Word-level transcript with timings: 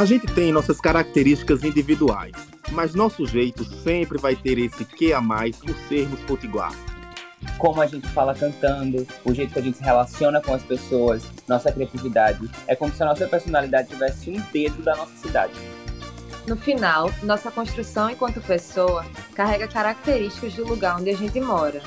A 0.00 0.06
gente 0.06 0.26
tem 0.28 0.50
nossas 0.50 0.80
características 0.80 1.62
individuais, 1.62 2.32
mas 2.72 2.94
nosso 2.94 3.26
jeito 3.26 3.66
sempre 3.82 4.16
vai 4.16 4.34
ter 4.34 4.58
esse 4.58 4.82
que 4.82 5.12
a 5.12 5.20
mais 5.20 5.56
por 5.56 5.76
sermos 5.90 6.18
potiguar. 6.20 6.72
Como 7.58 7.82
a 7.82 7.86
gente 7.86 8.08
fala 8.08 8.34
cantando, 8.34 9.06
o 9.26 9.34
jeito 9.34 9.52
que 9.52 9.58
a 9.58 9.62
gente 9.62 9.76
se 9.76 9.84
relaciona 9.84 10.40
com 10.40 10.54
as 10.54 10.62
pessoas, 10.62 11.22
nossa 11.46 11.70
criatividade, 11.70 12.50
é 12.66 12.74
como 12.74 12.90
se 12.94 13.02
a 13.02 13.06
nossa 13.06 13.28
personalidade 13.28 13.88
tivesse 13.88 14.30
um 14.30 14.40
dedo 14.50 14.82
da 14.82 14.96
nossa 14.96 15.14
cidade. 15.18 15.52
No 16.46 16.56
final, 16.56 17.12
nossa 17.22 17.50
construção 17.50 18.08
enquanto 18.08 18.40
pessoa 18.40 19.04
carrega 19.34 19.68
características 19.68 20.54
do 20.54 20.66
lugar 20.66 20.98
onde 20.98 21.10
a 21.10 21.14
gente 21.14 21.38
mora. 21.42 21.82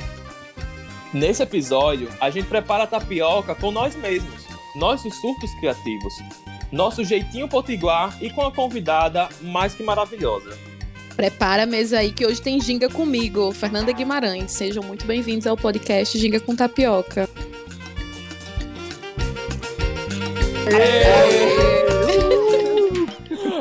Nesse 1.12 1.42
episódio, 1.42 2.10
a 2.22 2.30
gente 2.30 2.48
prepara 2.48 2.84
a 2.84 2.88
tapioca 2.88 3.56
com 3.56 3.72
nós 3.72 3.96
mesmos, 3.96 4.46
nossos 4.76 5.20
surtos 5.20 5.52
criativos, 5.56 6.14
nosso 6.74 7.04
jeitinho 7.04 7.48
potiguar 7.48 8.18
e 8.22 8.32
com 8.32 8.42
a 8.42 8.52
convidada 8.52 9.30
mais 9.42 9.76
que 9.76 9.84
maravilhosa. 9.84 10.58
Prepara 11.16 11.64
a 11.64 11.66
mesa 11.68 12.00
aí 12.00 12.12
que 12.12 12.26
hoje 12.26 12.42
tem 12.42 12.60
Ginga 12.60 12.90
comigo, 12.90 13.52
Fernanda 13.52 13.92
Guimarães. 13.92 14.52
Sejam 14.52 14.82
muito 14.82 15.06
bem-vindos 15.06 15.46
ao 15.46 15.56
podcast 15.56 16.18
Ginga 16.18 16.40
com 16.40 16.56
Tapioca. 16.56 17.30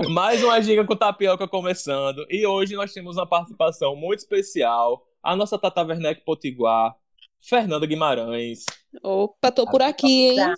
Mais 0.08 0.42
uma 0.42 0.58
Ginga 0.62 0.86
com 0.86 0.96
Tapioca 0.96 1.46
começando. 1.46 2.24
E 2.30 2.46
hoje 2.46 2.74
nós 2.74 2.94
temos 2.94 3.18
uma 3.18 3.26
participação 3.26 3.94
muito 3.94 4.20
especial. 4.20 5.06
A 5.22 5.36
nossa 5.36 5.58
Tata 5.58 5.82
Werneck 5.82 6.24
Potiguar, 6.24 6.96
Fernanda 7.38 7.84
Guimarães. 7.84 8.64
Opa, 9.02 9.52
tô 9.52 9.66
por 9.66 9.82
aqui, 9.82 10.30
hein? 10.30 10.54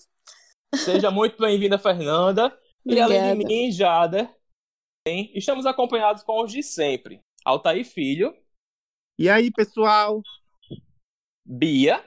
Seja 0.76 1.10
muito 1.10 1.40
bem-vinda, 1.40 1.78
Fernanda. 1.78 2.56
E 2.84 3.00
além 3.00 3.36
de 3.36 3.44
mim, 3.44 3.70
Jader, 3.70 4.28
estamos 5.06 5.66
acompanhados 5.66 6.22
com 6.22 6.42
os 6.42 6.52
de 6.52 6.62
sempre. 6.62 7.20
Altair 7.44 7.84
Filho. 7.84 8.36
E 9.18 9.28
aí, 9.28 9.50
pessoal? 9.52 10.22
Bia. 11.44 12.04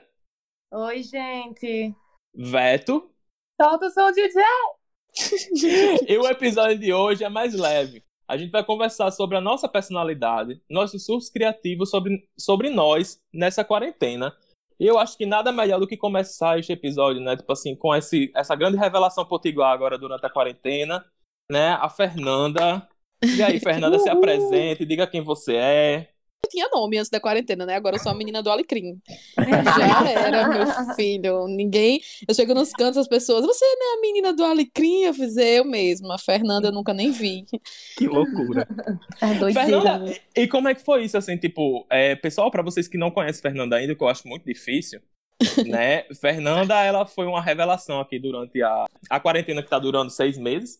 Oi, 0.72 1.02
gente. 1.02 1.94
Veto. 2.34 3.10
Solta 3.60 3.86
o 3.86 3.90
som, 3.90 4.12
DJ! 4.12 4.42
e 6.08 6.18
o 6.18 6.26
episódio 6.26 6.78
de 6.78 6.92
hoje 6.92 7.24
é 7.24 7.28
mais 7.28 7.54
leve. 7.54 8.04
A 8.26 8.36
gente 8.36 8.50
vai 8.50 8.62
conversar 8.62 9.10
sobre 9.10 9.36
a 9.38 9.40
nossa 9.40 9.68
personalidade, 9.68 10.62
nossos 10.68 11.06
surtos 11.06 11.30
criativos 11.30 11.90
sobre, 11.90 12.28
sobre 12.38 12.68
nós 12.68 13.20
nessa 13.32 13.64
quarentena. 13.64 14.36
E 14.78 14.86
eu 14.86 14.98
acho 14.98 15.16
que 15.16 15.26
nada 15.26 15.50
melhor 15.52 15.80
do 15.80 15.86
que 15.88 15.96
começar 15.96 16.58
este 16.58 16.72
episódio, 16.72 17.20
né? 17.20 17.36
Tipo 17.36 17.52
assim, 17.52 17.74
com 17.76 17.94
esse, 17.94 18.30
essa 18.34 18.54
grande 18.54 18.76
revelação 18.76 19.24
potiguar 19.26 19.72
agora 19.72 19.98
durante 19.98 20.24
a 20.24 20.30
quarentena, 20.30 21.04
né? 21.50 21.70
A 21.72 21.88
Fernanda. 21.88 22.88
E 23.36 23.42
aí, 23.42 23.58
Fernanda, 23.60 23.98
se 23.98 24.08
apresente, 24.08 24.86
diga 24.86 25.06
quem 25.06 25.22
você 25.22 25.56
é. 25.56 26.14
Eu 26.44 26.50
tinha 26.50 26.68
nome 26.72 26.98
antes 26.98 27.10
da 27.10 27.18
quarentena, 27.18 27.66
né? 27.66 27.74
Agora 27.74 27.96
eu 27.96 28.00
sou 28.00 28.12
a 28.12 28.14
menina 28.14 28.42
do 28.42 28.50
Alecrim. 28.50 29.00
Já 29.36 30.08
era, 30.08 30.48
meu 30.48 30.94
filho. 30.94 31.48
Ninguém. 31.48 32.00
Eu 32.28 32.34
chego 32.34 32.54
nos 32.54 32.70
cantos, 32.70 32.96
as 32.96 33.08
pessoas. 33.08 33.44
Você 33.44 33.64
não 33.64 33.94
é 33.94 33.98
a 33.98 34.00
menina 34.00 34.32
do 34.32 34.44
Alecrim? 34.44 35.02
Eu 35.02 35.14
fiz 35.14 35.36
eu 35.36 35.64
mesma. 35.64 36.14
A 36.14 36.18
Fernanda 36.18 36.68
eu 36.68 36.72
nunca 36.72 36.94
nem 36.94 37.10
vi. 37.10 37.44
Que 37.96 38.06
loucura. 38.06 38.68
É 39.20 39.34
doideira. 39.34 39.82
Fernanda, 39.82 40.16
e 40.36 40.46
como 40.46 40.68
é 40.68 40.74
que 40.74 40.82
foi 40.82 41.04
isso, 41.04 41.18
assim, 41.18 41.36
tipo, 41.36 41.84
é, 41.90 42.14
pessoal, 42.14 42.50
para 42.50 42.62
vocês 42.62 42.86
que 42.86 42.96
não 42.96 43.10
conhecem 43.10 43.42
Fernanda 43.42 43.76
ainda, 43.76 43.94
que 43.94 44.02
eu 44.02 44.08
acho 44.08 44.26
muito 44.28 44.44
difícil, 44.44 45.00
né? 45.66 46.04
Fernanda, 46.20 46.80
ela 46.84 47.04
foi 47.04 47.26
uma 47.26 47.42
revelação 47.42 48.00
aqui 48.00 48.18
durante 48.18 48.62
a, 48.62 48.86
a 49.10 49.18
quarentena 49.18 49.62
que 49.62 49.68
tá 49.68 49.78
durando 49.78 50.10
seis 50.10 50.38
meses. 50.38 50.78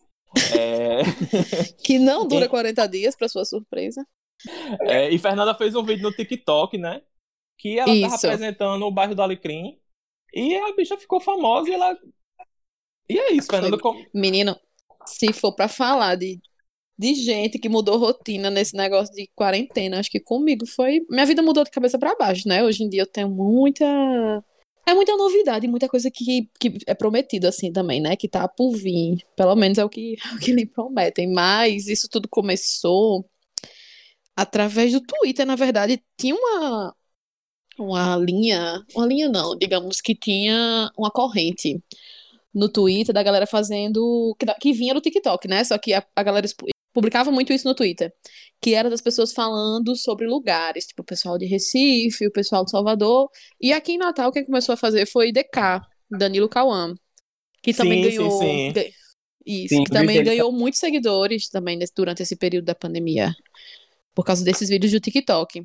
É... 0.57 1.03
que 1.83 1.99
não 1.99 2.29
dura 2.29 2.49
40 2.49 2.87
dias, 2.87 3.17
para 3.17 3.29
sua 3.29 3.45
surpresa. 3.45 4.07
É, 4.83 5.11
e 5.11 5.19
Fernanda 5.19 5.55
fez 5.55 5.75
um 5.75 5.83
vídeo 5.83 6.05
no 6.05 6.13
TikTok, 6.13 6.79
né? 6.79 7.03
Que 7.59 7.79
ela 7.79 7.93
Isso. 7.93 8.03
tava 8.03 8.17
apresentando 8.17 8.85
o 8.85 8.91
bairro 8.91 9.15
do 9.15 9.23
Alecrim. 9.23 9.79
E 10.33 10.57
a 10.57 10.75
bicha 10.75 10.97
ficou 10.97 11.21
famosa 11.21 11.69
e 11.69 11.73
ela. 11.73 11.97
E 13.09 13.19
é 13.19 13.33
isso, 13.33 13.49
Fernanda. 13.51 13.79
Como... 13.79 14.05
Menino, 14.15 14.57
se 15.07 15.33
for 15.33 15.55
para 15.55 15.69
falar 15.69 16.17
de, 16.17 16.39
de 16.99 17.15
gente 17.15 17.59
que 17.59 17.69
mudou 17.69 17.99
rotina 17.99 18.51
nesse 18.51 18.77
negócio 18.77 19.15
de 19.15 19.29
quarentena, 19.35 19.99
acho 19.99 20.11
que 20.11 20.21
comigo 20.21 20.67
foi. 20.67 21.01
Minha 21.09 21.27
vida 21.27 21.43
mudou 21.43 21.65
de 21.65 21.71
cabeça 21.71 21.99
para 21.99 22.17
baixo, 22.17 22.47
né? 22.47 22.63
Hoje 22.63 22.85
em 22.85 22.89
dia 22.89 23.03
eu 23.03 23.07
tenho 23.07 23.31
muita. 23.31 23.85
É 24.87 24.95
muita 24.95 25.15
novidade, 25.17 25.69
muita 25.69 25.87
coisa 25.87 26.11
que, 26.11 26.49
que 26.59 26.79
é 26.87 26.95
prometido, 26.95 27.47
assim, 27.47 27.71
também, 27.71 28.01
né? 28.01 28.17
Que 28.17 28.27
tá 28.29 28.49
por 28.49 28.73
vir. 28.73 29.19
Pelo 29.37 29.55
menos 29.55 29.77
é 29.77 29.85
o 29.85 29.89
que, 29.89 30.15
é 30.15 30.17
o 30.37 30.39
que 30.39 30.53
lhe 30.53 30.67
prometem. 30.67 31.33
Mas 31.33 31.89
isso 31.89 32.09
tudo 32.09 32.29
começou 32.29 33.29
através 34.39 34.93
do 34.93 35.01
Twitter, 35.01 35.45
na 35.45 35.57
verdade, 35.57 36.01
tinha 36.17 36.33
uma 36.33 36.95
uma 37.77 38.17
linha, 38.17 38.85
uma 38.95 39.07
linha 39.07 39.29
não, 39.29 39.57
digamos 39.57 40.01
que 40.01 40.15
tinha 40.15 40.91
uma 40.97 41.11
corrente 41.11 41.81
no 42.55 42.69
Twitter 42.69 43.13
da 43.15 43.23
galera 43.23 43.47
fazendo 43.47 44.35
que, 44.39 44.47
que 44.61 44.73
vinha 44.73 44.95
no 44.95 45.01
TikTok, 45.01 45.49
né? 45.49 45.65
Só 45.65 45.77
que 45.77 45.93
a, 45.93 46.05
a 46.15 46.23
galera 46.23 46.47
publicava 46.93 47.33
muito 47.33 47.53
isso 47.53 47.67
no 47.67 47.75
Twitter, 47.75 48.13
que 48.61 48.75
era 48.75 48.89
das 48.89 49.01
pessoas 49.01 49.33
falando 49.33 49.97
sobre 49.97 50.27
lugares, 50.27 50.87
tipo 50.87 51.03
o 51.03 51.05
pessoal 51.05 51.37
de 51.37 51.47
Recife, 51.47 52.27
o 52.27 52.33
pessoal 52.33 52.65
de 52.65 52.71
Salvador, 52.71 53.29
e 53.61 53.73
aqui 53.73 53.93
em 53.93 53.99
Natal 53.99 54.33
quem 54.33 54.45
começou 54.45 54.73
a 54.73 54.77
fazer 54.77 55.07
foi 55.07 55.33
DK, 55.33 55.81
Danilo 56.11 56.49
Cauã, 56.49 56.95
que 57.61 57.75
também 57.75 58.05
sim, 58.05 58.11
ganhou 58.11 58.31
sim, 58.39 58.73
sim. 58.73 58.91
isso, 59.47 59.75
sim, 59.75 59.85
que 59.85 59.91
também 59.91 60.23
ganhou 60.23 60.53
muitos 60.53 60.79
seguidores 60.81 61.49
também 61.49 61.77
nesse, 61.77 61.93
durante 61.95 62.23
esse 62.23 62.37
período 62.37 62.67
da 62.67 62.75
pandemia 62.75 63.35
por 64.19 64.25
causa 64.25 64.45
desses 64.45 64.69
vídeos 64.69 64.91
do 64.91 64.99
TikTok. 64.99 65.65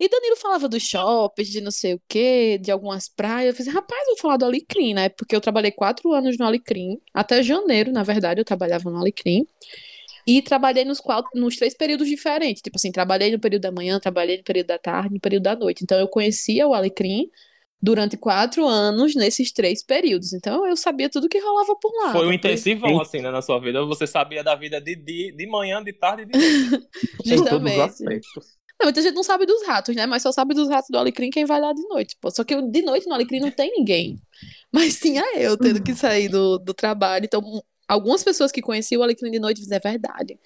E 0.00 0.08
Danilo 0.08 0.34
falava 0.34 0.68
dos 0.68 0.82
shoppings, 0.82 1.48
de 1.48 1.60
não 1.60 1.70
sei 1.70 1.94
o 1.94 2.02
quê, 2.08 2.58
de 2.60 2.72
algumas 2.72 3.08
praias. 3.08 3.56
Eu 3.56 3.64
falei, 3.64 3.80
rapaz, 3.80 4.06
vou 4.08 4.16
falar 4.16 4.36
do 4.38 4.44
Alecrim, 4.44 4.92
né? 4.92 5.08
Porque 5.08 5.36
eu 5.36 5.40
trabalhei 5.40 5.70
quatro 5.70 6.12
anos 6.12 6.36
no 6.36 6.44
Alecrim. 6.44 7.00
Até 7.14 7.44
janeiro, 7.44 7.92
na 7.92 8.02
verdade, 8.02 8.40
eu 8.40 8.44
trabalhava 8.44 8.90
no 8.90 8.96
Alecrim. 8.96 9.46
E 10.26 10.42
trabalhei 10.42 10.84
nos, 10.84 10.98
quatro, 10.98 11.30
nos 11.36 11.54
três 11.54 11.74
períodos 11.74 12.08
diferentes. 12.08 12.60
Tipo 12.60 12.76
assim, 12.76 12.90
trabalhei 12.90 13.30
no 13.30 13.38
período 13.38 13.62
da 13.62 13.70
manhã, 13.70 14.00
trabalhei 14.00 14.38
no 14.38 14.42
período 14.42 14.66
da 14.66 14.78
tarde, 14.80 15.14
no 15.14 15.20
período 15.20 15.44
da 15.44 15.54
noite. 15.54 15.84
Então 15.84 15.96
eu 15.96 16.08
conhecia 16.08 16.66
o 16.66 16.74
Alecrim 16.74 17.30
durante 17.80 18.16
quatro 18.16 18.66
anos 18.66 19.14
nesses 19.14 19.52
três 19.52 19.84
períodos. 19.84 20.32
Então 20.32 20.66
eu 20.66 20.76
sabia 20.76 21.08
tudo 21.08 21.28
que 21.28 21.38
rolava 21.38 21.76
por 21.76 21.92
lá. 22.02 22.12
Foi 22.12 22.26
um 22.26 22.32
intensivão, 22.32 23.00
assim, 23.00 23.20
né, 23.20 23.30
na 23.30 23.42
sua 23.42 23.60
vida. 23.60 23.84
Você 23.84 24.06
sabia 24.06 24.42
da 24.42 24.54
vida 24.54 24.80
de, 24.80 24.96
de, 24.96 25.32
de 25.36 25.46
manhã, 25.46 25.82
de 25.82 25.92
tarde 25.92 26.22
e 26.22 26.26
de 26.26 26.38
noite. 26.38 26.88
Justamente. 27.24 28.04
Não, 28.78 28.86
muita 28.86 29.00
gente 29.00 29.14
não 29.14 29.22
sabe 29.22 29.46
dos 29.46 29.66
ratos, 29.66 29.94
né? 29.96 30.06
Mas 30.06 30.22
só 30.22 30.30
sabe 30.30 30.54
dos 30.54 30.68
ratos 30.68 30.90
do 30.90 30.98
Alecrim 30.98 31.30
quem 31.30 31.46
vai 31.46 31.60
lá 31.60 31.72
de 31.72 31.82
noite. 31.88 32.16
Pô. 32.20 32.30
Só 32.30 32.44
que 32.44 32.60
de 32.60 32.82
noite 32.82 33.06
no 33.06 33.14
Alecrim 33.14 33.40
não 33.40 33.50
tem 33.50 33.70
ninguém. 33.70 34.16
Mas 34.70 34.98
tinha 34.98 35.24
eu 35.38 35.56
tendo 35.56 35.82
que 35.82 35.94
sair 35.94 36.28
do, 36.28 36.58
do 36.58 36.74
trabalho. 36.74 37.24
Então, 37.24 37.40
algumas 37.88 38.22
pessoas 38.22 38.52
que 38.52 38.60
conheciam 38.60 39.00
o 39.00 39.02
Alecrim 39.02 39.30
de 39.30 39.38
noite 39.38 39.60
dizem, 39.60 39.76
é 39.76 39.80
verdade. 39.80 40.38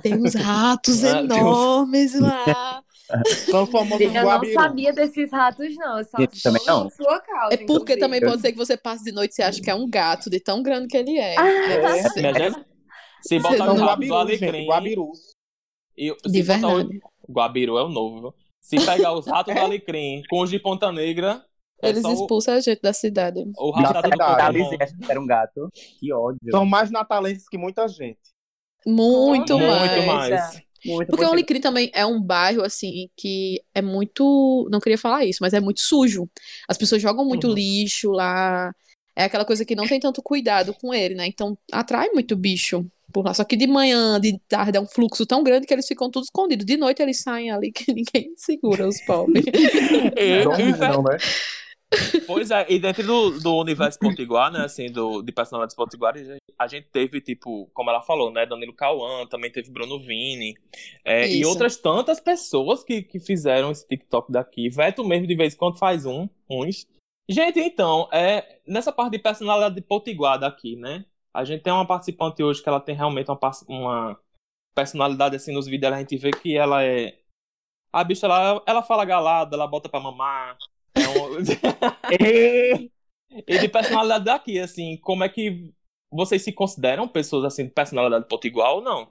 Tem 0.00 0.14
uns 0.14 0.34
ratos 0.34 1.02
ah, 1.02 1.20
enormes 1.20 2.18
lá. 2.18 2.84
São 3.50 3.66
famosos 3.66 4.00
Eu 4.00 4.12
não 4.12 4.52
sabia 4.52 4.92
desses 4.92 5.30
ratos, 5.30 5.74
não. 5.76 5.98
Eu 5.98 6.04
só 6.04 6.18
também 6.42 6.62
não. 6.66 6.90
sua 6.90 7.20
causa. 7.20 7.54
É 7.54 7.56
porque 7.58 7.94
inclusive. 7.94 7.98
também 7.98 8.20
pode 8.20 8.40
ser 8.40 8.52
que 8.52 8.58
você 8.58 8.76
passe 8.76 9.04
de 9.04 9.12
noite 9.12 9.32
e 9.32 9.34
você 9.34 9.42
acha 9.42 9.60
que 9.60 9.70
é 9.70 9.74
um 9.74 9.88
gato, 9.88 10.30
de 10.30 10.40
tão 10.40 10.62
grande 10.62 10.88
que 10.88 10.96
ele 10.96 11.18
é. 11.18 11.36
Ah, 11.38 11.48
é 11.96 12.72
se 13.22 13.38
botar 13.38 13.72
o 13.72 13.76
rato 13.76 14.04
do 14.04 14.14
Alecrim... 14.14 14.66
Guabirus. 14.66 15.18
E, 15.96 16.14
de 16.24 16.42
verdade. 16.42 17.00
O 17.22 17.32
Guabiru 17.32 17.78
é 17.78 17.84
o 17.84 17.88
novo. 17.88 18.34
Se 18.60 18.76
pegar 18.84 19.12
os 19.12 19.26
ratos 19.26 19.54
do 19.54 19.60
Alecrim 19.60 20.22
com 20.28 20.40
os 20.40 20.50
de 20.50 20.58
Ponta 20.58 20.90
Negra... 20.90 21.44
É 21.84 21.88
Eles 21.88 22.04
expulsam 22.04 22.54
o... 22.54 22.58
a 22.58 22.60
gente 22.60 22.80
da 22.80 22.92
cidade. 22.92 23.44
O 23.58 23.72
rato 23.72 24.08
da 24.08 24.10
cidade. 24.10 24.58
Era 25.08 25.20
um 25.20 25.26
gato. 25.26 25.68
Que 25.98 26.12
ódio. 26.12 26.38
São 26.50 26.64
mais 26.64 26.92
natalenses 26.92 27.48
que 27.48 27.58
muita 27.58 27.88
gente. 27.88 28.20
Muito, 28.86 29.58
muito 29.58 29.58
mais. 29.58 29.92
Muito 29.92 30.06
mais. 30.06 30.62
Muito 30.84 31.08
Porque 31.08 31.24
o 31.24 31.28
Alecrim 31.28 31.60
também 31.60 31.90
é 31.94 32.04
um 32.04 32.20
bairro, 32.20 32.62
assim, 32.62 33.08
que 33.16 33.62
é 33.74 33.80
muito. 33.80 34.68
Não 34.70 34.80
queria 34.80 34.98
falar 34.98 35.24
isso, 35.24 35.38
mas 35.40 35.52
é 35.52 35.60
muito 35.60 35.80
sujo. 35.80 36.28
As 36.68 36.76
pessoas 36.76 37.00
jogam 37.00 37.24
muito 37.24 37.48
uhum. 37.48 37.54
lixo 37.54 38.10
lá. 38.10 38.72
É 39.14 39.24
aquela 39.24 39.44
coisa 39.44 39.64
que 39.64 39.76
não 39.76 39.86
tem 39.86 40.00
tanto 40.00 40.22
cuidado 40.22 40.74
com 40.74 40.92
ele, 40.92 41.14
né? 41.14 41.26
Então 41.26 41.56
atrai 41.70 42.08
muito 42.10 42.34
bicho 42.34 42.84
por 43.12 43.24
lá. 43.24 43.34
Só 43.34 43.44
que 43.44 43.56
de 43.56 43.66
manhã, 43.66 44.18
de 44.18 44.38
tarde, 44.48 44.78
é 44.78 44.80
um 44.80 44.86
fluxo 44.86 45.26
tão 45.26 45.42
grande 45.42 45.66
que 45.66 45.74
eles 45.74 45.86
ficam 45.86 46.10
todos 46.10 46.28
escondidos. 46.28 46.64
De 46.64 46.76
noite 46.76 47.02
eles 47.02 47.20
saem 47.20 47.50
ali 47.50 47.70
que 47.70 47.84
ninguém 47.92 48.32
segura 48.36 48.88
os 48.88 49.00
pobres. 49.02 49.44
é, 50.16 50.44
não, 50.44 51.02
né? 51.02 51.18
Pois 52.26 52.50
é, 52.50 52.66
e 52.68 52.78
dentro 52.78 53.04
do, 53.04 53.40
do 53.40 53.56
universo 53.56 53.98
potiguar, 53.98 54.50
né, 54.50 54.64
assim, 54.64 54.90
do, 54.90 55.22
de 55.22 55.32
personalidades 55.32 55.76
potiguares, 55.76 56.28
a 56.58 56.66
gente 56.66 56.88
teve, 56.88 57.20
tipo, 57.20 57.70
como 57.74 57.90
ela 57.90 58.00
falou, 58.02 58.30
né, 58.30 58.46
Danilo 58.46 58.72
Cauã, 58.72 59.26
também 59.26 59.50
teve 59.50 59.70
Bruno 59.70 59.98
Vini, 59.98 60.56
é, 61.04 61.28
e 61.28 61.44
outras 61.44 61.76
tantas 61.76 62.20
pessoas 62.20 62.82
que, 62.82 63.02
que 63.02 63.20
fizeram 63.20 63.70
esse 63.70 63.86
TikTok 63.86 64.32
daqui. 64.32 64.68
Veto 64.68 65.04
mesmo, 65.04 65.26
de 65.26 65.34
vez 65.34 65.54
em 65.54 65.56
quando, 65.56 65.78
faz 65.78 66.06
um, 66.06 66.28
uns. 66.48 66.86
Gente, 67.28 67.60
então, 67.60 68.08
é, 68.12 68.60
nessa 68.66 68.92
parte 68.92 69.12
de 69.12 69.18
personalidade 69.18 69.80
potiguar 69.82 70.38
daqui, 70.38 70.76
né, 70.76 71.04
A 71.34 71.44
gente 71.44 71.62
tem 71.62 71.72
uma 71.72 71.86
participante 71.86 72.42
hoje 72.42 72.62
que 72.62 72.68
ela 72.68 72.80
tem 72.80 72.94
realmente 72.94 73.30
uma, 73.30 73.38
uma 73.68 74.20
personalidade 74.74 75.36
assim 75.36 75.52
nos 75.52 75.66
vídeos, 75.66 75.92
a 75.92 75.98
gente 75.98 76.16
vê 76.16 76.30
que 76.30 76.56
ela 76.56 76.84
é. 76.84 77.18
A 77.92 78.04
bicha, 78.04 78.26
ela, 78.26 78.62
ela 78.66 78.82
fala 78.82 79.04
galada, 79.04 79.56
ela 79.56 79.66
bota 79.66 79.88
pra 79.88 80.00
mamar. 80.00 80.56
É 81.12 82.74
um... 82.74 82.88
e 83.46 83.58
de 83.58 83.68
personalidade 83.68 84.24
daqui, 84.24 84.58
assim, 84.58 84.98
como 85.02 85.24
é 85.24 85.28
que 85.28 85.70
vocês 86.10 86.42
se 86.42 86.52
consideram 86.52 87.08
pessoas 87.08 87.44
assim 87.44 87.64
de 87.64 87.70
personalidade 87.70 88.26
potigual 88.28 88.76
ou 88.76 88.82
não? 88.82 89.08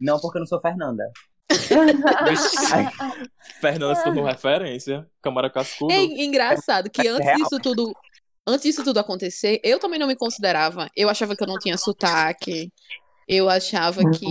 Não, 0.00 0.20
porque 0.20 0.38
eu 0.38 0.40
não 0.40 0.46
sou 0.46 0.60
Fernanda. 0.60 1.04
Fernanda 3.60 3.94
se 3.94 4.04
tornou 4.04 4.24
referência. 4.24 5.06
Câmara 5.22 5.50
Cascudo. 5.50 5.92
É 5.92 6.02
engraçado 6.02 6.90
que 6.90 7.06
antes 7.08 7.34
disso 7.36 7.58
tudo. 7.60 7.92
Antes 8.46 8.64
disso 8.64 8.84
tudo 8.84 8.98
acontecer, 8.98 9.58
eu 9.64 9.78
também 9.78 9.98
não 9.98 10.06
me 10.06 10.16
considerava. 10.16 10.90
Eu 10.94 11.08
achava 11.08 11.34
que 11.34 11.42
eu 11.42 11.46
não 11.46 11.58
tinha 11.58 11.78
sotaque. 11.78 12.70
Eu 13.28 13.48
achava 13.48 14.02
que, 14.10 14.26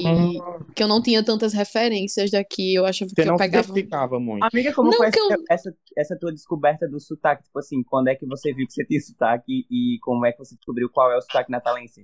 que 0.76 0.84
eu 0.84 0.88
não 0.88 1.02
tinha 1.02 1.24
tantas 1.24 1.54
referências 1.54 2.30
daqui. 2.32 2.76
Eu 2.76 2.86
achava 2.86 3.10
Você 3.10 3.16
que 3.16 3.26
não 3.26 3.34
eu 3.34 3.38
pegava. 3.38 3.64
se 3.64 3.72
identificava 3.72 4.20
muito. 4.20 4.44
Amiga, 4.54 4.74
como 4.74 4.90
Não, 4.92 4.98
foi 4.98 5.08
essa, 5.08 5.20
eu- 5.20 5.44
essa, 5.50 5.76
essa 5.98 6.18
tua 6.20 6.32
descoberta 6.32 6.88
do 6.88 7.00
sotaque? 7.00 7.44
Tipo 7.44 7.60
assim, 7.60 7.84
quando 7.84 8.08
é 8.10 8.16
que 8.16 8.26
você 8.26 8.54
viu 8.54 8.68
que 8.68 8.74
você 8.74 8.86
tinha 8.86 9.00
sotaque 9.02 9.66
e 9.70 9.98
como 10.02 10.26
é 10.26 10.32
que 10.32 10.38
você 10.38 10.56
descobriu 10.56 10.90
qual 10.92 11.12
é 11.12 11.18
o 11.18 11.22
sotaque 11.22 11.52
natalense? 11.52 12.02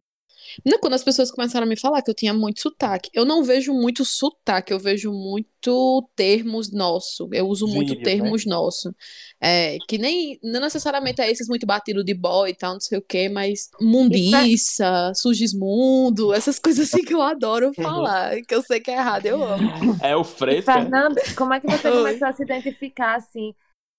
Não, 0.66 0.80
quando 0.80 0.94
as 0.94 1.04
pessoas 1.04 1.32
começaram 1.32 1.66
a 1.66 1.70
me 1.70 1.80
falar 1.80 2.02
que 2.02 2.10
eu 2.10 2.16
tinha 2.16 2.34
muito 2.34 2.62
sotaque. 2.62 3.10
Eu 3.14 3.26
não 3.26 3.44
vejo 3.44 3.74
muito 3.74 4.04
sotaque, 4.04 4.74
eu 4.74 4.80
vejo 4.80 5.12
muito 5.12 6.10
termos 6.16 6.72
nosso. 6.72 7.30
Eu 7.32 7.48
uso 7.48 7.68
muito 7.68 7.90
Gírias, 7.90 8.06
né? 8.06 8.12
termos 8.12 8.46
nosso. 8.46 8.94
É, 9.42 9.78
que 9.88 9.98
nem, 9.98 10.40
não 10.44 10.62
necessariamente 10.62 11.22
é 11.22 11.30
esses 11.30 11.48
muito 11.48 11.66
batido 11.66 12.04
de 12.04 12.14
boy 12.14 12.50
e 12.50 12.56
tal, 12.56 12.74
não 12.74 12.82
sei 12.82 12.98
o 12.98 13.02
quê, 13.02 13.30
mas 13.30 13.70
mundiça, 13.80 15.14
sugismundo, 15.16 16.34
essas 16.34 16.58
coisas 16.60 16.88
assim 16.88 17.04
que 17.04 17.14
eu 17.14 17.22
adoro 17.22 17.74
falar, 17.74 18.42
que 18.42 18.54
eu 18.54 18.62
sei 18.62 18.80
que 18.80 18.92
é 18.92 18.96
errado, 18.96 19.26
eu 19.26 19.44
amo. 19.44 19.98
É 20.02 20.16
o 20.16 20.24
fresco. 20.24 20.72
Fernanda, 20.72 21.22
como 21.38 21.54
é 21.54 21.60
que 21.60 21.68
você 21.68 21.90
começou 21.90 22.28
a 22.28 22.34
se 22.34 22.44
identificar 22.44 23.16
assim, 23.16 23.54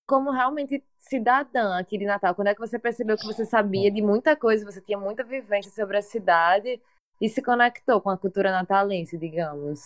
como 0.05 0.31
realmente 0.31 0.83
cidadã 1.01 1.77
aqui 1.77 1.97
de 1.97 2.05
Natal? 2.05 2.33
Quando 2.35 2.47
é 2.47 2.53
que 2.53 2.59
você 2.59 2.79
percebeu 2.79 3.17
que 3.17 3.25
você 3.25 3.45
sabia 3.45 3.91
de 3.91 4.01
muita 4.01 4.35
coisa, 4.35 4.63
você 4.65 4.79
tinha 4.81 4.97
muita 4.97 5.23
vivência 5.23 5.71
sobre 5.71 5.97
a 5.97 6.01
cidade 6.01 6.79
e 7.19 7.27
se 7.29 7.41
conectou 7.41 7.99
com 7.99 8.09
a 8.09 8.17
cultura 8.17 8.51
natalense, 8.51 9.17
digamos? 9.17 9.79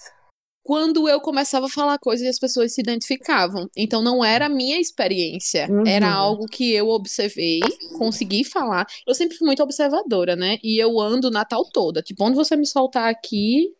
Quando 0.63 1.07
eu 1.07 1.21
começava 1.21 1.67
a 1.67 1.69
falar 1.69 1.99
coisas 1.99 2.25
e 2.25 2.29
as 2.29 2.39
pessoas 2.39 2.73
se 2.73 2.81
identificavam. 2.81 3.69
Então 3.77 4.01
não 4.01 4.25
era 4.25 4.47
a 4.47 4.49
minha 4.49 4.79
experiência, 4.79 5.67
Uhum. 5.69 5.85
era 5.85 6.11
algo 6.11 6.47
que 6.47 6.73
eu 6.73 6.89
observei, 6.89 7.59
consegui 7.99 8.43
falar. 8.43 8.87
Eu 9.05 9.13
sempre 9.13 9.37
fui 9.37 9.45
muito 9.45 9.61
observadora, 9.61 10.35
né? 10.35 10.57
E 10.63 10.81
eu 10.81 10.99
ando 10.99 11.27
o 11.27 11.31
Natal 11.31 11.63
toda. 11.71 12.01
Tipo, 12.01 12.23
onde 12.23 12.35
você 12.35 12.55
me 12.55 12.65
soltar 12.65 13.09
aqui, 13.11 13.75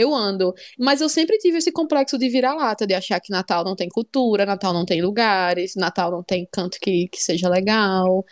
eu 0.00 0.14
ando. 0.14 0.54
Mas 0.78 1.00
eu 1.00 1.08
sempre 1.08 1.38
tive 1.38 1.58
esse 1.58 1.72
complexo 1.72 2.18
de 2.18 2.28
vira-lata, 2.28 2.86
de 2.86 2.94
achar 2.94 3.20
que 3.20 3.30
Natal 3.30 3.64
não 3.64 3.76
tem 3.76 3.88
cultura, 3.88 4.46
Natal 4.46 4.72
não 4.72 4.84
tem 4.84 5.02
lugares, 5.02 5.74
Natal 5.76 6.10
não 6.10 6.22
tem 6.22 6.46
canto 6.50 6.78
que, 6.80 7.08
que 7.08 7.22
seja 7.22 7.48
legal. 7.48 8.24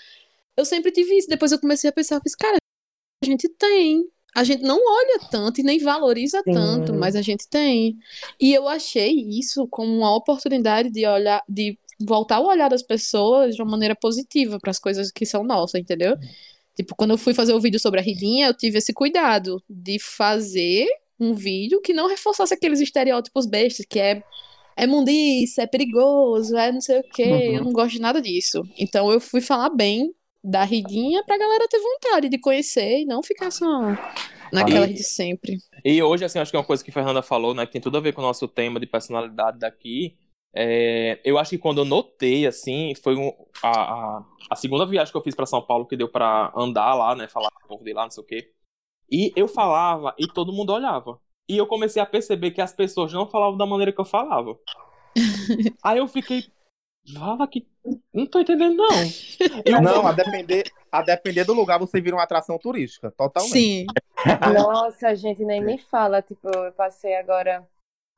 Eu 0.56 0.64
sempre 0.64 0.90
tive 0.92 1.16
isso. 1.16 1.28
Depois 1.28 1.52
eu 1.52 1.60
comecei 1.60 1.88
a 1.90 1.92
pensar, 1.92 2.16
eu 2.16 2.20
fiz, 2.22 2.34
cara, 2.34 2.56
a 3.22 3.26
gente 3.26 3.48
tem. 3.50 4.04
A 4.34 4.44
gente 4.44 4.62
não 4.62 4.78
olha 4.78 5.20
tanto 5.30 5.60
e 5.60 5.64
nem 5.64 5.78
valoriza 5.78 6.42
Sim. 6.44 6.52
tanto, 6.52 6.94
mas 6.94 7.16
a 7.16 7.22
gente 7.22 7.48
tem. 7.48 7.96
E 8.40 8.54
eu 8.54 8.68
achei 8.68 9.12
isso 9.12 9.66
como 9.68 9.92
uma 9.98 10.14
oportunidade 10.14 10.90
de 10.90 11.06
olhar, 11.06 11.42
de 11.48 11.78
voltar 12.00 12.40
o 12.40 12.46
olhar 12.46 12.68
das 12.68 12.82
pessoas 12.82 13.56
de 13.56 13.62
uma 13.62 13.70
maneira 13.70 13.96
positiva 13.96 14.58
para 14.60 14.70
as 14.70 14.78
coisas 14.78 15.10
que 15.10 15.26
são 15.26 15.42
nossas, 15.42 15.80
entendeu? 15.80 16.16
Tipo, 16.76 16.94
quando 16.94 17.10
eu 17.10 17.18
fui 17.18 17.34
fazer 17.34 17.52
o 17.54 17.60
vídeo 17.60 17.80
sobre 17.80 17.98
a 17.98 18.02
Ridinha, 18.02 18.46
eu 18.46 18.54
tive 18.54 18.78
esse 18.78 18.92
cuidado 18.92 19.60
de 19.68 19.98
fazer 19.98 20.86
um 21.20 21.34
vídeo 21.34 21.80
que 21.80 21.92
não 21.92 22.08
reforçasse 22.08 22.54
aqueles 22.54 22.80
estereótipos 22.80 23.46
bestas, 23.46 23.86
que 23.88 23.98
é 23.98 24.22
é 24.76 24.86
mundice, 24.86 25.60
é 25.60 25.66
perigoso, 25.66 26.56
é 26.56 26.70
não 26.70 26.80
sei 26.80 27.00
o 27.00 27.02
quê. 27.02 27.24
Uhum. 27.24 27.54
Eu 27.56 27.64
não 27.64 27.72
gosto 27.72 27.94
de 27.94 28.00
nada 28.00 28.22
disso. 28.22 28.62
Então 28.78 29.10
eu 29.10 29.20
fui 29.20 29.40
falar 29.40 29.70
bem 29.70 30.14
da 30.42 30.62
Ridinha 30.62 31.24
pra 31.24 31.36
galera 31.36 31.66
ter 31.68 31.80
vontade 31.80 32.28
de 32.28 32.38
conhecer 32.38 33.00
e 33.00 33.04
não 33.04 33.20
ficar 33.20 33.50
só 33.50 33.66
naquela 34.52 34.86
E- 34.86 34.94
de 34.94 35.02
sempre. 35.02 35.58
E 35.84 36.00
hoje, 36.00 36.24
assim, 36.24 36.38
acho 36.38 36.52
que 36.52 36.56
é 36.56 36.60
uma 36.60 36.64
coisa 36.66 36.84
que 36.84 36.90
a 36.90 36.94
Fernanda 36.94 37.22
falou, 37.22 37.54
né, 37.54 37.66
que 37.66 37.72
tem 37.72 37.80
tudo 37.80 37.98
a 37.98 38.00
ver 38.00 38.12
com 38.12 38.20
o 38.20 38.24
nosso 38.24 38.46
tema 38.46 38.78
de 38.78 38.86
personalidade 38.86 39.58
daqui. 39.58 40.16
É, 40.54 41.18
eu 41.24 41.38
acho 41.38 41.50
que 41.50 41.58
quando 41.58 41.78
eu 41.78 41.84
notei, 41.84 42.46
assim, 42.46 42.94
foi 43.02 43.16
um- 43.16 43.32
a, 43.62 43.68
a, 44.18 44.24
a 44.50 44.56
segunda 44.56 44.86
viagem 44.86 45.10
que 45.10 45.18
eu 45.18 45.22
fiz 45.22 45.34
pra 45.34 45.44
São 45.44 45.60
Paulo, 45.60 45.86
que 45.86 45.96
deu 45.96 46.08
pra 46.08 46.52
andar 46.56 46.94
lá, 46.94 47.16
né, 47.16 47.26
falar 47.26 47.50
com 47.50 47.64
o 47.64 47.68
povo 47.68 47.84
de 47.84 47.92
lá, 47.92 48.04
não 48.04 48.10
sei 48.12 48.22
o 48.22 48.26
quê. 48.26 48.52
E 49.10 49.32
eu 49.34 49.48
falava 49.48 50.14
e 50.18 50.26
todo 50.26 50.52
mundo 50.52 50.72
olhava. 50.72 51.18
E 51.48 51.56
eu 51.56 51.66
comecei 51.66 52.00
a 52.00 52.06
perceber 52.06 52.50
que 52.50 52.60
as 52.60 52.72
pessoas 52.72 53.12
não 53.12 53.26
falavam 53.26 53.56
da 53.56 53.66
maneira 53.66 53.92
que 53.92 54.00
eu 54.00 54.04
falava. 54.04 54.58
Aí 55.82 55.98
eu 55.98 56.06
fiquei, 56.06 56.44
fala 57.14 57.48
que 57.48 57.66
não 58.12 58.26
tô 58.26 58.40
entendendo 58.40 58.76
não. 58.76 58.88
Eu, 59.64 59.80
Não, 59.80 60.06
a 60.06 60.12
depender, 60.12 60.64
a 60.90 61.02
depender 61.02 61.44
do 61.44 61.54
lugar, 61.54 61.78
você 61.78 62.00
vira 62.00 62.16
uma 62.16 62.22
atração 62.22 62.58
turística, 62.58 63.10
totalmente. 63.10 63.52
Sim. 63.52 63.86
Nossa, 64.52 65.08
a 65.08 65.14
gente 65.14 65.44
nem 65.44 65.62
me 65.62 65.78
fala. 65.78 66.20
Tipo, 66.20 66.48
eu 66.48 66.72
passei 66.72 67.16
agora 67.16 67.66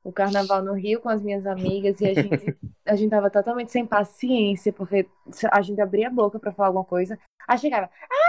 o 0.03 0.11
carnaval 0.11 0.63
no 0.63 0.73
Rio 0.73 0.99
com 0.99 1.09
as 1.09 1.21
minhas 1.21 1.45
amigas 1.45 2.01
e 2.01 2.07
a 2.07 2.13
gente, 2.13 2.57
a 2.85 2.95
gente 2.95 3.09
tava 3.09 3.29
totalmente 3.29 3.71
sem 3.71 3.85
paciência, 3.85 4.73
porque 4.73 5.07
a 5.51 5.61
gente 5.61 5.79
abria 5.79 6.07
a 6.07 6.11
boca 6.11 6.39
pra 6.39 6.51
falar 6.51 6.69
alguma 6.69 6.85
coisa. 6.85 7.17
Aí 7.47 7.57
chegava, 7.57 7.87
são 7.87 8.20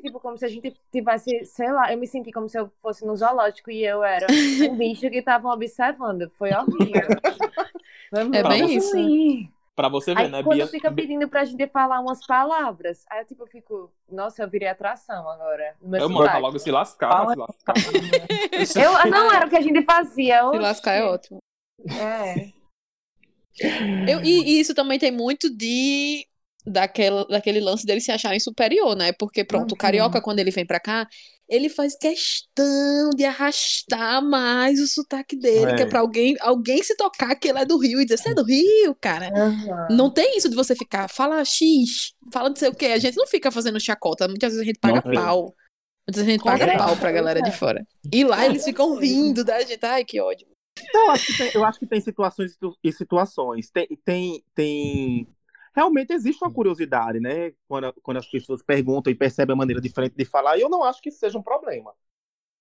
Tipo, 0.00 0.18
como 0.20 0.36
se 0.36 0.44
a 0.44 0.48
gente 0.48 0.74
tivesse, 0.92 1.44
sei 1.46 1.70
lá, 1.72 1.92
eu 1.92 1.98
me 1.98 2.06
senti 2.06 2.30
como 2.32 2.48
se 2.48 2.58
eu 2.58 2.70
fosse 2.82 3.04
no 3.06 3.16
zoológico 3.16 3.70
e 3.70 3.84
eu 3.84 4.02
era 4.02 4.26
um 4.30 4.76
bicho 4.76 5.08
que 5.10 5.18
estavam 5.18 5.52
observando. 5.52 6.30
Foi 6.36 6.50
horrível. 6.52 7.08
Foi 8.10 8.20
É 8.32 8.42
bem 8.42 8.74
isso. 8.76 8.92
pra 9.74 9.88
você 9.88 10.14
ver, 10.14 10.22
Aí 10.22 10.28
né, 10.30 10.42
quando 10.42 10.56
Bia? 10.56 10.66
fica 10.68 10.92
pedindo 10.92 11.28
pra 11.28 11.44
gente 11.44 11.66
falar 11.68 12.00
umas 12.00 12.24
palavras, 12.26 13.04
aí 13.10 13.20
eu 13.22 13.24
tipo, 13.26 13.42
eu 13.42 13.46
fico, 13.48 13.92
nossa, 14.10 14.42
eu 14.42 14.48
virei 14.48 14.68
atração 14.68 15.28
agora. 15.28 15.74
Eu 15.82 16.08
mando 16.08 16.18
sotaque. 16.18 16.40
logo 16.40 16.58
se 16.58 16.70
lascar, 16.70 17.08
Fala- 17.10 17.32
se 17.32 17.38
lascar. 17.38 17.74
Eu, 19.06 19.10
não 19.10 19.32
era 19.32 19.46
o 19.46 19.50
que 19.50 19.56
a 19.56 19.60
gente 19.60 19.82
fazia. 19.84 20.48
Se 20.50 20.58
lascar 20.58 20.92
é 20.92 21.04
ótimo. 21.04 21.38
É. 21.90 22.52
Eu, 24.08 24.20
e, 24.22 24.42
e 24.56 24.60
isso 24.60 24.74
também 24.74 24.98
tem 24.98 25.10
muito 25.12 25.48
de 25.54 26.26
daquela, 26.66 27.24
daquele 27.26 27.60
lance 27.60 27.84
dele 27.86 28.00
se 28.00 28.10
acharem 28.12 28.40
superior, 28.40 28.96
né? 28.96 29.12
Porque, 29.12 29.44
pronto, 29.44 29.72
o 29.72 29.74
Uhum. 29.74 29.78
carioca, 29.78 30.20
quando 30.20 30.38
ele 30.38 30.50
vem 30.50 30.64
pra 30.66 30.80
cá, 30.80 31.06
ele 31.48 31.68
faz 31.68 31.94
questão 31.96 33.10
de 33.14 33.24
arrastar 33.24 34.22
mais 34.24 34.80
o 34.80 34.86
sotaque 34.86 35.36
dele, 35.36 35.72
É. 35.72 35.74
que 35.76 35.82
é 35.82 35.86
pra 35.86 36.00
alguém, 36.00 36.34
alguém 36.40 36.82
se 36.82 36.96
tocar 36.96 37.34
que 37.36 37.48
ele 37.48 37.58
é 37.58 37.66
do 37.66 37.76
Rio 37.78 38.00
e 38.00 38.04
dizer, 38.04 38.16
você 38.18 38.30
é 38.30 38.34
do 38.34 38.44
Rio, 38.44 38.94
cara. 39.00 39.28
Aham. 39.28 39.88
Não 39.90 40.10
tem 40.10 40.38
isso 40.38 40.48
de 40.48 40.56
você 40.56 40.74
ficar, 40.74 41.08
fala 41.08 41.44
X, 41.44 42.14
fala 42.32 42.48
não 42.48 42.56
sei 42.56 42.68
o 42.68 42.74
quê. 42.74 42.86
A 42.86 42.98
gente 42.98 43.16
não 43.16 43.26
fica 43.26 43.50
fazendo 43.50 43.78
chacota, 43.78 44.26
muitas 44.26 44.50
vezes 44.52 44.62
a 44.62 44.64
gente 44.66 44.78
paga 44.78 44.94
Não 44.96 45.02
tem. 45.02 45.14
pau. 45.14 45.54
Muitas 46.06 46.22
vezes 46.22 46.28
a 46.28 46.30
gente 46.32 46.42
Com 46.42 46.48
paga 46.50 46.64
certeza. 46.64 46.84
pau 46.84 46.96
pra 46.96 47.12
galera 47.12 47.42
de 47.42 47.50
fora. 47.52 47.86
E 48.12 48.24
lá 48.24 48.44
eles 48.46 48.64
ficam 48.64 48.96
rindo 48.96 49.44
da 49.44 49.60
gente. 49.62 49.84
Ai, 49.84 50.04
que 50.04 50.20
ódio. 50.20 50.46
Eu 50.92 51.10
acho 51.10 51.26
que 51.26 51.36
tem, 51.38 51.50
eu 51.54 51.64
acho 51.64 51.78
que 51.78 51.86
tem 51.86 52.00
situações 52.00 52.50
e 52.50 52.54
situ- 52.54 52.76
e 52.82 52.92
situações. 52.92 53.70
Tem, 53.70 53.86
tem, 54.04 54.42
tem... 54.54 55.26
Realmente 55.74 56.12
existe 56.12 56.42
uma 56.44 56.52
curiosidade, 56.52 57.18
né? 57.18 57.52
Quando, 57.66 57.92
quando 58.02 58.18
as 58.18 58.26
pessoas 58.26 58.62
perguntam 58.62 59.12
e 59.12 59.16
percebem 59.16 59.54
a 59.54 59.56
maneira 59.56 59.80
diferente 59.80 60.14
de 60.16 60.24
falar, 60.24 60.56
e 60.56 60.60
eu 60.60 60.68
não 60.68 60.84
acho 60.84 61.02
que 61.02 61.08
isso 61.08 61.18
seja 61.18 61.38
um 61.38 61.42
problema. 61.42 61.92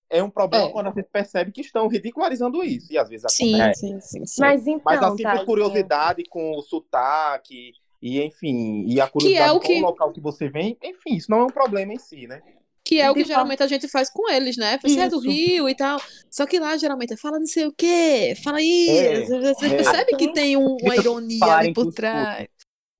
É 0.09 0.21
um 0.21 0.29
problema 0.29 0.65
É. 0.67 0.71
quando 0.71 0.87
a 0.87 0.91
gente 0.91 1.07
percebe 1.11 1.51
que 1.51 1.61
estão 1.61 1.87
ridicularizando 1.87 2.63
isso. 2.63 2.91
E 2.91 2.97
às 2.97 3.09
vezes 3.09 3.25
Sim, 3.31 3.53
acontece. 3.55 3.79
sim, 3.81 3.99
sim, 4.01 4.25
sim. 4.25 4.41
Mas 4.41 4.65
então, 4.67 4.81
Mas 4.85 5.03
assim, 5.03 5.23
por 5.23 5.45
curiosidade 5.45 6.23
com 6.29 6.51
o 6.57 6.61
sotaque, 6.61 7.71
e 8.01 8.21
enfim, 8.21 8.85
e 8.87 8.99
a 8.99 9.07
curiosidade 9.07 9.51
o 9.57 9.59
com 9.59 9.67
que- 9.67 9.79
o 9.79 9.81
local 9.81 10.11
que 10.11 10.19
você 10.21 10.49
vem, 10.49 10.77
enfim, 10.83 11.15
isso 11.15 11.31
não 11.31 11.39
é 11.39 11.43
um 11.45 11.47
problema 11.49 11.93
em 11.93 11.99
si, 11.99 12.27
né? 12.27 12.41
Que 12.85 12.99
é 12.99 13.09
o 13.09 13.13
que 13.13 13.23
geralmente 13.23 13.63
a 13.63 13.67
gente 13.67 13.87
faz 13.87 14.09
com 14.11 14.29
eles, 14.29 14.57
né? 14.57 14.77
Você 14.83 14.99
é 14.99 15.07
do 15.07 15.15
Isso. 15.19 15.29
Rio 15.29 15.69
e 15.69 15.73
tal. 15.73 15.97
Só 16.29 16.45
que 16.45 16.59
lá 16.59 16.75
geralmente 16.75 17.13
é 17.13 17.17
fala 17.17 17.39
não 17.39 17.47
sei 17.47 17.65
o 17.65 17.71
quê, 17.71 18.33
fala 18.43 18.61
isso. 18.61 19.33
É, 19.35 19.53
Você 19.53 19.65
é. 19.67 19.75
percebe 19.77 20.17
que 20.17 20.33
tem 20.33 20.57
um- 20.57 20.75
uma 20.81 20.93
ironia 20.93 21.45
ali 21.45 21.73
por 21.73 21.93
trás. 21.93 22.45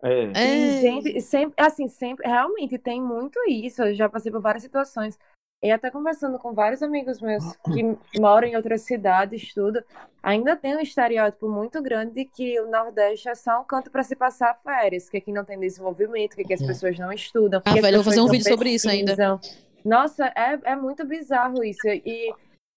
É. 0.03 0.25
E, 0.25 0.31
É. 0.35 0.81
gente, 0.81 1.21
sempre, 1.21 1.55
assim, 1.57 1.87
sempre, 1.87 2.27
realmente 2.27 2.77
tem 2.77 3.01
muito 3.01 3.39
isso. 3.47 3.81
Eu 3.81 3.95
já 3.95 4.09
passei 4.09 4.31
por 4.31 4.41
várias 4.41 4.63
situações. 4.63 5.17
E 5.63 5.71
até 5.71 5.89
conversando 5.89 6.37
com 6.37 6.51
vários 6.51 6.83
amigos 6.83 7.21
meus 7.21 7.55
que 7.73 8.19
moram 8.19 8.45
em 8.49 8.55
outras 8.57 8.81
cidades, 8.81 9.53
tudo, 9.53 9.81
ainda 10.21 10.57
tem 10.57 10.75
um 10.75 10.81
estereótipo 10.81 11.47
muito 11.47 11.81
grande 11.81 12.15
de 12.15 12.25
que 12.25 12.59
o 12.59 12.69
Nordeste 12.69 13.29
é 13.29 13.35
só 13.35 13.61
um 13.61 13.63
canto 13.63 13.89
para 13.89 14.03
se 14.03 14.13
passar 14.13 14.59
férias, 14.61 15.09
que 15.09 15.15
aqui 15.15 15.31
não 15.31 15.45
tem 15.45 15.57
desenvolvimento, 15.57 16.35
que 16.35 16.41
aqui 16.41 16.53
as 16.53 16.61
pessoas 16.61 16.99
não 16.99 17.13
estudam. 17.13 17.61
Ah, 17.63 17.73
velho, 17.75 17.95
eu 17.95 18.03
vou 18.03 18.03
fazer 18.03 18.19
um 18.19 18.27
vídeo 18.27 18.45
sobre 18.45 18.71
isso 18.71 18.89
ainda. 18.89 19.15
pesquisam. 19.15 19.39
Nossa, 19.85 20.25
é, 20.35 20.59
é 20.71 20.75
muito 20.75 21.05
bizarro 21.05 21.63
isso. 21.63 21.87
E 21.87 22.33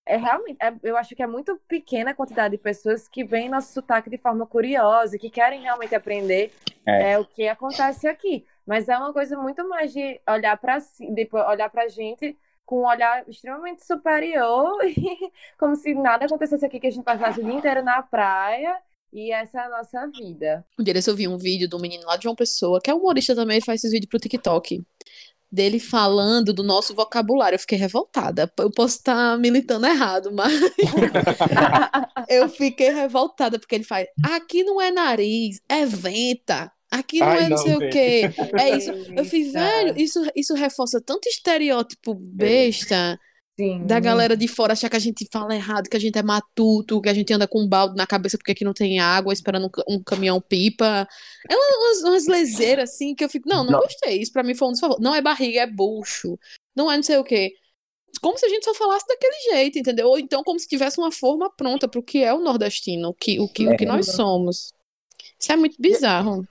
é 0.06 0.16
realmente, 0.16 0.56
é- 0.62 0.72
eu 0.82 0.96
acho 0.96 1.14
que 1.16 1.22
é 1.22 1.26
muito 1.26 1.60
pequena 1.68 2.12
a 2.12 2.14
quantidade 2.14 2.56
de 2.56 2.62
pessoas 2.62 3.08
que 3.08 3.24
veem 3.24 3.48
nosso 3.48 3.72
sotaque 3.72 4.08
de 4.08 4.16
forma 4.16 4.46
curiosa, 4.46 5.18
que 5.18 5.28
querem 5.28 5.60
realmente 5.62 5.94
aprender 5.94 6.52
É. 6.86 7.12
é. 7.12 7.18
o 7.18 7.24
que 7.24 7.48
acontece 7.48 8.06
aqui. 8.06 8.46
Mas 8.64 8.88
é 8.88 8.96
uma 8.96 9.12
coisa 9.12 9.36
muito 9.36 9.68
mais 9.68 9.92
de 9.92 10.20
olhar 10.28 10.56
para 10.56 10.80
si, 10.80 11.06
olhar 11.48 11.68
pra 11.70 11.88
gente 11.88 12.36
com 12.64 12.80
um 12.80 12.86
olhar 12.86 13.28
extremamente 13.28 13.84
superior, 13.86 14.76
e 14.86 15.30
como 15.58 15.76
se 15.76 15.94
nada 15.94 16.24
acontecesse 16.26 16.64
aqui, 16.66 16.80
que 16.80 16.86
a 16.88 16.90
gente 16.90 17.04
passasse 17.04 17.40
o 17.40 17.44
dia 17.44 17.52
inteiro 17.54 17.82
na 17.82 18.02
praia. 18.02 18.76
E 19.12 19.30
essa 19.32 19.60
é 19.60 19.64
a 19.64 19.68
nossa 19.70 20.06
vida. 20.08 20.64
Um 20.78 20.82
dia 20.82 20.92
eu 21.06 21.16
vi 21.16 21.28
um 21.28 21.38
vídeo 21.38 21.68
do 21.68 21.78
menino 21.78 22.04
lá 22.06 22.16
de 22.16 22.24
João 22.24 22.34
Pessoa, 22.34 22.80
que 22.82 22.90
é 22.90 22.94
humorista 22.94 23.34
também, 23.36 23.60
faz 23.60 23.80
esses 23.80 23.92
vídeos 23.92 24.10
pro 24.10 24.18
TikTok. 24.18 24.84
Dele 25.50 25.78
falando 25.78 26.52
do 26.52 26.62
nosso 26.62 26.94
vocabulário. 26.94 27.54
Eu 27.54 27.60
fiquei 27.60 27.78
revoltada. 27.78 28.52
Eu 28.58 28.70
posso 28.70 28.96
estar 28.96 29.38
militando 29.38 29.86
errado, 29.86 30.30
mas. 30.32 30.52
eu 32.28 32.48
fiquei 32.48 32.90
revoltada, 32.90 33.58
porque 33.58 33.74
ele 33.74 33.84
faz. 33.84 34.08
Aqui 34.24 34.64
não 34.64 34.80
é 34.80 34.90
nariz, 34.90 35.60
é 35.68 35.86
venta. 35.86 36.70
Aqui 36.90 37.20
não 37.20 37.26
Ai, 37.26 37.38
é 37.38 37.42
não 37.42 37.50
não, 37.50 37.56
sei 37.58 37.76
o 37.76 37.80
gente. 37.80 37.92
quê. 37.92 38.30
É 38.58 38.76
isso. 38.76 38.90
Eu 39.16 39.24
fiz, 39.24 39.52
velho, 39.52 39.98
isso, 39.98 40.20
isso 40.34 40.54
reforça 40.54 41.00
tanto 41.00 41.28
estereótipo 41.28 42.14
besta 42.14 43.18
Sim. 43.58 43.86
da 43.86 43.98
galera 43.98 44.36
de 44.36 44.46
fora 44.46 44.74
achar 44.74 44.90
que 44.90 44.96
a 44.96 45.00
gente 45.00 45.26
fala 45.32 45.54
errado, 45.54 45.88
que 45.88 45.96
a 45.96 46.00
gente 46.00 46.18
é 46.18 46.22
matuto, 46.22 47.00
que 47.00 47.08
a 47.08 47.14
gente 47.14 47.32
anda 47.32 47.48
com 47.48 47.62
um 47.62 47.66
balde 47.68 47.96
na 47.96 48.06
cabeça 48.06 48.36
porque 48.36 48.52
aqui 48.52 48.64
não 48.64 48.74
tem 48.74 49.00
água, 49.00 49.32
esperando 49.32 49.66
um, 49.66 49.70
ca- 49.70 49.84
um 49.88 50.02
caminhão 50.02 50.40
pipa. 50.40 51.08
É 51.48 51.56
umas, 51.56 52.02
umas 52.02 52.26
leseiras 52.26 52.90
assim 52.90 53.14
que 53.14 53.24
eu 53.24 53.28
fico, 53.30 53.48
não, 53.48 53.64
não, 53.64 53.72
Não. 53.72 53.80
gostei. 53.80 54.20
Isso 54.20 54.30
pra 54.32 54.42
mim 54.42 54.54
foi 54.54 54.68
um 54.68 54.72
desfavor. 54.72 55.00
Não 55.00 55.14
é 55.14 55.22
barriga, 55.22 55.60
é 55.60 55.66
bucho. 55.66 56.38
Não 56.76 56.92
é 56.92 56.96
não 56.96 57.02
sei 57.02 57.16
o 57.16 57.24
quê. 57.24 57.52
Como 58.20 58.38
se 58.38 58.44
a 58.46 58.48
gente 58.48 58.64
só 58.64 58.74
falasse 58.74 59.06
daquele 59.06 59.36
jeito, 59.54 59.78
entendeu? 59.78 60.08
Ou 60.08 60.18
então 60.18 60.42
como 60.42 60.58
se 60.60 60.68
tivesse 60.68 60.98
uma 60.98 61.10
forma 61.12 61.50
pronta 61.54 61.86
pro 61.88 62.02
que 62.02 62.22
é 62.22 62.32
o 62.34 62.40
nordestino, 62.40 63.08
o 63.08 63.14
que, 63.14 63.40
o 63.40 63.48
que, 63.48 63.66
o 63.68 63.76
que 63.76 63.86
nós 63.86 64.06
somos. 64.12 64.72
Isso 65.38 65.52
é 65.52 65.56
muito 65.56 65.76
bizarro. 65.80 66.46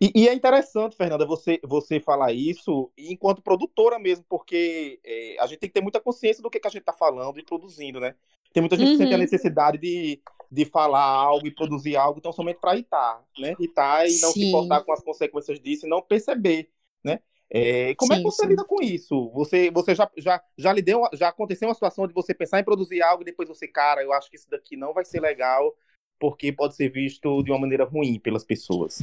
E, 0.00 0.12
e 0.14 0.28
é 0.28 0.34
interessante, 0.34 0.96
Fernanda, 0.96 1.24
você, 1.24 1.58
você 1.64 1.98
falar 1.98 2.32
isso 2.32 2.90
enquanto 2.98 3.42
produtora 3.42 3.98
mesmo, 3.98 4.24
porque 4.28 5.00
é, 5.04 5.36
a 5.40 5.46
gente 5.46 5.58
tem 5.58 5.70
que 5.70 5.74
ter 5.74 5.80
muita 5.80 6.00
consciência 6.00 6.42
do 6.42 6.50
que, 6.50 6.60
que 6.60 6.66
a 6.66 6.70
gente 6.70 6.82
está 6.82 6.92
falando 6.92 7.38
e 7.38 7.42
produzindo, 7.44 7.98
né? 7.98 8.14
Tem 8.52 8.60
muita 8.60 8.76
gente 8.76 8.90
que 8.90 8.96
sente 8.96 9.14
a 9.14 9.16
Uhum. 9.16 9.22
necessidade 9.22 9.78
de, 9.78 10.20
de 10.50 10.64
falar 10.66 11.02
algo 11.02 11.46
e 11.46 11.50
produzir 11.50 11.96
algo 11.96 12.20
tão 12.20 12.32
somente 12.32 12.58
para 12.60 12.74
irritar, 12.74 13.24
né? 13.38 13.52
Irritar 13.52 14.06
e 14.06 14.18
não 14.18 14.32
se 14.32 14.40
Sim. 14.40 14.48
importar 14.48 14.82
com 14.82 14.92
as 14.92 15.02
consequências 15.02 15.58
disso 15.60 15.86
e 15.86 15.88
não 15.88 16.02
perceber, 16.02 16.70
né? 17.02 17.20
É, 17.48 17.94
como 17.94 18.12
é 18.12 18.16
que 18.16 18.22
Sim, 18.22 18.30
você 18.30 18.42
sim. 18.42 18.48
lida 18.48 18.64
com 18.64 18.82
isso? 18.82 19.30
Você, 19.30 19.70
você 19.70 19.94
já, 19.94 20.10
já, 20.16 20.42
já 20.58 20.72
lhe 20.72 20.82
deu, 20.82 21.08
já 21.14 21.28
aconteceu 21.28 21.68
uma 21.68 21.74
situação 21.74 22.06
de 22.06 22.12
você 22.12 22.34
pensar 22.34 22.60
em 22.60 22.64
produzir 22.64 23.00
algo 23.02 23.22
e 23.22 23.26
depois 23.26 23.48
você, 23.48 23.66
cara, 23.66 24.02
eu 24.02 24.12
acho 24.12 24.28
que 24.28 24.36
isso 24.36 24.50
daqui 24.50 24.76
não 24.76 24.92
vai 24.92 25.04
ser 25.04 25.20
legal 25.20 25.74
porque 26.18 26.52
pode 26.52 26.74
ser 26.74 26.88
visto 26.90 27.42
de 27.42 27.50
uma 27.50 27.60
maneira 27.60 27.84
ruim 27.84 28.18
pelas 28.18 28.44
pessoas. 28.44 29.02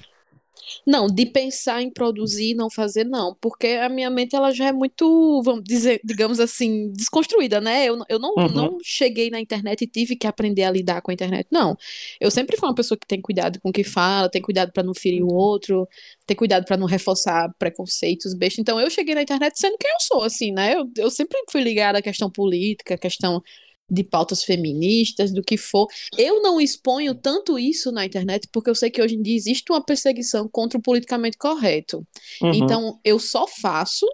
Não, 0.85 1.07
de 1.07 1.25
pensar 1.25 1.81
em 1.81 1.89
produzir 1.89 2.51
e 2.51 2.55
não 2.55 2.69
fazer, 2.69 3.03
não, 3.05 3.35
porque 3.41 3.67
a 3.67 3.89
minha 3.89 4.09
mente 4.09 4.35
ela 4.35 4.51
já 4.51 4.67
é 4.67 4.71
muito, 4.71 5.41
vamos 5.43 5.63
dizer, 5.63 5.99
digamos 6.03 6.39
assim, 6.39 6.91
desconstruída, 6.93 7.59
né? 7.61 7.85
Eu, 7.87 7.97
não- 7.97 8.05
eu 8.09 8.19
não, 8.19 8.33
Uhum. 8.37 8.47
não 8.53 8.77
cheguei 8.83 9.29
na 9.29 9.39
internet 9.39 9.81
e 9.83 9.87
tive 9.87 10.15
que 10.15 10.27
aprender 10.27 10.63
a 10.63 10.71
lidar 10.71 11.01
com 11.01 11.11
a 11.11 11.13
internet, 11.13 11.47
não. 11.51 11.75
Eu 12.19 12.29
sempre 12.31 12.57
fui 12.57 12.67
uma 12.67 12.75
pessoa 12.75 12.97
que 12.97 13.07
tem 13.07 13.21
cuidado 13.21 13.59
com 13.61 13.69
o 13.69 13.73
que 13.73 13.83
fala, 13.83 14.29
tem 14.29 14.41
cuidado 14.41 14.71
para 14.71 14.83
não 14.83 14.93
ferir 14.93 15.23
o 15.23 15.33
outro, 15.33 15.87
tem 16.25 16.35
cuidado 16.35 16.65
para 16.65 16.77
não 16.77 16.87
reforçar 16.87 17.53
preconceitos 17.59 18.33
bestas. 18.33 18.59
Então 18.59 18.79
eu 18.79 18.89
cheguei 18.89 19.15
na 19.15 19.21
internet 19.21 19.59
sendo 19.59 19.77
quem 19.77 19.89
eu 19.91 19.99
sou, 19.99 20.23
assim, 20.23 20.51
né? 20.51 20.75
Eu, 20.75 20.89
eu 20.97 21.09
sempre 21.11 21.37
fui 21.51 21.61
ligada 21.61 21.99
à 21.99 22.01
questão 22.01 22.29
política, 22.29 22.95
à 22.95 22.97
questão 22.97 23.41
de 23.89 24.03
pautas 24.03 24.43
feministas, 24.43 25.31
do 25.31 25.43
que 25.43 25.57
for. 25.57 25.87
Eu 26.17 26.41
não 26.41 26.59
exponho 26.59 27.13
tanto 27.13 27.59
isso 27.59 27.91
na 27.91 28.05
internet 28.05 28.47
porque 28.51 28.69
eu 28.69 28.75
sei 28.75 28.89
que 28.89 29.01
hoje 29.01 29.15
em 29.15 29.21
dia 29.21 29.35
existe 29.35 29.71
uma 29.71 29.83
perseguição 29.83 30.47
contra 30.47 30.77
o 30.77 30.81
politicamente 30.81 31.37
correto. 31.37 32.05
Uhum. 32.41 32.53
Então, 32.53 32.99
eu 33.03 33.19
só 33.19 33.45
faço, 33.47 34.05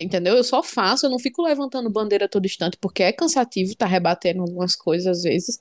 entendeu? 0.00 0.34
Eu 0.34 0.44
só 0.44 0.62
faço, 0.62 1.06
eu 1.06 1.10
não 1.10 1.18
fico 1.18 1.42
levantando 1.42 1.90
bandeira 1.90 2.28
todo 2.28 2.46
instante, 2.46 2.76
porque 2.80 3.02
é 3.02 3.12
cansativo 3.12 3.72
estar 3.72 3.86
rebatendo 3.86 4.40
algumas 4.40 4.74
coisas 4.74 5.06
às 5.06 5.22
vezes. 5.22 5.58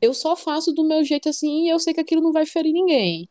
Eu 0.00 0.12
só 0.12 0.36
faço 0.36 0.72
do 0.72 0.86
meu 0.86 1.02
jeito 1.02 1.28
assim 1.28 1.66
e 1.66 1.68
eu 1.70 1.78
sei 1.78 1.94
que 1.94 2.00
aquilo 2.00 2.20
não 2.20 2.32
vai 2.32 2.46
ferir 2.46 2.72
ninguém. 2.72 3.28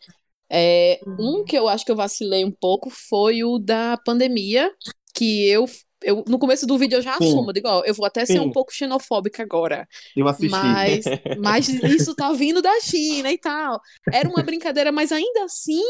É, 0.50 1.00
um 1.20 1.44
que 1.44 1.58
eu 1.58 1.68
acho 1.68 1.86
que 1.86 1.92
eu 1.92 1.96
vacilei 1.96 2.46
um 2.46 2.52
pouco 2.52 2.90
foi 2.90 3.44
o 3.44 3.58
da 3.58 3.98
pandemia, 4.06 4.72
que 5.14 5.48
eu, 5.48 5.66
eu 6.04 6.24
no 6.28 6.38
começo 6.40 6.66
do 6.68 6.78
vídeo 6.78 6.98
eu 6.98 7.02
já 7.02 7.16
Sim. 7.18 7.26
assumo, 7.28 7.50
eu 7.50 7.54
digo, 7.54 7.68
ó, 7.68 7.84
eu 7.86 7.94
vou 7.94 8.06
até 8.06 8.26
ser 8.26 8.40
Sim. 8.40 8.40
um 8.40 8.52
pouco 8.52 8.74
xenofóbica 8.74 9.44
agora. 9.44 9.88
Eu 10.16 10.28
assisti. 10.28 10.50
Mas, 10.52 11.06
mas 11.34 11.68
isso 11.70 12.16
tá 12.16 12.32
vindo 12.34 12.62
da 12.62 12.80
China 12.82 13.32
e 13.32 13.38
tal. 13.38 13.80
Era 14.12 14.30
uma 14.30 14.44
brincadeira, 14.44 14.92
mas 14.92 15.12
ainda 15.12 15.46
assim 15.46 15.82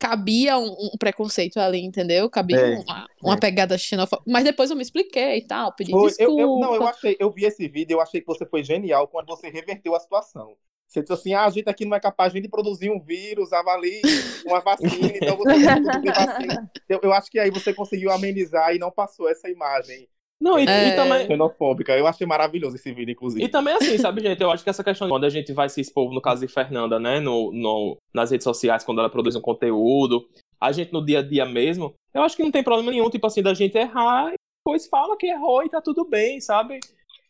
cabia 0.00 0.58
um, 0.58 0.70
um 0.94 0.98
preconceito 0.98 1.58
ali, 1.58 1.80
entendeu? 1.84 2.28
Cabia 2.30 2.58
É, 2.58 2.74
uma, 2.74 3.06
uma 3.22 3.36
é. 3.36 3.40
pegada 3.40 3.76
xenofóbica. 3.78 4.30
Mas 4.30 4.44
depois 4.44 4.70
eu 4.70 4.76
me 4.76 4.82
expliquei 4.82 5.38
e 5.38 5.46
tal, 5.46 5.74
pedi 5.74 5.92
Foi, 5.92 6.00
eu, 6.02 6.08
desculpa. 6.08 6.42
eu- 6.42 6.58
não, 6.58 6.74
eu 6.74 6.86
achei, 6.86 7.16
eu 7.20 7.30
vi 7.30 7.44
esse 7.44 7.68
vídeo, 7.68 7.94
eu 7.94 8.00
achei 8.00 8.20
que 8.20 8.26
você 8.26 8.46
foi 8.46 8.64
genial 8.64 9.06
quando 9.08 9.26
você 9.26 9.48
reverteu 9.50 9.94
a 9.94 10.00
situação. 10.00 10.56
Você 10.92 11.00
disse 11.00 11.12
assim, 11.14 11.32
ah, 11.32 11.46
a 11.46 11.50
gente 11.50 11.70
aqui 11.70 11.86
não 11.86 11.96
é 11.96 12.00
capaz 12.00 12.34
nem 12.34 12.42
de 12.42 12.50
produzir 12.50 12.90
um 12.90 13.00
vírus, 13.00 13.50
avalie 13.50 14.02
uma 14.44 14.60
vacina, 14.60 15.10
então 15.16 15.38
você 15.38 15.54
tem 15.54 15.64
que 15.64 15.80
produzir 15.80 16.12
vacina. 16.14 16.70
Eu, 16.86 17.00
eu 17.02 17.12
acho 17.14 17.30
que 17.30 17.38
aí 17.38 17.50
você 17.50 17.72
conseguiu 17.72 18.10
amenizar 18.10 18.74
e 18.74 18.78
não 18.78 18.90
passou 18.90 19.26
essa 19.26 19.48
imagem 19.48 20.06
Não, 20.38 20.58
e, 20.58 20.64
e 20.64 20.68
É. 20.68 20.94
também. 20.94 21.26
xenofóbica. 21.26 21.96
Eu 21.96 22.06
achei 22.06 22.26
maravilhoso 22.26 22.76
esse 22.76 22.92
vídeo, 22.92 23.12
inclusive. 23.12 23.42
E 23.42 23.48
também 23.48 23.72
assim, 23.74 23.96
sabe, 23.96 24.20
gente? 24.20 24.42
Eu 24.42 24.50
acho 24.50 24.62
que 24.62 24.68
essa 24.68 24.84
questão 24.84 25.06
de 25.06 25.12
quando 25.12 25.24
a 25.24 25.30
gente 25.30 25.50
vai 25.54 25.70
se 25.70 25.80
expor, 25.80 26.12
no 26.12 26.20
caso 26.20 26.46
de 26.46 26.52
Fernanda, 26.52 27.00
né, 27.00 27.20
no, 27.20 27.50
no, 27.52 27.96
nas 28.12 28.30
redes 28.30 28.44
sociais, 28.44 28.84
quando 28.84 28.98
ela 28.98 29.08
produz 29.08 29.34
um 29.34 29.40
conteúdo, 29.40 30.28
a 30.60 30.72
gente 30.72 30.92
no 30.92 31.02
dia 31.02 31.20
a 31.20 31.22
dia 31.22 31.46
mesmo, 31.46 31.94
eu 32.12 32.22
acho 32.22 32.36
que 32.36 32.42
não 32.42 32.50
tem 32.50 32.62
problema 32.62 32.90
nenhum, 32.90 33.08
tipo 33.08 33.26
assim, 33.26 33.42
da 33.42 33.54
gente 33.54 33.78
errar 33.78 34.30
e 34.30 34.36
depois 34.62 34.86
fala 34.88 35.16
que 35.16 35.26
errou 35.26 35.64
e 35.64 35.70
tá 35.70 35.80
tudo 35.80 36.04
bem, 36.04 36.38
sabe? 36.38 36.78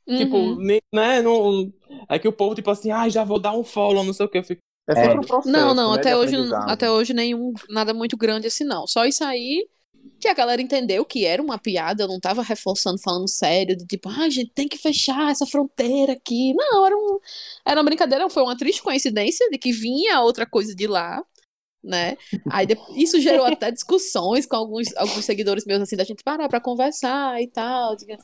Tipo, 0.06 0.36
Uhum. 0.36 0.56
ne- 0.56 0.82
né, 0.94 1.22
não... 1.22 1.72
É 2.08 2.18
que 2.18 2.28
o 2.28 2.32
povo, 2.32 2.54
tipo 2.54 2.70
assim, 2.70 2.90
ai, 2.90 3.10
já 3.10 3.24
vou 3.24 3.38
dar 3.38 3.52
um 3.52 3.62
follow, 3.64 4.02
não 4.04 4.12
sei 4.12 4.26
o 4.26 4.28
que, 4.28 4.38
eu 4.38 4.44
fico... 4.44 4.60
É 4.88 4.94
sempre 4.96 5.18
um 5.18 5.22
processo. 5.22 5.48
Não, 5.52 5.72
não, 5.74 5.92
né, 5.92 6.00
até 6.00 6.16
hoje, 6.16 6.34
até 6.66 6.90
hoje 6.90 7.14
nenhum, 7.14 7.52
nada 7.68 7.94
muito 7.94 8.16
grande 8.16 8.48
assim, 8.48 8.64
não. 8.64 8.86
Só 8.86 9.04
isso 9.06 9.22
aí 9.24 9.66
que 10.18 10.28
a 10.28 10.34
galera 10.34 10.60
entendeu 10.62 11.04
que 11.04 11.24
era 11.24 11.40
uma 11.42 11.58
piada, 11.58 12.02
eu 12.04 12.08
não 12.08 12.18
tava 12.20 12.42
reforçando, 12.42 13.00
falando 13.00 13.28
sério, 13.28 13.76
de 13.76 13.86
tipo, 13.86 14.08
ah, 14.08 14.28
gente, 14.28 14.50
tem 14.52 14.68
que 14.68 14.76
fechar 14.78 15.30
essa 15.30 15.46
fronteira 15.46 16.12
aqui. 16.12 16.52
Não, 16.54 16.84
era, 16.86 16.96
um, 16.96 17.18
era 17.64 17.80
uma 17.80 17.84
brincadeira, 17.84 18.28
foi 18.30 18.42
uma 18.42 18.56
triste 18.56 18.82
coincidência 18.82 19.48
de 19.50 19.58
que 19.58 19.72
vinha 19.72 20.20
outra 20.20 20.46
coisa 20.46 20.74
de 20.74 20.86
lá, 20.86 21.24
né? 21.82 22.16
Aí 22.50 22.66
de- 22.66 22.76
isso 22.96 23.20
gerou 23.20 23.44
até 23.46 23.70
discussões 23.70 24.46
com 24.46 24.56
alguns, 24.56 24.94
alguns 24.96 25.24
seguidores 25.24 25.64
meus, 25.64 25.80
assim, 25.80 25.96
da 25.96 26.04
gente 26.04 26.22
parar 26.24 26.48
pra 26.48 26.60
conversar 26.60 27.40
e 27.42 27.48
tal. 27.48 27.96
diga, 27.96 28.16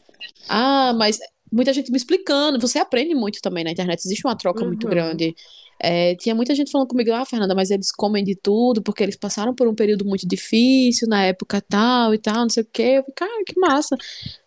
Ah, 0.49 0.93
mas 0.93 1.19
muita 1.53 1.73
gente 1.73 1.91
me 1.91 1.97
explicando, 1.97 2.59
você 2.61 2.79
aprende 2.79 3.15
muito 3.15 3.41
também 3.41 3.65
na 3.65 3.71
internet, 3.71 4.01
existe 4.05 4.27
uma 4.27 4.37
troca 4.37 4.65
muito 4.65 4.85
Uhum. 4.85 4.91
grande. 4.91 5.35
É, 5.81 6.17
tinha 6.17 6.35
muita 6.35 6.55
gente 6.55 6.73
falando 6.73 6.89
comigo, 6.89 7.13
ah, 7.13 7.25
Fernanda, 7.25 7.55
mas 7.55 7.71
eles 7.71 7.93
comem 7.93 8.25
de 8.25 8.35
tudo, 8.35 8.83
porque 8.83 9.03
eles 9.03 9.17
passaram 9.17 9.55
por 9.55 9.69
um 9.69 9.75
período 9.75 10.05
muito 10.05 10.27
difícil 10.27 11.07
na 11.09 11.25
época 11.25 11.61
tal 11.61 12.13
e 12.13 12.19
tal, 12.19 12.43
não 12.43 12.49
sei 12.49 12.65
o 12.65 12.67
quê. 12.67 12.83
Eu 12.83 13.03
falei, 13.03 13.15
cara, 13.15 13.45
que 13.47 13.59
massa. 13.61 13.97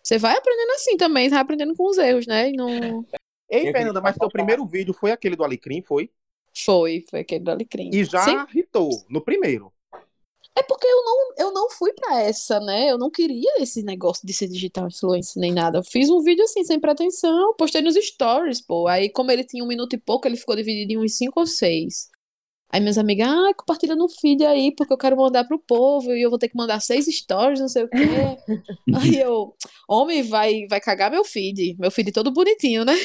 Você 0.02 0.18
vai 0.18 0.36
aprendendo 0.36 0.70
assim 0.72 0.96
também, 0.96 1.28
vai 1.30 1.38
aprendendo 1.40 1.74
com 1.74 1.88
os 1.88 1.96
erros, 1.96 2.26
né? 2.26 2.50
E 2.50 2.52
não... 2.52 3.04
Ei, 3.48 3.70
Fernanda, 3.72 4.00
mas 4.00 4.16
teu 4.16 4.28
primeiro 4.28 4.66
vídeo 4.66 4.92
foi 4.94 5.10
aquele 5.10 5.36
do 5.36 5.44
Alecrim, 5.44 5.82
foi? 5.82 6.10
Foi, 6.54 7.04
foi 7.08 7.20
aquele 7.20 7.44
do 7.44 7.50
Alecrim. 7.50 7.90
E 7.92 8.04
já 8.04 8.24
Sim. 8.24 8.58
hitou 8.58 8.90
no 9.08 9.20
primeiro. 9.20 9.72
É 10.54 10.62
porque 10.62 10.86
eu 10.86 11.04
não, 11.04 11.34
eu 11.38 11.52
não 11.52 11.70
fui 11.70 11.92
pra 11.94 12.20
essa, 12.20 12.60
né? 12.60 12.90
Eu 12.90 12.98
não 12.98 13.10
queria 13.10 13.62
esse 13.62 13.82
negócio 13.82 14.26
de 14.26 14.34
ser 14.34 14.48
digital 14.48 14.86
influencer 14.86 15.40
nem 15.40 15.52
nada. 15.52 15.78
Eu 15.78 15.84
fiz 15.84 16.10
um 16.10 16.20
vídeo 16.20 16.44
assim, 16.44 16.62
sem 16.62 16.78
pretensão, 16.78 17.54
postei 17.56 17.80
nos 17.80 17.94
stories, 17.94 18.60
pô. 18.60 18.86
Aí, 18.86 19.10
como 19.10 19.30
ele 19.30 19.44
tinha 19.44 19.64
um 19.64 19.66
minuto 19.66 19.94
e 19.94 19.98
pouco, 19.98 20.28
ele 20.28 20.36
ficou 20.36 20.54
dividido 20.54 20.92
em 20.92 20.98
uns 20.98 21.16
cinco 21.16 21.40
ou 21.40 21.46
seis. 21.46 22.12
Aí 22.72 22.80
minhas 22.80 22.96
amigas, 22.96 23.28
ah, 23.28 23.52
compartilha 23.54 23.94
no 23.94 24.08
feed 24.08 24.42
aí, 24.46 24.74
porque 24.74 24.92
eu 24.92 24.96
quero 24.96 25.14
mandar 25.14 25.44
pro 25.44 25.58
povo, 25.58 26.10
e 26.14 26.22
eu 26.22 26.30
vou 26.30 26.38
ter 26.38 26.48
que 26.48 26.56
mandar 26.56 26.80
seis 26.80 27.04
stories, 27.04 27.60
não 27.60 27.68
sei 27.68 27.84
o 27.84 27.88
quê. 27.88 27.98
aí 28.96 29.20
eu, 29.20 29.54
homem, 29.86 30.22
vai, 30.22 30.66
vai 30.68 30.80
cagar 30.80 31.10
meu 31.10 31.22
feed. 31.22 31.76
Meu 31.78 31.90
feed 31.90 32.10
todo 32.12 32.32
bonitinho, 32.32 32.82
né? 32.82 32.94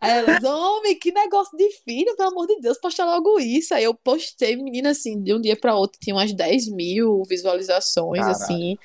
Aí 0.00 0.10
elas, 0.10 0.44
homem, 0.44 0.96
que 0.98 1.10
negócio 1.10 1.56
de 1.56 1.68
filho, 1.84 2.16
pelo 2.16 2.30
amor 2.30 2.46
de 2.46 2.60
Deus, 2.60 2.78
posta 2.78 3.04
logo 3.04 3.40
isso. 3.40 3.74
Aí 3.74 3.84
eu 3.84 3.94
postei, 3.94 4.56
menina, 4.56 4.90
assim, 4.90 5.20
de 5.20 5.34
um 5.34 5.40
dia 5.40 5.56
pra 5.56 5.74
outro, 5.74 5.98
tinha 6.00 6.14
umas 6.14 6.32
10 6.32 6.68
mil 6.68 7.22
visualizações, 7.24 8.20
Caralho. 8.20 8.36
assim. 8.36 8.78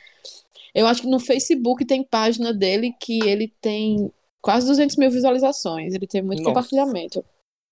Eu 0.74 0.88
acho 0.88 1.04
que 1.04 1.08
no 1.08 1.20
Facebook 1.20 1.86
tem 1.86 2.04
página 2.04 2.52
dele 2.52 2.96
que 3.00 3.20
ele 3.28 3.54
tem 3.62 4.12
quase 4.42 4.66
200 4.66 4.98
mil 4.98 5.12
visualizações. 5.12 5.94
Ele 5.94 6.08
tem 6.08 6.22
muito 6.22 6.40
Nossa. 6.40 6.50
compartilhamento. 6.50 7.24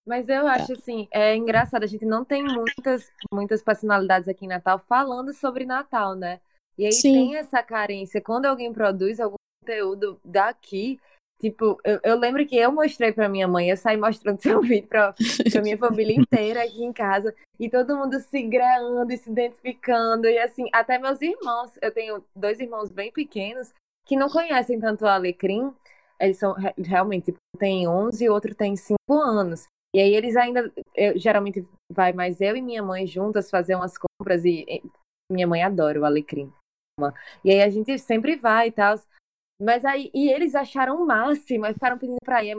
Mas 0.05 0.29
eu 0.29 0.48
acho 0.48 0.74
assim, 0.74 1.07
é 1.12 1.36
engraçado, 1.36 1.83
a 1.83 1.88
gente 1.88 2.05
não 2.05 2.25
tem 2.25 2.43
muitas, 2.43 3.07
muitas 3.31 3.63
personalidades 3.63 4.27
aqui 4.27 4.45
em 4.45 4.48
Natal 4.48 4.79
falando 4.88 5.33
sobre 5.33 5.65
Natal, 5.65 6.15
né? 6.15 6.39
E 6.77 6.86
aí 6.86 6.91
Sim. 6.91 7.13
tem 7.13 7.36
essa 7.36 7.62
carência. 7.62 8.21
Quando 8.21 8.45
alguém 8.45 8.74
produz 8.74 9.19
algum 9.19 9.36
conteúdo 9.62 10.19
daqui, 10.25 11.00
Tipo, 11.41 11.81
eu, 11.83 12.00
eu, 12.03 12.19
lembro 12.19 12.45
que 12.45 12.55
eu 12.55 12.71
mostrei 12.71 13.12
pra 13.12 13.27
minha 13.27 13.48
mãe, 13.48 13.67
eu 13.67 13.75
saí 13.75 13.98
mostrando 13.98 14.38
seu 14.43 14.62
vídeo 14.62 14.88
pra, 14.88 15.15
pra 15.51 15.62
minha 15.63 15.75
família 15.75 16.15
inteira 16.15 16.63
aqui 16.63 16.83
em 16.83 16.93
casa, 16.93 17.33
e 17.60 17.67
todo 17.67 17.98
mundo 17.98 18.19
se 18.19 18.43
greando 18.43 19.12
e 19.12 19.17
se 19.17 19.31
identificando, 19.31 20.27
e 20.27 20.38
assim, 20.38 20.69
até 20.71 21.00
meus 21.00 21.19
irmãos, 21.19 21.71
eu 21.81 21.91
tenho 21.91 22.24
dois 22.36 22.60
irmãos 22.60 22.91
bem 22.91 23.12
pequenos, 23.12 23.74
que 24.05 24.15
não 24.15 24.29
conhecem 24.29 24.79
tanto 24.79 25.03
o 25.03 25.07
Alecrim, 25.07 25.74
eles 26.19 26.38
são 26.38 26.53
realmente, 26.77 27.25
tipo, 27.25 27.39
tem 27.57 27.88
11 27.88 28.24
e 28.24 28.29
outro 28.29 28.53
tem 28.53 28.75
5 28.75 28.95
anos. 29.12 29.65
E 29.95 30.00
aí 30.00 30.13
eles 30.13 30.36
ainda, 30.36 30.71
eu, 30.95 31.17
geralmente 31.17 31.67
vai 31.91 32.13
mais 32.13 32.39
eu 32.39 32.55
e 32.55 32.62
minha 32.62 32.83
mãe 32.83 33.07
juntas 33.07 33.50
fazer 33.50 33.74
umas 33.74 33.95
compras, 33.98 34.45
e, 34.45 34.63
e 34.69 34.83
minha 35.31 35.48
mãe 35.48 35.63
adora 35.63 36.00
o 36.00 36.05
Alecrim. 36.05 36.53
E 37.43 37.50
aí 37.50 37.63
a 37.63 37.69
gente 37.69 37.98
sempre 37.98 38.36
vai 38.36 38.67
e 38.67 38.71
tal. 38.71 38.95
Mas 39.62 39.86
aí, 39.86 40.10
e 40.12 40.32
eles 40.32 40.56
acharam 40.56 41.01
o 41.01 41.06
máximo, 41.06 41.65
aí 41.65 41.74
ficaram 41.74 41.98
pedindo 41.98 42.18
pra 42.25 42.44
ir. 42.44 42.58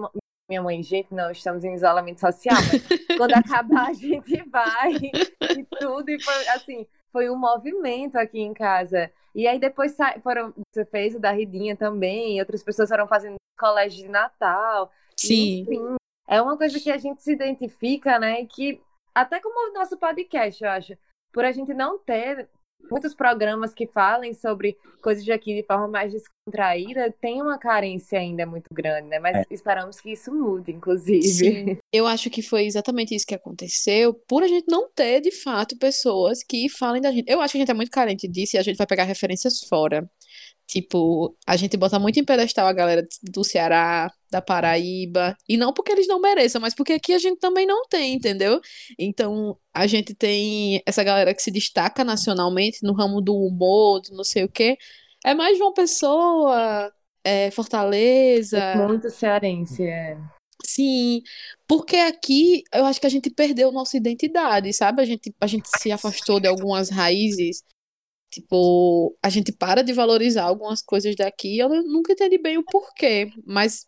Minha 0.48 0.62
mãe, 0.62 0.82
gente, 0.82 1.12
não, 1.12 1.30
estamos 1.32 1.64
em 1.64 1.74
isolamento 1.74 2.20
social, 2.20 2.56
mas 2.56 3.16
quando 3.16 3.34
acabar 3.34 3.88
a 3.88 3.92
gente 3.92 4.42
vai 4.48 4.92
e 4.94 5.64
tudo. 5.80 6.08
E 6.10 6.22
foi 6.22 6.48
assim, 6.48 6.86
foi 7.10 7.28
um 7.28 7.36
movimento 7.36 8.16
aqui 8.16 8.40
em 8.40 8.54
casa. 8.54 9.10
E 9.34 9.48
aí 9.48 9.58
depois 9.58 9.96
foram, 10.22 10.54
você 10.72 10.84
fez 10.84 11.14
o 11.16 11.20
da 11.20 11.32
Ridinha 11.32 11.74
também, 11.74 12.38
outras 12.38 12.62
pessoas 12.62 12.88
foram 12.88 13.08
fazendo 13.08 13.36
colégio 13.58 14.04
de 14.04 14.08
Natal. 14.08 14.92
Sim. 15.16 15.62
Enfim, 15.62 15.96
é 16.28 16.40
uma 16.40 16.56
coisa 16.56 16.78
que 16.78 16.90
a 16.90 16.98
gente 16.98 17.22
se 17.22 17.32
identifica, 17.32 18.18
né? 18.18 18.44
Que 18.46 18.80
até 19.14 19.40
como 19.40 19.70
o 19.70 19.74
nosso 19.74 19.96
podcast, 19.96 20.62
eu 20.62 20.70
acho, 20.70 20.96
por 21.32 21.44
a 21.44 21.50
gente 21.50 21.74
não 21.74 21.98
ter 21.98 22.48
muitos 22.90 23.14
programas 23.14 23.72
que 23.74 23.86
falem 23.86 24.34
sobre 24.34 24.76
coisas 25.02 25.24
de 25.24 25.32
aqui 25.32 25.54
de 25.54 25.66
forma 25.66 25.88
mais 25.88 26.12
descontraída, 26.12 27.12
tem 27.20 27.42
uma 27.42 27.58
carência 27.58 28.18
ainda 28.18 28.46
muito 28.46 28.66
grande, 28.72 29.08
né? 29.08 29.18
Mas 29.18 29.38
é. 29.38 29.44
esperamos 29.50 30.00
que 30.00 30.12
isso 30.12 30.32
mude, 30.32 30.70
inclusive. 30.70 31.22
Sim. 31.22 31.78
Eu 31.92 32.06
acho 32.06 32.30
que 32.30 32.42
foi 32.42 32.64
exatamente 32.64 33.14
isso 33.14 33.26
que 33.26 33.34
aconteceu, 33.34 34.14
por 34.28 34.42
a 34.42 34.48
gente 34.48 34.66
não 34.68 34.88
ter, 34.88 35.20
de 35.20 35.30
fato, 35.30 35.76
pessoas 35.78 36.42
que 36.42 36.68
falem 36.68 37.02
da 37.02 37.10
gente. 37.10 37.28
Eu 37.28 37.40
acho 37.40 37.52
que 37.52 37.58
a 37.58 37.60
gente 37.60 37.70
é 37.70 37.74
muito 37.74 37.90
carente 37.90 38.28
disso 38.28 38.56
e 38.56 38.58
a 38.58 38.62
gente 38.62 38.76
vai 38.76 38.86
pegar 38.86 39.04
referências 39.04 39.60
fora. 39.68 40.08
Tipo, 40.66 41.36
a 41.46 41.56
gente 41.56 41.76
bota 41.76 41.98
muito 41.98 42.18
em 42.18 42.24
pedestal 42.24 42.66
a 42.66 42.72
galera 42.72 43.04
do 43.22 43.44
Ceará, 43.44 44.10
da 44.30 44.40
Paraíba, 44.40 45.36
e 45.46 45.56
não 45.56 45.72
porque 45.72 45.92
eles 45.92 46.06
não 46.06 46.20
mereçam, 46.20 46.60
mas 46.60 46.74
porque 46.74 46.94
aqui 46.94 47.12
a 47.12 47.18
gente 47.18 47.38
também 47.38 47.66
não 47.66 47.86
tem, 47.86 48.14
entendeu? 48.14 48.60
Então, 48.98 49.58
a 49.74 49.86
gente 49.86 50.14
tem 50.14 50.82
essa 50.86 51.04
galera 51.04 51.34
que 51.34 51.42
se 51.42 51.50
destaca 51.50 52.02
nacionalmente 52.02 52.78
no 52.82 52.94
ramo 52.94 53.20
do 53.20 53.36
humor, 53.36 54.00
do 54.00 54.16
não 54.16 54.24
sei 54.24 54.44
o 54.44 54.48
quê. 54.48 54.78
É 55.24 55.34
mais 55.34 55.60
uma 55.60 55.74
pessoa, 55.74 56.90
é, 57.22 57.50
Fortaleza. 57.50 58.58
É 58.58 58.86
muito 58.86 59.10
cearense, 59.10 59.84
é. 59.84 60.16
Sim, 60.64 61.22
porque 61.66 61.96
aqui 61.96 62.62
eu 62.72 62.84
acho 62.84 63.00
que 63.00 63.06
a 63.06 63.10
gente 63.10 63.28
perdeu 63.30 63.72
nossa 63.72 63.96
identidade, 63.96 64.72
sabe? 64.72 65.02
A 65.02 65.04
gente, 65.04 65.34
a 65.40 65.46
gente 65.46 65.68
se 65.78 65.90
afastou 65.90 66.40
de 66.40 66.46
algumas 66.46 66.88
raízes 66.88 67.62
Tipo, 68.32 69.14
a 69.22 69.28
gente 69.28 69.52
para 69.52 69.82
de 69.82 69.92
valorizar 69.92 70.44
algumas 70.44 70.80
coisas 70.82 71.14
daqui. 71.14 71.58
Eu 71.58 71.68
nunca 71.84 72.12
entendi 72.14 72.38
bem 72.38 72.56
o 72.58 72.64
porquê, 72.64 73.30
mas 73.46 73.86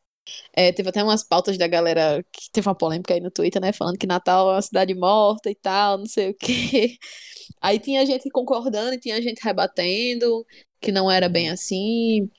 é, 0.52 0.72
teve 0.72 0.88
até 0.90 1.02
umas 1.02 1.22
pautas 1.22 1.56
da 1.58 1.66
galera 1.66 2.24
que 2.32 2.50
teve 2.50 2.68
uma 2.68 2.74
polêmica 2.74 3.14
aí 3.14 3.20
no 3.20 3.30
Twitter, 3.30 3.60
né? 3.60 3.72
Falando 3.72 3.98
que 3.98 4.06
Natal 4.06 4.50
é 4.50 4.54
uma 4.56 4.62
cidade 4.62 4.94
morta 4.94 5.50
e 5.50 5.54
tal, 5.54 5.98
não 5.98 6.06
sei 6.06 6.30
o 6.30 6.34
quê. 6.34 6.98
Aí 7.60 7.78
tinha 7.78 8.04
gente 8.06 8.30
concordando 8.30 8.94
e 8.94 9.00
tinha 9.00 9.20
gente 9.22 9.40
rebatendo 9.42 10.46
que 10.80 10.92
não 10.92 11.10
era 11.10 11.28
bem 11.28 11.50
assim. 11.50 12.30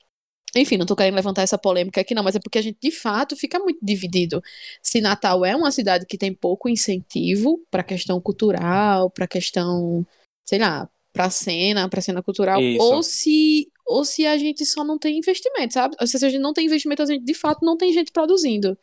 Enfim, 0.56 0.76
não 0.78 0.86
tô 0.86 0.96
querendo 0.96 1.14
levantar 1.16 1.42
essa 1.42 1.58
polêmica 1.58 2.00
aqui, 2.00 2.14
não, 2.14 2.22
mas 2.24 2.36
é 2.36 2.40
porque 2.40 2.58
a 2.58 2.62
gente 2.62 2.78
de 2.80 2.90
fato 2.90 3.36
fica 3.36 3.58
muito 3.58 3.78
dividido. 3.82 4.42
Se 4.82 5.00
Natal 5.00 5.44
é 5.44 5.54
uma 5.56 5.70
cidade 5.72 6.06
que 6.06 6.18
tem 6.18 6.34
pouco 6.34 6.68
incentivo 6.68 7.60
para 7.70 7.84
questão 7.84 8.20
cultural, 8.20 9.10
para 9.10 9.26
questão, 9.28 10.06
sei 10.44 10.58
lá, 10.58 10.88
pra 11.16 11.30
cena, 11.30 11.88
pra 11.88 12.02
cena 12.02 12.22
cultural, 12.22 12.60
Isso. 12.60 12.82
ou 12.82 13.02
se 13.02 13.72
ou 13.86 14.04
se 14.04 14.26
a 14.26 14.36
gente 14.36 14.66
só 14.66 14.84
não 14.84 14.98
tem 14.98 15.16
investimento, 15.16 15.72
sabe? 15.72 15.96
Ou 16.00 16.06
se 16.06 16.16
a 16.16 16.28
gente 16.28 16.40
não 16.40 16.52
tem 16.52 16.66
investimento, 16.66 17.02
a 17.02 17.06
gente 17.06 17.24
de 17.24 17.34
fato 17.34 17.64
não 17.64 17.76
tem 17.76 17.92
gente 17.92 18.12
produzindo. 18.12 18.76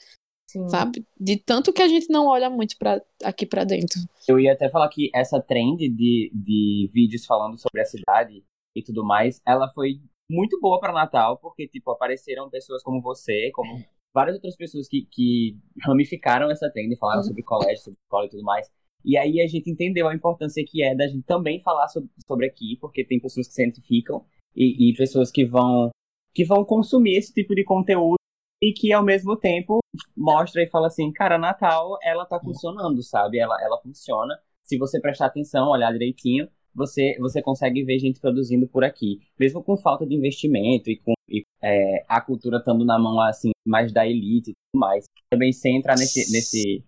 Sim. 0.50 0.68
Sabe? 0.70 1.06
De 1.20 1.38
tanto 1.38 1.74
que 1.74 1.82
a 1.82 1.88
gente 1.88 2.10
não 2.10 2.28
olha 2.28 2.50
muito 2.50 2.78
para 2.78 3.02
aqui 3.24 3.46
para 3.46 3.64
dentro. 3.64 4.00
Eu 4.28 4.40
ia 4.40 4.54
até 4.54 4.70
falar 4.70 4.88
que 4.90 5.10
essa 5.14 5.42
trend 5.42 5.90
de, 5.90 6.32
de 6.34 6.90
vídeos 6.94 7.26
falando 7.26 7.58
sobre 7.58 7.82
a 7.82 7.86
cidade 7.86 8.44
e 8.76 8.82
tudo 8.82 9.04
mais, 9.04 9.42
ela 9.46 9.70
foi 9.74 10.00
muito 10.30 10.60
boa 10.60 10.80
para 10.80 10.94
Natal, 10.94 11.38
porque, 11.38 11.68
tipo, 11.68 11.92
apareceram 11.92 12.50
pessoas 12.50 12.82
como 12.82 13.02
você, 13.02 13.52
como 13.54 13.84
várias 14.14 14.36
outras 14.36 14.56
pessoas 14.56 14.88
que, 14.88 15.08
que 15.12 15.58
ramificaram 15.82 16.50
essa 16.50 16.70
trend, 16.72 16.96
falaram 16.98 17.22
uhum. 17.22 17.28
sobre 17.28 17.44
colégio, 17.44 17.84
sobre 17.84 18.00
escola 18.04 18.26
e 18.26 18.30
tudo 18.30 18.44
mais. 18.44 18.72
E 19.04 19.18
aí 19.18 19.42
a 19.42 19.48
gente 19.48 19.70
entendeu 19.70 20.08
a 20.08 20.16
importância 20.16 20.64
que 20.66 20.84
é 20.84 20.96
da 20.96 21.08
gente 21.08 21.24
também 21.24 21.62
falar 21.62 21.88
sobre, 21.88 22.10
sobre 22.26 22.46
aqui, 22.46 22.78
porque 22.80 23.04
tem 23.04 23.20
pessoas 23.20 23.48
que 23.48 23.54
se 23.54 23.64
identificam 23.64 24.24
e, 24.56 24.90
e 24.90 24.96
pessoas 24.96 25.32
que 25.32 25.46
vão 25.46 25.90
que 26.34 26.44
vão 26.46 26.66
consumir 26.66 27.18
esse 27.18 27.32
tipo 27.32 27.54
de 27.54 27.64
conteúdo 27.64 28.16
e 28.62 28.74
que 28.74 28.92
ao 28.92 29.04
mesmo 29.04 29.36
tempo 29.36 29.80
mostra 30.16 30.64
e 30.64 30.70
fala 30.70 30.88
assim, 30.88 31.12
cara, 31.12 31.38
Natal 31.38 31.98
ela 32.02 32.26
tá 32.26 32.40
funcionando, 32.40 33.04
sabe? 33.04 33.38
Ela, 33.38 33.56
ela 33.62 33.80
funciona. 33.82 34.36
Se 34.64 34.78
você 34.78 35.00
prestar 35.00 35.28
atenção, 35.28 35.70
olhar 35.70 35.92
direitinho, 35.92 36.48
você 36.74 37.16
você 37.20 37.42
consegue 37.42 37.84
ver 37.84 38.00
gente 38.00 38.20
produzindo 38.20 38.68
por 38.68 38.84
aqui, 38.84 39.20
mesmo 39.40 39.64
com 39.64 39.78
falta 39.78 40.06
de 40.08 40.16
investimento 40.16 40.90
e 40.90 40.98
com 40.98 41.14
e, 41.30 41.44
é, 41.62 42.06
a 42.08 42.22
cultura 42.22 42.58
estando 42.58 42.86
na 42.86 42.98
mão 42.98 43.20
assim 43.22 43.52
mais 43.66 43.92
da 43.92 44.08
elite 44.08 44.52
e 44.52 44.54
tudo 44.54 44.80
mais. 44.80 45.06
Também 45.30 45.52
sem 45.52 45.78
entrar 45.78 45.98
nesse 45.98 46.32
nesse 46.32 46.84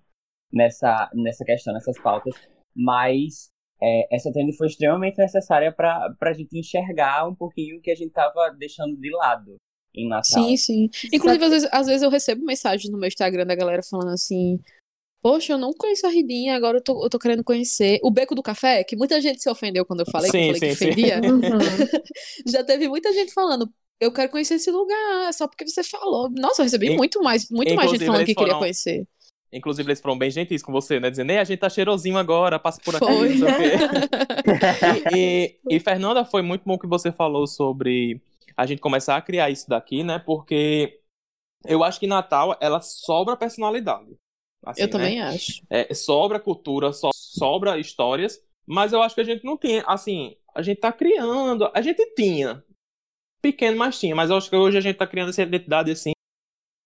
nessa, 0.55 1.09
nessa 1.13 1.43
questão, 1.43 1.73
nessas 1.73 1.99
pautas, 1.99 2.33
mas 2.73 3.49
é, 3.81 4.15
essa 4.15 4.31
trend 4.31 4.55
foi 4.55 4.67
extremamente 4.67 5.17
necessária 5.17 5.71
para 5.71 6.15
a 6.21 6.33
gente 6.33 6.57
enxergar 6.57 7.27
um 7.27 7.35
pouquinho 7.35 7.77
o 7.77 7.81
que 7.81 7.91
a 7.91 7.95
gente 7.95 8.07
estava 8.07 8.49
deixando 8.57 8.95
de 8.95 9.11
lado 9.11 9.57
em 9.93 10.07
Natal. 10.07 10.23
Sim, 10.23 10.57
sim. 10.57 10.89
Inclusive, 11.11 11.43
às 11.43 11.51
vezes, 11.51 11.69
às 11.71 11.87
vezes 11.87 12.01
eu 12.01 12.09
recebo 12.09 12.45
mensagens 12.45 12.89
no 12.91 12.97
meu 12.97 13.07
Instagram 13.07 13.45
da 13.45 13.55
galera 13.55 13.81
falando 13.89 14.11
assim. 14.11 14.59
Poxa, 15.21 15.53
eu 15.53 15.57
não 15.57 15.73
conheço 15.73 16.05
a 16.05 16.09
Ridinha, 16.09 16.55
agora 16.55 16.77
eu 16.77 16.83
tô, 16.83 17.03
eu 17.03 17.09
tô 17.09 17.17
querendo 17.17 17.43
conhecer. 17.43 17.99
O 18.03 18.11
Beco 18.11 18.35
do 18.35 18.43
Café, 18.43 18.83
que 18.83 18.95
muita 18.95 19.19
gente 19.19 19.41
se 19.41 19.49
ofendeu 19.49 19.83
quando 19.83 20.01
eu 20.01 20.05
falei, 20.11 20.29
sim, 20.29 20.37
que 20.37 20.49
eu 20.49 20.55
falei 20.55 20.75
sim, 20.75 20.85
que 20.85 20.91
ofendia. 20.91 21.21
Uhum. 21.23 21.39
Já 22.45 22.63
teve 22.63 22.87
muita 22.87 23.11
gente 23.11 23.33
falando, 23.33 23.67
eu 23.99 24.11
quero 24.11 24.29
conhecer 24.29 24.55
esse 24.55 24.69
lugar, 24.69 25.33
só 25.33 25.47
porque 25.47 25.67
você 25.67 25.83
falou. 25.83 26.29
Nossa, 26.29 26.61
eu 26.61 26.65
recebi 26.65 26.91
e, 26.91 26.95
muito 26.95 27.21
mais, 27.23 27.49
muito 27.49 27.73
mais 27.73 27.89
gente 27.89 28.05
falando 28.05 28.23
que 28.23 28.33
foram, 28.35 28.47
queria 28.47 28.59
conhecer. 28.59 29.07
Inclusive, 29.51 29.87
eles 29.87 30.01
foram 30.01 30.17
bem 30.17 30.29
gentis 30.29 30.61
com 30.61 30.71
você, 30.71 30.99
né? 30.99 31.09
Dizendo, 31.09 31.31
a 31.31 31.43
gente 31.43 31.59
tá 31.59 31.69
cheirosinho 31.69 32.17
agora, 32.17 32.59
passa 32.59 32.81
por 32.83 32.95
aqui, 32.95 33.05
foi. 33.05 33.35
não 33.35 33.47
sei 33.47 33.47
o 33.47 33.57
quê. 35.09 35.15
e, 35.15 35.59
e, 35.69 35.79
Fernanda, 35.79 36.25
foi 36.25 36.41
muito 36.41 36.63
bom 36.65 36.77
que 36.77 36.87
você 36.87 37.11
falou 37.11 37.47
sobre 37.47 38.21
a 38.57 38.65
gente 38.65 38.81
começar 38.81 39.15
a 39.15 39.21
criar 39.21 39.49
isso 39.49 39.69
daqui, 39.69 40.03
né? 40.03 40.19
Porque 40.19 40.99
eu 41.65 41.83
acho 41.83 41.99
que 41.99 42.07
Natal, 42.07 42.57
ela 42.59 42.81
sobra 42.81 43.37
personalidade. 43.37 44.15
Assim, 44.65 44.81
eu 44.81 44.87
né? 44.87 44.91
também 44.91 45.21
acho. 45.21 45.61
É, 45.69 45.93
sobra 45.93 46.39
cultura, 46.39 46.91
so, 46.91 47.11
sobra 47.13 47.77
histórias, 47.79 48.41
mas 48.65 48.93
eu 48.93 49.01
acho 49.01 49.15
que 49.15 49.21
a 49.21 49.25
gente 49.25 49.45
não 49.45 49.57
tinha, 49.57 49.83
assim, 49.87 50.35
a 50.53 50.61
gente 50.61 50.79
tá 50.79 50.91
criando, 50.91 51.69
a 51.73 51.81
gente 51.81 52.03
tinha, 52.15 52.63
pequeno, 53.41 53.77
mas 53.77 53.99
tinha, 53.99 54.15
mas 54.15 54.29
eu 54.31 54.37
acho 54.37 54.49
que 54.49 54.55
hoje 54.55 54.77
a 54.77 54.81
gente 54.81 54.97
tá 54.97 55.05
criando 55.05 55.29
essa 55.29 55.43
identidade, 55.43 55.91
assim, 55.91 56.14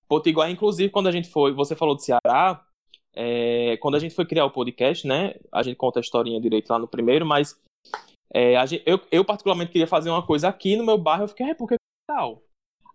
Potiguar, 0.10 0.50
inclusive, 0.50 0.90
quando 0.90 1.08
a 1.08 1.12
gente 1.12 1.30
foi, 1.30 1.54
você 1.54 1.76
falou 1.76 1.96
de 1.96 2.04
Ceará, 2.04 2.66
é, 3.16 3.78
quando 3.78 3.96
a 3.96 4.00
gente 4.00 4.16
foi 4.16 4.26
criar 4.26 4.46
o 4.46 4.52
podcast, 4.52 5.08
né? 5.08 5.36
A 5.52 5.62
gente 5.62 5.76
conta 5.78 6.00
a 6.00 6.02
historinha 6.02 6.42
direito 6.42 6.70
lá 6.70 6.80
no 6.80 6.88
primeiro, 6.88 7.26
mas 7.26 7.60
é, 8.34 8.66
gente, 8.66 8.84
eu, 8.86 9.00
eu, 9.12 9.24
particularmente 9.26 9.72
queria 9.72 9.88
fazer 9.88 10.10
uma 10.10 10.26
coisa 10.26 10.48
aqui 10.48 10.76
no 10.76 10.86
meu 10.86 10.98
bairro, 10.98 11.24
eu 11.24 11.28
fiquei, 11.28 11.50
é, 11.50 11.54
por 11.54 11.68
que 11.68 11.76
tal? 12.08 12.44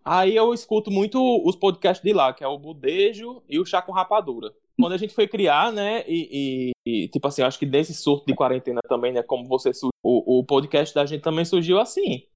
Aí 0.04 0.36
eu 0.36 0.52
escuto 0.52 0.90
muito 0.90 1.18
os 1.46 1.56
podcasts 1.56 2.04
de 2.04 2.12
lá, 2.12 2.32
que 2.32 2.44
é 2.44 2.48
o 2.48 2.58
Budejo 2.58 3.42
e 3.48 3.58
o 3.58 3.64
Chá 3.64 3.80
com 3.80 3.92
Rapadura. 3.92 4.52
Quando 4.78 4.92
a 4.92 4.98
gente 4.98 5.14
foi 5.14 5.26
criar, 5.26 5.72
né, 5.72 6.04
e, 6.06 6.72
e, 6.86 7.04
e 7.04 7.08
tipo 7.08 7.26
assim, 7.26 7.42
acho 7.42 7.58
que 7.58 7.64
desse 7.64 7.94
surto 7.94 8.26
de 8.26 8.34
quarentena 8.34 8.80
também, 8.88 9.12
né, 9.12 9.22
como 9.22 9.46
você 9.46 9.70
o, 10.02 10.40
o 10.40 10.44
podcast 10.44 10.94
da 10.94 11.06
gente 11.06 11.22
também 11.22 11.44
surgiu 11.44 11.78
assim. 11.78 12.26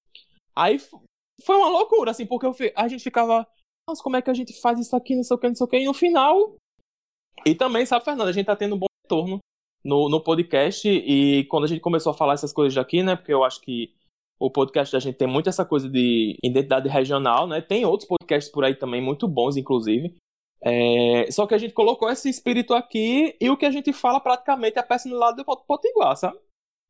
Aí 0.57 0.79
foi 1.45 1.57
uma 1.57 1.69
loucura, 1.69 2.11
assim, 2.11 2.25
porque 2.25 2.47
eu, 2.47 2.55
a 2.75 2.89
gente 2.89 3.03
ficava, 3.03 3.47
nossa, 3.89 4.03
como 4.03 4.17
é 4.17 4.23
que 4.23 4.31
a 4.31 4.35
gente 4.35 4.53
faz 4.61 4.79
isso 4.79 4.95
aqui, 4.95 5.17
não 5.17 5.25
sei 5.25 5.35
o 5.35 5.41
que, 5.41 5.49
não 5.49 5.55
sei 5.55 5.65
o 5.65 5.69
que, 5.69 5.79
e 5.79 5.87
no 5.87 5.95
final. 5.95 6.57
E 7.47 7.55
também, 7.55 7.87
sabe, 7.87 8.05
Fernanda, 8.05 8.31
a 8.31 8.33
gente 8.33 8.47
tá 8.47 8.55
tendo 8.55 8.75
um 8.75 8.79
bom 8.79 8.87
retorno 9.05 9.39
no, 9.83 10.09
no 10.09 10.21
podcast, 10.23 10.89
e 10.89 11.45
quando 11.45 11.65
a 11.65 11.67
gente 11.69 11.81
começou 11.81 12.13
a 12.13 12.15
falar 12.15 12.35
essas 12.35 12.53
coisas 12.53 12.77
aqui, 12.77 13.03
né, 13.03 13.17
porque 13.17 13.33
eu 13.33 13.43
acho 13.43 13.61
que 13.61 13.95
o 14.39 14.51
podcast 14.51 14.93
da 14.93 15.01
gente 15.01 15.17
tem 15.17 15.27
muito 15.27 15.49
essa 15.49 15.65
coisa 15.65 15.89
de 15.89 16.37
identidade 16.45 16.89
regional, 16.89 17.47
né, 17.47 17.61
tem 17.61 17.85
outros 17.85 18.09
podcasts 18.09 18.53
por 18.53 18.65
aí 18.65 18.75
também, 18.75 19.01
muito 19.01 19.27
bons, 19.27 19.57
inclusive. 19.57 20.15
É, 20.61 21.31
só 21.31 21.47
que 21.47 21.55
a 21.55 21.59
gente 21.59 21.73
colocou 21.73 22.11
esse 22.11 22.29
espírito 22.29 22.75
aqui 22.75 23.37
e 23.41 23.49
o 23.49 23.57
que 23.57 23.65
a 23.65 23.71
gente 23.71 23.93
fala 23.93 24.21
praticamente 24.21 24.77
é 24.77 24.81
a 24.81 24.85
personalidade 24.85 25.37
do 25.37 25.45
Potiguar, 25.45 26.17
sabe? 26.17 26.37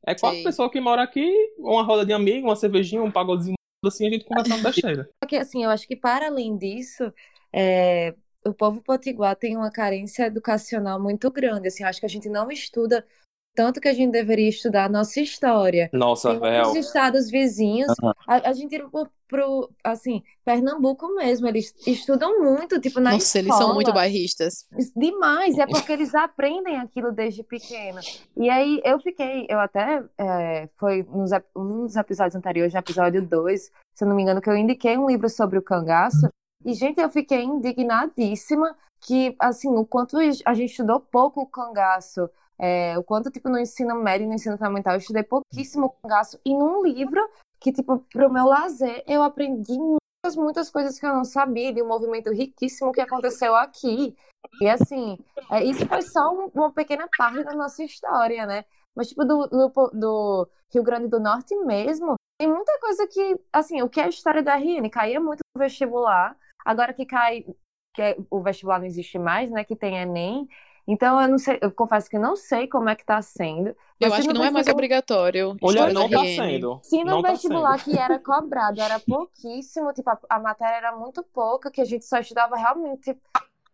É 0.05 0.15
quatro 0.15 0.39
Sim. 0.39 0.43
pessoas 0.43 0.71
que 0.71 0.81
moram 0.81 1.03
aqui, 1.03 1.31
uma 1.57 1.83
roda 1.83 2.05
de 2.05 2.11
amigo, 2.11 2.47
uma 2.47 2.55
cervejinha, 2.55 3.03
um 3.03 3.11
pagodinho 3.11 3.58
assim, 3.87 4.07
a 4.07 4.09
gente 4.11 4.25
conversando 4.25 4.63
besteira. 4.63 5.09
Porque 5.19 5.37
assim, 5.37 5.63
eu 5.63 5.69
acho 5.69 5.87
que 5.87 5.95
para 5.95 6.27
além 6.27 6.57
disso, 6.57 7.13
é, 7.53 8.13
o 8.45 8.53
povo 8.53 8.81
potiguar 8.81 9.35
tem 9.35 9.55
uma 9.55 9.71
carência 9.71 10.25
educacional 10.25 11.01
muito 11.01 11.31
grande. 11.31 11.67
Assim, 11.67 11.83
acho 11.83 11.99
que 11.99 12.05
a 12.05 12.09
gente 12.09 12.29
não 12.29 12.51
estuda 12.51 13.05
tanto 13.55 13.81
que 13.81 13.87
a 13.87 13.93
gente 13.93 14.11
deveria 14.11 14.49
estudar 14.49 14.85
a 14.85 14.89
nossa 14.89 15.19
história. 15.19 15.89
Nossa, 15.91 16.33
real. 16.39 16.67
outros 16.67 16.85
estados 16.85 17.29
vizinhos, 17.29 17.91
Aham. 18.01 18.13
a, 18.27 18.49
a 18.49 18.53
gente 18.53 18.75
ir 18.75 18.87
pro, 18.89 19.07
pro, 19.27 19.69
assim, 19.83 20.23
Pernambuco 20.45 21.13
mesmo, 21.15 21.47
eles 21.47 21.73
estudam 21.85 22.39
muito, 22.39 22.79
tipo, 22.79 22.99
na 22.99 23.11
Nossa, 23.11 23.39
eles 23.39 23.55
são 23.55 23.73
muito 23.73 23.87
escola. 23.87 23.95
bairristas. 24.01 24.65
Demais, 24.95 25.57
é 25.57 25.65
porque 25.67 25.91
eles 25.91 26.15
aprendem 26.15 26.77
aquilo 26.77 27.11
desde 27.11 27.43
pequeno. 27.43 27.99
E 28.37 28.49
aí 28.49 28.81
eu 28.83 28.99
fiquei, 28.99 29.45
eu 29.49 29.59
até, 29.59 30.03
é, 30.17 30.69
foi 30.77 31.03
nos, 31.03 31.31
um 31.55 31.85
dos 31.85 31.95
episódios 31.95 32.35
anteriores, 32.35 32.73
no 32.73 32.79
episódio 32.79 33.21
2, 33.21 33.61
se 33.93 34.03
eu 34.03 34.07
não 34.07 34.15
me 34.15 34.23
engano, 34.23 34.41
que 34.41 34.49
eu 34.49 34.55
indiquei 34.55 34.97
um 34.97 35.07
livro 35.07 35.29
sobre 35.29 35.59
o 35.59 35.61
cangaço. 35.61 36.29
E, 36.65 36.73
gente, 36.73 36.99
eu 36.99 37.09
fiquei 37.09 37.43
indignadíssima 37.43 38.75
que, 39.01 39.35
assim, 39.39 39.69
o 39.69 39.85
quanto 39.85 40.17
a 40.17 40.53
gente 40.53 40.71
estudou 40.71 40.99
pouco 40.99 41.41
o 41.41 41.45
cangaço, 41.45 42.29
é, 42.59 42.97
o 42.97 43.03
quanto, 43.03 43.31
tipo, 43.31 43.49
no 43.49 43.57
ensino 43.59 43.95
médio 43.95 44.25
e 44.25 44.27
no 44.27 44.33
ensino 44.35 44.57
fundamental, 44.57 44.93
eu 44.93 44.99
estudei 44.99 45.23
pouquíssimo 45.23 45.95
cangaço. 46.03 46.39
E 46.45 46.53
num 46.55 46.83
livro 46.85 47.21
que, 47.59 47.71
tipo, 47.71 47.99
pro 48.11 48.29
meu 48.31 48.45
lazer, 48.45 49.03
eu 49.07 49.23
aprendi 49.23 49.73
muitas, 49.77 50.35
muitas 50.35 50.69
coisas 50.69 50.99
que 50.99 51.05
eu 51.05 51.13
não 51.13 51.23
sabia, 51.25 51.73
de 51.73 51.81
um 51.81 51.87
movimento 51.87 52.31
riquíssimo 52.31 52.91
que 52.91 53.01
aconteceu 53.01 53.55
aqui. 53.55 54.15
E 54.61 54.69
assim, 54.69 55.17
é, 55.51 55.63
isso 55.63 55.85
foi 55.87 56.01
só 56.01 56.31
um- 56.33 56.49
uma 56.53 56.71
pequena 56.71 57.07
parte 57.17 57.43
da 57.43 57.53
nossa 57.53 57.83
história, 57.83 58.45
né? 58.45 58.65
Mas, 58.95 59.09
tipo, 59.09 59.23
do, 59.25 59.47
do, 59.47 59.69
do 59.93 60.49
Rio 60.73 60.83
Grande 60.83 61.07
do 61.07 61.19
Norte 61.19 61.55
mesmo, 61.57 62.15
tem 62.37 62.47
muita 62.47 62.77
coisa 62.79 63.07
que, 63.07 63.39
assim, 63.51 63.81
o 63.81 63.89
que 63.89 63.99
é 63.99 64.05
a 64.05 64.09
história 64.09 64.41
da 64.43 64.57
RN? 64.57 64.89
Caía 64.89 65.19
muito 65.19 65.39
no 65.55 65.59
vestibular, 65.61 66.35
agora 66.65 66.93
que 66.93 67.05
cai, 67.05 67.45
que 67.93 68.01
é- 68.01 68.17
o 68.29 68.41
vestibular 68.41 68.79
não 68.79 68.85
existe 68.85 69.17
mais, 69.19 69.51
né? 69.51 69.63
Que 69.63 69.75
tem 69.75 69.97
Enem. 69.97 70.47
Então, 70.91 71.21
eu 71.21 71.27
não 71.27 71.37
sei, 71.37 71.59
eu 71.61 71.71
confesso 71.71 72.09
que 72.09 72.17
não 72.17 72.35
sei 72.35 72.67
como 72.67 72.89
é 72.89 72.95
que 72.95 73.05
tá 73.05 73.21
sendo. 73.21 73.75
Eu 73.99 74.11
acho 74.11 74.27
que 74.27 74.33
não 74.33 74.43
é 74.43 74.49
mais 74.49 74.65
vestibular- 74.65 74.73
obrigatório. 74.73 75.55
História 75.61 75.93
não 75.93 76.09
tá 76.09 76.25
sendo. 76.25 76.79
Se 76.83 76.97
no 77.03 77.11
Não 77.11 77.21
tá 77.21 77.31
vestibular 77.31 77.77
sendo. 77.79 77.93
que 77.93 77.99
era 78.01 78.17
cobrado 78.17 78.81
era 78.81 78.99
pouquíssimo, 78.99 79.93
tipo, 79.93 80.09
a, 80.09 80.19
a 80.29 80.39
matéria 80.39 80.77
era 80.77 80.95
muito 80.95 81.21
pouca, 81.23 81.69
que 81.69 81.79
a 81.81 81.85
gente 81.85 82.05
só 82.05 82.17
estudava 82.19 82.55
realmente 82.55 83.15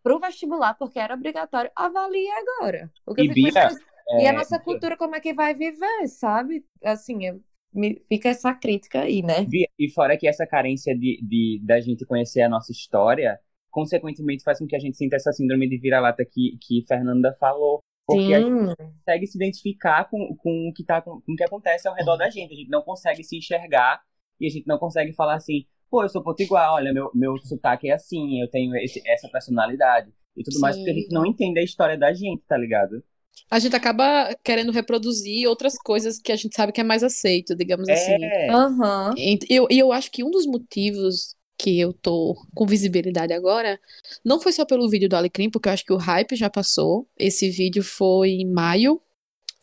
pro 0.04 0.20
vestibular, 0.20 0.74
porque 0.76 1.00
era 1.00 1.14
obrigatório, 1.16 1.72
avalie 1.76 2.30
agora. 2.32 2.92
O 3.06 3.16
que 3.16 3.24
E 3.24 3.30
Bia, 3.34 3.52
pensando, 3.54 3.80
e 4.22 4.28
a 4.28 4.30
É, 4.30 4.32
nossa 4.34 4.60
cultura, 4.60 4.98
como 4.98 5.16
é 5.16 5.20
que 5.22 5.34
vai 5.34 5.54
viver, 5.54 6.08
sabe? 6.10 6.66
Assim, 6.84 7.26
eu- 7.26 7.42
me- 7.74 8.02
fica 8.10 8.30
essa 8.30 8.54
crítica 8.54 9.02
aí, 9.02 9.22
né? 9.24 9.46
Bia, 9.46 9.68
E 9.80 9.90
fora 9.90 10.18
que 10.18 10.28
essa 10.28 10.46
carência 10.46 10.94
de, 10.98 11.20
de 11.24 11.62
da 11.64 11.80
gente 11.80 12.06
conhecer 12.06 12.42
a 12.42 12.50
nossa 12.50 12.72
história, 12.72 13.40
consequentemente 13.76 14.44
faz 14.44 14.60
com 14.60 14.68
que 14.68 14.76
a 14.76 14.80
gente 14.80 14.96
sinta 14.98 15.18
essa 15.18 15.34
síndrome 15.34 15.68
de 15.68 15.78
vira-lata 15.78 16.24
que, 16.26 16.58
que 16.62 16.84
Fernanda 16.88 17.34
falou. 17.40 17.82
Porque 18.08 18.34
a 18.34 18.40
gente 18.40 18.54
Sim, 18.54 18.76
consegue 18.78 19.28
se 19.28 19.38
identificar 19.38 20.10
com, 20.10 20.36
com, 20.38 20.70
o 20.70 20.74
que 20.74 20.84
tá, 20.84 21.02
com, 21.02 21.20
com 21.22 21.34
o 21.34 21.36
que 21.36 21.44
acontece 21.44 21.88
ao 21.88 21.94
redor 21.96 22.16
da 22.18 22.30
gente. 22.30 22.54
A 22.54 22.56
gente 22.56 22.70
não 22.70 22.82
consegue 22.84 23.24
se 23.24 23.38
enxergar 23.38 24.02
e 24.40 24.48
a 24.48 24.50
gente 24.50 24.66
não 24.68 24.78
consegue 24.78 25.14
falar 25.14 25.36
assim, 25.36 25.66
pô, 25.90 26.04
eu 26.04 26.10
sou 26.10 26.24
potiguar, 26.24 26.72
olha, 26.74 26.94
meu, 26.94 27.12
meu 27.14 27.38
sotaque 27.44 27.90
é 27.90 27.94
assim, 27.94 28.42
eu 28.42 28.50
tenho 28.50 28.76
esse- 28.78 29.02
essa 29.08 29.28
personalidade 29.30 30.14
e 30.38 30.44
tudo 30.44 30.60
mais, 30.60 30.78
porque 30.78 30.92
a 30.92 30.94
Sim. 30.94 31.02
gente 31.02 31.12
não 31.12 31.26
entende 31.26 31.60
a 31.60 31.64
história 31.64 31.98
da 31.98 32.14
gente, 32.14 32.44
tá 32.48 32.58
ligado? 32.58 33.04
A 33.50 33.60
gente 33.60 33.76
acaba 33.76 34.36
querendo 34.44 34.72
reproduzir 34.72 35.48
outras 35.48 35.78
coisas 35.78 36.20
que 36.20 36.32
a 36.32 36.36
gente 36.36 36.56
sabe 36.56 36.72
que 36.72 36.82
é 36.82 36.84
mais 36.84 37.04
aceito, 37.04 37.56
digamos 37.56 37.90
assim. 37.90 38.32
É, 38.38 38.50
aham, 38.50 39.16
E 39.16 39.40
eu, 39.50 39.68
e 39.72 39.80
eu 39.80 39.92
acho 39.92 40.12
que 40.12 40.24
um 40.24 40.32
dos 40.32 40.46
motivos 40.46 41.36
que 41.58 41.80
eu 41.80 41.94
tô 41.94 42.36
com 42.54 42.66
visibilidade 42.66 43.34
agora 43.34 43.80
não 44.24 44.40
foi 44.40 44.52
só 44.52 44.66
pelo 44.66 44.90
vídeo 44.90 45.10
do 45.10 45.16
Alecrim, 45.16 45.50
porque 45.50 45.70
eu 45.70 45.74
acho 45.74 45.86
que 45.86 45.94
o 45.94 45.98
hype 45.98 46.36
já 46.36 46.50
passou. 46.50 47.08
Esse 47.18 47.50
vídeo 47.50 47.84
foi 47.84 48.30
em 48.32 48.46
maio. 48.52 49.02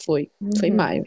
Foi, 0.04 0.30
foi 0.58 0.68
em 0.68 0.70
Uhum. 0.72 0.76
maio. 0.76 1.06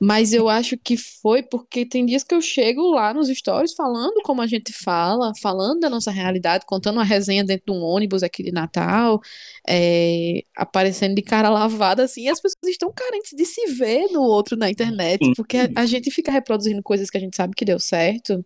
Mas 0.00 0.32
eu 0.32 0.48
acho 0.48 0.78
que 0.78 0.96
foi 0.96 1.42
porque 1.42 1.84
tem 1.84 2.06
dias 2.06 2.22
que 2.22 2.32
eu 2.32 2.40
chego 2.40 2.82
lá 2.92 3.12
nos 3.12 3.28
stories 3.28 3.74
falando 3.74 4.22
como 4.22 4.40
a 4.40 4.46
gente 4.46 4.72
fala, 4.72 5.32
falando 5.42 5.80
da 5.80 5.90
nossa 5.90 6.10
realidade, 6.12 6.64
contando 6.66 6.96
uma 6.98 7.04
resenha 7.04 7.42
dentro 7.44 7.64
de 7.66 7.72
um 7.78 7.82
ônibus 7.82 8.22
aqui 8.22 8.44
de 8.44 8.52
Natal, 8.52 9.20
é, 9.68 10.42
aparecendo 10.56 11.16
de 11.16 11.22
cara 11.22 11.50
lavada, 11.50 12.04
assim, 12.04 12.22
e 12.22 12.28
as 12.28 12.40
pessoas 12.40 12.70
estão 12.70 12.92
carentes 12.94 13.32
de 13.36 13.44
se 13.44 13.66
ver 13.72 14.06
no 14.12 14.22
outro 14.22 14.56
na 14.56 14.70
internet, 14.70 15.18
porque 15.34 15.56
a, 15.58 15.68
a 15.74 15.84
gente 15.84 16.10
fica 16.12 16.30
reproduzindo 16.30 16.80
coisas 16.82 17.10
que 17.10 17.16
a 17.16 17.20
gente 17.20 17.36
sabe 17.36 17.54
que 17.56 17.64
deu 17.64 17.80
certo. 17.80 18.44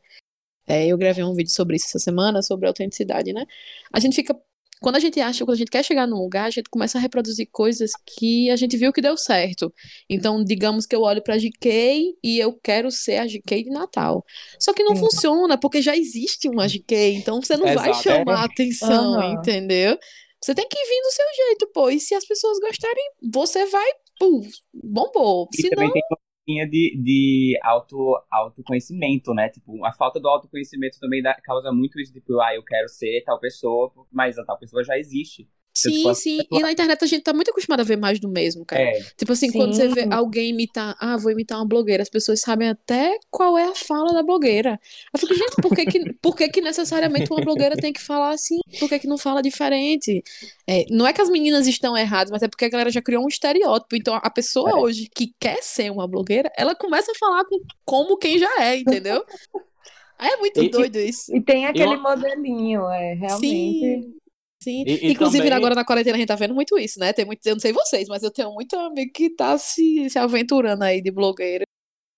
É, 0.66 0.86
eu 0.86 0.96
gravei 0.96 1.24
um 1.24 1.34
vídeo 1.34 1.52
sobre 1.52 1.76
isso 1.76 1.86
essa 1.86 1.98
semana, 1.98 2.42
sobre 2.42 2.66
autenticidade, 2.66 3.32
né? 3.32 3.44
A 3.92 4.00
gente 4.00 4.14
fica. 4.14 4.34
Quando 4.80 4.96
a 4.96 5.00
gente 5.00 5.20
acha, 5.20 5.44
quando 5.44 5.54
a 5.54 5.58
gente 5.58 5.70
quer 5.70 5.84
chegar 5.84 6.08
num 6.08 6.16
lugar, 6.16 6.46
a 6.46 6.50
gente 6.50 6.68
começa 6.68 6.98
a 6.98 7.00
reproduzir 7.00 7.48
coisas 7.52 7.92
que 8.04 8.50
a 8.50 8.56
gente 8.56 8.76
viu 8.76 8.92
que 8.92 9.00
deu 9.00 9.16
certo. 9.16 9.72
Então, 10.10 10.42
digamos 10.42 10.86
que 10.86 10.96
eu 10.96 11.02
olho 11.02 11.22
pra 11.22 11.38
GK 11.38 12.16
e 12.20 12.40
eu 12.40 12.52
quero 12.60 12.90
ser 12.90 13.18
a 13.18 13.26
GK 13.26 13.62
de 13.62 13.70
Natal. 13.70 14.24
Só 14.58 14.72
que 14.72 14.82
não 14.82 14.96
Sim. 14.96 15.02
funciona, 15.02 15.56
porque 15.56 15.80
já 15.80 15.96
existe 15.96 16.48
uma 16.48 16.66
GK, 16.66 17.14
então 17.14 17.40
você 17.40 17.56
não 17.56 17.72
vai 17.72 17.94
chamar 17.94 18.40
a 18.40 18.44
atenção, 18.44 19.14
Aham. 19.14 19.34
entendeu? 19.34 19.96
Você 20.42 20.52
tem 20.52 20.66
que 20.68 20.76
vir 20.76 21.02
do 21.02 21.12
seu 21.12 21.46
jeito, 21.46 21.70
pô. 21.72 21.88
E 21.88 22.00
se 22.00 22.16
as 22.16 22.24
pessoas 22.24 22.58
gostarem, 22.58 23.10
você 23.32 23.64
vai, 23.66 23.88
pum, 24.18 24.40
bombou. 24.74 25.48
E 25.54 25.62
Se 25.62 25.70
também 25.70 25.86
não, 25.86 25.92
tem 25.92 26.02
linha 26.48 26.68
de, 26.68 26.96
de 27.02 27.58
auto, 27.62 28.20
autoconhecimento, 28.30 29.32
né? 29.34 29.48
Tipo, 29.48 29.84
a 29.84 29.92
falta 29.92 30.20
do 30.20 30.28
autoconhecimento 30.28 30.98
também 31.00 31.22
dá- 31.22 31.34
causa 31.42 31.72
muito 31.72 32.00
isso, 32.00 32.12
tipo, 32.12 32.40
ah, 32.40 32.54
eu 32.54 32.62
quero 32.64 32.88
ser 32.88 33.22
tal 33.24 33.38
pessoa, 33.40 33.92
mas 34.10 34.38
a 34.38 34.44
tal 34.44 34.58
pessoa 34.58 34.82
já 34.84 34.98
existe. 34.98 35.48
Sim, 35.74 36.14
sim. 36.14 36.38
E 36.50 36.60
na 36.60 36.70
internet 36.72 37.02
a 37.02 37.06
gente 37.06 37.22
tá 37.22 37.32
muito 37.32 37.50
acostumado 37.50 37.80
a 37.80 37.84
ver 37.84 37.96
mais 37.96 38.20
do 38.20 38.28
mesmo, 38.28 38.64
cara. 38.64 38.82
É, 38.82 39.00
Tipo 39.16 39.32
assim, 39.32 39.50
quando 39.50 39.74
você 39.74 39.88
vê 39.88 40.02
Sim. 40.02 40.12
alguém 40.12 40.50
imitar, 40.50 40.96
ah, 41.00 41.16
vou 41.16 41.30
imitar 41.32 41.58
uma 41.58 41.66
blogueira, 41.66 42.02
as 42.02 42.08
pessoas 42.08 42.40
sabem 42.40 42.68
até 42.68 43.16
qual 43.30 43.56
é 43.56 43.64
a 43.64 43.74
fala 43.74 44.12
da 44.12 44.22
blogueira. 44.22 44.78
Eu 45.12 45.18
fico, 45.20 45.34
gente, 45.34 45.56
por 45.62 45.74
que 45.74 45.86
que, 45.86 46.12
por 46.20 46.36
que, 46.36 46.48
que 46.48 46.60
necessariamente 46.60 47.30
uma 47.32 47.40
blogueira 47.42 47.76
tem 47.76 47.92
que 47.92 48.00
falar 48.00 48.30
assim? 48.30 48.58
Por 48.78 48.88
que, 48.88 48.98
que 48.98 49.06
não 49.06 49.16
fala 49.18 49.42
diferente? 49.42 50.22
É, 50.66 50.84
não 50.90 51.06
é 51.06 51.12
que 51.12 51.20
as 51.22 51.28
meninas 51.30 51.66
estão 51.66 51.96
erradas, 51.96 52.30
mas 52.30 52.42
é 52.42 52.48
porque 52.48 52.64
a 52.64 52.68
galera 52.68 52.90
já 52.90 53.00
criou 53.02 53.24
um 53.24 53.28
estereótipo. 53.28 53.96
Então, 53.96 54.14
a 54.14 54.30
pessoa 54.30 54.70
É. 54.70 54.74
hoje 54.74 55.08
que 55.14 55.32
quer 55.40 55.62
ser 55.62 55.90
uma 55.90 56.06
blogueira, 56.06 56.50
ela 56.56 56.74
começa 56.74 57.10
a 57.12 57.14
falar 57.14 57.44
com, 57.44 57.58
como 57.84 58.16
quem 58.18 58.38
já 58.38 58.50
é, 58.62 58.76
entendeu? 58.76 59.24
É 60.18 60.36
muito 60.36 60.62
E- 60.62 60.68
doido 60.70 61.00
isso. 61.00 61.34
E 61.34 61.40
tem 61.40 61.66
aquele 61.66 61.96
uma- 61.96 62.14
modelinho, 62.14 62.88
é, 62.90 63.14
realmente. 63.14 63.80
Sim. 63.80 64.14
Sim. 64.62 64.84
E- 64.86 65.06
e 65.08 65.12
Inclusive, 65.12 65.42
também- 65.44 65.56
agora 65.56 65.74
na 65.74 65.84
quarentena 65.84 66.16
a 66.16 66.18
gente 66.18 66.28
tá 66.28 66.34
vendo 66.36 66.54
muito 66.54 66.78
isso, 66.78 66.98
né? 67.00 67.12
Tem 67.12 67.24
muito, 67.24 67.44
eu 67.46 67.54
não 67.54 67.60
sei 67.60 67.72
vocês, 67.72 68.08
mas 68.08 68.22
eu 68.22 68.30
tenho 68.30 68.52
muito 68.52 68.76
amigo 68.76 69.12
que 69.12 69.30
tá 69.30 69.56
se, 69.58 70.08
se 70.08 70.18
aventurando 70.18 70.84
aí 70.84 71.00
de 71.02 71.10
blogueira, 71.10 71.64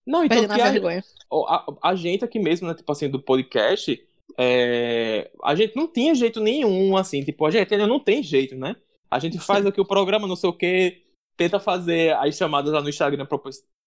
Não, 0.06 0.24
então 0.24 0.38
perdendo 0.40 0.60
a, 0.60 0.70
vergonha. 0.70 1.04
a, 1.48 1.66
a 1.90 1.94
gente 1.94 2.24
aqui 2.24 2.38
mesmo, 2.38 2.68
né, 2.68 2.74
tipo 2.74 2.90
assim, 2.92 3.08
do 3.08 3.20
podcast, 3.20 3.98
é, 4.38 5.30
a 5.42 5.54
gente 5.54 5.74
não 5.76 5.86
tinha 5.90 6.14
jeito 6.14 6.40
nenhum, 6.40 6.96
assim, 6.96 7.22
tipo, 7.22 7.44
a 7.46 7.50
gente 7.50 7.72
ainda 7.72 7.86
não 7.86 8.00
tem 8.00 8.22
jeito, 8.22 8.54
né? 8.56 8.76
A 9.10 9.18
gente 9.18 9.38
faz 9.38 9.64
aqui 9.64 9.80
o 9.80 9.86
programa, 9.86 10.26
não 10.26 10.36
sei 10.36 10.50
o 10.50 10.52
quê, 10.52 11.02
tenta 11.36 11.58
fazer 11.60 12.14
as 12.16 12.36
chamadas 12.36 12.72
lá 12.72 12.80
no 12.82 12.88
Instagram 12.88 13.26
para 13.26 13.38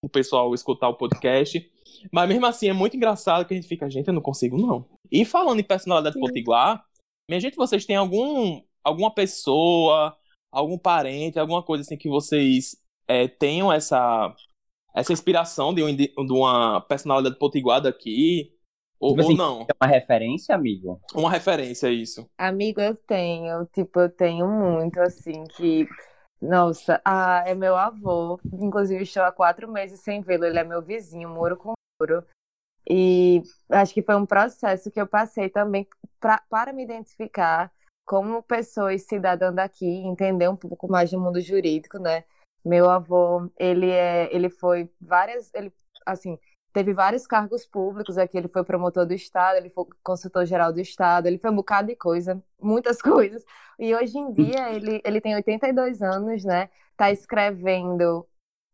o 0.04 0.10
pessoal 0.10 0.54
escutar 0.54 0.90
o 0.90 0.96
podcast, 0.96 1.70
mas 2.12 2.30
mesmo 2.30 2.46
assim 2.46 2.70
é 2.70 2.74
muito 2.74 2.96
engraçado 2.96 3.46
que 3.46 3.54
a 3.54 3.58
gente 3.58 3.68
fica, 3.68 3.90
gente, 3.90 4.08
eu 4.08 4.14
não 4.14 4.22
consigo 4.22 4.58
não. 4.58 4.86
E 5.12 5.24
falando 5.26 5.60
em 5.60 5.64
personalidade 5.64 6.14
Sim. 6.16 6.20
potiguar, 6.22 6.84
minha 7.30 7.40
gente, 7.40 7.56
vocês 7.56 7.86
têm 7.86 7.96
algum, 7.96 8.62
alguma 8.84 9.14
pessoa, 9.14 10.16
algum 10.52 10.78
parente, 10.78 11.40
alguma 11.40 11.62
coisa 11.64 11.82
assim 11.84 11.98
que 11.98 12.10
vocês 12.10 12.78
é, 13.08 13.28
tenham 13.28 13.72
essa 13.72 14.34
essa 14.98 15.14
inspiração 15.14 15.74
de, 15.76 15.84
um 15.84 15.96
de 15.96 16.12
uma 16.18 16.82
personalidade 16.82 17.38
potiguada 17.38 17.88
aqui? 17.88 18.52
Ou, 19.00 19.12
Tipo 19.12 19.22
ou 19.22 19.28
assim, 19.28 19.38
não? 19.38 19.62
é 19.62 19.86
uma 19.86 19.92
referência, 19.92 20.56
amigo? 20.56 21.00
Uma 21.14 21.30
referência 21.30 21.88
a 21.88 21.92
isso. 21.92 22.28
Amigo, 22.36 22.82
eu 22.82 22.96
tenho, 22.96 23.64
tipo, 23.68 24.00
eu 24.00 24.10
tenho 24.10 24.48
muito, 24.48 25.00
assim, 25.00 25.44
que. 25.56 25.88
Nossa, 26.42 27.00
ah, 27.06 27.44
é 27.46 27.54
meu 27.54 27.76
avô. 27.76 28.40
Inclusive, 28.54 29.04
estou 29.04 29.22
há 29.22 29.32
quatro 29.32 29.72
meses 29.72 30.00
sem 30.00 30.22
vê-lo. 30.22 30.46
Ele 30.46 30.58
é 30.58 30.64
meu 30.64 30.82
vizinho, 30.82 31.30
muro 31.30 31.58
com 31.58 31.74
muro. 32.02 32.24
E 32.90 33.44
acho 33.70 33.94
que 33.94 34.02
foi 34.02 34.16
um 34.16 34.26
processo 34.26 34.90
que 34.92 35.00
eu 35.00 35.08
passei 35.08 35.50
também 35.50 35.88
pra, 36.20 36.42
para 36.50 36.72
me 36.74 36.84
identificar 36.84 37.72
como 38.06 38.42
pessoa 38.44 38.94
e 38.94 39.00
cidadã 39.00 39.54
daqui, 39.54 39.86
entender 39.86 40.48
um 40.48 40.56
pouco 40.56 40.90
mais 40.90 41.12
do 41.12 41.20
mundo 41.20 41.42
jurídico, 41.42 42.00
né? 42.00 42.24
Meu 42.64 42.90
avô, 42.90 43.50
ele 43.58 43.90
é, 43.92 44.34
ele 44.34 44.50
foi 44.50 44.90
várias, 45.02 45.54
ele, 45.54 45.74
assim, 46.06 46.40
teve 46.74 46.94
vários 46.94 47.26
cargos 47.28 47.66
públicos 47.66 48.18
aqui. 48.18 48.38
Ele 48.38 48.48
foi 48.48 48.64
promotor 48.64 49.06
do 49.06 49.14
Estado, 49.14 49.58
ele 49.58 49.70
foi 49.70 49.86
consultor 50.04 50.46
geral 50.46 50.72
do 50.72 50.80
Estado, 50.80 51.28
ele 51.28 51.38
foi 51.40 51.52
um 51.52 51.56
bocado 51.56 51.88
de 51.88 51.96
coisa, 51.96 52.42
muitas 52.62 53.02
coisas. 53.02 53.44
E 53.80 53.96
hoje 53.96 54.18
em 54.18 54.32
dia 54.32 54.72
ele, 54.74 55.02
ele 55.04 55.20
tem 55.22 55.36
82 55.36 56.02
anos, 56.02 56.44
né? 56.46 56.70
Tá 56.96 57.12
escrevendo 57.12 58.28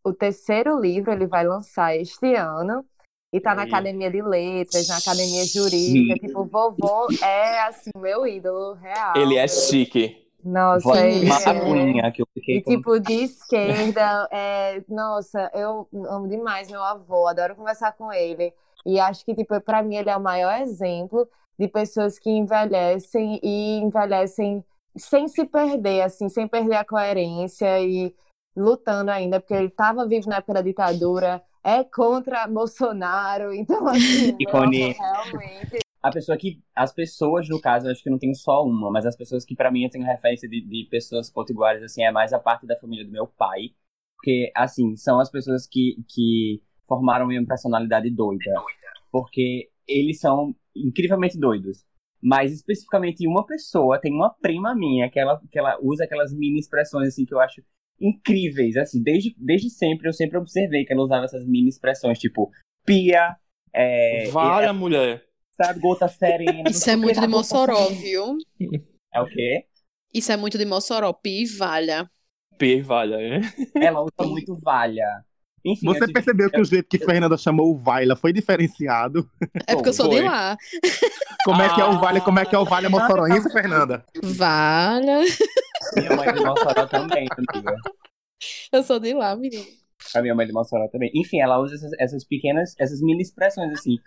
o 0.04 0.13
terceiro 0.13 0.80
livro, 0.80 1.12
ele 1.12 1.28
vai 1.28 1.45
lançar 1.47 1.95
este 1.95 2.36
ano. 2.36 2.86
E 3.34 3.39
tá 3.41 3.56
na 3.56 3.63
academia 3.63 4.12
de 4.12 4.22
letras, 4.22 4.88
na 4.88 4.98
academia 4.98 5.43
jurídica. 5.43 6.19
Tipo, 6.19 6.46
vovô 6.46 7.08
é, 7.19 7.62
assim, 7.63 7.89
meu 7.98 8.28
ídolo 8.28 8.76
real. 8.76 9.13
Ele 9.15 9.38
é 9.38 9.48
chique. 9.48 10.24
Nossa, 10.46 11.00
é... 11.00 11.50
aguinha 11.50 12.12
que 12.12 12.22
eu 12.22 12.28
fiquei 12.32 12.58
E 12.58 12.62
com... 12.62 12.69
tipo, 12.69 13.00
de 13.00 13.24
esquerda, 13.24 14.28
é... 14.32 14.84
nossa, 14.88 15.50
eu 15.56 15.88
amo 16.08 16.28
demais 16.28 16.69
meu 16.69 16.84
avô, 16.84 17.28
adoro 17.28 17.56
conversar 17.56 17.93
com 17.93 18.13
ele. 18.13 18.54
E 18.86 19.00
acho 19.00 19.26
que, 19.26 19.34
tipo, 19.34 19.60
pra 19.62 19.82
mim 19.82 19.96
ele 19.96 20.12
é 20.12 20.15
o 20.15 20.22
maior 20.22 20.62
exemplo 20.62 21.28
de 21.58 21.67
pessoas 21.67 22.19
que 22.19 22.30
envelhecem 22.30 23.39
e 23.41 23.80
envelhecem 23.80 24.63
sem 24.96 25.28
se 25.28 25.46
perder, 25.46 26.02
assim, 26.02 26.30
sem 26.30 26.48
perder 26.48 26.76
a 26.76 26.86
coerência 26.86 27.80
e 27.80 28.13
lutando 28.56 29.10
ainda, 29.10 29.39
porque 29.39 29.56
ele 29.56 29.67
estava 29.67 30.06
vivo 30.06 30.30
na 30.30 30.38
época 30.38 30.54
da 30.54 30.62
ditadura, 30.62 31.41
é 31.63 31.84
contra 31.84 32.47
Bolsonaro, 32.47 33.54
então, 33.54 33.88
assim, 33.88 34.36
meu 34.38 34.49
avô 34.49 34.69
realmente. 34.69 35.80
A 36.02 36.12
pessoa 36.12 36.38
que... 36.38 36.62
As 36.76 36.91
pessoas, 36.91 37.47
no 37.47 37.62
caso, 37.62 37.89
acho 37.89 38.04
que 38.04 38.10
não 38.10 38.19
tem 38.19 38.34
só 38.34 38.63
uma, 38.63 38.91
mas 38.91 39.06
as 39.06 39.15
pessoas 39.15 39.45
que 39.45 39.56
pra 39.56 39.71
mim 39.71 39.84
eu 39.84 39.89
tenho 39.89 40.06
referência 40.06 40.49
de, 40.49 40.60
de 40.60 40.88
pessoas 40.91 41.30
potiguares, 41.30 41.82
assim, 41.82 42.04
é 42.04 42.12
mais 42.12 42.34
a 42.34 42.39
parte 42.39 42.67
da 42.67 42.78
família 42.78 43.06
do 43.06 43.12
meu 43.12 43.26
pai. 43.26 43.69
Porque, 44.17 44.52
assim, 44.56 44.95
são 44.97 45.19
as 45.19 45.30
pessoas 45.32 45.65
que, 45.65 45.95
que 46.10 46.62
formaram 46.88 47.28
minha 47.28 47.45
personalidade 47.45 48.10
doida. 48.10 48.52
Porque 49.12 49.69
eles 49.88 50.19
são 50.19 50.54
incrivelmente 50.76 51.39
doidos. 51.39 51.86
Mas 52.21 52.54
especificamente 52.54 53.28
uma 53.28 53.45
pessoa, 53.45 53.99
tem 53.99 54.13
uma 54.13 54.30
prima 54.30 54.73
minha, 54.76 55.10
que 55.10 55.19
ela, 55.19 55.41
que 55.52 55.60
ela 55.60 55.78
usa 55.82 56.06
aquelas 56.06 56.34
mini 56.34 56.60
expressões, 56.60 57.10
assim, 57.10 57.26
que 57.26 57.34
eu 57.34 57.39
acho 57.39 57.62
incríveis. 57.99 58.77
Assim, 58.77 59.01
desde, 59.01 59.36
desde 59.38 59.69
sempre, 59.69 60.08
eu 60.08 60.13
sempre 60.13 60.38
observei 60.38 60.86
que 60.86 60.93
ela 60.93 61.03
usava 61.03 61.25
essas 61.25 61.45
mini 61.45 61.69
expressões, 61.69 62.19
tipo, 62.19 62.51
pia, 62.86 63.36
é, 63.73 64.29
Vale 64.29 64.67
a 64.67 64.73
mulher. 64.73 65.25
sabe, 65.60 65.79
gota 65.79 66.08
serena. 66.08 66.69
Isso 66.69 66.89
é 66.89 66.95
muito 66.95 67.19
de 67.19 67.27
Mossoró, 67.27 67.88
viu? 67.89 68.38
É 69.13 69.21
o 69.21 69.25
quê? 69.25 69.65
Isso 70.13 70.32
é 70.32 70.38
muito 70.38 70.58
de 70.58 70.65
Mossoró, 70.65 71.12
pi 71.12 71.41
e 71.41 71.45
valha. 71.45 72.10
P, 72.58 72.82
vale. 72.82 73.17
né? 73.17 73.41
Ela 73.75 74.01
usa 74.01 74.29
muito 74.29 74.56
valha. 74.56 75.25
Enfim, 75.65 75.86
Você 75.88 75.99
tive- 76.02 76.13
percebeu 76.13 76.49
que 76.52 76.60
o 76.60 76.65
jeito 76.65 76.88
que 76.89 76.97
Fernanda 76.99 77.38
chamou 77.38 77.71
o 77.73 77.78
Vaila 77.78 78.15
foi 78.15 78.34
diferenciado? 78.34 79.30
É 79.67 79.76
porque 79.76 79.89
eu 79.89 79.93
sou 79.93 80.10
de 80.10 80.17
Foi. 80.17 80.26
lá. 80.26 80.58
Como 81.45 81.62
é 81.62 81.73
que 81.73 81.80
é 81.80 81.84
Ah. 81.84 81.89
o 81.89 81.99
Vale, 81.99 82.21
como 82.21 82.39
é 82.39 82.45
que 82.45 82.56
é 82.56 82.60
o 82.60 82.65
Vale 82.65 82.89
Mossoroense, 82.89 83.49
Fernanda? 83.52 84.06
Valha. 84.23 85.19
minha 85.95 86.15
mãe 86.15 86.34
de 86.34 86.43
Mossoró 86.43 86.86
também, 86.88 87.28
amiga. 87.38 87.76
Eu 88.71 88.84
sou 88.84 88.99
de 88.99 89.13
lá, 89.13 89.36
menino. 89.36 89.63
A 90.15 90.21
minha 90.21 90.36
mãe 90.36 90.45
de 90.45 90.52
Mossoró 90.54 90.88
também. 90.89 91.10
Enfim, 91.15 91.39
ela 91.39 91.60
usa 91.60 91.76
essas, 91.76 91.91
essas 91.99 92.26
pequenas, 92.26 92.73
essas 92.78 93.02
mini 93.02 93.21
expressões, 93.21 93.71
assim, 93.71 93.97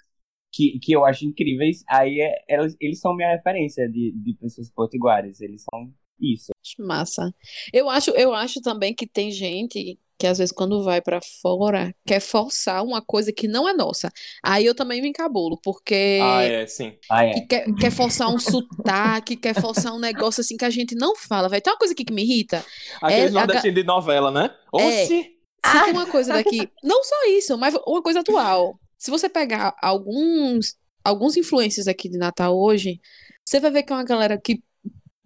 que, 0.52 0.78
que 0.78 0.92
eu 0.92 1.04
acho 1.06 1.24
incríveis. 1.24 1.82
Aí 1.88 2.20
é, 2.20 2.34
elas, 2.48 2.76
eles 2.80 3.00
são 3.00 3.14
minha 3.16 3.30
referência 3.30 3.88
de, 3.88 4.12
de 4.14 4.34
pessoas 4.34 4.70
potiguares. 4.70 5.40
Eles 5.40 5.64
são 5.70 5.90
isso. 6.20 6.52
Massa. 6.78 7.32
Eu 7.72 7.88
acho, 7.88 8.10
eu 8.10 8.34
acho 8.34 8.60
também 8.60 8.94
que 8.94 9.06
tem 9.06 9.30
gente 9.30 9.98
que 10.18 10.26
às 10.26 10.38
vezes 10.38 10.52
quando 10.52 10.82
vai 10.82 11.00
pra 11.02 11.20
fora 11.42 11.94
quer 12.06 12.20
forçar 12.20 12.82
uma 12.84 13.02
coisa 13.02 13.32
que 13.32 13.46
não 13.46 13.68
é 13.68 13.72
nossa. 13.74 14.10
Aí 14.42 14.64
eu 14.64 14.74
também 14.74 15.02
me 15.02 15.08
encabulo, 15.08 15.58
porque 15.62 16.18
Ah, 16.22 16.42
é, 16.42 16.66
sim. 16.66 16.96
Ah, 17.10 17.24
que 17.24 17.40
é. 17.40 17.46
quer, 17.46 17.66
quer 17.78 17.90
forçar 17.90 18.28
um 18.28 18.38
sotaque, 18.38 19.36
quer 19.36 19.54
forçar 19.60 19.92
um 19.94 19.98
negócio 19.98 20.40
assim 20.40 20.56
que 20.56 20.64
a 20.64 20.70
gente 20.70 20.94
não 20.94 21.14
fala. 21.16 21.48
Vai 21.48 21.60
ter 21.60 21.70
uma 21.70 21.78
coisa 21.78 21.92
aqui 21.92 22.04
que 22.04 22.12
me 22.12 22.22
irrita. 22.22 22.64
Aqueles 23.00 23.30
É, 23.30 23.30
nordestinos 23.30 23.74
de 23.74 23.84
novela, 23.84 24.30
né? 24.30 24.50
Oxi! 24.72 25.32
Se 25.66 25.82
tem 25.84 25.92
uma 25.92 26.06
coisa 26.06 26.32
daqui, 26.32 26.68
não 26.82 27.02
só 27.02 27.16
isso, 27.28 27.58
mas 27.58 27.74
uma 27.86 28.00
coisa 28.02 28.20
atual. 28.20 28.78
Se 28.96 29.10
você 29.10 29.28
pegar 29.28 29.74
alguns 29.82 30.76
alguns 31.04 31.36
influencers 31.36 31.86
aqui 31.86 32.08
de 32.08 32.18
Natal 32.18 32.56
hoje, 32.58 33.00
você 33.44 33.60
vai 33.60 33.70
ver 33.70 33.82
que 33.82 33.92
é 33.92 33.96
uma 33.96 34.04
galera 34.04 34.40
que 34.42 34.60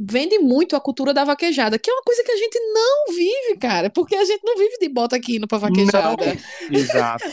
vende 0.02 0.38
muito 0.38 0.74
a 0.74 0.80
cultura 0.80 1.12
da 1.12 1.24
vaquejada, 1.24 1.78
que 1.78 1.90
é 1.90 1.92
uma 1.92 2.02
coisa 2.02 2.24
que 2.24 2.32
a 2.32 2.36
gente 2.36 2.58
não 2.72 3.14
vive, 3.14 3.58
cara, 3.60 3.90
porque 3.90 4.14
a 4.16 4.24
gente 4.24 4.42
não 4.42 4.56
vive 4.56 4.78
de 4.78 4.88
bota 4.88 5.16
aqui 5.16 5.36
indo 5.36 5.46
pra 5.46 5.58
vaquejada. 5.58 6.16
Exato. 6.72 7.24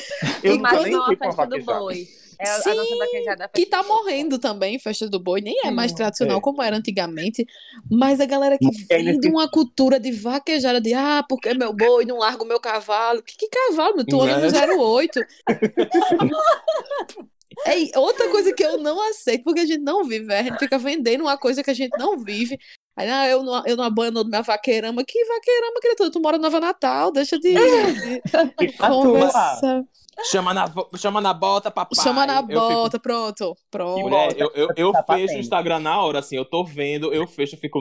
Eu 0.44 0.56
e 0.56 0.60
mais 0.60 0.84
nem 0.84 0.96
uma 0.96 1.06
fui 1.06 1.16
pra 1.16 1.28
festa 1.28 1.46
do 1.46 1.50
vaquejada. 1.52 1.80
boi. 1.80 2.08
É 2.40 2.48
a- 2.50 2.56
a 2.56 2.62
Sim, 2.62 2.76
nossa 2.76 2.98
vaquejada. 2.98 3.48
Que 3.54 3.62
festa 3.62 3.78
tá 3.78 3.82
do 3.82 3.88
morrendo 3.88 4.38
também, 4.38 4.78
festa 4.78 5.10
do 5.10 5.20
boi, 5.20 5.42
nem 5.42 5.56
é 5.66 5.72
mais 5.72 5.92
Hum, 5.92 5.96
tradicional 5.96 6.38
é. 6.38 6.42
como 6.42 6.62
era 6.62 6.76
antigamente, 6.76 7.48
mas 7.90 8.20
a 8.20 8.26
galera 8.26 8.58
que 8.60 8.66
ainda 8.66 9.12
vende 9.12 9.28
uma 9.30 9.50
cultura 9.50 10.00
de 10.00 10.12
vaquejada, 10.12 10.80
de 10.82 10.94
ah, 10.94 11.24
porque 11.28 11.54
meu 11.54 11.74
boi 11.74 12.06
não 12.06 12.18
larga 12.20 12.44
o 12.44 12.48
meu 12.48 12.60
cavalo. 12.60 13.24
Que, 13.24 13.36
que 13.38 13.48
cavalo? 13.48 13.96
meu? 13.96 14.06
Tu 14.06 14.22
anda 14.22 14.38
no 14.38 14.52
Né? 14.52 14.76
08. 14.76 15.20
É 17.66 17.98
outra 18.00 18.30
coisa 18.30 18.54
que 18.54 18.64
eu 18.64 18.78
não 18.78 19.02
aceito, 19.10 19.44
porque 19.44 19.62
a 19.62 19.66
gente 19.66 19.82
não 19.82 20.04
vive. 20.04 20.34
A 20.34 20.44
gente 20.44 20.60
fica 20.60 20.78
vendendo 20.78 21.22
uma 21.22 21.38
coisa 21.38 21.64
que 21.64 21.72
a 21.72 21.74
gente 21.74 21.98
não 21.98 22.18
vive. 22.18 22.58
Aí, 22.96 23.10
ah, 23.10 23.28
eu 23.28 23.44
não, 23.44 23.64
eu 23.66 23.76
não 23.76 23.84
abandono 23.84 24.30
minha 24.30 24.42
vaqueirama. 24.42 25.04
Que 25.04 25.24
vaqueirama, 25.26 25.80
criatura? 25.82 26.12
Tu 26.12 26.20
mora 26.20 26.38
em 26.38 26.40
Nova 26.42 26.60
Natal, 26.60 27.12
deixa 27.12 27.38
de, 27.40 27.54
de 27.54 28.22
A 28.80 28.88
tua. 28.90 29.04
conversar. 29.04 29.84
Chama 30.32 30.52
na, 30.54 30.66
chama 30.98 31.22
na 31.22 31.32
bota, 31.34 31.70
papai. 31.70 32.04
Chama 32.04 32.26
na 32.26 32.40
Eu 32.40 32.48
fico- 32.48 32.60
bota, 32.60 33.00
pronto. 33.00 33.56
Pronto. 33.70 34.00
Mulher, 34.02 34.34
eu, 34.38 34.52
eu, 34.56 34.68
eu 34.76 34.92
Tá 34.92 35.04
fecho 35.04 35.36
o. 35.36 35.38
Instagram 35.38 35.80
na 35.80 36.02
hora, 36.02 36.20
assim, 36.20 36.36
eu 36.36 36.46
tô 36.46 36.64
vendo, 36.64 37.14
eu 37.14 37.28
fecho, 37.28 37.56
eu 37.56 37.60
fico. 37.60 37.80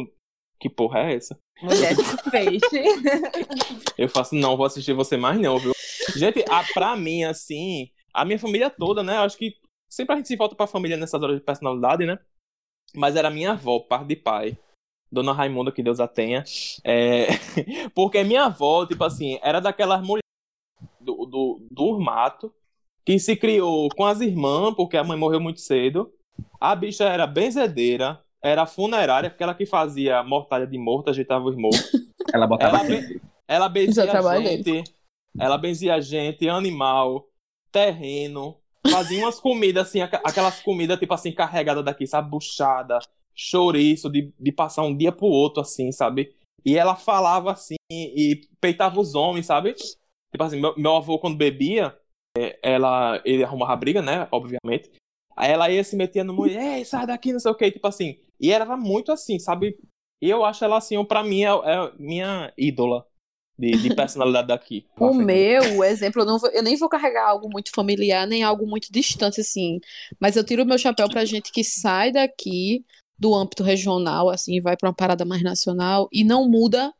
Que 0.58 0.68
porra 0.70 1.00
é 1.00 1.14
essa? 1.14 1.38
Mulher 1.62 1.94
de 1.96 2.30
peixe. 2.30 2.84
Eu 3.98 4.08
faço, 4.08 4.34
não, 4.34 4.56
vou 4.56 4.66
assistir 4.66 4.92
você 4.94 5.16
mais 5.16 5.38
não, 5.40 5.58
viu? 5.58 5.72
Gente, 6.14 6.44
a, 6.50 6.62
pra 6.74 6.96
mim, 6.96 7.24
assim, 7.24 7.88
a 8.12 8.24
minha 8.24 8.38
família 8.38 8.70
toda, 8.70 9.02
né? 9.02 9.16
Eu 9.16 9.20
acho 9.22 9.36
que 9.36 9.52
sempre 9.96 10.12
a 10.14 10.16
gente 10.16 10.28
se 10.28 10.36
volta 10.36 10.54
pra 10.54 10.66
família 10.66 10.96
nessas 10.96 11.22
horas 11.22 11.36
de 11.36 11.42
personalidade, 11.42 12.04
né? 12.04 12.18
Mas 12.94 13.16
era 13.16 13.30
minha 13.30 13.52
avó, 13.52 13.80
parte 13.80 14.08
de 14.08 14.16
pai. 14.16 14.56
Dona 15.10 15.32
Raimunda, 15.32 15.72
que 15.72 15.82
Deus 15.82 16.00
a 16.00 16.06
tenha. 16.06 16.44
É... 16.84 17.26
Porque 17.94 18.22
minha 18.22 18.44
avó, 18.44 18.84
tipo 18.86 19.02
assim, 19.02 19.38
era 19.42 19.60
daquelas 19.60 20.00
mulheres 20.02 20.22
do, 21.00 21.24
do, 21.24 21.66
do 21.70 21.98
mato 21.98 22.52
que 23.04 23.18
se 23.18 23.36
criou 23.36 23.88
com 23.96 24.04
as 24.04 24.20
irmãs, 24.20 24.74
porque 24.74 24.96
a 24.96 25.04
mãe 25.04 25.16
morreu 25.16 25.40
muito 25.40 25.60
cedo. 25.60 26.12
A 26.60 26.74
bicha 26.74 27.04
era 27.04 27.24
benzedeira, 27.24 28.20
era 28.42 28.66
funerária, 28.66 29.30
porque 29.30 29.44
ela 29.44 29.54
que 29.54 29.64
fazia 29.64 30.24
mortalha 30.24 30.66
de 30.66 30.76
morto, 30.76 31.10
ajeitava 31.10 31.44
os 31.44 31.56
mortos. 31.56 31.88
Ela 32.34 32.44
botava. 32.48 32.78
Ela, 32.78 32.88
be- 32.88 33.20
ela 33.46 33.68
benzia 33.68 34.20
gente. 34.40 34.82
Ela 35.38 35.56
benzia 35.56 36.00
gente, 36.00 36.48
animal, 36.48 37.28
terreno. 37.70 38.58
Fazia 38.90 39.18
umas 39.18 39.40
comidas 39.40 39.88
assim, 39.88 40.00
aqu- 40.00 40.20
aquelas 40.24 40.60
comidas 40.60 40.98
tipo 40.98 41.12
assim, 41.14 41.32
carregadas 41.32 41.84
daqui, 41.84 42.06
sabe? 42.06 42.30
Buchada, 42.30 42.98
chouriço, 43.34 44.10
de, 44.10 44.32
de 44.38 44.52
passar 44.52 44.82
um 44.82 44.96
dia 44.96 45.12
pro 45.12 45.26
outro, 45.26 45.60
assim, 45.60 45.92
sabe? 45.92 46.34
E 46.64 46.76
ela 46.76 46.96
falava 46.96 47.52
assim 47.52 47.76
e 47.90 48.40
peitava 48.60 48.98
os 48.98 49.14
homens, 49.14 49.46
sabe? 49.46 49.74
Tipo 49.74 50.42
assim, 50.42 50.60
meu, 50.60 50.74
meu 50.76 50.96
avô 50.96 51.18
quando 51.18 51.36
bebia, 51.36 51.96
é, 52.36 52.58
ela, 52.62 53.20
ele 53.24 53.44
arrumava 53.44 53.76
briga, 53.76 54.02
né? 54.02 54.26
Obviamente. 54.30 54.90
Aí 55.36 55.50
ela 55.50 55.70
ia 55.70 55.84
se 55.84 55.96
no 56.24 56.32
mulher, 56.34 56.78
ei, 56.78 56.84
sai 56.84 57.06
daqui, 57.06 57.32
não 57.32 57.40
sei 57.40 57.50
o 57.50 57.54
que, 57.54 57.70
tipo 57.70 57.86
assim. 57.86 58.18
E 58.40 58.50
ela 58.50 58.64
era 58.64 58.76
muito 58.76 59.12
assim, 59.12 59.38
sabe? 59.38 59.78
E 60.20 60.30
eu 60.30 60.44
acho 60.44 60.64
ela 60.64 60.78
assim, 60.78 61.02
pra 61.04 61.22
mim, 61.22 61.44
é, 61.44 61.48
é 61.48 61.92
minha 61.98 62.52
ídola 62.56 63.06
de, 63.58 63.78
de 63.78 63.90
personalidade 63.90 64.48
daqui. 64.48 64.86
O 64.98 65.12
meu 65.12 65.84
exemplo, 65.84 66.22
eu, 66.22 66.26
não 66.26 66.38
vou- 66.38 66.50
eu 66.50 66.62
nem 66.62 66.76
vou 66.76 66.88
carregar 66.88 67.28
algo 67.28 67.50
muito 67.50 67.70
familiar, 67.74 68.26
nem 68.26 68.42
algo 68.42 68.66
muito 68.66 68.90
distante, 68.90 69.40
assim. 69.42 69.78
Mas 70.18 70.36
eu 70.36 70.44
tiro 70.44 70.62
o 70.62 70.66
meu 70.66 70.78
chapéu 70.78 71.08
pra 71.08 71.24
gente 71.24 71.52
que 71.52 71.62
sai 71.62 72.10
daqui 72.12 72.84
do 73.18 73.34
âmbito 73.34 73.62
regional, 73.62 74.28
assim, 74.30 74.56
e 74.56 74.60
vai 74.60 74.76
pra 74.76 74.88
uma 74.88 74.94
parada 74.94 75.24
mais 75.24 75.42
nacional 75.42 76.08
e 76.12 76.24
não 76.24 76.48
muda 76.48 76.92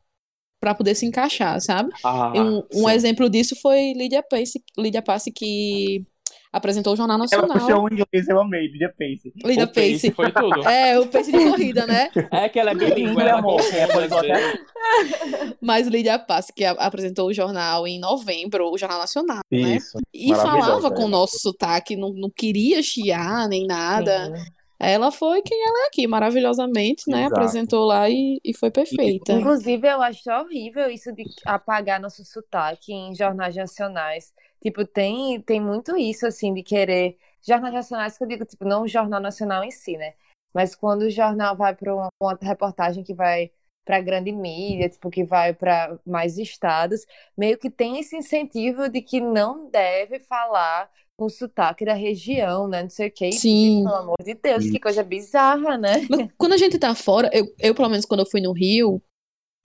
pra 0.59 0.75
poder 0.75 0.95
se 0.95 1.05
encaixar, 1.05 1.61
sabe? 1.61 1.93
Ah, 2.03 2.33
E 2.33 2.41
um, 2.41 2.63
um 2.73 2.89
exemplo 2.89 3.29
disso 3.29 3.55
foi 3.61 3.93
Lídia 3.93 4.23
Pace, 4.23 4.63
Lídia 4.77 5.01
Pace 5.03 5.31
que 5.31 6.05
apresentou 6.51 6.93
o 6.93 6.95
Jornal 6.95 7.17
Ela 7.17 7.23
Nacional. 7.23 7.59
puxou 7.59 7.83
o 7.83 7.87
inglês, 7.87 8.27
eu 8.27 8.39
amei, 8.39 8.67
Lídia 8.67 8.89
Pace. 8.97 9.33
Lídia 9.43 9.63
O 9.65 9.67
Pace 9.67 9.91
Pace. 9.91 10.11
foi 10.11 10.31
tudo. 10.31 10.61
É, 10.67 10.99
o 10.99 11.07
Pace 11.07 11.31
de 11.31 11.37
corrida, 11.49 11.85
né? 11.87 12.09
É 12.31 12.49
que 12.49 12.59
ela 12.59 12.71
é 12.71 12.75
bilíngue, 12.75 13.21
ela 13.21 13.39
amor, 13.39 13.61
é 13.73 13.87
poliglota. 13.87 14.27
vezes. 14.27 14.59
Mas 15.61 15.87
Lídia 15.87 16.17
Pace, 16.19 16.53
que 16.53 16.65
apresentou 16.65 17.27
o 17.27 17.33
jornal 17.33 17.87
em 17.87 17.99
novembro, 17.99 18.71
o 18.71 18.77
Jornal 18.77 18.99
Nacional, 18.99 19.39
né? 19.51 19.75
Isso. 19.75 19.97
E 20.13 20.29
Maravilhosa 20.29 20.59
falava 20.65 20.91
com 20.91 21.01
o 21.01 21.01
ela. 21.03 21.09
nosso 21.11 21.39
sotaque, 21.39 21.95
não, 21.95 22.13
não 22.13 22.29
queria 22.29 22.81
chiar 22.81 23.47
nem 23.47 23.65
nada. 23.65 24.33
Ela 24.79 25.11
foi 25.11 25.41
quem 25.41 25.59
ela 25.63 25.85
é 25.85 25.87
aqui, 25.87 26.05
maravilhosamente, 26.05 27.03
né? 27.07 27.21
Exato. 27.21 27.35
Apresentou 27.35 27.85
lá 27.85 28.07
e, 28.09 28.39
e 28.43 28.55
foi 28.55 28.69
perfeita. 28.69 29.33
Inclusive, 29.33 29.87
eu 29.87 30.01
acho 30.03 30.29
horrível 30.29 30.87
isso 30.89 31.11
de 31.13 31.23
apagar 31.45 31.99
nosso 31.99 32.23
sotaque 32.23 32.93
em 32.93 33.15
jornais 33.15 33.55
nacionais. 33.55 34.31
Tipo, 34.61 34.85
tem, 34.85 35.41
tem 35.41 35.59
muito 35.59 35.95
isso, 35.97 36.25
assim, 36.25 36.53
de 36.53 36.63
querer. 36.63 37.17
Jornais 37.41 37.73
nacionais, 37.73 38.17
que 38.17 38.23
eu 38.23 38.27
digo, 38.27 38.45
tipo, 38.45 38.65
não 38.65 38.83
o 38.83 38.87
Jornal 38.87 39.21
Nacional 39.21 39.63
em 39.63 39.71
si, 39.71 39.95
né? 39.95 40.13
Mas 40.53 40.75
quando 40.75 41.03
o 41.03 41.09
jornal 41.09 41.55
vai 41.55 41.75
para 41.75 41.93
uma, 41.93 42.09
uma 42.19 42.37
reportagem 42.41 43.03
que 43.03 43.13
vai 43.13 43.51
para 43.85 44.01
grande 44.01 44.31
mídia, 44.31 44.89
tipo 44.89 45.09
que 45.09 45.23
vai 45.23 45.53
para 45.53 45.97
mais 46.05 46.37
estados, 46.37 47.05
meio 47.37 47.57
que 47.57 47.69
tem 47.69 47.99
esse 47.99 48.17
incentivo 48.17 48.89
de 48.89 49.01
que 49.01 49.21
não 49.21 49.69
deve 49.69 50.19
falar 50.19 50.89
com 51.15 51.29
sotaque 51.29 51.85
da 51.85 51.93
região, 51.93 52.67
né? 52.67 52.83
Não 52.83 52.89
sei 52.89 53.07
o 53.07 53.11
que. 53.11 53.31
Sim. 53.31 53.83
Pelo 53.83 53.95
amor 53.95 54.17
de 54.23 54.33
Deus, 54.35 54.69
que 54.69 54.79
coisa 54.79 55.03
bizarra, 55.03 55.77
né? 55.77 56.05
Mas 56.09 56.29
quando 56.37 56.53
a 56.53 56.57
gente 56.57 56.77
tá 56.77 56.93
fora, 56.93 57.29
eu, 57.33 57.45
eu 57.59 57.73
pelo 57.73 57.89
menos 57.89 58.05
quando 58.05 58.19
eu 58.19 58.29
fui 58.29 58.41
no 58.41 58.51
Rio, 58.51 59.01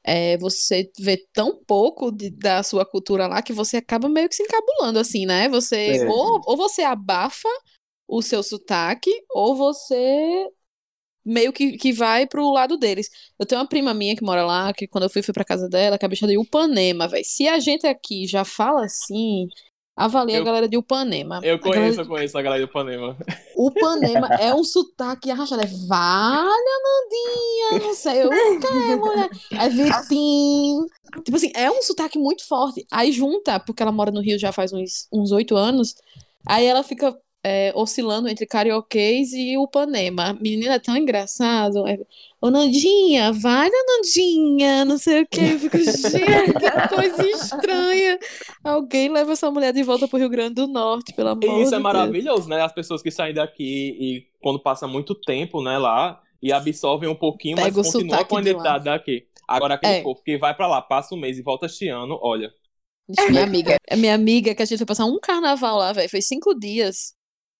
é, 0.04 0.36
você 0.38 0.90
vê 0.98 1.16
tão 1.32 1.62
pouco 1.64 2.10
de- 2.10 2.30
da 2.30 2.62
sua 2.62 2.84
cultura 2.84 3.26
lá 3.26 3.42
que 3.42 3.52
você 3.52 3.76
acaba 3.78 4.08
meio 4.08 4.28
que 4.28 4.34
se 4.36 4.42
encabulando, 4.42 4.98
assim, 4.98 5.26
né? 5.26 5.48
Você, 5.48 5.76
É. 6.02 6.08
ou, 6.08 6.40
ou 6.46 6.56
você 6.56 6.82
abafa 6.82 7.48
o 8.08 8.20
seu 8.22 8.42
sotaque, 8.42 9.10
ou 9.30 9.54
você 9.56 10.48
meio 11.24 11.52
que, 11.52 11.76
que 11.78 11.92
vai 11.92 12.26
pro 12.26 12.50
lado 12.50 12.76
deles. 12.76 13.08
Eu 13.38 13.46
tenho 13.46 13.60
uma 13.60 13.68
prima 13.68 13.94
minha 13.94 14.16
que 14.16 14.24
mora 14.24 14.44
lá, 14.44 14.72
que 14.72 14.88
quando 14.88 15.04
eu 15.04 15.10
fui, 15.10 15.22
fui 15.22 15.32
pra 15.32 15.44
casa 15.44 15.68
dela, 15.68 15.98
que 15.98 16.04
é 16.04 16.06
a 16.06 16.08
bicha 16.08 16.26
de 16.26 16.36
Upanema, 16.38 17.06
velho. 17.08 17.24
Se 17.24 17.46
a 17.48 17.58
gente 17.60 17.86
aqui 17.86 18.26
já 18.26 18.44
fala 18.44 18.84
assim, 18.84 19.46
avalia 19.96 20.37
Eu- 20.37 20.42
a 20.42 20.44
galera 20.44 20.68
de 20.68 20.76
Upanema. 20.76 21.40
Eu 21.42 21.59
galera 21.59 21.81
conheço, 21.81 22.00
eu 22.00 22.07
conheço 22.07 22.38
a 22.38 22.42
galera 22.42 22.66
do 22.66 22.72
Panema. 22.72 23.16
o 23.57 23.70
Panema 23.70 24.28
é 24.40 24.55
um 24.55 24.64
sotaque 24.64 25.31
arrastado. 25.31 25.62
É 25.62 25.66
Valha, 25.87 26.50
Nandinha, 26.85 27.87
não 27.87 27.94
sei 27.94 28.24
o 28.26 28.31
que, 28.31 28.96
mulher. 28.96 29.31
É 29.52 29.68
Vitinho. 29.68 30.87
Tipo 31.24 31.37
assim, 31.37 31.50
é 31.55 31.70
um 31.70 31.83
sotaque 31.83 32.18
muito 32.18 32.46
forte. 32.46 32.87
Aí 32.90 33.12
junta, 33.12 33.61
porque 33.61 33.83
ela 33.83 33.92
mora 33.92 34.11
no 34.11 34.20
Rio 34.20 34.38
já 34.38 34.52
faz 34.52 34.72
uns 34.72 35.07
uns 35.12 35.31
oito 35.33 35.57
anos. 35.57 35.94
Aí 36.46 36.64
ela 36.66 36.83
fica 36.83 37.16
é, 37.44 37.72
oscilando 37.74 38.28
entre 38.28 38.46
carioquês 38.46 39.33
e 39.33 39.57
o 39.59 39.66
Panema. 39.66 40.33
Menina, 40.40 40.74
é 40.74 40.78
tão 40.78 40.96
engraçado. 40.96 41.87
É, 41.88 41.98
Ô, 42.40 42.50
Nandinha, 42.50 43.33
valha, 43.33 43.70
Nandinha, 43.87 44.85
não 44.85 44.98
sei 44.98 45.22
o 45.22 45.26
que. 45.28 45.40
Eu 45.40 45.59
fico, 45.61 45.78
gente, 45.78 46.52
que 46.59 46.88
coisa 46.94 47.31
estranha. 47.31 48.18
Alguém 48.64 49.09
leva 49.09 49.33
essa 49.33 49.50
mulher 49.50 49.72
de 49.72 49.83
volta 49.83 50.09
pro 50.09 50.18
Rio 50.18 50.28
Grande 50.28 50.55
do 50.55 50.66
Norte, 50.66 51.12
pelo 51.12 51.28
amor 51.31 51.44
E 51.44 51.46
isso 51.46 51.57
de 51.57 51.66
é 51.66 51.70
Deus. 51.70 51.83
maravilhoso, 51.83 52.48
né? 52.48 52.61
As 52.62 52.72
pessoas 52.72 53.00
que 53.02 53.11
saem 53.11 53.35
daqui 53.35 53.96
e 54.00 54.26
quando 54.40 54.59
passa 54.61 54.88
muito 54.88 55.14
tempo, 55.14 55.62
né, 55.62 55.78
lá, 55.78 56.20
e 56.42 56.52
absorvem 56.52 57.09
um 57.09 57.14
pouquinho, 57.14 57.57
Pega 57.57 57.70
mas 57.76 57.92
continua 57.92 58.24
com 58.24 58.37
a 58.37 58.40
identidade 58.40 58.85
daqui. 58.87 59.26
Agora 59.46 59.74
aquele 59.74 59.92
É. 59.94 60.02
povo 60.02 60.20
que 60.24 60.37
vai 60.38 60.55
pra 60.55 60.66
lá, 60.66 60.83
passa 60.83 61.14
um 61.14 61.18
mês 61.18 61.38
e 61.38 61.42
volta 61.42 61.66
este 61.66 61.88
ano, 61.88 62.18
olha. 62.22 62.52
Minha 63.28 63.44
amiga, 63.44 63.76
é 63.87 63.96
minha 63.96 64.14
amiga 64.14 64.55
que 64.55 64.62
a 64.62 64.64
gente 64.64 64.78
foi 64.78 64.87
passar 64.87 65.05
um 65.05 65.18
carnaval 65.20 65.76
lá, 65.78 65.92
velho. 65.92 66.09
Foi 66.09 66.22
cinco 66.22 66.55
dias. 66.59 67.14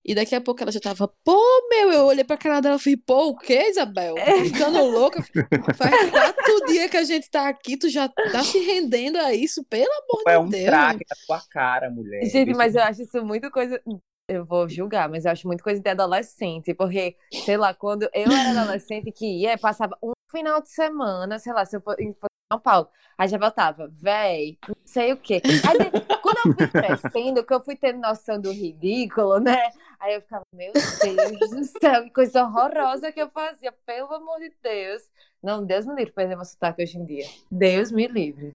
E 0.05 0.15
daqui 0.17 0.35
a 0.35 0.41
pouco 0.41 0.61
ela 0.63 0.73
já 0.73 0.81
tava, 0.81 1.07
pô, 1.25 1.41
meu, 1.71 1.93
eu 1.93 2.05
olhei 2.07 2.25
pra 2.25 2.37
cara 2.37 2.61
dela 2.61 2.75
e 2.77 2.79
falei, 2.79 2.97
pô, 2.97 3.29
o 3.29 3.37
que, 3.37 3.69
Isabel? 3.69 4.15
Tá 4.17 4.45
ficando 4.45 4.85
louca? 4.85 5.23
Faz 5.77 6.11
quatro 6.11 6.65
dias 6.67 6.91
que 6.91 6.97
a 6.97 7.05
gente 7.05 7.31
tá 7.31 7.49
aqui, 7.49 7.77
tu 7.77 7.89
já 7.89 8.09
tá 8.09 8.43
se 8.43 8.59
rendendo 8.59 9.17
a 9.19 9.33
isso, 9.33 9.65
pelo 9.65 9.91
amor 9.93 10.23
É 10.27 10.33
de 10.33 10.45
um 10.45 10.49
Deus. 10.49 10.65
traque 10.65 11.05
na 11.09 11.17
tua 11.27 11.49
cara, 11.49 11.89
mulher. 11.91 12.23
Gente, 12.25 12.47
Deixa- 12.47 12.59
mas 12.59 12.75
eu 12.75 12.83
acho 12.83 13.03
isso 13.03 13.25
muito 13.25 13.49
coisa. 13.51 13.81
Eu 14.29 14.45
vou 14.45 14.69
julgar, 14.69 15.09
mas 15.09 15.25
eu 15.25 15.31
acho 15.33 15.47
muito 15.47 15.63
coisa 15.63 15.81
de 15.81 15.91
adolescente, 15.91 16.75
porque, 16.75 17.17
sei 17.45 17.57
lá, 17.57 17.73
quando 17.75 18.03
eu 18.15 18.33
era 18.33 18.51
adolescente 18.61 19.13
que 19.13 19.27
ia, 19.43 19.57
passava 19.59 19.97
um 20.03 20.13
final 20.31 20.61
de 20.63 20.71
semana, 20.71 21.39
sei 21.39 21.53
lá, 21.53 21.65
se 21.65 21.77
eu 21.77 21.81
for 21.81 22.01
em 22.01 22.15
São 22.51 22.59
Paulo, 22.61 22.89
aí 23.19 23.29
já 23.29 23.37
voltava, 23.37 23.91
véi, 23.93 24.57
não 24.67 24.77
sei 24.85 25.13
o 25.13 25.17
quê. 25.17 25.43
Aí, 25.45 25.91
quando 26.23 26.39
eu 26.47 26.55
fui 26.55 26.69
crescendo, 26.69 27.45
que 27.45 27.53
eu 27.53 27.63
fui 27.63 27.77
tendo 27.77 28.01
noção 28.01 28.41
do 28.41 28.51
ridículo, 28.53 29.39
né? 29.41 29.59
Aí 30.03 30.15
eu 30.15 30.21
ficava, 30.21 30.43
meu 30.53 30.73
Deus 30.73 31.51
do 31.51 31.65
céu, 31.79 32.03
que 32.03 32.11
coisa 32.11 32.43
horrorosa 32.43 33.13
que 33.13 33.23
eu 33.23 33.31
fazia, 33.31 33.71
pelo 33.87 34.13
amor 34.13 34.41
de 34.41 34.53
Deus. 34.61 35.01
Não, 35.41 35.65
Deus 35.65 35.87
me 35.87 35.93
livre 35.93 36.07
de 36.07 36.13
perder 36.13 36.35
meu 36.35 36.45
sotaque 36.45 36.83
hoje 36.83 36.99
em 36.99 37.05
dia. 37.05 37.25
Deus 37.49 37.93
me 37.93 38.09
livre. 38.09 38.51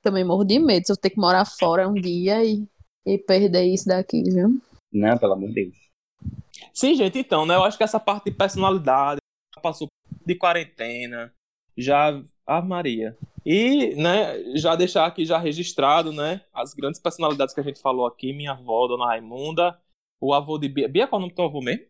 Também 0.00 0.22
morro 0.22 0.44
de 0.44 0.60
medo 0.60 0.86
se 0.86 0.92
eu 0.92 0.96
ter 0.96 1.10
que 1.10 1.18
morar 1.18 1.44
fora 1.44 1.88
um 1.88 1.94
dia 1.94 2.44
e, 2.44 2.64
e 3.04 3.18
perder 3.18 3.64
isso 3.64 3.88
daqui, 3.88 4.22
viu? 4.22 4.62
Não, 4.92 5.18
pelo 5.18 5.32
amor 5.32 5.48
de 5.48 5.54
Deus. 5.54 5.74
Sim, 6.72 6.94
gente, 6.94 7.18
então, 7.18 7.44
né? 7.44 7.56
Eu 7.56 7.64
acho 7.64 7.76
que 7.76 7.82
essa 7.82 7.98
parte 7.98 8.26
de 8.26 8.36
personalidade 8.36 9.18
já 9.52 9.60
passou 9.60 9.88
de 10.24 10.36
quarentena, 10.36 11.34
já. 11.76 12.22
Ah, 12.46 12.62
Maria. 12.62 13.18
E, 13.44 13.96
né, 13.96 14.54
já 14.54 14.76
deixar 14.76 15.06
aqui 15.06 15.24
já 15.24 15.36
registrado, 15.36 16.12
né? 16.12 16.42
As 16.54 16.74
grandes 16.74 17.00
personalidades 17.00 17.52
que 17.52 17.60
a 17.60 17.64
gente 17.64 17.80
falou 17.80 18.06
aqui, 18.06 18.32
minha 18.32 18.52
avó, 18.52 18.86
Dona 18.86 19.06
Raimunda, 19.06 19.76
o 20.22 20.32
avô 20.32 20.56
de 20.56 20.68
Bia. 20.68 20.88
Bia, 20.88 21.08
qual 21.08 21.18
é 21.18 21.20
o 21.20 21.22
nome 21.22 21.32
do 21.32 21.36
teu 21.36 21.44
avô 21.46 21.60
mesmo? 21.60 21.84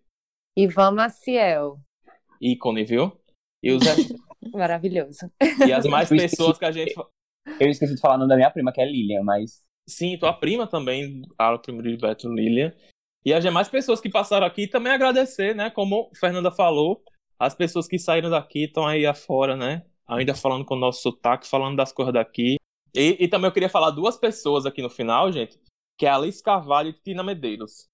Ivan 0.57 0.93
Maciel, 0.93 1.79
Ícone, 2.41 2.85
viu? 2.85 3.13
E, 3.63 3.71
os, 3.71 3.83
maravilhoso. 4.53 5.31
e 5.67 5.73
as 5.73 5.87
mais 5.87 6.09
pessoas 6.09 6.59
que 6.59 6.65
a 6.65 6.73
gente. 6.73 6.95
Eu 7.61 7.69
esqueci 7.69 7.95
de 7.95 8.01
falar 8.01 8.15
o 8.15 8.19
nome 8.19 8.31
da 8.31 8.37
minha 8.37 8.51
prima, 8.51 8.73
que 8.73 8.81
é 8.81 8.85
Lilian, 8.85 9.23
mas. 9.23 9.63
Sim, 9.87 10.17
tua 10.19 10.33
prima 10.33 10.67
também, 10.67 11.23
a 11.39 11.57
prima 11.59 11.83
de 11.83 11.97
Beto 11.97 12.33
Lilian. 12.33 12.73
E 13.25 13.33
as 13.33 13.45
demais 13.45 13.69
pessoas 13.69 14.01
que 14.01 14.09
passaram 14.09 14.47
aqui 14.47 14.67
também 14.67 14.93
agradecer, 14.93 15.55
né? 15.55 15.71
Como 15.71 16.11
a 16.13 16.19
Fernanda 16.19 16.51
falou, 16.51 17.03
as 17.39 17.55
pessoas 17.55 17.87
que 17.87 17.99
saíram 17.99 18.31
daqui 18.31 18.65
estão 18.65 18.87
aí 18.87 19.07
afora, 19.07 19.57
né? 19.57 19.85
Ainda 20.09 20.35
falando 20.35 20.65
com 20.65 20.75
o 20.75 20.79
nosso 20.79 21.03
sotaque, 21.03 21.47
falando 21.47 21.77
das 21.77 21.93
coisas 21.93 22.15
daqui. 22.15 22.57
E, 22.95 23.17
e 23.21 23.29
também 23.29 23.49
eu 23.49 23.53
queria 23.53 23.69
falar 23.69 23.91
duas 23.91 24.17
pessoas 24.17 24.67
aqui 24.67 24.83
no 24.83 24.91
final, 24.91 25.31
gente, 25.33 25.59
que 25.97 26.07
é 26.07 26.09
a 26.09 26.17
Alice 26.17 26.43
Carvalho 26.43 26.91
e 26.91 26.93
Tina 26.93 27.23
Medeiros. 27.23 27.89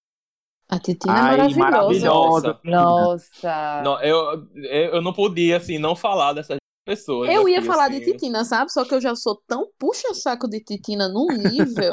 A 0.68 0.78
Titina 0.78 1.14
Ai, 1.14 1.34
é 1.34 1.54
maravilhosa. 1.54 1.58
maravilhosa. 1.58 2.60
Nossa. 2.64 3.82
Não, 3.82 4.02
eu, 4.02 4.46
eu, 4.54 5.00
não 5.00 5.14
podia, 5.14 5.56
assim, 5.56 5.78
não 5.78 5.96
falar 5.96 6.34
dessas 6.34 6.58
pessoas. 6.84 7.30
Eu 7.30 7.48
ia 7.48 7.62
falar 7.62 7.86
assim. 7.86 8.00
de 8.00 8.12
Titina, 8.12 8.44
sabe? 8.44 8.70
Só 8.70 8.84
que 8.84 8.94
eu 8.94 9.00
já 9.00 9.14
sou 9.16 9.40
tão 9.46 9.66
puxa-saco 9.78 10.46
de 10.46 10.60
Titina 10.60 11.08
num 11.08 11.26
nível. 11.32 11.92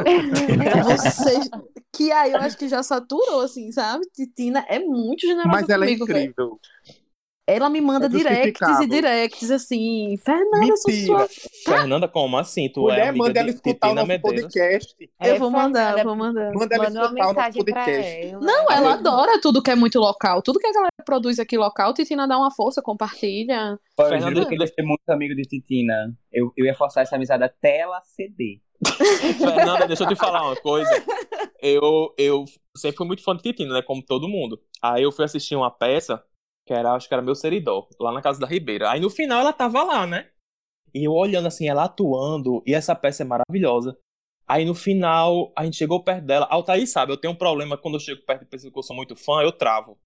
Vocês... 0.84 1.50
Que 1.96 2.12
aí 2.12 2.34
eu 2.34 2.40
acho 2.40 2.58
que 2.58 2.68
já 2.68 2.84
saturou, 2.84 3.42
assim, 3.42 3.72
sabe? 3.72 4.06
Titina 4.14 4.66
é 4.68 4.80
muito 4.80 5.22
generosa 5.22 5.50
Mas 5.50 5.70
ela 5.70 5.86
é 5.86 5.88
comigo, 5.88 6.04
incrível. 6.04 6.60
Ela 7.48 7.70
me 7.70 7.80
manda 7.80 8.08
É 8.08 8.10
directs 8.10 8.80
e 8.82 8.88
directs 8.88 9.52
assim. 9.52 10.18
Fernanda, 10.18 10.66
eu 10.68 10.78
sou 10.78 10.92
sua. 10.92 11.28
Fernanda, 11.64 12.08
como 12.08 12.38
assim? 12.38 12.68
Tu 12.70 12.80
é 12.80 12.94
Mulher, 12.94 13.08
amiga 13.10 13.24
manda 13.26 13.40
ela 13.40 13.50
de 13.50 13.56
escutar 13.56 13.90
o 13.92 13.94
nosso 13.94 14.08
Medeiros? 14.08 14.42
podcast. 14.42 14.96
Eu 15.22 15.38
vou 15.40 15.52
mandar, 15.52 16.04
vou 16.04 16.16
mandar. 16.16 16.52
Manda 16.54 16.76
ela 16.76 16.88
escutar 16.88 17.12
o 17.12 17.34
nosso 17.34 17.36
podcast. 17.36 18.28
ela. 18.28 18.40
Não, 18.42 18.62
ela 18.64 18.76
Ela- 18.78 18.94
adora 18.96 19.40
tudo 19.40 19.62
que 19.62 19.70
é 19.70 19.76
muito 19.76 20.00
local. 20.00 20.42
Tudo 20.42 20.58
que 20.58 20.66
a 20.66 20.72
galera 20.74 20.90
produz 21.06 21.38
aqui 21.38 21.56
local, 21.56 21.94
Titina 21.94 22.28
dá 22.28 22.36
uma 22.36 22.50
força, 22.50 22.82
compartilha. 22.82 23.78
Fernanda, 23.96 24.40
eu 24.40 24.48
queria 24.48 24.66
ser 24.66 24.82
muito 24.82 25.08
amigo 25.08 25.36
de 25.36 25.44
Titina. 25.44 26.18
Eu, 26.34 26.52
eu 26.58 26.66
ia 26.66 26.74
forçar 26.74 27.04
essa 27.04 27.16
amizade 27.16 27.44
até 27.44 27.78
ela 27.82 28.02
ceder. 28.04 28.60
Fernanda, 29.38 29.86
deixa 29.88 30.04
eu 30.04 30.08
te 30.08 30.16
falar 30.16 30.42
uma 30.48 30.56
coisa. 30.56 30.90
Eu, 31.62 32.14
eu 32.18 32.46
sempre 32.76 32.98
fui 32.98 33.08
muito 33.08 33.24
fã 33.24 33.36
de 33.36 33.44
Titina, 33.44 33.74
né? 33.76 33.82
Como 33.84 34.04
todo 34.04 34.28
mundo. 34.28 34.60
Aí 34.82 35.04
eu 35.04 35.12
fui 35.12 35.26
assistir 35.26 35.56
uma 35.56 35.70
peça, 35.72 36.22
que 36.66 36.74
era, 36.74 36.94
acho 36.94 37.08
que 37.08 37.14
era 37.14 37.22
meu 37.24 37.36
seridó, 37.36 37.88
lá 38.00 38.12
na 38.12 38.22
casa 38.22 38.40
da 38.40 38.48
Ribeira. 38.48 38.90
Aí 38.92 39.00
no 39.00 39.10
final 39.10 39.40
ela 39.42 39.54
tava 39.54 39.84
lá, 39.84 40.06
né? 40.08 40.30
E 40.94 41.06
eu 41.06 41.14
olhando 41.14 41.48
assim, 41.48 41.68
ela 41.68 41.86
atuando, 41.86 42.64
e 42.66 42.74
essa 42.74 42.96
peça 42.96 43.24
é 43.24 43.26
maravilhosa. 43.26 43.98
Aí 44.48 44.66
no 44.66 44.76
final, 44.76 45.52
a 45.56 45.66
gente 45.66 45.78
chegou 45.78 46.04
perto 46.04 46.26
dela. 46.26 46.48
Altair 46.50 46.88
sabe, 46.88 47.12
eu 47.12 47.18
tenho 47.18 47.34
um 47.34 47.38
problema 47.38 47.78
quando 47.78 47.96
eu 47.96 48.00
chego 48.00 48.22
perto 48.26 48.42
de 48.42 48.48
pessoas 48.50 48.72
que 48.72 48.80
eu 48.80 48.84
sou 48.84 48.96
muito 48.96 49.16
fã, 49.16 49.42
eu 49.42 49.52
travo. 49.52 49.98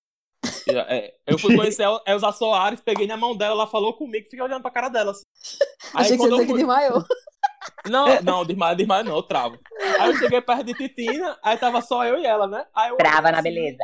Já- 0.67 0.85
é, 0.89 1.15
eu 1.27 1.37
fui 1.37 1.55
conhecer 1.55 1.83
a 1.85 2.01
Elza 2.07 2.31
Soares, 2.31 2.81
peguei 2.81 3.07
na 3.07 3.17
mão 3.17 3.35
dela, 3.35 3.53
ela 3.53 3.67
falou 3.67 3.93
comigo, 3.93 4.25
fiquei 4.25 4.41
olhando 4.41 4.61
pra 4.61 4.71
cara 4.71 4.89
dela. 4.89 5.11
assim. 5.11 5.23
Aí 5.95 6.05
Achei 6.05 6.17
que 6.17 6.23
você 6.23 6.27
eu 6.27 6.31
dizer 6.31 6.45
que 6.45 6.51
fui- 6.51 6.59
desmaiou. 6.61 7.03
não, 7.85 8.21
não, 8.21 8.45
desmaio, 8.45 8.75
desmaio 8.77 9.03
não, 9.05 9.15
eu 9.17 9.23
travo. 9.23 9.59
Aí 9.99 10.09
eu 10.09 10.15
cheguei 10.17 10.41
perto 10.41 10.63
de 10.63 10.73
Titina, 10.73 11.37
aí 11.43 11.57
tava 11.57 11.81
só 11.81 12.05
eu 12.05 12.17
e 12.19 12.25
ela, 12.25 12.47
né? 12.47 12.65
Aí 12.73 12.89
eu 12.89 12.97
Trava 12.97 13.31
na 13.31 13.39
assim, 13.39 13.43
beleza. 13.43 13.83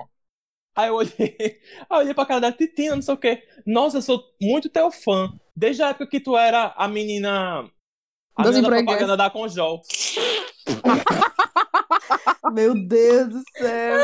Aí 0.76 0.90
eu 0.90 0.96
olhei, 0.96 1.14
aí 1.40 1.58
eu 1.90 1.98
olhei 1.98 2.14
pra 2.14 2.26
cara 2.26 2.42
da 2.42 2.52
Titina, 2.52 2.96
não 2.96 3.02
sei 3.02 3.14
o 3.14 3.18
quê. 3.18 3.44
Nossa, 3.66 3.98
eu 3.98 4.02
sou 4.02 4.24
muito 4.42 4.70
teu 4.70 4.92
fã. 4.92 5.32
Desde 5.56 5.82
a 5.82 5.90
época 5.90 6.08
que 6.08 6.20
tu 6.20 6.36
era 6.38 6.74
a 6.76 6.88
menina. 6.88 7.70
A 8.36 8.44
Das 8.44 8.56
menina 8.56 8.70
da 8.70 8.84
propaganda 8.84 9.16
da 9.18 9.30
Conjol. 9.30 9.82
Meu 12.54 12.76
Deus 12.76 13.30
do 13.30 13.42
céu. 13.58 13.98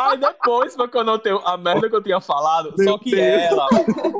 Aí 0.00 0.18
depois 0.18 0.74
foi 0.74 0.88
quando 0.88 1.10
eu 1.10 1.18
tenho 1.18 1.38
a 1.38 1.56
merda 1.56 1.88
que 1.88 1.94
eu 1.96 2.02
tinha 2.02 2.20
falado. 2.20 2.72
Meu 2.78 2.92
só 2.92 2.98
que 2.98 3.10
Deus. 3.10 3.42
ela. 3.42 3.68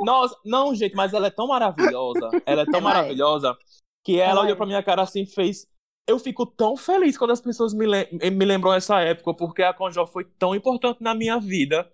Nossa, 0.03 0.37
não, 0.45 0.75
gente, 0.75 0.95
mas 0.95 1.13
ela 1.13 1.27
é 1.27 1.31
tão 1.31 1.47
maravilhosa. 1.47 2.29
Ela 2.45 2.61
é 2.61 2.65
tão 2.65 2.79
Ela 2.79 2.91
é. 2.91 2.93
maravilhosa 2.93 3.57
que 4.03 4.19
ela 4.19 4.31
Ela 4.31 4.41
olhou 4.41 4.53
é. 4.53 4.55
pra 4.55 4.65
minha 4.65 4.83
cara 4.83 5.01
assim 5.01 5.23
e 5.23 5.25
fez. 5.25 5.67
Eu 6.07 6.19
fico 6.19 6.45
tão 6.45 6.77
feliz 6.77 7.17
quando 7.17 7.31
as 7.31 7.41
pessoas 7.41 7.73
me, 7.73 7.85
lem 7.85 8.07
me 8.11 8.45
lembram 8.45 8.73
essa 8.73 8.99
época, 9.01 9.33
porque 9.33 9.63
a 9.63 9.73
Conjol 9.73 10.05
foi 10.05 10.23
tão 10.23 10.53
importante 10.53 11.01
na 11.01 11.15
minha 11.15 11.39
vida. 11.39 11.89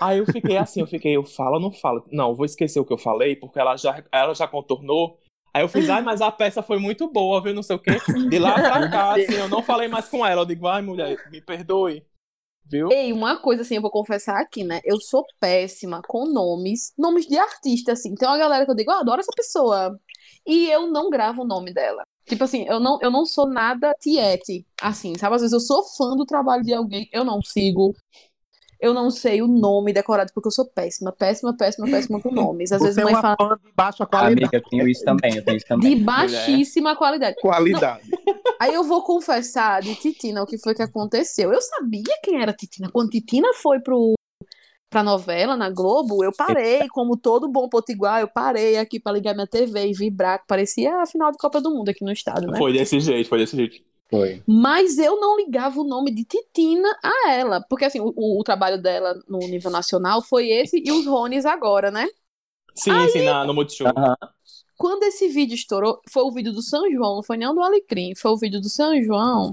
Aí 0.00 0.18
eu 0.18 0.26
fiquei 0.26 0.56
assim, 0.56 0.80
eu 0.80 0.86
fiquei, 0.86 1.16
eu 1.16 1.24
falo 1.24 1.54
ou 1.54 1.60
não 1.60 1.72
falo? 1.72 2.04
Não, 2.10 2.34
vou 2.34 2.46
esquecer 2.46 2.80
o 2.80 2.84
que 2.84 2.92
eu 2.92 2.98
falei, 2.98 3.36
porque 3.36 3.58
ela 3.58 3.76
já, 3.76 4.02
ela 4.12 4.34
já 4.34 4.48
contornou. 4.48 5.18
Aí 5.54 5.62
eu 5.62 5.68
fiz, 5.68 5.88
ai, 5.90 6.02
mas 6.02 6.22
a 6.22 6.32
peça 6.32 6.62
foi 6.62 6.78
muito 6.78 7.08
boa, 7.12 7.42
viu? 7.42 7.52
Não 7.52 7.62
sei 7.62 7.76
o 7.76 7.78
quê. 7.78 7.92
De 8.30 8.38
lá 8.38 8.54
pra 8.54 8.90
cá, 8.90 9.12
assim, 9.12 9.34
eu 9.34 9.48
não 9.48 9.62
falei 9.62 9.86
mais 9.86 10.08
com 10.08 10.24
ela. 10.24 10.42
Eu 10.42 10.46
digo, 10.46 10.66
ai, 10.66 10.80
mulher, 10.80 11.16
me 11.30 11.40
perdoe. 11.42 12.04
Viu? 12.64 12.90
Ei, 12.90 13.12
uma 13.12 13.38
coisa 13.38 13.62
assim, 13.62 13.74
eu 13.74 13.82
vou 13.82 13.90
confessar 13.90 14.40
aqui, 14.40 14.64
né? 14.64 14.80
Eu 14.84 14.98
sou 15.00 15.24
péssima 15.38 16.00
com 16.06 16.24
nomes, 16.24 16.92
nomes 16.96 17.26
de 17.26 17.36
artista, 17.36 17.92
assim. 17.92 18.14
Tem 18.14 18.26
uma 18.26 18.38
galera 18.38 18.64
que 18.64 18.70
eu 18.70 18.74
digo, 18.74 18.90
eu 18.90 18.98
adoro 18.98 19.20
essa 19.20 19.32
pessoa. 19.36 19.98
E 20.46 20.70
eu 20.70 20.86
não 20.86 21.10
gravo 21.10 21.42
o 21.42 21.46
nome 21.46 21.74
dela. 21.74 22.02
Tipo 22.26 22.44
assim, 22.44 22.64
eu 22.68 22.78
não, 22.78 22.98
eu 23.02 23.10
não 23.10 23.26
sou 23.26 23.48
nada 23.48 23.94
tiete, 24.00 24.64
assim, 24.80 25.14
sabe? 25.18 25.34
Às 25.34 25.42
vezes 25.42 25.52
eu 25.52 25.60
sou 25.60 25.82
fã 25.84 26.16
do 26.16 26.24
trabalho 26.24 26.62
de 26.62 26.72
alguém, 26.72 27.08
eu 27.12 27.24
não 27.24 27.42
sigo, 27.42 27.94
eu 28.80 28.92
não 28.94 29.10
sei 29.10 29.42
o 29.42 29.46
nome 29.46 29.92
decorado, 29.92 30.32
porque 30.34 30.48
eu 30.48 30.52
sou 30.52 30.64
péssima, 30.64 31.12
péssima, 31.12 31.56
péssima, 31.56 31.86
péssima 31.86 32.20
com 32.20 32.32
nomes. 32.32 32.72
Às 32.72 32.80
Você 32.80 32.86
vezes 32.86 32.98
é 32.98 33.04
mãe 33.04 33.14
uma 33.14 33.20
fala 33.22 33.36
fã 33.36 33.56
de 33.56 33.72
baixa 33.74 34.06
qualidade. 34.06 34.40
Amiga, 34.40 34.56
eu 34.56 34.70
tenho 34.70 34.88
isso 34.88 35.04
também, 35.04 35.36
eu 35.36 35.44
tenho 35.44 35.56
isso 35.56 35.66
também. 35.66 35.96
de 35.96 36.02
baixíssima 36.02 36.96
qualidade. 36.96 37.36
Qualidade. 37.40 38.10
Aí 38.60 38.74
eu 38.74 38.84
vou 38.84 39.02
confessar 39.02 39.82
de 39.82 39.94
Titina 39.94 40.42
o 40.42 40.46
que 40.46 40.58
foi 40.58 40.74
que 40.74 40.82
aconteceu. 40.82 41.52
Eu 41.52 41.60
sabia 41.60 42.02
quem 42.22 42.40
era 42.40 42.52
Titina. 42.52 42.88
Quando 42.90 43.10
Titina 43.10 43.48
foi 43.54 43.80
pro, 43.80 44.14
pra 44.92 45.02
novela 45.02 45.56
na 45.56 45.70
Globo, 45.70 46.22
eu 46.22 46.30
parei, 46.32 46.86
como 46.88 47.16
todo 47.16 47.48
bom 47.48 47.68
potiguar, 47.68 48.20
eu 48.20 48.28
parei 48.28 48.76
aqui 48.76 49.00
pra 49.00 49.10
ligar 49.12 49.34
minha 49.34 49.46
TV 49.46 49.88
e 49.88 49.92
vibrar, 49.94 50.38
que 50.40 50.46
parecia 50.46 50.94
a 51.02 51.06
final 51.06 51.32
de 51.32 51.38
Copa 51.38 51.60
do 51.60 51.70
Mundo 51.70 51.88
aqui 51.88 52.04
no 52.04 52.12
estado, 52.12 52.46
né? 52.46 52.58
Foi 52.58 52.72
desse 52.72 53.00
jeito, 53.00 53.28
foi 53.28 53.38
desse 53.38 53.56
jeito. 53.56 53.80
Foi. 54.10 54.42
Mas 54.46 54.98
eu 54.98 55.18
não 55.18 55.38
ligava 55.38 55.80
o 55.80 55.84
nome 55.84 56.14
de 56.14 56.22
Titina 56.24 56.88
a 57.02 57.30
ela. 57.30 57.64
Porque, 57.68 57.86
assim, 57.86 57.98
o, 57.98 58.12
o- 58.14 58.44
trabalho 58.44 58.80
dela 58.80 59.18
no 59.26 59.38
nível 59.38 59.70
nacional 59.70 60.20
foi 60.20 60.50
esse 60.50 60.82
e 60.84 60.92
os 60.92 61.06
Rones 61.06 61.46
agora, 61.46 61.90
né? 61.90 62.06
Sim, 62.74 63.08
sim, 63.08 63.22
na, 63.22 63.44
no 63.46 63.54
Multishow. 63.54 63.88
Quando 64.76 65.04
esse 65.04 65.28
vídeo 65.28 65.54
estourou, 65.54 66.00
foi 66.10 66.22
o 66.24 66.30
vídeo 66.30 66.52
do 66.52 66.60
São 66.62 66.90
João, 66.90 67.16
não 67.16 67.22
foi 67.22 67.36
nem 67.38 67.48
o 67.48 67.54
do 67.54 67.62
Alecrim, 67.62 68.14
foi 68.14 68.30
o 68.32 68.36
vídeo 68.36 68.60
do 68.60 68.68
São 68.68 69.00
João. 69.02 69.52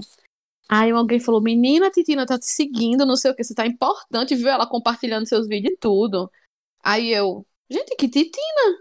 Aí 0.72 0.92
alguém 0.92 1.18
falou, 1.18 1.42
menina, 1.42 1.88
a 1.88 1.90
Titina 1.90 2.24
tá 2.24 2.38
te 2.38 2.46
seguindo, 2.46 3.04
não 3.04 3.16
sei 3.16 3.32
o 3.32 3.34
que, 3.34 3.42
você 3.42 3.52
tá 3.52 3.66
importante, 3.66 4.36
viu 4.36 4.46
ela 4.48 4.68
compartilhando 4.68 5.26
seus 5.26 5.48
vídeos 5.48 5.74
e 5.74 5.76
tudo. 5.76 6.30
Aí 6.80 7.10
eu, 7.12 7.44
gente, 7.68 7.96
que 7.96 8.08
Titina? 8.08 8.78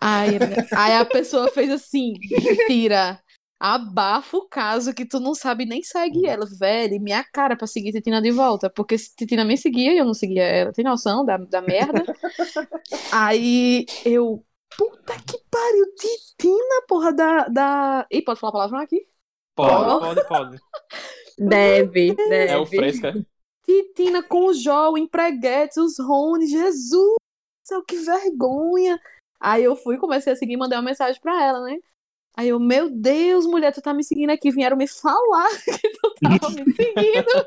Aí, 0.00 0.36
aí 0.76 0.94
a 0.96 1.04
pessoa 1.04 1.48
fez 1.48 1.70
assim, 1.70 2.14
tira, 2.66 3.22
abafa 3.60 4.36
o 4.36 4.48
caso 4.48 4.92
que 4.92 5.06
tu 5.06 5.20
não 5.20 5.32
sabe 5.32 5.64
nem 5.64 5.80
segue 5.84 6.26
ela, 6.26 6.44
velho, 6.58 7.00
minha 7.00 7.22
cara 7.22 7.56
pra 7.56 7.68
seguir 7.68 7.92
Titina 7.92 8.20
de 8.20 8.32
volta, 8.32 8.68
porque 8.68 8.98
se 8.98 9.14
Titina 9.14 9.44
me 9.44 9.56
seguia 9.56 9.94
e 9.94 9.98
eu 9.98 10.04
não 10.04 10.14
seguia 10.14 10.42
ela, 10.42 10.72
tem 10.72 10.84
noção 10.84 11.24
da, 11.24 11.36
da 11.36 11.62
merda? 11.62 12.04
Aí 13.12 13.86
eu, 14.04 14.44
puta 14.76 15.14
que 15.24 15.38
pariu, 15.48 15.86
Titina, 15.94 16.84
porra, 16.88 17.12
da, 17.12 17.48
da... 17.48 18.06
Ih, 18.10 18.22
pode 18.22 18.40
falar 18.40 18.52
palavrão 18.52 18.80
aqui? 18.80 19.11
Pode, 19.54 20.00
pode, 20.00 20.28
pode. 20.28 20.58
Deve, 21.38 22.14
deve. 22.14 22.52
É 22.52 22.58
o 22.58 22.66
fresca. 22.66 23.12
Titina 23.64 24.22
com 24.22 24.46
o 24.46 24.54
Jó, 24.54 24.90
o 24.90 24.98
Empreguetes, 24.98 25.76
os 25.76 25.98
Rony, 25.98 26.46
Jesus, 26.46 27.16
céu, 27.64 27.82
que 27.82 27.96
vergonha. 27.96 29.00
Aí 29.40 29.64
eu 29.64 29.74
fui, 29.74 29.96
comecei 29.96 30.32
a 30.32 30.36
seguir 30.36 30.52
e 30.54 30.56
mandei 30.56 30.76
uma 30.76 30.84
mensagem 30.84 31.20
pra 31.20 31.42
ela, 31.42 31.60
né? 31.62 31.78
Aí 32.36 32.48
eu, 32.48 32.58
meu 32.58 32.90
Deus, 32.90 33.46
mulher, 33.46 33.72
tu 33.72 33.82
tá 33.82 33.92
me 33.92 34.04
seguindo 34.04 34.30
aqui. 34.30 34.50
Vieram 34.50 34.76
me 34.76 34.86
falar 34.86 35.48
que 35.64 35.88
tu 35.90 36.14
tava 36.20 36.50
me 36.50 36.64
seguindo. 36.72 37.46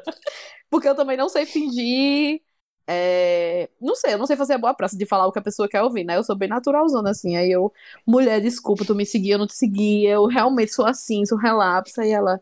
Porque 0.69 0.87
eu 0.87 0.95
também 0.95 1.17
não 1.17 1.29
sei 1.29 1.45
fingir. 1.45 2.41
É, 2.87 3.69
Não 3.81 3.95
sei, 3.95 4.13
eu 4.13 4.17
não 4.17 4.27
sei 4.27 4.35
fazer 4.35 4.53
a 4.53 4.57
boa 4.57 4.73
praça 4.73 4.97
de 4.97 5.05
falar 5.05 5.27
o 5.27 5.31
que 5.31 5.39
a 5.39 5.43
pessoa 5.43 5.67
quer 5.67 5.81
ouvir, 5.81 6.03
né? 6.03 6.17
Eu 6.17 6.23
sou 6.23 6.35
bem 6.35 6.49
naturalzona, 6.49 7.09
assim. 7.11 7.35
Aí 7.35 7.51
eu, 7.51 7.71
mulher, 8.05 8.39
desculpa, 8.41 8.85
tu 8.85 8.93
me 8.93 9.05
seguia, 9.05 9.35
eu 9.35 9.39
não 9.39 9.47
te 9.47 9.55
segui. 9.55 10.05
Eu 10.05 10.25
realmente 10.27 10.73
sou 10.73 10.85
assim, 10.85 11.25
sou 11.25 11.37
relapsa. 11.37 12.05
E 12.05 12.11
ela, 12.11 12.39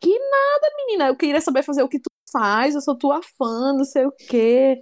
que 0.00 0.08
nada, 0.10 0.74
menina. 0.78 1.08
Eu 1.08 1.16
queria 1.16 1.40
saber 1.40 1.62
fazer 1.62 1.82
o 1.82 1.88
que 1.88 2.00
tu 2.00 2.10
faz, 2.30 2.74
eu 2.74 2.80
sou 2.80 2.96
tua 2.96 3.20
fã, 3.38 3.72
não 3.72 3.84
sei 3.84 4.06
o 4.06 4.12
quê. 4.12 4.76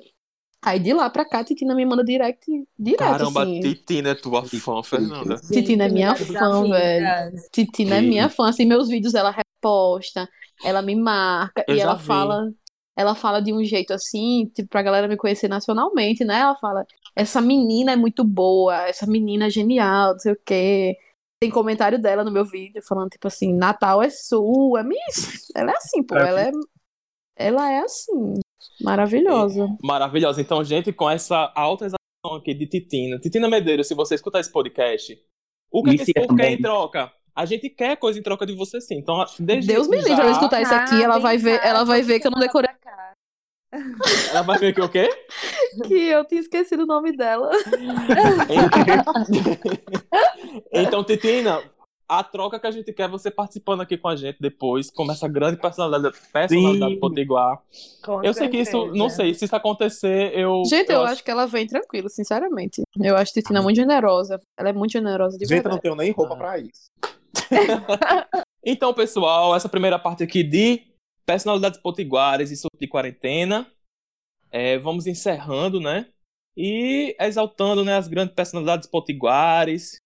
Aí 0.65 0.79
de 0.79 0.95
lá 0.95 1.11
pra 1.11 1.29
cá, 1.29 1.41
a 1.41 1.45
Titina 1.45 1.75
me 1.75 1.85
manda 1.85 2.03
direct, 2.03 2.51
direto, 2.79 2.99
Caramba, 2.99 3.43
assim. 3.43 3.61
Titina 3.61 4.11
é 4.11 4.15
tua 4.15 4.43
fã, 4.45 4.83
Fernanda. 4.83 5.39
Titina 5.53 5.85
é 5.85 5.89
minha 5.91 6.17
fã, 6.17 6.67
velho. 6.67 7.43
Titina 7.53 7.97
é 7.97 8.01
minha 8.01 8.31
fã, 8.31 8.49
assim, 8.49 8.65
meus 8.65 8.89
vídeos 8.89 9.15
ela 9.15 9.31
reposta, 9.31 10.27
ela 10.65 10.81
me 10.81 10.97
marca 10.97 11.63
Eu 11.69 11.77
e 11.77 11.81
ela 11.81 11.97
vi. 11.97 12.05
fala, 12.07 12.51
ela 12.97 13.15
fala 13.15 13.41
de 13.41 13.53
um 13.53 13.65
jeito 13.65 13.93
assim, 13.93 14.51
tipo, 14.55 14.69
pra 14.69 14.83
galera 14.83 15.09
me 15.09 15.17
conhecer 15.17 15.49
nacionalmente, 15.49 16.25
né? 16.25 16.41
Ela 16.41 16.57
fala, 16.57 16.87
essa 17.15 17.41
menina 17.41 17.93
é 17.93 17.97
muito 17.97 18.25
boa, 18.25 18.87
essa 18.89 19.07
menina 19.07 19.47
é 19.47 19.51
genial, 19.51 20.13
não 20.13 20.19
sei 20.19 20.33
o 20.33 20.41
quê. 20.45 20.97
Tem 21.41 21.51
comentário 21.51 22.01
dela 22.01 22.25
no 22.25 22.31
meu 22.31 22.45
vídeo 22.45 22.83
falando, 22.87 23.11
tipo 23.11 23.27
assim, 23.27 23.53
Natal 23.53 24.03
é 24.03 24.11
sua. 24.11 24.83
Me... 24.83 24.97
Ela 25.55 25.73
é 25.73 25.77
assim, 25.77 26.03
pô, 26.03 26.17
ela 26.17 26.41
é, 26.41 26.51
ela 27.37 27.73
é 27.73 27.79
assim, 27.81 28.35
maravilhosa. 28.81 29.67
Maravilhosa. 29.83 30.41
Então, 30.41 30.63
gente, 30.65 30.93
com 30.93 31.11
essa 31.11 31.53
alta 31.55 31.87
exaltação 31.87 32.39
aqui 32.39 32.55
de 32.55 32.67
Titina. 32.67 33.19
Titina 33.19 33.49
Medeiros, 33.49 33.89
se 33.89 33.95
você 33.95 34.15
escutar 34.15 34.41
esse 34.41 34.51
podcast, 34.51 35.21
o 35.71 35.83
que, 35.83 35.91
é 35.91 35.97
que 35.97 36.03
esse 36.03 36.13
povo 36.15 36.37
quer 36.37 36.53
em 36.53 36.63
troca? 36.63 37.13
A 37.35 37.45
gente 37.45 37.69
quer 37.69 37.97
coisa 37.97 38.19
em 38.19 38.23
troca 38.23 38.47
de 38.47 38.55
você, 38.55 38.81
sim. 38.81 38.99
Então, 38.99 39.25
desde 39.41 39.73
Deus 39.73 39.89
me 39.89 39.97
livre, 39.97 40.15
já, 40.15 40.23
ela 40.23 40.31
escutar 40.31 40.63
isso 40.63 40.75
aqui, 40.75 41.03
ela 41.03 41.19
vai 41.19 41.37
ver, 41.37 41.61
ela 41.65 41.85
vai 41.85 42.01
ver 42.01 42.21
que 42.21 42.29
eu 42.29 42.31
não 42.31 42.39
decorei, 42.39 42.71
Ela 44.31 44.43
vai 44.43 44.59
ver 44.59 44.73
que 44.73 44.81
o 44.81 44.89
quê? 44.89 45.11
que 45.89 45.95
eu 45.95 46.25
tinha 46.25 46.41
esquecido 46.41 46.85
o 46.85 46.87
nome 46.87 47.17
dela. 47.17 47.51
então, 50.73 51.03
Titina, 51.03 51.61
a 52.09 52.23
troca 52.23 52.61
que 52.61 52.67
a 52.69 52.71
gente 52.71 52.93
quer 52.93 53.05
é 53.05 53.09
você 53.09 53.33
participando 53.33 53.81
aqui 53.81 53.97
com 53.97 54.07
a 54.07 54.15
gente 54.15 54.39
depois, 54.41 54.89
como 54.91 55.11
essa 55.11 55.27
grande 55.27 55.61
personalidade, 55.61 56.17
personalidade 56.33 56.95
Sim. 56.95 57.01
potiguar. 57.01 57.61
Com 58.05 58.23
Eu 58.23 58.33
sei 58.33 58.49
que 58.49 58.59
isso, 58.59 58.71
certeza. 58.71 58.97
não 58.97 59.09
sei, 59.09 59.35
se 59.35 59.45
isso 59.45 59.57
acontecer, 59.57 60.39
eu. 60.39 60.63
Gente, 60.67 60.93
eu, 60.93 61.03
acho 61.03 61.25
que 61.25 61.31
ela 61.31 61.47
vem 61.47 61.67
tranquilo, 61.67 62.09
sinceramente. 62.09 62.83
Eu 62.97 63.17
acho 63.17 63.33
Titina 63.33 63.61
muito 63.61 63.77
generosa. 63.77 64.41
Ela 64.57 64.69
é 64.69 64.73
muito 64.73 64.93
generosa 64.93 65.37
de 65.37 65.47
Gente, 65.47 65.53
eu 65.53 65.57
não 65.57 65.63
verdade. 65.63 65.83
tenho 65.83 65.97
nem 65.97 66.13
roupa 66.13 66.37
pra 66.37 66.59
isso. 66.59 66.93
Então, 68.67 68.95
pessoal, 68.95 69.55
essa 69.55 69.69
primeira 69.69 69.99
parte 69.99 70.23
aqui 70.23 70.43
de 70.43 70.81
personalidades 71.27 71.79
potiguares 71.79 72.51
e 72.51 72.57
surto 72.57 72.79
de 72.81 72.89
quarentena. 72.89 73.71
É, 74.51 74.79
vamos 74.79 75.07
encerrando, 75.07 75.81
né? 75.81 76.07
E 76.57 77.15
exaltando 77.21 77.85
né, 77.85 77.97
as 77.97 78.09
grandes 78.09 78.35
personalidades 78.35 78.89
potiguares. 78.89 79.97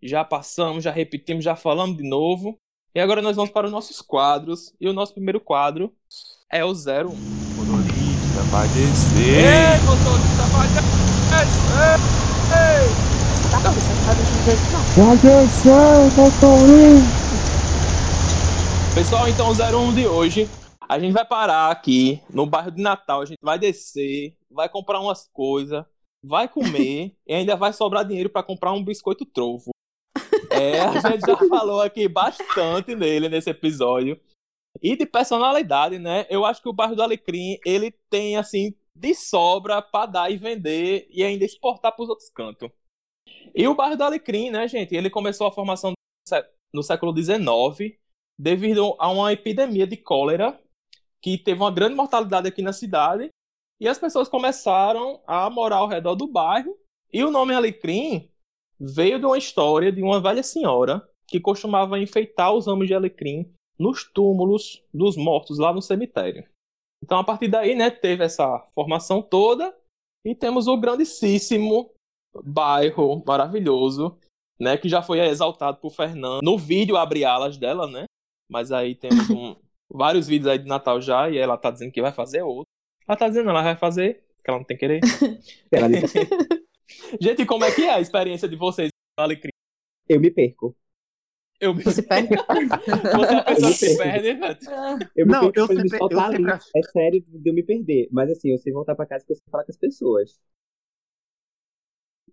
Já 0.00 0.24
passamos, 0.24 0.84
já 0.84 0.92
repetimos, 0.92 1.42
já 1.44 1.56
falamos 1.56 1.96
de 1.96 2.08
novo. 2.08 2.58
E 2.94 3.00
agora 3.00 3.20
nós 3.20 3.34
vamos 3.34 3.50
para 3.50 3.66
os 3.66 3.72
nossos 3.72 4.00
quadros. 4.00 4.72
E 4.80 4.88
o 4.88 4.92
nosso 4.92 5.12
primeiro 5.12 5.40
quadro 5.40 5.92
é 6.50 6.64
o 6.64 6.70
01. 6.70 6.74
Motorista 7.56 8.42
vai 8.50 8.68
descer. 8.68 9.18
Ei, 9.18 9.80
motorista 9.84 10.42
vai 10.52 10.68
descer. 10.68 11.96
Pessoal, 18.94 19.26
então 19.28 19.48
o 19.48 19.52
01 19.52 19.94
de 19.94 20.06
hoje, 20.06 20.48
a 20.86 20.98
gente 20.98 21.12
vai 21.12 21.24
parar 21.24 21.70
aqui 21.70 22.20
no 22.28 22.44
bairro 22.44 22.70
de 22.70 22.82
Natal, 22.82 23.22
a 23.22 23.24
gente 23.24 23.38
vai 23.42 23.58
descer, 23.58 24.36
vai 24.50 24.68
comprar 24.68 25.00
umas 25.00 25.26
coisas, 25.32 25.82
vai 26.22 26.46
comer 26.48 27.16
e 27.26 27.32
ainda 27.32 27.56
vai 27.56 27.72
sobrar 27.72 28.04
dinheiro 28.04 28.28
para 28.28 28.42
comprar 28.42 28.72
um 28.72 28.84
biscoito 28.84 29.24
trovo. 29.24 29.70
É, 30.50 30.80
a 30.80 31.00
gente 31.10 31.26
já 31.26 31.36
falou 31.48 31.80
aqui 31.80 32.06
bastante 32.08 32.94
nele 32.94 33.30
nesse 33.30 33.48
episódio. 33.48 34.20
E 34.82 34.94
de 34.94 35.06
personalidade, 35.06 35.98
né? 35.98 36.26
Eu 36.28 36.44
acho 36.44 36.60
que 36.60 36.68
o 36.68 36.74
bairro 36.74 36.94
do 36.94 37.02
Alecrim, 37.02 37.58
ele 37.64 37.90
tem 38.10 38.36
assim 38.36 38.74
de 38.94 39.14
sobra 39.14 39.80
para 39.80 40.04
dar 40.04 40.30
e 40.30 40.36
vender 40.36 41.06
e 41.10 41.24
ainda 41.24 41.46
exportar 41.46 41.92
para 41.96 42.02
os 42.02 42.10
outros 42.10 42.28
cantos. 42.28 42.68
E 43.54 43.66
o 43.66 43.74
bairro 43.74 43.96
do 43.96 44.04
Alecrim, 44.04 44.50
né, 44.50 44.68
gente? 44.68 44.94
Ele 44.94 45.08
começou 45.08 45.46
a 45.46 45.52
formação 45.52 45.92
no 46.72 46.82
século 46.82 47.14
XIX 47.16 47.96
devido 48.38 48.94
a 48.98 49.10
uma 49.10 49.32
epidemia 49.32 49.86
de 49.86 49.96
cólera 49.96 50.60
que 51.22 51.38
teve 51.38 51.60
uma 51.60 51.70
grande 51.70 51.94
mortalidade 51.94 52.48
aqui 52.48 52.60
na 52.60 52.72
cidade 52.72 53.30
e 53.80 53.88
as 53.88 53.98
pessoas 53.98 54.28
começaram 54.28 55.20
a 55.26 55.48
morar 55.48 55.78
ao 55.78 55.88
redor 55.88 56.14
do 56.14 56.26
bairro 56.26 56.78
e 57.12 57.24
o 57.24 57.30
nome 57.30 57.54
alecrim 57.54 58.30
veio 58.78 59.18
de 59.18 59.24
uma 59.24 59.38
história 59.38 59.90
de 59.90 60.02
uma 60.02 60.20
velha 60.20 60.42
senhora 60.42 61.08
que 61.26 61.40
costumava 61.40 61.98
enfeitar 61.98 62.52
os 62.52 62.66
ramos 62.66 62.86
de 62.86 62.94
alecrim 62.94 63.50
nos 63.78 64.04
túmulos 64.04 64.84
dos 64.92 65.16
mortos 65.16 65.58
lá 65.58 65.72
no 65.72 65.82
cemitério. 65.82 66.46
Então 67.02 67.18
a 67.18 67.24
partir 67.24 67.48
daí, 67.48 67.74
né, 67.74 67.90
teve 67.90 68.24
essa 68.24 68.60
formação 68.74 69.22
toda 69.22 69.74
e 70.24 70.34
temos 70.34 70.66
o 70.66 70.76
grandíssimo 70.76 71.90
bairro 72.44 73.22
maravilhoso, 73.26 74.16
né, 74.58 74.76
que 74.76 74.88
já 74.88 75.02
foi 75.02 75.20
exaltado 75.20 75.78
por 75.78 75.90
Fernando 75.90 76.40
no 76.42 76.56
vídeo 76.58 76.96
abre 76.96 77.24
alas 77.24 77.56
dela, 77.58 77.86
né? 77.86 78.04
Mas 78.48 78.72
aí 78.72 78.94
temos 78.94 79.28
um, 79.30 79.54
vários 79.90 80.26
vídeos 80.26 80.48
aí 80.50 80.58
de 80.58 80.66
Natal 80.68 81.00
já, 81.00 81.28
e 81.30 81.36
ela 81.36 81.56
tá 81.58 81.70
dizendo 81.70 81.92
que 81.92 82.00
vai 82.02 82.12
fazer 82.12 82.42
outro. 82.42 82.64
Ela 83.06 83.16
tá 83.18 83.28
dizendo, 83.28 83.50
ela 83.50 83.62
vai 83.62 83.76
fazer, 83.76 84.24
que 84.44 84.50
ela 84.50 84.58
não 84.58 84.64
tem 84.64 84.76
querer. 84.76 85.00
Ela 85.70 85.88
disse, 85.88 86.18
Gente, 87.20 87.44
como 87.44 87.64
é 87.64 87.74
que 87.74 87.82
é 87.82 87.90
a 87.94 88.00
experiência 88.00 88.48
de 88.48 88.56
vocês 88.56 88.88
no 89.18 89.24
Alecrim? 89.24 89.50
eu 90.08 90.20
me 90.20 90.30
perco. 90.30 90.74
Eu, 91.60 91.74
você 91.74 91.90
Você 91.90 92.02
perde. 92.02 92.34
é 92.34 92.38
a 92.38 93.44
pessoa 93.44 93.70
que 93.70 93.76
se 93.76 93.96
perde, 93.96 94.34
né? 94.34 94.56
Eu 95.16 95.26
me 95.26 95.32
Não, 95.32 95.40
perco 95.50 95.58
eu 95.60 95.68
me 95.68 95.74
sempre- 95.82 95.98
soltar 95.98 96.26
eu 96.26 96.36
sempre 96.36 96.52
ali. 96.52 96.60
É 96.76 96.82
sério 96.82 97.24
de 97.26 97.50
eu 97.50 97.54
me 97.54 97.62
perder. 97.62 98.08
Mas 98.12 98.30
assim, 98.30 98.50
eu 98.52 98.58
sei 98.58 98.72
voltar 98.72 98.94
pra 98.94 99.06
casa 99.06 99.24
porque 99.24 99.32
eu 99.32 99.36
sei 99.36 99.50
falar 99.50 99.64
com 99.64 99.72
as 99.72 99.78
pessoas. 99.78 100.38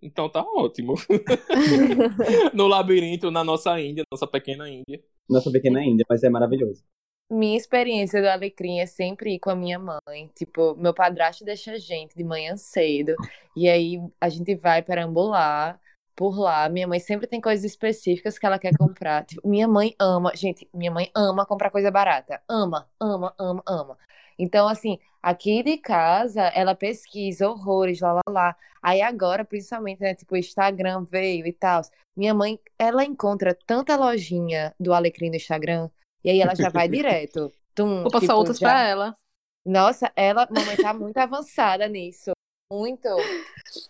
Então 0.04 0.28
tá 0.28 0.42
ótimo. 0.42 0.94
no 2.52 2.66
labirinto, 2.66 3.30
na 3.30 3.42
nossa 3.42 3.80
Índia, 3.80 4.04
nossa 4.12 4.26
pequena 4.26 4.68
Índia. 4.68 5.02
Nossa 5.28 5.50
pequena 5.50 5.82
Índia, 5.82 6.04
mas 6.08 6.22
é 6.22 6.28
maravilhoso. 6.28 6.84
Minha 7.30 7.56
experiência 7.56 8.20
do 8.20 8.28
Alecrim 8.28 8.80
é 8.80 8.86
sempre 8.86 9.34
ir 9.34 9.38
com 9.38 9.48
a 9.48 9.56
minha 9.56 9.78
mãe. 9.78 10.30
Tipo, 10.34 10.76
meu 10.76 10.92
padrasto 10.92 11.42
deixa 11.42 11.72
a 11.72 11.78
gente 11.78 12.14
de 12.14 12.22
manhã 12.22 12.54
cedo. 12.54 13.14
E 13.56 13.66
aí 13.66 13.98
a 14.20 14.28
gente 14.28 14.54
vai 14.54 14.82
perambular 14.82 15.80
por 16.14 16.38
lá. 16.38 16.68
Minha 16.68 16.86
mãe 16.86 17.00
sempre 17.00 17.26
tem 17.26 17.40
coisas 17.40 17.64
específicas 17.64 18.38
que 18.38 18.44
ela 18.44 18.58
quer 18.58 18.76
comprar. 18.76 19.24
Tipo, 19.24 19.48
minha 19.48 19.66
mãe 19.66 19.94
ama, 19.98 20.36
gente, 20.36 20.68
minha 20.72 20.90
mãe 20.90 21.10
ama 21.14 21.46
comprar 21.46 21.70
coisa 21.70 21.90
barata. 21.90 22.42
Ama, 22.46 22.86
ama, 23.00 23.34
ama, 23.38 23.62
ama. 23.66 23.98
Então, 24.38 24.68
assim, 24.68 24.98
aqui 25.24 25.62
de 25.62 25.78
casa, 25.78 26.42
ela 26.48 26.74
pesquisa 26.74 27.48
horrores, 27.48 28.00
lá, 28.00 28.12
lá, 28.12 28.22
lá. 28.28 28.56
Aí 28.82 29.00
agora, 29.00 29.42
principalmente, 29.42 30.00
né, 30.00 30.14
tipo, 30.14 30.34
o 30.34 30.36
Instagram 30.36 31.06
veio 31.10 31.46
e 31.46 31.52
tal. 31.52 31.80
Minha 32.14 32.34
mãe, 32.34 32.60
ela 32.78 33.02
encontra 33.02 33.56
tanta 33.66 33.96
lojinha 33.96 34.74
do 34.78 34.92
Alecrim 34.92 35.30
no 35.30 35.36
Instagram, 35.36 35.88
e 36.22 36.28
aí 36.28 36.42
ela 36.42 36.54
já 36.54 36.68
vai 36.68 36.86
direto. 36.88 37.50
Tum, 37.74 38.02
Vou 38.02 38.10
passar 38.10 38.26
tipo, 38.26 38.38
outras 38.38 38.58
já... 38.58 38.68
pra 38.68 38.86
ela. 38.86 39.16
Nossa, 39.64 40.12
ela, 40.14 40.46
mamãe 40.50 40.76
tá 40.76 40.92
muito 40.92 41.16
avançada 41.16 41.88
nisso. 41.88 42.32
Muito. 42.70 43.08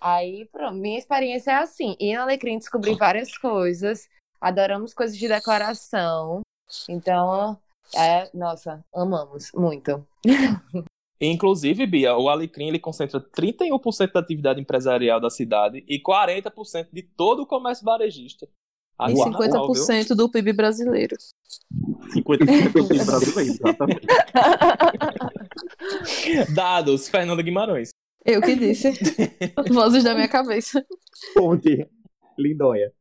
Aí, 0.00 0.48
pronto, 0.52 0.76
minha 0.76 0.98
experiência 0.98 1.50
é 1.50 1.56
assim: 1.56 1.96
ir 1.98 2.14
no 2.14 2.22
Alecrim 2.22 2.58
descobrir 2.58 2.96
várias 2.96 3.36
coisas. 3.36 4.08
Adoramos 4.40 4.94
coisas 4.94 5.16
de 5.16 5.26
decoração. 5.26 6.42
Então, 6.88 7.58
é, 7.94 8.30
nossa, 8.32 8.84
amamos 8.94 9.50
muito. 9.52 10.06
Inclusive, 11.20 11.86
Bia, 11.86 12.16
o 12.16 12.28
Alecrim 12.28 12.68
ele 12.68 12.78
concentra 12.78 13.20
31% 13.20 14.12
da 14.12 14.20
atividade 14.20 14.60
empresarial 14.60 15.20
da 15.20 15.30
cidade 15.30 15.84
e 15.88 16.00
40% 16.00 16.88
de 16.92 17.02
todo 17.02 17.42
o 17.42 17.46
comércio 17.46 17.84
varejista. 17.84 18.46
E 19.08 19.12
Uau, 19.12 19.32
50% 19.32 20.14
do 20.14 20.30
PIB 20.30 20.52
brasileiro. 20.52 21.16
50% 22.14 22.72
do 22.72 22.88
PIB 22.88 23.04
brasileiro, 23.04 23.52
exatamente. 23.52 24.06
Dados, 26.54 27.08
Fernanda 27.08 27.42
Guimarães. 27.42 27.90
Eu 28.24 28.40
que 28.40 28.56
disse. 28.56 28.92
Vozes 29.70 30.04
da 30.04 30.14
minha 30.14 30.28
cabeça. 30.28 30.84
Fonte. 31.34 31.86
Lindóia. 32.38 32.92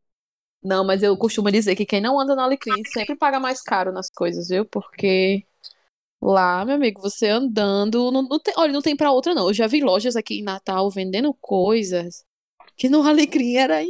Não, 0.63 0.85
mas 0.85 1.03
eu 1.03 1.15
costumo 1.17 1.51
dizer 1.51 1.75
que 1.75 1.85
quem 1.85 2.01
não 2.01 2.19
anda 2.19 2.35
no 2.35 2.41
Alecrim 2.41 2.83
sempre 2.85 3.15
paga 3.15 3.39
mais 3.39 3.61
caro 3.61 3.91
nas 3.91 4.09
coisas, 4.09 4.47
viu? 4.47 4.65
Porque 4.65 5.45
lá, 6.31 6.63
meu 6.65 6.75
amigo, 6.75 7.01
você 7.01 7.27
andando. 7.27 8.11
Não, 8.11 8.23
não 8.23 8.39
tem, 8.39 8.53
olha, 8.57 8.71
não 8.73 8.81
tem 8.81 8.95
pra 8.95 9.11
outra, 9.11 9.33
não. 9.33 9.47
Eu 9.47 9.53
já 9.53 9.67
vi 9.67 9.81
lojas 9.81 10.15
aqui 10.15 10.39
em 10.39 10.43
Natal 10.43 10.89
vendendo 10.89 11.33
coisas 11.39 12.23
que 12.77 12.89
no 12.89 13.01
Alecrim 13.03 13.55
era. 13.55 13.81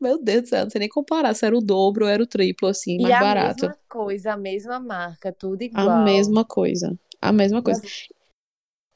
Meu 0.00 0.22
Deus 0.22 0.42
do 0.42 0.48
céu, 0.48 0.64
não 0.64 0.70
sei 0.70 0.78
nem 0.78 0.88
comparar 0.88 1.34
se 1.34 1.44
era 1.44 1.56
o 1.56 1.60
dobro 1.60 2.06
ou 2.06 2.10
era 2.10 2.22
o 2.22 2.26
triplo, 2.26 2.68
assim, 2.68 2.96
E 2.98 3.02
mais 3.02 3.14
a 3.14 3.20
barato. 3.20 3.66
mesma 3.66 3.78
coisa, 3.86 4.32
a 4.32 4.36
mesma 4.36 4.80
marca, 4.80 5.30
tudo 5.30 5.60
igual. 5.62 5.90
A 5.90 6.04
mesma 6.04 6.42
coisa. 6.42 6.98
A 7.20 7.30
mesma 7.32 7.60
coisa. 7.62 7.82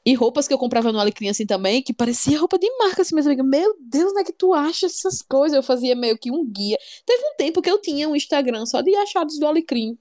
E 0.07 0.13
roupas 0.13 0.47
que 0.47 0.53
eu 0.53 0.57
comprava 0.59 0.91
no 0.91 0.99
Alecrim 0.99 1.29
assim 1.29 1.47
também, 1.47 1.81
que 1.81 1.91
parecia 1.91 2.39
roupa 2.39 2.59
de 2.59 2.69
marca 2.77 3.01
assim 3.01 3.15
mesmo. 3.15 3.31
Amiga. 3.31 3.43
Meu 3.43 3.75
Deus, 3.79 4.11
onde 4.11 4.21
é 4.21 4.23
que 4.23 4.33
tu 4.33 4.53
acha 4.53 4.85
essas 4.85 5.21
coisas? 5.23 5.55
Eu 5.55 5.63
fazia 5.63 5.95
meio 5.95 6.15
que 6.15 6.31
um 6.31 6.45
guia. 6.45 6.77
Teve 7.05 7.23
um 7.23 7.35
tempo 7.35 7.59
que 7.59 7.69
eu 7.69 7.81
tinha 7.81 8.07
um 8.07 8.15
Instagram 8.15 8.67
só 8.67 8.81
de 8.81 8.95
achados 8.95 9.39
do 9.39 9.47
Alecrim. 9.47 9.97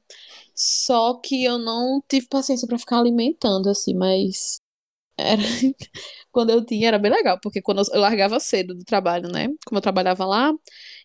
Só 0.55 1.15
que 1.21 1.45
eu 1.45 1.59
não 1.59 2.03
tive 2.09 2.27
paciência 2.29 2.67
pra 2.69 2.79
ficar 2.79 2.99
alimentando 3.01 3.69
assim, 3.71 3.95
mas 3.95 4.61
era 5.19 5.43
quando 6.33 6.51
eu 6.51 6.65
tinha 6.65 6.89
era 6.89 6.99
bem 6.99 7.11
legal, 7.13 7.39
porque 7.43 7.63
quando 7.63 7.79
eu 7.81 7.85
eu 7.95 8.01
largava 8.01 8.41
cedo 8.41 8.75
do 8.75 8.85
trabalho, 8.85 9.29
né? 9.31 9.49
Como 9.67 9.79
eu 9.79 9.83
trabalhava 9.83 10.25
lá, 10.27 10.53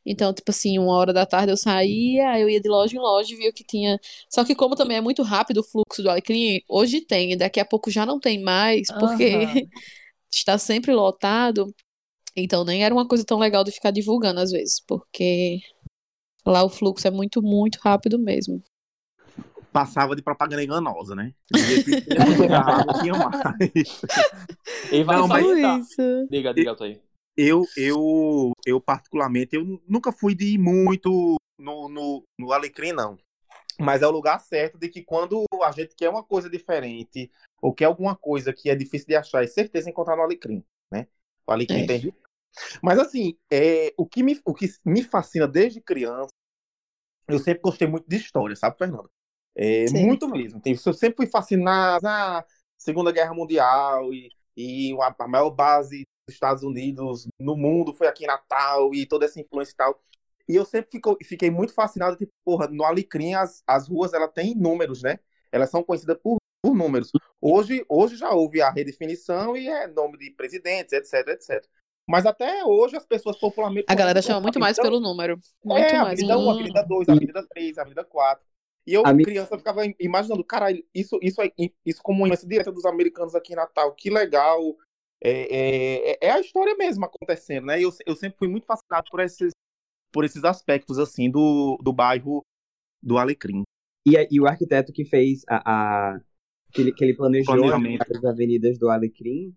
então 0.05 0.33
tipo 0.33 0.51
assim, 0.51 0.79
uma 0.79 0.93
hora 0.95 1.13
da 1.13 1.25
tarde 1.25 1.51
eu 1.53 1.57
saía, 1.57 2.31
aí 2.31 2.41
eu 2.41 2.49
ia 2.49 2.61
de 2.61 2.69
loja 2.69 2.95
em 2.95 2.99
loja 2.99 3.33
e 3.33 3.37
via 3.37 3.49
o 3.51 3.53
que 3.53 3.63
tinha 3.65 3.99
só 4.29 4.43
que 4.45 4.55
como 4.55 4.75
também 4.75 4.97
é 4.97 5.01
muito 5.01 5.23
rápido 5.23 5.59
o 5.59 5.63
fluxo 5.63 6.03
do 6.03 6.09
Alecrim, 6.09 6.61
hoje 6.69 7.01
tem, 7.01 7.33
e 7.33 7.35
daqui 7.37 7.59
a 7.59 7.65
pouco 7.65 7.91
já 7.91 8.05
não 8.05 8.19
tem 8.19 8.41
mais, 8.41 8.87
porque 8.99 9.25
Aham. 9.25 9.61
está 10.33 10.57
sempre 10.57 10.93
lotado. 10.93 11.73
Então 12.35 12.63
nem 12.63 12.83
era 12.83 12.93
uma 12.93 13.07
coisa 13.07 13.25
tão 13.25 13.39
legal 13.39 13.63
de 13.63 13.71
ficar 13.71 13.91
divulgando 13.91 14.39
às 14.39 14.51
vezes, 14.51 14.79
porque 14.87 15.59
lá 16.45 16.63
o 16.63 16.69
fluxo 16.69 17.07
é 17.07 17.11
muito, 17.11 17.41
muito 17.41 17.77
rápido 17.81 18.19
mesmo. 18.19 18.63
Passava 19.71 20.15
de 20.15 20.21
propaganda 20.21 20.63
enganosa, 20.63 21.15
né? 21.15 21.33
Tinha 21.53 22.35
chegado, 22.37 22.85
não 22.87 23.01
tinha 23.01 23.13
mais. 23.15 24.01
E 24.91 25.03
vai 25.03 25.17
Não, 25.17 25.27
mas- 25.27 25.45
isso. 25.83 26.27
Diga, 26.29 26.53
diga, 26.53 26.71
Altair. 26.71 27.01
Eu, 27.37 27.65
eu, 27.77 28.51
eu 28.65 28.81
particularmente, 28.81 29.55
eu 29.55 29.81
nunca 29.87 30.11
fui 30.11 30.35
de 30.35 30.55
ir 30.55 30.57
muito 30.57 31.37
no, 31.57 31.87
no, 31.87 32.23
no 32.37 32.51
Alecrim, 32.51 32.91
não. 32.91 33.17
Mas 33.79 34.01
é 34.01 34.07
o 34.07 34.11
lugar 34.11 34.39
certo 34.39 34.77
de 34.77 34.89
que 34.89 35.03
quando 35.03 35.45
a 35.63 35.71
gente 35.71 35.95
quer 35.95 36.09
uma 36.09 36.23
coisa 36.23 36.49
diferente, 36.49 37.31
ou 37.61 37.73
quer 37.73 37.85
alguma 37.85 38.15
coisa 38.15 38.51
que 38.51 38.69
é 38.69 38.75
difícil 38.75 39.07
de 39.07 39.15
achar, 39.15 39.43
é 39.43 39.47
certeza 39.47 39.89
encontrar 39.89 40.17
no 40.17 40.23
Alecrim, 40.23 40.63
né? 40.91 41.07
O 41.47 41.51
Alecrim 41.51 41.83
É. 41.83 41.87
tem. 41.87 42.13
Mas 42.81 42.99
assim, 42.99 43.37
é, 43.49 43.93
o, 43.95 44.05
que 44.05 44.21
me, 44.21 44.39
o 44.43 44.53
que 44.53 44.67
me 44.83 45.01
fascina 45.01 45.47
desde 45.47 45.79
criança, 45.79 46.29
eu 47.27 47.39
sempre 47.39 47.61
gostei 47.61 47.87
muito 47.87 48.09
de 48.09 48.17
história, 48.17 48.55
sabe, 48.55 48.77
Fernando? 48.77 49.09
É, 49.61 49.89
muito 49.91 50.25
mesmo. 50.29 50.61
Tem- 50.61 50.73
Eu 50.85 50.93
sempre 50.93 51.17
fui 51.17 51.27
fascinado 51.27 52.01
na 52.01 52.45
Segunda 52.77 53.11
Guerra 53.11 53.33
Mundial 53.33 54.13
e, 54.13 54.31
e 54.55 54.95
a, 55.01 55.27
maior 55.27 55.49
base 55.49 56.07
dos 56.25 56.33
Estados 56.33 56.63
Unidos 56.63 57.27
no 57.37 57.57
mundo 57.57 57.93
foi 57.93 58.07
aqui 58.07 58.23
em 58.23 58.27
Natal 58.27 58.95
e 58.95 59.05
toda 59.05 59.25
essa 59.25 59.37
influência 59.37 59.73
e 59.73 59.75
tal. 59.75 60.01
E 60.47 60.55
eu 60.55 60.63
sempre 60.63 60.91
fico, 60.91 61.17
fiquei 61.21 61.51
muito 61.51 61.73
fascinado, 61.73 62.15
tipo, 62.15 62.31
porra, 62.45 62.69
no 62.69 62.85
Alecrim 62.85 63.33
as, 63.33 63.61
as 63.67 63.89
ruas 63.89 64.13
ela 64.13 64.29
tem 64.29 64.55
números, 64.55 65.03
né? 65.03 65.19
Elas 65.51 65.69
são 65.69 65.83
conhecidas 65.83 66.17
por, 66.23 66.37
por 66.63 66.73
números. 66.73 67.11
Hoje, 67.41 67.85
hoje 67.89 68.15
já 68.15 68.31
houve 68.31 68.61
a 68.61 68.69
redefinição 68.69 69.57
e 69.57 69.67
é 69.67 69.87
nome 69.87 70.17
de 70.17 70.31
presidentes, 70.31 70.93
etc, 70.93 71.27
etc. 71.27 71.65
Mas 72.07 72.25
até 72.25 72.63
hoje 72.63 72.95
as 72.95 73.05
pessoas 73.05 73.37
popularmente. 73.37 73.85
A 73.89 73.93
galera 73.93 74.21
chama 74.21 74.39
muito 74.39 74.59
mais 74.59 74.79
pelo 74.79 75.01
número. 75.01 75.37
Muito 75.63 75.85
é, 75.85 75.97
mais. 76.01 76.17
Avenida 76.19 76.37
1, 76.37 76.41
Hum. 76.41 76.49
Avenida 76.49 76.83
2, 76.83 77.09
Avenida 77.09 77.47
3, 77.47 77.77
Avenida 77.77 78.03
4. 78.05 78.48
E 78.89 78.93
eu, 78.95 79.03
criança, 79.23 79.55
ficava 79.55 79.81
imaginando, 79.99 80.43
caralho, 80.43 80.83
isso, 80.95 81.19
isso, 81.21 81.39
é- 81.43 81.51
isso 81.85 82.01
como 82.01 82.25
influência 82.25 82.47
direta 82.47 82.71
dos 82.71 82.85
americanos 82.85 83.35
aqui 83.35 83.53
em 83.53 83.55
Natal, 83.55 83.93
que 83.93 84.09
legal. 84.09 84.75
É, 85.23 86.15
é, 86.21 86.27
é 86.27 86.31
a 86.31 86.39
história 86.39 86.75
mesmo 86.75 87.05
acontecendo, 87.05 87.67
né? 87.67 87.79
Eu, 87.79 87.91
eu 88.03 88.15
sempre 88.15 88.39
fui 88.39 88.47
muito 88.47 88.65
fascinado 88.65 89.07
por 89.11 89.19
esses, 89.19 89.51
por 90.11 90.25
esses 90.25 90.43
aspectos, 90.43 90.97
assim, 90.97 91.29
do, 91.29 91.77
do 91.83 91.93
bairro 91.93 92.41
do 93.03 93.19
Alecrim. 93.19 93.61
E, 94.07 94.15
e 94.31 94.41
o 94.41 94.47
arquiteto 94.47 94.91
que 94.91 95.05
fez 95.05 95.43
a. 95.47 96.13
a- 96.15 96.21
que, 96.71 96.81
ele, 96.81 96.91
que 96.91 97.03
ele 97.03 97.15
planejou 97.15 97.53
as 98.15 98.25
avenidas 98.25 98.79
do 98.79 98.89
Alecrim 98.89 99.55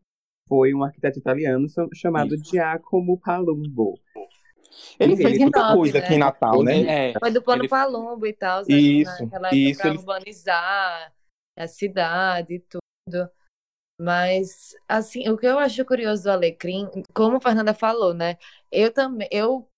foi 0.49 0.75
um 0.75 0.85
arquiteto 0.85 1.19
italiano 1.19 1.67
chamado 1.95 2.37
Giacomo 2.45 3.19
Palumbo. 3.19 3.99
Ele 4.99 5.13
Ele 5.15 5.23
fez 5.23 5.39
muita 5.39 5.61
top, 5.61 5.77
coisa 5.77 5.99
né? 5.99 6.05
aqui 6.05 6.15
em 6.15 6.19
Natal, 6.19 6.63
né? 6.63 7.11
É, 7.11 7.19
Foi 7.19 7.31
do 7.31 7.43
plano 7.43 7.63
Ele- 7.63 7.69
Palumbo 7.69 8.27
e 8.27 8.33
tal, 8.33 8.61
né? 8.63 8.67
Isso, 8.69 9.23
época 9.23 9.55
isso, 9.55 9.81
pra 9.81 9.89
ele- 9.89 9.99
urbanizar 9.99 11.13
a 11.57 11.67
cidade 11.69 12.55
e 12.55 12.61
tudo. 12.61 13.31
Mas, 14.01 14.75
assim, 14.89 15.29
o 15.29 15.37
que 15.37 15.47
eu 15.47 15.59
acho 15.59 15.85
curioso 15.85 16.25
do 16.25 16.31
Alecrim, 16.31 16.89
como 17.15 17.37
a 17.37 17.41
Fernanda 17.41 17.75
falou, 17.75 18.13
né? 18.15 18.37
Eu 18.71 18.93
também, 18.93 19.29
eu 19.31 19.69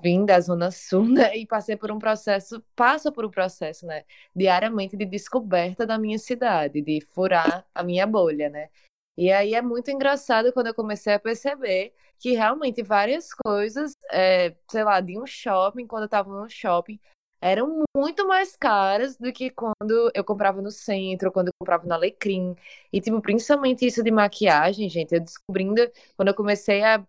vim 0.00 0.24
da 0.24 0.38
Zona 0.40 0.70
Sul, 0.70 1.04
né? 1.32 1.36
E 1.36 1.46
passei 1.46 1.76
por 1.76 1.90
um 1.90 1.98
processo, 1.98 2.62
passo 2.76 3.10
por 3.10 3.24
um 3.24 3.30
processo, 3.30 3.84
né? 3.86 4.04
Diariamente 4.34 4.96
de 4.96 5.04
descoberta 5.04 5.86
da 5.86 5.98
minha 5.98 6.18
cidade, 6.18 6.80
de 6.80 7.00
furar 7.12 7.66
a 7.74 7.82
minha 7.82 8.06
bolha, 8.06 8.48
né? 8.48 8.68
E 9.16 9.30
aí 9.32 9.54
é 9.54 9.62
muito 9.62 9.90
engraçado 9.90 10.52
quando 10.52 10.68
eu 10.68 10.74
comecei 10.74 11.14
a 11.14 11.18
perceber 11.18 11.94
que 12.18 12.32
realmente 12.32 12.82
várias 12.82 13.32
coisas, 13.32 13.92
é, 14.10 14.54
sei 14.70 14.84
lá, 14.84 15.00
de 15.00 15.18
um 15.18 15.26
shopping, 15.26 15.86
quando 15.86 16.04
eu 16.04 16.08
tava 16.08 16.30
no 16.30 16.48
shopping, 16.48 16.98
eram 17.40 17.82
muito 17.96 18.26
mais 18.26 18.56
caras 18.56 19.16
do 19.16 19.32
que 19.32 19.50
quando 19.50 20.10
eu 20.14 20.24
comprava 20.24 20.60
no 20.62 20.70
centro, 20.70 21.30
quando 21.30 21.48
eu 21.48 21.52
comprava 21.60 21.86
no 21.86 21.94
Alecrim. 21.94 22.56
E, 22.92 23.00
tipo, 23.00 23.20
principalmente 23.20 23.86
isso 23.86 24.02
de 24.02 24.10
maquiagem, 24.10 24.88
gente, 24.88 25.14
eu 25.14 25.20
descobrindo, 25.20 25.90
quando 26.16 26.28
eu 26.28 26.34
comecei 26.34 26.82
a 26.82 27.04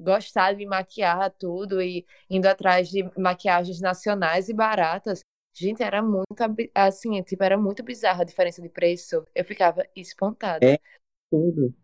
gostar 0.00 0.54
de 0.54 0.66
maquiar 0.66 1.30
tudo 1.32 1.80
e 1.82 2.06
indo 2.28 2.46
atrás 2.46 2.88
de 2.88 3.08
maquiagens 3.18 3.80
nacionais 3.80 4.48
e 4.48 4.54
baratas, 4.54 5.20
gente, 5.54 5.82
era 5.82 6.02
muito, 6.02 6.26
assim, 6.74 7.22
tipo, 7.22 7.42
era 7.44 7.58
muito 7.58 7.82
bizarra 7.82 8.22
a 8.22 8.24
diferença 8.26 8.62
de 8.62 8.68
preço. 8.68 9.24
Eu 9.34 9.44
ficava 9.44 9.84
espantada. 9.94 10.66
É. 10.66 10.78
Tudo. 11.30 11.74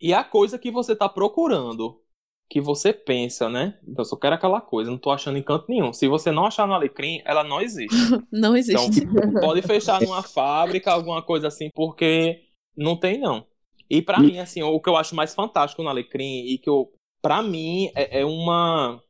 E 0.00 0.12
a 0.12 0.22
coisa 0.24 0.58
que 0.58 0.70
você 0.70 0.94
tá 0.94 1.08
procurando, 1.08 2.02
que 2.50 2.60
você 2.60 2.92
pensa, 2.92 3.48
né? 3.48 3.80
Eu 3.96 4.04
só 4.04 4.16
quero 4.16 4.34
aquela 4.34 4.60
coisa, 4.60 4.90
não 4.90 4.98
tô 4.98 5.10
achando 5.10 5.38
em 5.38 5.42
canto 5.42 5.66
nenhum. 5.68 5.92
Se 5.92 6.06
você 6.08 6.30
não 6.30 6.46
achar 6.46 6.66
no 6.66 6.74
Alecrim, 6.74 7.22
ela 7.24 7.42
não 7.42 7.60
existe. 7.60 7.94
Não 8.30 8.56
Então, 8.68 8.84
existe. 8.88 9.06
pode 9.38 9.62
fechar 9.62 10.00
numa 10.00 10.22
fábrica, 10.22 10.92
alguma 10.92 11.22
coisa 11.22 11.48
assim, 11.48 11.70
porque 11.74 12.44
não 12.76 12.96
tem 12.98 13.18
não. 13.18 13.46
E 13.88 14.02
pra 14.02 14.22
mim, 14.22 14.38
assim, 14.38 14.62
o 14.62 14.80
que 14.80 14.88
eu 14.88 14.96
acho 14.96 15.14
mais 15.14 15.34
fantástico 15.34 15.82
no 15.82 15.88
Alecrim 15.88 16.46
e 16.46 16.58
que 16.58 16.68
eu 16.68 16.92
pra 17.22 17.42
mim, 17.42 17.90
é, 17.94 18.20
é 18.20 18.24
uma. 18.24 19.02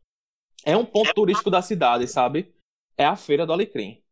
É 0.65 0.77
um 0.77 0.85
ponto 0.85 1.13
turístico 1.15 1.51
da 1.51 1.63
cidade, 1.63 2.07
sabe? 2.09 2.55
É 2.97 3.05
a 3.05 3.17
Feira 3.17 3.47
do 3.47 3.53
Alecrim. 3.53 4.03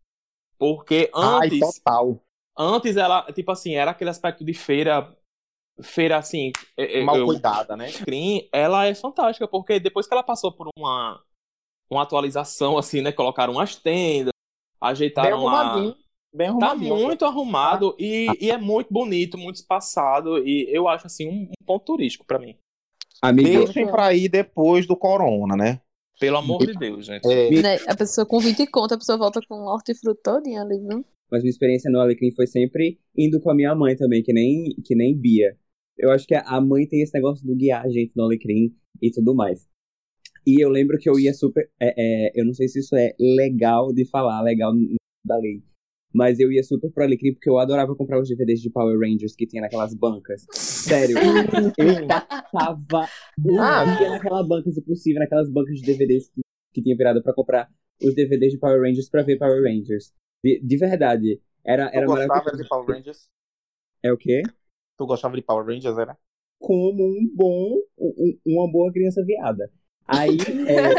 Porque 0.59 1.11
Ai, 1.15 1.49
antes. 1.49 1.61
total. 1.61 2.23
Antes 2.57 2.97
ela, 2.97 3.23
tipo 3.33 3.51
assim, 3.51 3.75
era 3.75 3.91
aquele 3.91 4.11
aspecto 4.11 4.45
de 4.45 4.55
feira. 4.55 5.17
Feira 5.83 6.17
assim. 6.19 6.53
é- 6.77 7.01
é- 7.01 7.05
Mal 7.05 7.17
eu- 7.17 7.27
cuidada, 7.27 7.77
né? 7.77 7.87
Alecrim, 7.87 8.49
ela 8.53 8.87
é 8.87 8.95
fantástica, 8.95 9.49
porque 9.49 9.81
depois 9.81 10.07
que 10.07 10.15
ela 10.15 10.23
passou 10.23 10.53
por 10.53 10.69
uma, 10.79 11.21
uma 11.91 12.03
atualização, 12.03 12.79
assim, 12.79 13.01
né? 13.03 13.11
Colocaram 13.13 13.55
umas 13.55 13.75
tendas, 13.77 14.31
Bem 14.33 14.91
ajeitaram 14.91 15.45
lá. 15.45 15.61
arrumadinho. 15.61 15.97
Bem 16.33 16.47
Tá 16.59 16.67
arrumadinho. 16.69 16.97
muito 16.97 17.25
arrumado 17.25 17.97
e, 17.99 18.27
e 18.41 18.51
é 18.51 18.57
muito 18.59 18.89
bonito, 18.93 19.37
muito 19.39 19.57
espaçado. 19.57 20.39
E 20.47 20.67
eu 20.71 20.89
acho, 20.89 21.07
assim, 21.07 21.29
um, 21.29 21.43
um 21.51 21.65
ponto 21.67 21.85
turístico 21.85 22.25
pra 22.27 22.39
mim. 22.39 22.57
Deixem 23.35 23.87
pra 23.87 24.13
ir 24.13 24.29
depois 24.29 24.87
do 24.87 24.97
corona, 24.97 25.57
né? 25.57 25.81
Pelo 26.21 26.37
amor 26.37 26.65
de 26.67 26.75
Deus, 26.75 27.07
gente. 27.07 27.27
É, 27.27 27.51
Né, 27.51 27.77
A 27.89 27.97
pessoa 27.97 28.27
com 28.27 28.39
20 28.39 28.67
conto, 28.67 28.95
a 28.95 28.99
pessoa 28.99 29.17
volta 29.19 29.41
com 29.49 29.55
hortifruti 29.65 30.21
todinha 30.23 30.63
ali, 30.63 30.79
viu? 30.79 31.05
mas 31.31 31.43
minha 31.43 31.51
experiência 31.51 31.91
no 31.91 31.99
Alecrim 32.01 32.31
foi 32.33 32.47
sempre 32.47 33.01
indo 33.17 33.41
com 33.41 33.51
a 33.51 33.55
minha 33.55 33.75
mãe 33.75 33.97
também, 33.97 34.23
que 34.23 34.33
nem, 34.33 34.75
que 34.85 34.95
nem 34.95 35.17
Bia. 35.17 35.57
Eu 35.97 36.11
acho 36.11 36.27
que 36.27 36.35
a 36.35 36.61
mãe 36.61 36.87
tem 36.87 37.03
esse 37.03 37.15
negócio 37.15 37.47
do 37.47 37.55
guiar 37.55 37.85
a 37.85 37.89
gente 37.89 38.13
no 38.17 38.25
Alecrim 38.25 38.75
e 39.01 39.11
tudo 39.11 39.35
mais. 39.35 39.67
E 40.47 40.63
eu 40.63 40.69
lembro 40.69 40.99
que 40.99 41.09
eu 41.09 41.19
ia 41.19 41.33
super. 41.33 41.71
é, 41.81 41.95
é, 41.97 42.41
eu 42.41 42.45
não 42.45 42.53
sei 42.53 42.69
se 42.69 42.81
isso 42.81 42.95
é 42.97 43.15
legal 43.19 43.93
de 43.93 44.05
falar, 44.11 44.43
legal 44.43 44.73
da 45.25 45.37
lei. 45.39 45.63
Mas 46.13 46.39
eu 46.39 46.53
ia 46.53 46.63
super 46.63 46.91
pro 46.93 47.03
Alecrim 47.05 47.33
porque 47.33 47.49
eu 47.51 47.59
adorava 47.59 47.95
comprar 47.97 48.21
os 48.21 48.29
DVDs 48.29 48.61
de 48.61 48.71
Power 48.71 48.97
Rangers 48.99 49.35
que 49.35 49.47
tinha 49.47 49.63
naquelas 49.63 49.95
bancas. 49.95 50.47
Sério, 50.53 51.17
eu 51.79 52.07
passava 52.07 53.09
Ah. 53.59 53.97
dia 53.99 54.11
naquela 54.11 54.43
banca, 54.47 54.71
se 54.71 54.81
possível, 54.83 55.19
naquelas 55.21 55.51
bancas 55.51 55.81
de 55.81 55.87
DVDs 55.87 56.29
que, 56.29 56.41
que 56.75 56.83
tinha 56.83 56.97
virado 56.97 57.21
pra 57.23 57.35
comprar 57.35 57.69
os 58.03 58.15
DVDs 58.15 58.53
de 58.53 58.59
Power 58.59 58.81
Rangers 58.83 59.09
pra 59.09 59.23
ver 59.23 59.39
Power 59.39 59.63
Rangers. 59.63 60.13
De, 60.45 60.61
de 60.63 60.77
verdade. 60.77 61.41
Era, 61.65 61.91
era 61.93 62.07
gostava 62.07 62.29
maravilhoso. 62.29 62.63
de 62.63 62.69
Power 62.69 62.87
Rangers? 62.97 63.29
É 64.03 64.13
o 64.13 64.17
quê? 64.17 64.43
Tu 64.97 65.07
gostava 65.07 65.37
de 65.37 65.43
Power 65.43 65.67
Rangers, 65.67 65.99
era? 65.99 66.17
Como 66.59 67.03
um 67.05 67.29
bom, 67.35 67.79
um- 67.99 68.39
uma 68.47 68.71
boa 68.71 68.93
criança 68.93 69.25
viada. 69.25 69.71
Aí, 70.07 70.39
é, 70.69 70.95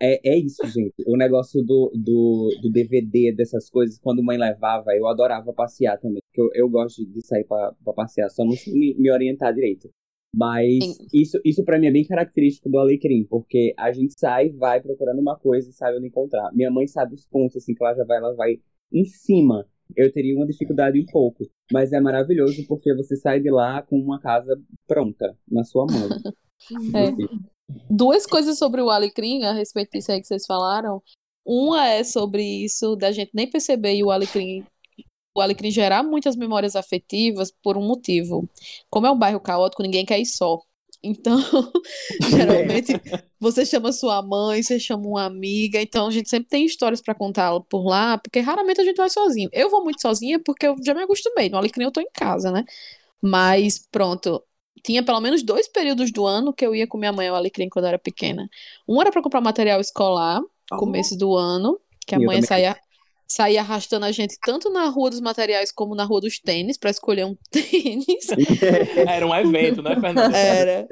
é, 0.00 0.30
é 0.34 0.38
isso, 0.38 0.66
gente. 0.68 0.94
O 1.06 1.16
negócio 1.16 1.62
do, 1.62 1.90
do, 1.94 2.50
do 2.62 2.70
DVD, 2.70 3.32
dessas 3.34 3.68
coisas, 3.70 3.98
quando 3.98 4.22
mãe 4.22 4.36
levava, 4.38 4.94
eu 4.94 5.06
adorava 5.08 5.52
passear 5.52 5.98
também. 5.98 6.20
Porque 6.28 6.40
eu, 6.40 6.50
eu 6.64 6.68
gosto 6.68 7.04
de 7.06 7.26
sair 7.26 7.44
pra, 7.44 7.72
pra 7.82 7.92
passear, 7.92 8.30
só 8.30 8.44
não 8.44 8.52
sei 8.52 8.72
me, 8.74 8.94
me 8.94 9.10
orientar 9.10 9.54
direito. 9.54 9.90
Mas 10.34 10.84
Sim. 10.84 11.06
isso, 11.14 11.40
isso 11.44 11.64
pra 11.64 11.78
mim 11.78 11.86
é 11.86 11.90
bem 11.90 12.04
característico 12.04 12.68
do 12.68 12.78
Alecrim, 12.78 13.24
porque 13.24 13.72
a 13.78 13.90
gente 13.90 14.12
sai, 14.18 14.50
vai 14.50 14.80
procurando 14.82 15.18
uma 15.18 15.38
coisa 15.38 15.70
e 15.70 15.72
sabe 15.72 15.96
onde 15.96 16.08
encontrar. 16.08 16.52
Minha 16.52 16.70
mãe 16.70 16.86
sabe 16.86 17.14
os 17.14 17.26
pontos, 17.26 17.56
assim, 17.56 17.74
que 17.74 17.82
ela 17.82 17.94
já 17.94 18.04
vai, 18.04 18.18
ela 18.18 18.34
vai 18.34 18.60
em 18.92 19.04
cima. 19.06 19.66
Eu 19.94 20.12
teria 20.12 20.34
uma 20.34 20.46
dificuldade 20.46 21.00
um 21.00 21.06
pouco, 21.06 21.44
mas 21.72 21.92
é 21.92 22.00
maravilhoso 22.00 22.66
porque 22.66 22.94
você 22.94 23.16
sai 23.16 23.40
de 23.40 23.50
lá 23.50 23.82
com 23.82 23.98
uma 23.98 24.20
casa 24.20 24.60
pronta 24.86 25.36
na 25.50 25.64
sua 25.64 25.86
mão. 25.86 26.08
É. 26.94 27.12
Duas 27.90 28.24
coisas 28.24 28.56
sobre 28.56 28.80
o 28.80 28.88
Alecrim, 28.88 29.44
a 29.44 29.52
respeito 29.52 29.90
disso 29.92 30.10
aí 30.10 30.20
que 30.20 30.26
vocês 30.26 30.46
falaram. 30.46 31.02
Uma 31.44 31.86
é 31.86 32.02
sobre 32.02 32.42
isso 32.42 32.96
da 32.96 33.12
gente 33.12 33.30
nem 33.34 33.48
perceber 33.48 33.94
e 33.94 34.02
o 34.02 34.10
Alecrim, 34.10 34.64
o 35.36 35.40
Alecrim 35.40 35.70
gerar 35.70 36.02
muitas 36.02 36.34
memórias 36.34 36.74
afetivas 36.74 37.52
por 37.62 37.76
um 37.76 37.86
motivo. 37.86 38.48
Como 38.88 39.06
é 39.06 39.10
um 39.10 39.18
bairro 39.18 39.38
caótico, 39.38 39.82
ninguém 39.82 40.06
quer 40.06 40.18
ir 40.18 40.26
só. 40.26 40.58
Então, 41.02 41.38
geralmente, 42.30 42.92
você 43.38 43.64
chama 43.64 43.92
sua 43.92 44.22
mãe, 44.22 44.62
você 44.62 44.80
chama 44.80 45.06
uma 45.06 45.24
amiga, 45.24 45.80
então 45.80 46.06
a 46.06 46.10
gente 46.10 46.28
sempre 46.28 46.48
tem 46.48 46.64
histórias 46.64 47.00
pra 47.00 47.14
contar 47.14 47.58
por 47.68 47.84
lá, 47.86 48.18
porque 48.18 48.40
raramente 48.40 48.80
a 48.80 48.84
gente 48.84 48.96
vai 48.96 49.10
sozinho. 49.10 49.48
Eu 49.52 49.70
vou 49.70 49.84
muito 49.84 50.00
sozinha 50.00 50.40
porque 50.44 50.66
eu 50.66 50.76
já 50.84 50.94
me 50.94 51.02
acostumei. 51.02 51.48
No 51.48 51.58
Alecrim 51.58 51.84
eu 51.84 51.92
tô 51.92 52.00
em 52.00 52.10
casa, 52.12 52.50
né? 52.50 52.64
Mas 53.22 53.86
pronto, 53.90 54.42
tinha 54.82 55.02
pelo 55.02 55.20
menos 55.20 55.42
dois 55.42 55.68
períodos 55.68 56.12
do 56.12 56.26
ano 56.26 56.52
que 56.52 56.64
eu 56.64 56.74
ia 56.74 56.86
com 56.86 56.98
minha 56.98 57.12
mãe 57.12 57.28
ao 57.28 57.36
Alecrim 57.36 57.68
quando 57.68 57.84
eu 57.86 57.90
era 57.90 57.98
pequena. 57.98 58.48
Um 58.88 59.00
era 59.00 59.10
pra 59.10 59.22
comprar 59.22 59.40
material 59.40 59.80
escolar, 59.80 60.40
começo 60.70 61.16
do 61.16 61.36
ano, 61.36 61.78
que 62.06 62.14
a 62.14 62.20
mãe 62.20 62.40
saía, 62.42 62.76
saía 63.28 63.60
arrastando 63.60 64.06
a 64.06 64.12
gente 64.12 64.36
tanto 64.44 64.70
na 64.70 64.88
rua 64.88 65.10
dos 65.10 65.20
materiais 65.20 65.72
como 65.72 65.94
na 65.94 66.04
rua 66.04 66.20
dos 66.20 66.38
tênis 66.38 66.76
pra 66.78 66.90
escolher 66.90 67.26
um 67.26 67.36
tênis. 67.50 68.26
Era 69.08 69.26
um 69.26 69.34
evento, 69.34 69.82
né, 69.82 69.94
Fernanda? 70.00 70.36
Era. 70.36 70.86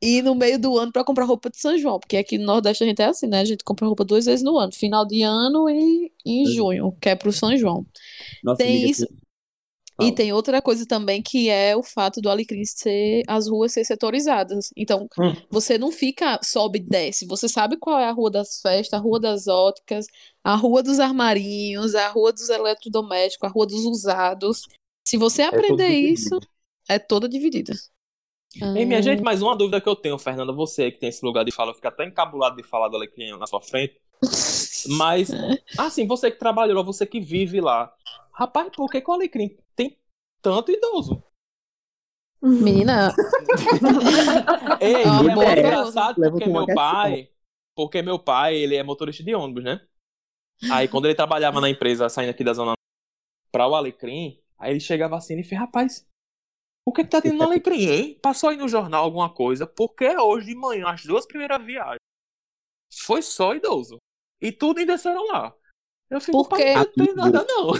E 0.00 0.22
no 0.22 0.34
meio 0.34 0.58
do 0.58 0.78
ano 0.78 0.92
pra 0.92 1.04
comprar 1.04 1.24
roupa 1.24 1.50
de 1.50 1.58
São 1.58 1.76
João, 1.78 1.98
porque 1.98 2.16
aqui 2.16 2.38
no 2.38 2.44
Nordeste 2.46 2.84
a 2.84 2.86
gente 2.86 3.02
é 3.02 3.06
assim, 3.06 3.26
né? 3.26 3.40
A 3.40 3.44
gente 3.44 3.64
compra 3.64 3.86
roupa 3.86 4.04
duas 4.04 4.26
vezes 4.26 4.44
no 4.44 4.58
ano, 4.58 4.72
final 4.72 5.06
de 5.06 5.22
ano 5.22 5.68
e 5.68 6.12
em 6.24 6.46
junho, 6.46 6.96
que 7.00 7.08
é 7.08 7.14
pro 7.16 7.32
São 7.32 7.56
João. 7.56 7.86
Nossa, 8.44 8.58
Tem 8.62 8.88
isso. 8.88 9.06
E 10.00 10.10
tem 10.10 10.32
outra 10.32 10.60
coisa 10.60 10.86
também 10.86 11.22
que 11.22 11.48
é 11.48 11.76
o 11.76 11.82
fato 11.82 12.20
do 12.20 12.28
Alecrim 12.30 12.64
ser 12.64 13.22
as 13.28 13.46
ruas 13.46 13.72
ser 13.72 13.84
setorizadas. 13.84 14.70
Então, 14.76 15.06
Hum. 15.18 15.34
você 15.50 15.76
não 15.78 15.92
fica 15.92 16.40
sobe 16.42 16.78
e 16.78 16.82
desce, 16.82 17.26
você 17.26 17.48
sabe 17.48 17.76
qual 17.78 18.00
é 18.00 18.06
a 18.06 18.12
rua 18.12 18.30
das 18.30 18.60
festas, 18.60 18.98
a 18.98 19.02
rua 19.02 19.20
das 19.20 19.46
óticas, 19.46 20.06
a 20.44 20.54
rua 20.54 20.82
dos 20.82 20.98
armarinhos, 20.98 21.94
a 21.94 22.08
rua 22.08 22.32
dos 22.32 22.48
eletrodomésticos, 22.48 23.48
a 23.48 23.52
rua 23.52 23.66
dos 23.66 23.84
usados. 23.84 24.62
Se 25.06 25.16
você 25.16 25.44
tudo 25.44 25.56
aprender 25.56 25.88
dividido. 25.88 26.12
isso, 26.14 26.40
é 26.88 26.98
toda 26.98 27.28
dividida. 27.28 27.72
Ei, 28.76 28.84
minha 28.84 28.98
Ah, 28.98 29.02
gente, 29.02 29.22
mais 29.22 29.40
uma 29.40 29.56
dúvida 29.56 29.80
que 29.80 29.88
eu 29.88 29.96
tenho, 29.96 30.18
Fernanda, 30.18 30.52
você 30.52 30.90
que 30.90 30.98
tem 30.98 31.08
esse 31.08 31.24
lugar 31.24 31.44
de 31.44 31.52
fala, 31.52 31.70
eu 31.70 31.74
fico 31.74 31.88
até 31.88 32.04
encabulado 32.04 32.56
de 32.56 32.62
falar 32.62 32.88
do 32.88 32.96
Alecrim 32.96 33.38
na 33.38 33.46
sua 33.46 33.62
frente. 33.62 34.00
Mas, 34.98 35.30
assim, 35.78 36.06
você 36.06 36.30
que 36.30 36.38
trabalhou 36.38 36.76
lá, 36.76 36.82
você 36.82 37.06
que 37.06 37.20
vive 37.20 37.60
lá. 37.60 37.92
Rapaz, 38.32 38.70
por 38.74 38.90
que, 38.90 39.00
que 39.00 39.10
o 39.10 39.14
Alecrim 39.14 39.56
tem 39.74 39.96
tanto 40.42 40.70
idoso? 40.70 41.22
Menina, 42.42 43.14
Ei, 44.80 45.04
é 45.04 45.60
engraçado 45.60 46.20
porque 46.30 46.46
meu 46.46 46.66
pai. 46.66 47.30
Porque 47.74 48.02
meu 48.02 48.18
pai, 48.18 48.56
ele 48.56 48.74
é 48.74 48.82
motorista 48.82 49.22
de 49.22 49.34
ônibus, 49.34 49.62
né? 49.64 49.80
Aí 50.70 50.86
quando 50.88 51.06
ele 51.06 51.14
trabalhava 51.14 51.60
na 51.60 51.68
empresa, 51.68 52.08
saindo 52.08 52.30
aqui 52.30 52.44
da 52.44 52.52
zona 52.52 52.74
pra 53.50 53.66
o 53.66 53.74
Alecrim, 53.74 54.40
aí 54.58 54.70
ele 54.72 54.80
chegava 54.80 55.16
assim 55.16 55.38
e 55.38 55.42
fez, 55.42 55.60
rapaz, 55.60 56.06
o 56.86 56.92
que 56.92 57.04
que 57.04 57.10
tá 57.10 57.20
tendo 57.20 57.38
no 57.38 57.44
Alecrim, 57.44 57.88
hein? 57.88 58.18
Passou 58.22 58.50
aí 58.50 58.56
no 58.56 58.68
jornal 58.68 59.04
alguma 59.04 59.32
coisa, 59.32 59.66
porque 59.66 60.08
hoje 60.16 60.46
de 60.48 60.54
manhã, 60.54 60.88
as 60.88 61.04
duas 61.04 61.26
primeiras 61.26 61.64
viagens, 61.64 61.98
foi 62.92 63.22
só 63.22 63.54
idoso. 63.54 63.96
E 64.40 64.50
tudo 64.52 64.78
ainda 64.80 64.94
desceram 64.94 65.26
lá. 65.28 65.54
Eu 66.10 66.20
fico, 66.20 66.46
Porque- 66.46 66.74
não 66.74 66.84
tem 66.92 67.14
nada 67.14 67.44
não. 67.44 67.70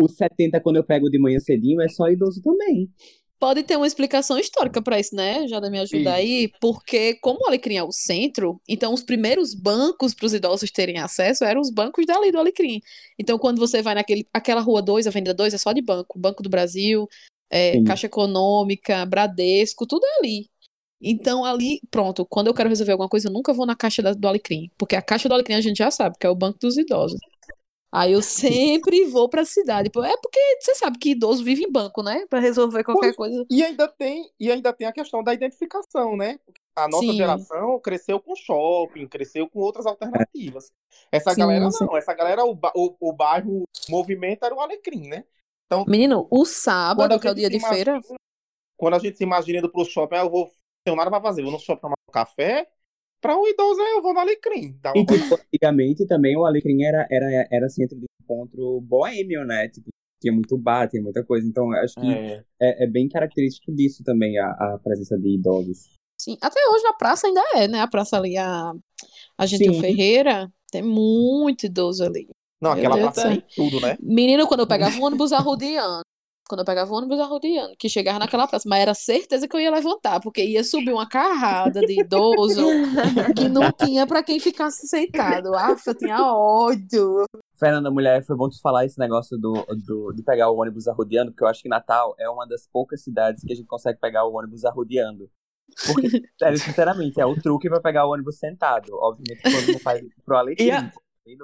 Os 0.00 0.16
70, 0.16 0.60
quando 0.60 0.76
eu 0.76 0.84
pego 0.84 1.08
de 1.10 1.18
manhã 1.18 1.38
cedinho, 1.38 1.80
é 1.80 1.88
só 1.88 2.08
idoso 2.08 2.42
também. 2.42 2.92
Pode 3.38 3.62
ter 3.62 3.76
uma 3.76 3.86
explicação 3.86 4.38
histórica 4.38 4.82
para 4.82 4.98
isso, 4.98 5.14
né? 5.14 5.46
Já 5.48 5.60
me 5.60 5.78
ajuda 5.78 6.12
aí, 6.14 6.50
porque 6.60 7.14
como 7.20 7.38
o 7.40 7.46
Alecrim 7.46 7.76
é 7.76 7.82
o 7.82 7.92
centro, 7.92 8.60
então 8.68 8.92
os 8.92 9.02
primeiros 9.02 9.54
bancos 9.54 10.14
para 10.14 10.26
os 10.26 10.34
idosos 10.34 10.70
terem 10.70 10.98
acesso 10.98 11.44
eram 11.44 11.60
os 11.60 11.70
bancos 11.70 12.04
dali 12.06 12.30
do 12.32 12.38
Alecrim. 12.38 12.80
Então 13.18 13.38
quando 13.38 13.58
você 13.58 13.80
vai 13.82 13.94
naquele 13.94 14.26
aquela 14.32 14.60
rua 14.60 14.82
2, 14.82 15.06
Avenida 15.06 15.32
2, 15.34 15.54
é 15.54 15.58
só 15.58 15.72
de 15.72 15.82
banco, 15.82 16.18
Banco 16.18 16.42
do 16.42 16.48
Brasil, 16.48 17.06
é. 17.50 17.76
Caixa 17.84 18.06
Econômica, 18.06 19.04
Bradesco, 19.06 19.86
tudo 19.86 20.04
é 20.06 20.18
ali. 20.18 20.48
Então 21.00 21.44
ali, 21.44 21.80
pronto, 21.90 22.26
quando 22.26 22.48
eu 22.48 22.54
quero 22.54 22.68
resolver 22.68 22.92
alguma 22.92 23.08
coisa, 23.08 23.28
eu 23.28 23.32
nunca 23.32 23.52
vou 23.52 23.64
na 23.64 23.76
caixa 23.76 24.02
da- 24.02 24.12
do 24.14 24.26
Alecrim, 24.28 24.68
porque 24.76 24.96
a 24.96 25.02
caixa 25.02 25.28
do 25.28 25.34
Alecrim 25.34 25.54
a 25.54 25.60
gente 25.60 25.76
já 25.78 25.90
sabe, 25.90 26.16
que 26.18 26.26
é 26.26 26.30
o 26.30 26.34
banco 26.34 26.58
dos 26.58 26.76
idosos. 26.76 27.18
Aí 27.90 28.12
eu 28.12 28.22
sempre 28.22 29.06
vou 29.06 29.28
pra 29.28 29.44
cidade. 29.44 29.90
Pô, 29.90 30.02
É 30.04 30.16
porque 30.18 30.38
você 30.60 30.74
sabe 30.74 30.98
que 30.98 31.10
idoso 31.10 31.42
vive 31.42 31.64
em 31.64 31.72
banco, 31.72 32.02
né? 32.02 32.26
Pra 32.28 32.38
resolver 32.38 32.84
qualquer 32.84 33.14
coisa. 33.14 33.46
E 33.50 33.62
ainda 33.62 33.88
tem, 33.88 34.30
e 34.38 34.50
ainda 34.52 34.72
tem 34.72 34.86
a 34.86 34.92
questão 34.92 35.22
da 35.22 35.32
identificação, 35.32 36.16
né? 36.16 36.38
A 36.76 36.86
nossa 36.86 37.06
Sim. 37.06 37.16
geração 37.16 37.80
cresceu 37.80 38.20
com 38.20 38.36
shopping, 38.36 39.08
cresceu 39.08 39.48
com 39.48 39.58
outras 39.60 39.86
alternativas. 39.86 40.70
Essa 41.10 41.32
Sim, 41.34 41.40
galera 41.40 41.70
sim. 41.70 41.86
não, 41.86 41.96
essa 41.96 42.14
galera, 42.14 42.44
o, 42.44 42.52
o, 42.74 42.96
o 43.00 43.12
bairro 43.12 43.62
o 43.62 43.90
movimento 43.90 44.44
era 44.44 44.54
o 44.54 44.60
Alecrim, 44.60 45.08
né? 45.08 45.24
Menino, 45.86 46.26
o 46.30 46.44
sábado, 46.44 47.14
a 47.14 47.18
que 47.18 47.26
é 47.26 47.30
o 47.30 47.34
dia 47.34 47.50
de 47.50 47.58
feira, 47.58 47.92
imagina- 47.92 48.18
Quando 48.76 48.94
a 48.94 48.98
gente 48.98 49.16
se 49.16 49.24
imagina 49.24 49.58
indo 49.58 49.70
pro 49.70 49.84
shopping, 49.84 50.16
ah, 50.16 50.20
eu 50.20 50.30
vou, 50.30 50.50
tenho 50.84 50.96
nada 50.96 51.10
pra 51.10 51.20
fazer, 51.20 51.42
vou 51.42 51.52
no 51.52 51.58
shopping 51.58 51.80
tomar 51.80 51.94
um 52.08 52.12
café. 52.12 52.68
Pra 53.20 53.36
um 53.36 53.46
idoso, 53.48 53.80
eu 53.80 54.02
vou 54.02 54.14
no 54.14 54.20
Alecrim. 54.20 54.76
Dá 54.80 54.92
E 54.94 55.04
tipo, 55.04 55.34
antigamente 55.34 56.06
também 56.06 56.36
o 56.36 56.44
Alecrim 56.44 56.82
era, 56.84 57.06
era, 57.10 57.48
era 57.50 57.68
centro 57.68 57.98
de 57.98 58.06
encontro 58.22 58.80
boêmio, 58.80 59.44
né? 59.44 59.68
Tipo, 59.68 59.88
tinha 60.20 60.32
muito 60.32 60.56
bar, 60.56 60.88
tinha 60.88 61.02
muita 61.02 61.24
coisa. 61.24 61.46
Então, 61.46 61.70
acho 61.72 61.94
que 61.94 62.12
É. 62.12 62.44
é, 62.60 62.84
é 62.84 62.86
bem 62.86 63.08
característico 63.08 63.72
disso 63.74 64.02
também, 64.04 64.38
a, 64.38 64.50
a 64.50 64.78
presença 64.82 65.18
de 65.18 65.34
idosos. 65.34 65.90
sim, 66.20 66.36
até 66.40 66.60
hoje 66.70 66.82
na 66.84 66.92
praça 66.92 67.26
ainda 67.26 67.42
é, 67.54 67.68
né? 67.68 67.80
A 67.80 67.88
praça 67.88 68.16
ali, 68.16 68.36
a, 68.36 68.72
a 69.36 69.46
Gentil 69.46 69.74
Sim. 69.74 69.80
Ferreira, 69.80 70.52
tem 70.70 70.82
muito 70.82 71.66
idoso 71.66 72.04
ali. 72.04 72.28
Não, 72.60 72.70
Meu 72.74 72.78
aquela 72.80 72.96
Deus 72.96 73.12
praça 73.14 73.28
tem 73.28 73.44
tudo, 73.54 73.80
né? 73.80 73.96
Menino, 74.00 74.46
quando 74.48 74.60
eu 74.60 74.66
pegava 74.66 74.96
um 74.96 75.04
ônibus 75.04 75.32
arrudeando, 75.32 76.02
quando 76.48 76.60
eu 76.60 76.64
pegava 76.64 76.90
o 76.92 76.96
ônibus 76.96 77.20
arrodeando, 77.20 77.76
que 77.78 77.88
chegava 77.88 78.18
naquela 78.18 78.46
praça, 78.48 78.68
mas 78.68 78.80
era 78.80 78.94
certeza 78.94 79.46
que 79.46 79.54
eu 79.54 79.60
ia 79.60 79.70
levantar, 79.70 80.18
porque 80.20 80.42
ia 80.44 80.64
subir 80.64 80.92
uma 80.92 81.08
carrada 81.08 81.80
de 81.80 82.00
idoso 82.00 82.66
que 83.36 83.48
não 83.48 83.70
tinha 83.72 84.06
pra 84.06 84.22
quem 84.22 84.40
ficasse 84.40 84.88
sentado. 84.88 85.54
Aff, 85.54 85.86
eu 85.86 85.94
tinha 85.94 86.20
ódio. 86.32 87.24
Fernanda, 87.56 87.90
mulher, 87.90 88.24
foi 88.24 88.36
bom 88.36 88.48
tu 88.48 88.60
falar 88.60 88.84
esse 88.86 88.98
negócio 88.98 89.36
do, 89.36 89.52
do, 89.86 90.12
de 90.12 90.22
pegar 90.22 90.50
o 90.50 90.56
ônibus 90.60 90.88
arrodeando, 90.88 91.30
porque 91.32 91.44
eu 91.44 91.48
acho 91.48 91.62
que 91.62 91.68
Natal 91.68 92.14
é 92.18 92.28
uma 92.30 92.46
das 92.46 92.66
poucas 92.72 93.02
cidades 93.02 93.42
que 93.44 93.52
a 93.52 93.56
gente 93.56 93.66
consegue 93.66 93.98
pegar 94.00 94.24
o 94.24 94.34
ônibus 94.34 94.64
arrodeando. 94.64 95.28
Porque, 95.86 96.08
sério, 96.40 96.58
sinceramente, 96.58 97.20
é 97.20 97.26
o 97.26 97.34
truque 97.40 97.68
pra 97.68 97.80
pegar 97.80 98.06
o 98.06 98.12
ônibus 98.12 98.38
sentado. 98.38 98.90
Obviamente, 98.94 99.42
quando 99.42 99.72
não 99.72 99.80
faz 99.80 100.00
pro 100.24 100.36
Alecrim. 100.36 100.66
E 100.66 100.70
a- 100.70 100.90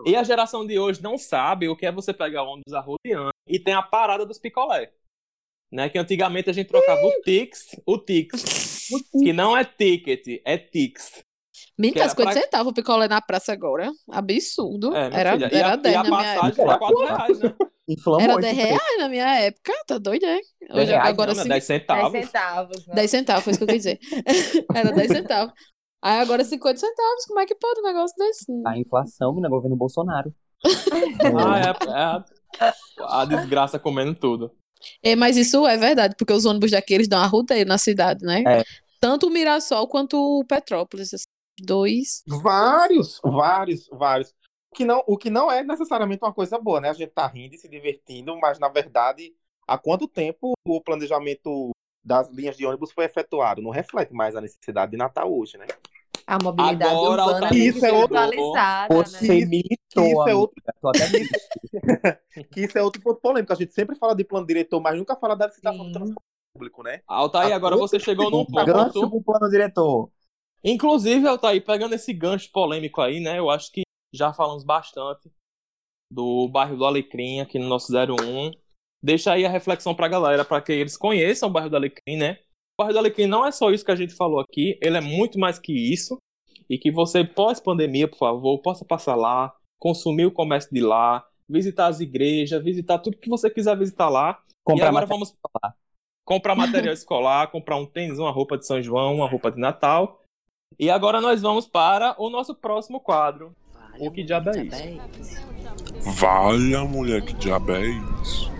E 0.07 0.17
a 0.17 0.23
geração 0.23 0.67
de 0.67 0.79
hoje 0.79 1.03
não 1.03 1.17
sabe 1.19 1.69
o 1.69 1.77
que 1.77 1.87
é 1.87 1.93
você 1.93 2.13
pegar 2.13 2.43
o 2.43 2.49
ônibus 2.53 2.73
arrodeando 2.73 3.31
e 3.47 3.59
tem 3.59 3.75
a 3.75 3.83
parada 3.83 4.25
dos 4.25 4.39
picolé. 4.39 4.91
Né? 5.73 5.89
Que 5.89 5.99
antigamente 5.99 6.49
a 6.51 6.53
gente 6.53 6.69
trocava 6.69 7.01
o 7.05 7.21
Tix, 7.23 7.77
o 7.87 7.99
Tix. 7.99 8.89
Que 9.13 9.33
não 9.33 9.57
é 9.57 9.65
ticket, 9.65 10.41
é 10.45 10.57
Tix. 10.59 11.23
Menina, 11.79 12.03
era 12.03 12.11
50 12.11 12.31
pra- 12.33 12.41
centavos 12.43 12.71
o 12.71 12.75
picolé 12.75 13.09
na 13.09 13.21
praça 13.21 13.53
agora. 13.53 13.91
Absurdo. 14.11 14.95
É, 14.95 15.09
minha 15.09 15.21
era 15.21 15.33
filha. 15.33 15.51
E 15.53 15.57
era 15.57 15.73
a, 15.73 15.77
10 15.77 15.95
e 15.95 15.99
a 15.99 16.03
na 16.03 16.09
minha 16.09 16.19
passagem 16.23 16.49
época. 16.49 16.63
era 16.63 16.79
4 16.79 16.99
reais, 17.05 17.39
né? 17.41 17.55
Inflamou 17.89 18.21
Era 18.23 18.33
esse 18.33 18.41
10 18.43 18.55
preço. 18.57 18.69
reais 18.73 18.99
na 18.99 19.09
minha 19.09 19.41
época. 19.41 19.73
Tá 19.87 19.99
doido, 19.99 20.25
é? 20.25 20.39
10 20.39 20.45
Hoje, 20.73 20.85
reais, 20.93 21.09
agora 21.09 21.35
Não, 21.35 21.43
sim. 21.43 21.49
10 21.49 21.49
10 21.49 21.65
centavos. 21.65 22.13
centavos, 22.13 22.87
né? 22.87 22.95
10 22.95 23.11
centavos, 23.11 23.45
foi 23.45 23.51
isso 23.53 23.59
que 23.59 23.65
eu 23.65 23.69
quis 23.69 23.77
dizer. 23.83 23.99
Era 24.75 24.93
10 24.93 25.09
centavos. 25.11 25.53
Aí 26.05 26.21
agora 26.21 26.45
50 26.45 26.79
centavos. 26.79 27.25
Como 27.27 27.41
é 27.41 27.47
que 27.47 27.55
pode 27.55 27.81
um 27.81 27.85
negócio 27.85 28.15
desse? 28.19 28.53
A 28.67 28.77
inflação, 28.77 29.31
menina, 29.31 29.49
governo 29.49 29.75
Bolsonaro. 29.75 30.35
Ah, 30.63 31.59
é, 31.59 31.91
é 31.91 32.65
a, 33.01 33.23
a 33.23 33.25
desgraça 33.25 33.79
comendo 33.79 34.15
tudo. 34.15 34.53
É, 35.03 35.17
mas 35.17 35.37
isso 35.37 35.67
é 35.67 35.79
verdade, 35.79 36.15
porque 36.19 36.33
os 36.33 36.45
ônibus 36.45 36.71
daqui 36.71 36.93
eles 36.93 37.09
dão 37.09 37.21
a 37.21 37.27
rodeio 37.27 37.65
na 37.65 37.79
cidade, 37.79 38.25
né? 38.25 38.43
É. 38.47 38.65
Tanto 39.01 39.29
o 39.29 39.31
Mirassol 39.31 39.89
quanto 39.89 40.19
o 40.19 40.45
Petrópolis. 40.45 41.15
assim, 41.15 41.25
Dois. 41.59 42.23
Vários, 42.27 43.21
vários, 43.25 43.89
vários. 43.91 44.31
O 44.71 44.75
que, 44.75 44.85
não, 44.85 45.03
o 45.07 45.17
que 45.17 45.31
não 45.31 45.51
é 45.51 45.63
necessariamente 45.63 46.23
uma 46.23 46.35
coisa 46.35 46.59
boa, 46.59 46.81
né? 46.81 46.91
A 46.91 46.95
gente 46.95 47.13
tá 47.13 47.27
rindo 47.27 47.55
e 47.55 47.59
se 47.59 47.69
divertindo, 47.69 48.37
mas 48.39 48.59
na 48.59 48.69
verdade, 48.69 49.35
há 49.67 49.79
quanto 49.79 50.09
tempo 50.09 50.53
o 50.67 50.81
planejamento 50.81 51.71
das 52.05 52.29
linhas 52.29 52.57
de 52.57 52.67
ônibus 52.67 52.93
foi 52.93 53.05
efetuado? 53.05 53.63
Não 53.63 53.71
reflete 53.71 54.13
mais 54.13 54.35
a 54.37 54.41
necessidade 54.41 54.91
de 54.91 54.99
Natal 54.99 55.33
hoje, 55.33 55.57
né? 55.57 55.67
A 56.27 56.39
mobilidade 56.43 56.91
Agora, 56.91 57.23
urbana 57.27 57.49
que 57.49 57.59
isso 57.59 57.85
é 57.85 57.93
outro- 57.93 58.17
atualizada, 58.17 58.95
né? 58.95 59.03
Isso- 59.03 60.01
é 60.29 60.35
outro-. 60.35 60.63
Que 62.53 62.61
isso 62.65 62.79
é 62.79 62.83
outro 62.83 63.01
ponto 63.03 63.21
polêmico. 63.21 63.53
A 63.53 63.57
gente 63.57 63.73
sempre 63.75 63.97
fala 63.97 64.15
de 64.15 64.25
plano 64.25 64.47
diretor, 64.47 64.81
mas 64.81 64.97
nunca 64.97 65.17
fala 65.17 65.35
da 65.37 65.47
licitação 65.47 65.85
Sim. 65.85 65.87
do 65.89 65.93
transporte 65.93 66.27
público, 66.55 66.83
né? 66.83 67.01
Altair, 67.07 67.53
agora 67.55 67.77
você 67.77 67.99
chegou 68.01 68.31
num 68.31 68.45
Gancho 68.45 68.93
ponto. 69.01 69.11
pro 69.11 69.23
plano 69.23 69.51
diretor. 69.51 70.11
Inclusive, 70.63 71.27
Altair, 71.29 71.63
pegando 71.65 71.95
esse 71.95 72.13
gancho 72.13 72.51
polêmico 72.53 73.01
aí, 73.01 73.21
né? 73.21 73.39
Eu 73.39 73.51
acho 73.51 73.71
que 73.71 73.83
já 74.15 74.33
falamos 74.33 74.65
bastante 74.65 75.31
do 76.11 76.49
bairro 76.49 76.77
do 76.77 76.85
Alecrim 76.85 77.41
aqui 77.41 77.59
no 77.59 77.69
nosso 77.69 77.93
01. 77.93 78.53
Deixa 79.03 79.33
aí 79.33 79.45
a 79.45 79.51
reflexão 79.51 79.95
pra 79.95 80.09
galera, 80.09 80.45
para 80.45 80.63
que 80.63 80.73
eles 80.73 80.97
conheçam 80.97 81.49
o 81.49 81.53
bairro 81.53 81.69
do 81.69 81.77
Alecrim, 81.77 82.17
né? 82.17 82.39
O 82.77 82.83
bairro 82.83 82.93
do 82.93 82.99
Alecrim 82.99 83.27
não 83.27 83.47
é 83.47 83.53
só 83.53 83.71
isso 83.71 83.85
que 83.85 83.93
a 83.93 83.97
gente 83.97 84.15
falou 84.15 84.41
aqui, 84.41 84.77
ele 84.83 84.97
é 84.97 85.01
muito 85.01 85.39
mais 85.39 85.59
que 85.59 85.73
isso. 85.73 86.19
E 86.69 86.79
que 86.79 86.91
você, 86.91 87.23
pós-pandemia, 87.25 88.09
por 88.09 88.19
favor, 88.19 88.59
possa 88.59 88.85
passar 88.85 89.15
lá, 89.15 89.55
consumir 89.79 90.27
o 90.27 90.33
comércio 90.33 90.71
de 90.73 90.81
lá, 90.81 91.25
visitar 91.49 91.87
as 91.87 92.01
igrejas, 92.01 92.63
visitar 92.65 92.99
tudo 92.99 93.19
que 93.19 93.29
você 93.29 93.49
quiser 93.51 93.77
visitar 93.79 94.09
lá. 94.09 94.41
e 94.49 94.55
Comprar 94.65 94.89
agora 94.89 95.07
material 95.07 95.19
vamos 95.19 95.29
escolar. 95.29 95.77
comprar 96.25 96.55
material 96.57 96.95
escolar, 96.95 97.51
comprar 97.51 97.77
um 97.77 97.87
tênis, 97.87 98.19
uma 98.19 98.31
roupa 98.31 98.57
de 98.59 98.67
São 98.67 98.83
João, 98.83 99.15
uma 99.17 99.29
roupa 99.29 99.53
de 99.53 99.61
Natal. 99.61 100.23
E 100.79 100.91
agora 100.91 101.21
nós 101.21 101.43
vamos 101.43 101.69
para 101.69 102.17
o 102.19 102.29
nosso 102.31 102.55
próximo 102.55 102.99
quadro. 102.99 103.55
O 104.01 104.11
que 104.11 104.25
diabo 104.25 104.51
é 104.51 104.65
isso? 104.65 104.83
Valha, 106.19 106.83
mulher, 106.85 107.23
que 107.23 107.35
diabo 107.35 107.73
é 107.73 107.87
isso? 108.23 108.51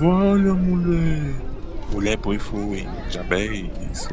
Valha, 0.00 0.52
mulher. 0.52 1.51
Mulher, 1.92 2.18
põe 2.18 2.38
fogo, 2.38 2.74
hein? 2.74 2.86
Diabo 3.10 3.34
é 3.34 3.46
isso. 3.92 4.08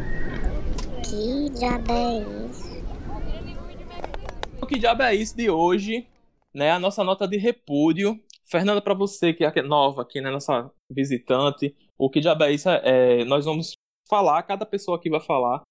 Que 1.03 1.49
diabo 1.57 1.91
é 1.91 2.19
isso? 2.19 2.69
O 4.61 4.67
que 4.67 4.77
diabo 4.77 5.03
é 5.03 5.15
isso 5.15 5.35
de 5.35 5.49
hoje? 5.49 6.05
Né, 6.53 6.71
a 6.71 6.79
nossa 6.79 7.03
nota 7.03 7.27
de 7.27 7.37
repúdio. 7.37 8.19
Fernanda, 8.45 8.81
para 8.81 8.93
você 8.93 9.33
que 9.33 9.45
é 9.45 9.61
nova 9.61 10.01
aqui, 10.01 10.19
né, 10.19 10.29
nossa 10.29 10.69
visitante, 10.91 11.75
o 11.97 12.09
que 12.09 12.19
diabo 12.19 12.43
é 12.43 12.51
isso? 12.51 12.69
É, 12.69 13.23
nós 13.23 13.45
vamos 13.45 13.73
falar, 14.09 14.43
cada 14.43 14.65
pessoa 14.65 14.97
aqui 14.97 15.09
vai 15.09 15.21
falar 15.21 15.61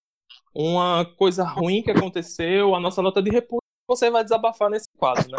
uma 0.55 1.05
coisa 1.17 1.45
ruim 1.45 1.83
que 1.83 1.91
aconteceu, 1.91 2.75
a 2.75 2.81
nossa 2.81 3.03
nota 3.03 3.23
de 3.23 3.31
repúdio, 3.31 3.63
você 3.87 4.11
vai 4.11 4.23
desabafar 4.23 4.71
nesse 4.71 4.89
quadro, 4.97 5.29
né? 5.31 5.39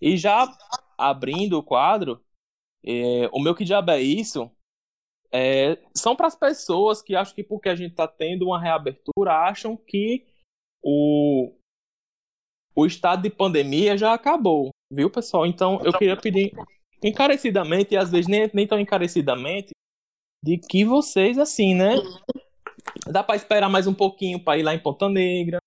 E 0.00 0.16
já 0.16 0.46
abrindo 0.98 1.58
o 1.58 1.62
quadro, 1.62 2.22
é, 2.84 3.28
o 3.32 3.40
meu 3.40 3.54
que 3.54 3.64
diabo 3.64 3.90
é 3.92 4.00
isso? 4.00 4.50
É, 5.34 5.76
são 5.92 6.14
para 6.14 6.28
as 6.28 6.36
pessoas 6.36 7.02
que 7.02 7.16
acham 7.16 7.34
que 7.34 7.42
porque 7.42 7.68
a 7.68 7.74
gente 7.74 7.90
está 7.90 8.06
tendo 8.06 8.46
uma 8.46 8.60
reabertura, 8.60 9.32
acham 9.48 9.76
que 9.76 10.24
o, 10.80 11.52
o 12.76 12.86
estado 12.86 13.22
de 13.22 13.30
pandemia 13.30 13.98
já 13.98 14.14
acabou, 14.14 14.70
viu, 14.92 15.10
pessoal? 15.10 15.44
Então 15.44 15.80
eu 15.82 15.92
queria 15.92 16.16
pedir 16.16 16.52
encarecidamente, 17.02 17.94
e 17.94 17.96
às 17.96 18.12
vezes 18.12 18.28
nem, 18.28 18.48
nem 18.54 18.64
tão 18.64 18.78
encarecidamente, 18.78 19.70
de 20.42 20.56
que 20.56 20.84
vocês, 20.84 21.36
assim, 21.36 21.74
né? 21.74 21.96
Dá 23.04 23.24
para 23.24 23.34
esperar 23.34 23.68
mais 23.68 23.88
um 23.88 23.94
pouquinho 23.94 24.38
para 24.38 24.56
ir 24.56 24.62
lá 24.62 24.72
em 24.72 24.78
Ponta 24.78 25.08
Negra, 25.08 25.58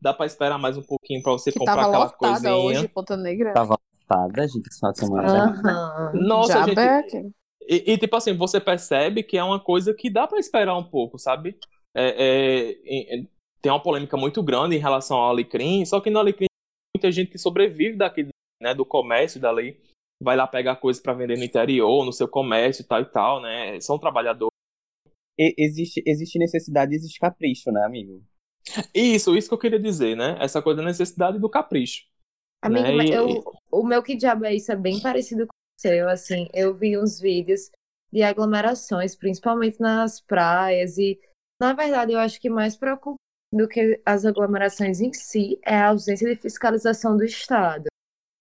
dá 0.00 0.14
para 0.14 0.26
esperar 0.26 0.58
mais 0.58 0.76
um 0.76 0.82
pouquinho 0.82 1.20
para 1.24 1.32
você 1.32 1.50
Que 1.50 1.58
comprar 1.58 1.74
tava 1.74 1.88
aquela 1.88 2.04
lotada 2.04 2.40
coisinha. 2.40 2.56
hoje, 2.56 2.88
Ponta 2.88 3.16
Negra. 3.16 3.52
Tava 3.52 3.76
lotada, 4.00 4.46
gente, 4.46 4.68
esse 4.68 4.78
final 4.78 4.92
de 4.92 4.98
semana. 5.00 5.44
Aham. 5.50 6.12
Nossa, 6.14 6.52
Já 6.52 6.66
gente. 6.66 7.34
E, 7.68 7.92
e, 7.92 7.98
tipo 7.98 8.14
assim, 8.16 8.36
você 8.36 8.60
percebe 8.60 9.22
que 9.22 9.36
é 9.38 9.44
uma 9.44 9.60
coisa 9.60 9.94
que 9.94 10.10
dá 10.10 10.26
pra 10.26 10.38
esperar 10.38 10.76
um 10.76 10.84
pouco, 10.84 11.18
sabe? 11.18 11.56
É, 11.94 12.74
é, 12.84 13.18
é, 13.20 13.26
tem 13.60 13.70
uma 13.70 13.82
polêmica 13.82 14.16
muito 14.16 14.42
grande 14.42 14.76
em 14.76 14.80
relação 14.80 15.18
ao 15.18 15.30
Alecrim, 15.30 15.84
só 15.84 16.00
que 16.00 16.10
no 16.10 16.18
Alecrim 16.18 16.46
tem 16.46 17.00
muita 17.00 17.12
gente 17.12 17.30
que 17.30 17.38
sobrevive 17.38 17.96
daqui, 17.96 18.28
né, 18.60 18.74
do 18.74 18.84
comércio 18.84 19.40
dali, 19.40 19.78
vai 20.22 20.36
lá 20.36 20.46
pegar 20.46 20.76
coisas 20.76 21.02
pra 21.02 21.12
vender 21.14 21.36
no 21.36 21.44
interior, 21.44 22.04
no 22.04 22.12
seu 22.12 22.28
comércio 22.28 22.82
e 22.82 22.86
tal 22.86 23.00
e 23.00 23.04
tal, 23.04 23.40
né? 23.42 23.78
São 23.80 23.98
trabalhadores. 23.98 24.52
E- 25.38 25.54
existe, 25.58 26.02
existe 26.06 26.38
necessidade 26.38 26.94
existe 26.94 27.18
capricho, 27.18 27.70
né, 27.70 27.84
amigo? 27.84 28.22
Isso, 28.94 29.36
isso 29.36 29.48
que 29.48 29.54
eu 29.54 29.58
queria 29.58 29.80
dizer, 29.80 30.16
né? 30.16 30.36
Essa 30.40 30.62
coisa 30.62 30.80
da 30.80 30.86
necessidade 30.88 31.36
e 31.36 31.40
do 31.40 31.48
capricho. 31.48 32.04
Amigo, 32.62 32.82
né? 32.82 33.06
E- 33.06 33.14
eu, 33.14 33.42
o 33.70 33.84
meu 33.84 34.02
que 34.02 34.14
diabo 34.14 34.44
é 34.44 34.54
isso 34.54 34.70
é 34.70 34.76
bem 34.76 35.00
parecido 35.00 35.46
com 35.46 35.52
seu, 35.78 36.08
assim, 36.08 36.48
eu 36.52 36.74
vi 36.74 36.98
uns 36.98 37.20
vídeos 37.20 37.70
de 38.12 38.22
aglomerações, 38.22 39.16
principalmente 39.16 39.80
nas 39.80 40.20
praias, 40.20 40.98
e 40.98 41.18
na 41.60 41.72
verdade 41.72 42.12
eu 42.12 42.18
acho 42.18 42.40
que 42.40 42.50
mais 42.50 42.76
preocupante 42.76 43.18
do 43.52 43.68
que 43.68 44.00
as 44.04 44.24
aglomerações 44.24 45.00
em 45.00 45.12
si 45.12 45.58
é 45.64 45.76
a 45.76 45.88
ausência 45.88 46.28
de 46.28 46.40
fiscalização 46.40 47.16
do 47.16 47.24
Estado. 47.24 47.86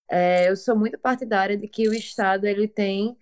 É, 0.09 0.49
eu 0.49 0.55
sou 0.57 0.75
muito 0.75 0.97
partidária 0.97 1.57
de 1.57 1.67
que 1.67 1.87
o 1.87 1.93
Estado 1.93 2.45
ele 2.45 2.67
tem 2.67 3.17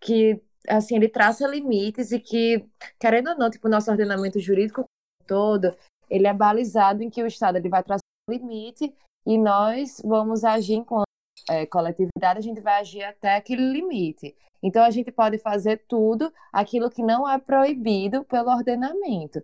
que, 0.00 0.40
assim, 0.66 0.96
ele 0.96 1.08
traça 1.08 1.46
limites 1.46 2.12
e 2.12 2.18
que, 2.18 2.66
querendo 2.98 3.30
ou 3.30 3.38
não, 3.38 3.50
tipo, 3.50 3.68
o 3.68 3.70
nosso 3.70 3.90
ordenamento 3.90 4.40
jurídico 4.40 4.84
todo, 5.26 5.76
ele 6.08 6.26
é 6.26 6.32
balizado 6.32 7.02
em 7.02 7.10
que 7.10 7.22
o 7.22 7.26
Estado 7.26 7.56
ele 7.56 7.68
vai 7.68 7.82
traçar 7.82 8.00
um 8.28 8.32
limite 8.32 8.94
e 9.26 9.38
nós 9.38 10.00
vamos 10.04 10.44
agir 10.44 10.74
enquanto 10.74 11.09
é, 11.48 11.66
coletividade, 11.66 12.38
a 12.38 12.42
gente 12.42 12.60
vai 12.60 12.80
agir 12.80 13.02
até 13.02 13.36
aquele 13.36 13.72
limite. 13.72 14.36
Então, 14.62 14.84
a 14.84 14.90
gente 14.90 15.10
pode 15.10 15.38
fazer 15.38 15.84
tudo 15.88 16.32
aquilo 16.52 16.90
que 16.90 17.02
não 17.02 17.28
é 17.28 17.38
proibido 17.38 18.24
pelo 18.24 18.50
ordenamento. 18.50 19.42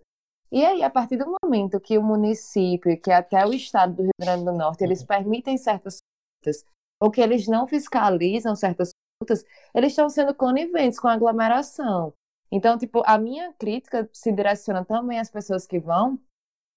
E 0.51 0.65
aí, 0.65 0.83
a 0.83 0.89
partir 0.89 1.17
do 1.17 1.35
momento 1.43 1.79
que 1.79 1.97
o 1.97 2.03
município, 2.03 2.99
que 3.01 3.11
até 3.11 3.45
o 3.45 3.53
estado 3.53 3.95
do 3.95 4.03
Rio 4.03 4.11
Grande 4.19 4.45
do 4.45 4.53
Norte, 4.53 4.83
eles 4.83 5.03
permitem 5.03 5.57
certas 5.57 5.97
condutas, 5.97 6.65
ou 7.01 7.11
que 7.11 7.19
eles 7.19 7.47
não 7.47 7.67
fiscalizam 7.67 8.55
certas 8.55 8.91
condutas, 9.19 9.43
eles 9.73 9.91
estão 9.91 10.09
sendo 10.09 10.33
coniventes 10.33 10.99
com 10.99 11.07
a 11.07 11.13
aglomeração. 11.13 12.13
Então, 12.49 12.77
tipo, 12.77 13.03
a 13.05 13.17
minha 13.17 13.51
crítica 13.53 14.09
se 14.13 14.31
direciona 14.31 14.85
também 14.85 15.19
às 15.19 15.29
pessoas 15.29 15.67
que 15.67 15.79
vão, 15.79 16.17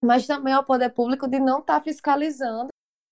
mas 0.03 0.27
também 0.27 0.53
ao 0.53 0.65
poder 0.65 0.91
público 0.91 1.29
de 1.29 1.39
não 1.39 1.61
estar 1.61 1.81
fiscalizando 1.81 2.71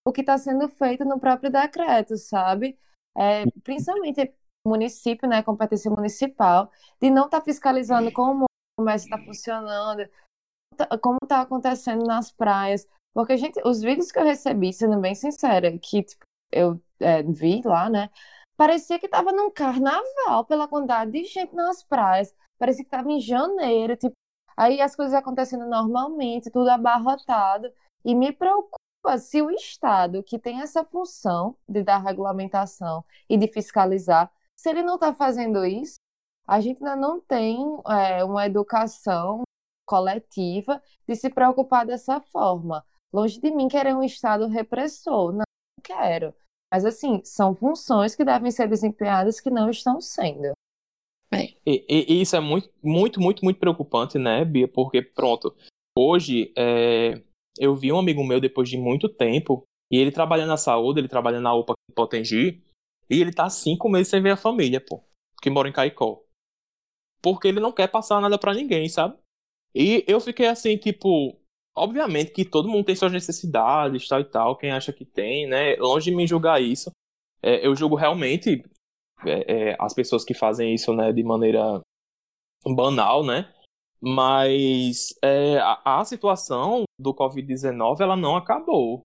o 0.09 0.13
que 0.13 0.23
está 0.23 0.39
sendo 0.39 0.69
feito 0.69 1.05
no 1.05 1.21
próprio 1.21 1.51
decreto, 1.51 2.17
sabe? 2.17 2.79
É, 3.17 3.45
principalmente 3.63 4.33
município, 4.67 5.29
né, 5.29 5.43
competência 5.43 5.91
municipal, 5.91 6.71
de 7.01 7.11
não 7.11 7.27
estar 7.27 7.41
fiscalizando 7.43 8.13
como 8.13 8.45
o 8.45 8.49
comércio 8.79 9.07
está 9.07 9.19
funcionando, 9.25 10.09
tá- 10.77 10.99
como 10.99 11.19
está 11.23 11.41
acontecendo 11.41 12.05
nas 12.07 12.31
praias, 12.31 12.87
porque 13.15 13.37
gente, 13.37 13.61
os 13.65 13.81
vídeos 13.81 14.13
que 14.13 14.19
eu 14.19 14.25
recebi, 14.25 14.73
sendo 14.73 15.01
bem 15.01 15.15
sincera, 15.15 15.77
que 15.79 16.03
tipo, 16.03 16.25
eu 16.53 16.81
é, 17.01 17.23
vi 17.23 17.63
lá, 17.65 17.89
né, 17.91 18.11
parecia 18.57 18.99
que 18.99 19.07
estava 19.07 19.33
num 19.33 19.51
carnaval 19.51 20.45
pela 20.47 20.69
quantidade 20.69 21.13
de 21.13 21.25
gente 21.25 21.55
nas 21.55 21.83
praias. 21.83 22.35
Parecia 22.59 22.83
que 22.85 22.89
estava 22.89 23.11
em 23.11 23.21
janeiro, 23.21 23.97
tipo, 23.97 24.15
aí 24.57 24.81
as 24.81 24.97
coisas 24.97 25.15
acontecendo 25.15 25.67
normalmente, 25.67 26.51
tudo 26.51 26.69
abarrotado. 26.69 27.71
E 28.05 28.15
me 28.15 28.33
preocupa 28.33 28.77
se 29.19 29.41
o 29.41 29.51
Estado, 29.51 30.23
que 30.23 30.39
tem 30.39 30.61
essa 30.61 30.85
função 30.85 31.57
de 31.69 31.83
dar 31.83 31.99
regulamentação 31.99 33.05
e 33.29 33.37
de 33.37 33.49
fiscalizar, 33.49 34.31
se 34.57 34.69
ele 34.69 34.83
não 34.83 34.95
está 34.97 35.15
fazendo 35.15 35.65
isso, 35.65 35.97
a 36.47 36.61
gente 36.61 36.79
ainda 36.79 36.97
não 36.97 37.21
tem 37.21 37.59
é, 37.89 38.25
uma 38.25 38.47
educação 38.47 39.43
coletiva 39.87 40.83
de 41.07 41.15
se 41.15 41.31
preocupar 41.31 41.87
dessa 41.87 42.21
forma. 42.21 42.85
Longe 43.13 43.41
de 43.41 43.51
mim 43.51 43.69
querer 43.69 43.95
um 43.95 44.03
Estado 44.03 44.47
repressor, 44.47 45.33
não 45.33 45.45
quero. 45.83 46.35
Mas, 46.73 46.85
assim, 46.85 47.23
são 47.25 47.55
funções 47.55 48.15
que 48.15 48.25
devem 48.25 48.51
ser 48.51 48.69
desempenhadas 48.69 49.41
que 49.41 49.49
não 49.49 49.71
estão 49.71 50.01
sendo. 50.01 50.53
E, 51.65 51.85
e- 51.89 52.15
e 52.15 52.21
isso 52.23 52.37
é 52.37 52.41
muito, 52.41 52.71
muito, 52.83 53.21
muito, 53.21 53.45
muito 53.45 53.61
preocupante, 53.61 54.19
né, 54.19 54.45
Bia? 54.45 54.69
Porque, 54.69 55.01
pronto, 55.03 55.55
hoje 55.97 56.53
é, 56.57 57.23
eu 57.59 57.75
vi 57.75 57.93
um 57.93 57.99
amigo 57.99 58.25
meu 58.25 58.41
depois 58.41 58.69
de 58.69 58.77
muito 58.77 59.09
tempo, 59.09 59.65
e 59.91 59.99
ele 59.99 60.11
trabalha 60.11 60.47
na 60.47 60.57
saúde, 60.57 61.01
ele 61.01 61.09
trabalha 61.09 61.41
na 61.41 61.55
UPA 61.55 61.75
em 61.91 61.95
Potengi, 61.95 62.63
e 63.11 63.21
ele 63.21 63.33
tá 63.33 63.49
cinco 63.49 63.89
meses 63.89 64.09
sem 64.09 64.23
ver 64.23 64.31
a 64.31 64.37
família, 64.37 64.81
pô, 64.81 65.03
que 65.41 65.51
mora 65.51 65.69
em 65.69 65.73
Caicó. 65.73 66.23
Porque 67.23 67.49
ele 67.49 67.61
não 67.61 67.73
quer 67.73 67.89
passar 67.89 68.21
nada 68.21 68.39
pra 68.39 68.55
ninguém, 68.55 68.89
sabe? 68.89 69.17
E 69.75 70.05
eu 70.07 70.21
fiquei 70.21 70.47
assim, 70.47 70.77
tipo, 70.77 71.37
obviamente 71.77 72.33
que 72.33 72.45
todo 72.45 72.69
mundo 72.69 72.85
tem 72.85 72.97
suas 72.97 73.13
necessidades, 73.13 74.07
tal 74.07 74.21
e 74.21 74.25
tal, 74.25 74.57
quem 74.57 74.71
acha 74.71 74.93
que 74.93 75.05
tem, 75.05 75.47
né? 75.47 75.77
Longe 75.77 76.11
de 76.11 76.17
me 76.17 76.27
julgar 76.27 76.63
isso. 76.63 76.91
É, 77.43 77.67
eu 77.67 77.75
julgo 77.75 77.97
realmente 77.97 78.65
é, 79.25 79.71
é, 79.71 79.77
as 79.79 79.95
pessoas 79.95 80.25
que 80.25 80.35
fazem 80.35 80.75
isso, 80.75 80.93
né, 80.93 81.13
de 81.13 81.23
maneira 81.23 81.81
banal, 82.65 83.25
né? 83.25 83.53
Mas 84.01 85.15
é, 85.23 85.59
a, 85.59 86.01
a 86.01 86.05
situação 86.05 86.85
do 86.99 87.13
Covid-19 87.15 88.01
ela 88.01 88.17
não 88.17 88.37
acabou. 88.37 89.01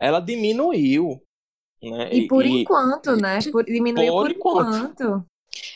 Ela 0.00 0.20
diminuiu. 0.20 1.22
Né? 1.82 2.12
E 2.12 2.28
por 2.28 2.44
enquanto, 2.44 3.16
né? 3.16 3.38
Por, 3.50 3.64
diminuiu 3.64 4.12
Por 4.12 4.22
por, 4.22 4.30
enquanto. 4.30 4.76
enquanto. 4.76 5.26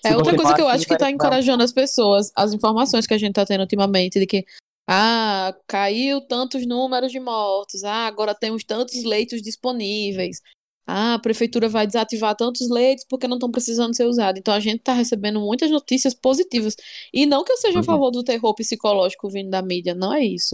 É 0.05 0.11
Se 0.11 0.15
outra 0.15 0.37
coisa 0.37 0.55
que 0.55 0.61
eu 0.61 0.69
acho 0.69 0.85
que 0.87 0.97
tá 0.97 1.07
dar- 1.07 1.11
encorajando 1.11 1.63
as 1.63 1.73
pessoas, 1.73 2.31
as 2.37 2.53
informações 2.53 3.07
que 3.07 3.15
a 3.15 3.19
gente 3.19 3.35
tá 3.35 3.45
tendo 3.45 3.63
ultimamente, 3.63 4.19
de 4.21 4.27
que, 4.27 4.45
ah, 4.89 5.55
caiu 5.67 6.21
tantos 6.21 6.67
números 6.67 7.11
de 7.11 7.19
mortos, 7.19 7.83
ah, 7.85 8.07
agora 8.07 8.35
temos 8.35 8.65
tantos 8.65 9.03
leitos 9.03 9.43
disponíveis, 9.43 10.41
ah, 10.87 11.15
a 11.15 11.19
prefeitura 11.19 11.69
vai 11.69 11.87
desativar 11.87 12.35
tantos 12.37 12.69
leitos 12.71 13.05
porque 13.09 13.27
não 13.27 13.37
estão 13.37 13.51
precisando 13.51 13.95
ser 13.97 14.05
usados. 14.07 14.39
Então 14.39 14.53
a 14.55 14.61
gente 14.61 14.81
tá 14.83 14.93
recebendo 14.93 15.41
muitas 15.41 15.71
notícias 15.71 16.13
positivas. 16.15 16.75
E 17.13 17.25
não 17.27 17.43
que 17.45 17.53
eu 17.53 17.57
seja 17.57 17.79
a 17.79 17.81
Uhum. 17.81 17.85
favor 17.85 18.11
do 18.11 18.23
terror 18.23 18.55
psicológico 18.55 19.29
vindo 19.31 19.51
da 19.51 19.63
mídia, 19.63 19.95
não 19.95 20.13
é 20.13 20.25
isso. 20.25 20.51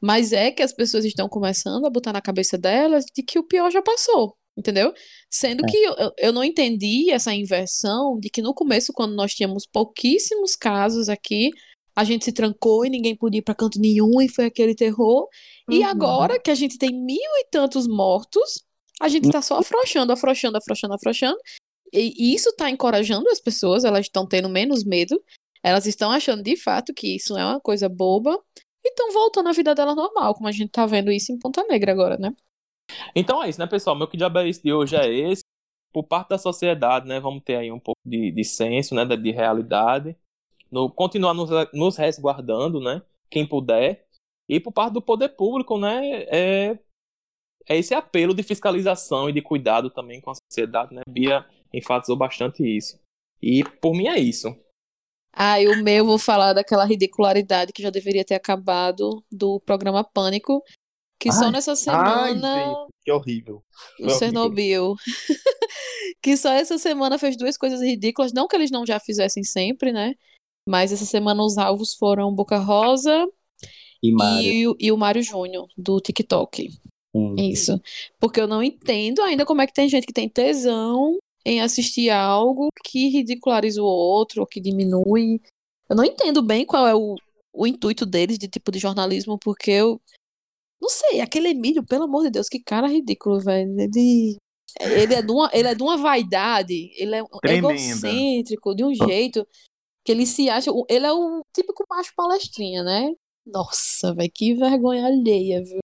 Mas 0.00 0.32
é 0.32 0.50
que 0.50 0.62
as 0.62 0.72
pessoas 0.72 1.04
estão 1.04 1.28
começando 1.28 1.84
a 1.86 1.90
botar 1.90 2.12
na 2.12 2.20
cabeça 2.22 2.56
delas 2.58 3.04
de 3.14 3.22
que 3.22 3.38
o 3.38 3.44
pior 3.46 3.70
já 3.70 3.82
passou. 3.82 4.34
Entendeu? 4.56 4.92
Sendo 5.30 5.64
É. 5.64 5.70
que 5.70 5.76
eu, 5.78 5.94
eu- 6.18 6.32
não 6.32 6.44
entendi 6.44 7.10
essa 7.10 7.34
inversão 7.34 8.18
de 8.20 8.28
que 8.28 8.42
no 8.42 8.52
começo, 8.52 8.92
quando 8.92 9.14
nós 9.14 9.32
tínhamos 9.32 9.66
pouquíssimos 9.66 10.54
casos 10.54 11.08
aqui, 11.08 11.48
a 11.96 12.04
gente 12.04 12.24
se 12.26 12.32
trancou 12.32 12.84
e 12.84 12.90
ninguém 12.90 13.16
podia 13.16 13.38
ir 13.38 13.42
pra 13.42 13.54
canto 13.54 13.80
nenhum 13.80 14.20
e 14.20 14.28
foi 14.28 14.44
aquele 14.44 14.74
terror. 14.74 15.26
E 15.70 15.78
Uhum. 15.78 15.86
agora 15.86 16.38
que 16.38 16.50
a 16.50 16.54
gente 16.54 16.76
tem 16.76 16.90
mil 16.90 17.16
e 17.40 17.46
tantos 17.50 17.86
mortos, 17.88 18.62
a 19.02 19.08
gente 19.08 19.28
tá 19.30 19.42
só 19.42 19.58
afrouxando, 19.58 20.12
afrouxando, 20.12 20.56
afrouxando, 20.56 20.94
afrouxando. 20.94 21.38
E 21.92 22.34
isso 22.34 22.54
tá 22.56 22.70
encorajando 22.70 23.28
as 23.28 23.40
pessoas, 23.40 23.84
elas 23.84 24.06
estão 24.06 24.26
tendo 24.26 24.48
menos 24.48 24.84
medo, 24.84 25.20
elas 25.62 25.86
estão 25.86 26.10
achando 26.10 26.42
de 26.42 26.56
fato 26.56 26.94
que 26.94 27.16
isso 27.16 27.36
é 27.36 27.44
uma 27.44 27.60
coisa 27.60 27.88
boba 27.88 28.38
e 28.82 28.88
estão 28.88 29.12
voltando 29.12 29.48
à 29.48 29.52
vida 29.52 29.74
delas 29.74 29.96
normal, 29.96 30.34
como 30.34 30.48
a 30.48 30.52
gente 30.52 30.70
tá 30.70 30.86
vendo 30.86 31.10
isso 31.10 31.32
em 31.32 31.38
Ponta 31.38 31.64
Negra 31.64 31.92
agora, 31.92 32.16
né? 32.16 32.32
Então 33.14 33.42
é 33.42 33.48
isso, 33.48 33.60
né, 33.60 33.66
pessoal? 33.66 33.96
Meu 33.96 34.08
que 34.08 34.16
diabo 34.16 34.38
é 34.38 34.48
isso 34.48 34.62
de 34.62 34.72
hoje 34.72 34.96
é 34.96 35.12
esse. 35.12 35.42
Por 35.92 36.04
parte 36.04 36.30
da 36.30 36.38
sociedade, 36.38 37.06
né, 37.06 37.20
vamos 37.20 37.42
ter 37.42 37.56
aí 37.56 37.70
um 37.70 37.80
pouco 37.80 38.00
de, 38.04 38.30
de 38.30 38.44
senso, 38.44 38.94
né, 38.94 39.04
de, 39.04 39.16
de 39.16 39.30
realidade. 39.32 40.16
No, 40.70 40.90
continuar 40.90 41.34
nos, 41.34 41.50
nos 41.74 41.96
resguardando, 41.96 42.80
né, 42.80 43.02
quem 43.28 43.46
puder. 43.46 44.06
E 44.48 44.58
por 44.60 44.72
parte 44.72 44.94
do 44.94 45.02
poder 45.02 45.30
público, 45.30 45.78
né, 45.78 46.24
é, 46.28 46.78
é 47.68 47.76
esse 47.76 47.94
apelo 47.94 48.34
de 48.34 48.42
fiscalização 48.42 49.28
e 49.28 49.32
de 49.32 49.40
cuidado 49.42 49.90
também 49.90 50.20
com 50.20 50.30
a 50.30 50.34
sociedade, 50.50 50.94
né? 50.94 51.02
Bia 51.08 51.44
enfatizou 51.72 52.16
bastante 52.16 52.62
isso. 52.64 52.98
E 53.40 53.64
por 53.64 53.94
mim 53.94 54.06
é 54.08 54.18
isso. 54.18 54.54
Ah, 55.34 55.60
e 55.60 55.66
o 55.68 55.76
meu, 55.82 55.96
eu 55.96 56.04
vou 56.06 56.18
falar 56.18 56.52
daquela 56.52 56.84
ridicularidade 56.84 57.72
que 57.72 57.82
já 57.82 57.88
deveria 57.90 58.24
ter 58.24 58.34
acabado 58.34 59.24
do 59.32 59.58
programa 59.60 60.04
Pânico, 60.04 60.62
que 61.18 61.32
só 61.32 61.46
Ai, 61.46 61.52
nessa 61.52 61.72
Ai, 61.72 61.76
semana 61.76 62.54
gente, 62.54 62.90
que 63.04 63.10
horrível. 63.12 63.62
o 64.00 64.10
Chernobyl, 64.10 64.94
que 66.22 66.36
só 66.36 66.52
essa 66.52 66.76
semana 66.78 67.18
fez 67.18 67.36
duas 67.36 67.56
coisas 67.56 67.80
ridículas, 67.80 68.32
não 68.32 68.46
que 68.46 68.54
eles 68.56 68.70
não 68.70 68.84
já 68.84 69.00
fizessem 69.00 69.42
sempre, 69.42 69.90
né? 69.92 70.14
Mas 70.68 70.92
essa 70.92 71.04
semana 71.06 71.42
os 71.42 71.56
alvos 71.58 71.94
foram 71.94 72.32
Boca 72.34 72.58
Rosa 72.58 73.26
E 74.02 74.12
Mário. 74.12 74.52
e, 74.52 74.68
o- 74.68 74.76
e 74.78 74.92
o 74.92 74.96
Mário 74.96 75.22
Júnior, 75.22 75.66
do 75.76 75.98
TikTok. 76.00 76.68
Hum. 77.14 77.34
Isso. 77.36 77.80
Porque 78.18 78.40
eu 78.40 78.46
não 78.46 78.62
entendo 78.62 79.20
ainda 79.22 79.44
como 79.44 79.60
é 79.60 79.66
que 79.66 79.74
tem 79.74 79.88
gente 79.88 80.06
que 80.06 80.12
tem 80.12 80.28
tesão 80.28 81.18
em 81.44 81.60
assistir 81.60 82.10
algo 82.10 82.68
que 82.84 83.08
ridiculariza 83.08 83.82
o 83.82 83.86
outro, 83.86 84.40
ou 84.40 84.46
que 84.46 84.60
diminui. 84.60 85.40
Eu 85.88 85.96
não 85.96 86.04
entendo 86.04 86.42
bem 86.42 86.64
qual 86.64 86.86
é 86.86 86.94
o, 86.94 87.16
o 87.52 87.66
intuito 87.66 88.06
deles 88.06 88.38
de 88.38 88.48
tipo 88.48 88.70
de 88.70 88.78
jornalismo, 88.78 89.38
porque 89.38 89.70
eu. 89.70 90.00
Não 90.80 90.88
sei, 90.88 91.20
aquele 91.20 91.48
Emílio, 91.48 91.84
pelo 91.84 92.04
amor 92.04 92.24
de 92.24 92.30
Deus, 92.30 92.48
que 92.48 92.58
cara 92.58 92.88
ridículo, 92.88 93.40
velho. 93.40 93.78
Ele, 93.80 94.36
ele, 94.80 95.14
é 95.14 95.22
de 95.22 95.30
uma, 95.30 95.50
ele 95.52 95.68
é 95.68 95.74
de 95.74 95.82
uma 95.82 95.96
vaidade, 95.96 96.90
ele 96.96 97.14
é 97.14 97.24
Tremenda. 97.40 97.72
egocêntrico, 97.72 98.74
de 98.74 98.84
um 98.84 98.92
jeito 98.92 99.46
que 100.04 100.10
ele 100.10 100.26
se 100.26 100.48
acha. 100.48 100.70
Ele 100.88 101.06
é 101.06 101.12
o 101.12 101.42
típico 101.54 101.84
macho 101.88 102.12
palestrinha, 102.16 102.82
né? 102.82 103.12
Nossa, 103.46 104.14
velho, 104.14 104.30
que 104.32 104.54
vergonha 104.54 105.06
alheia, 105.06 105.62
viu? 105.62 105.81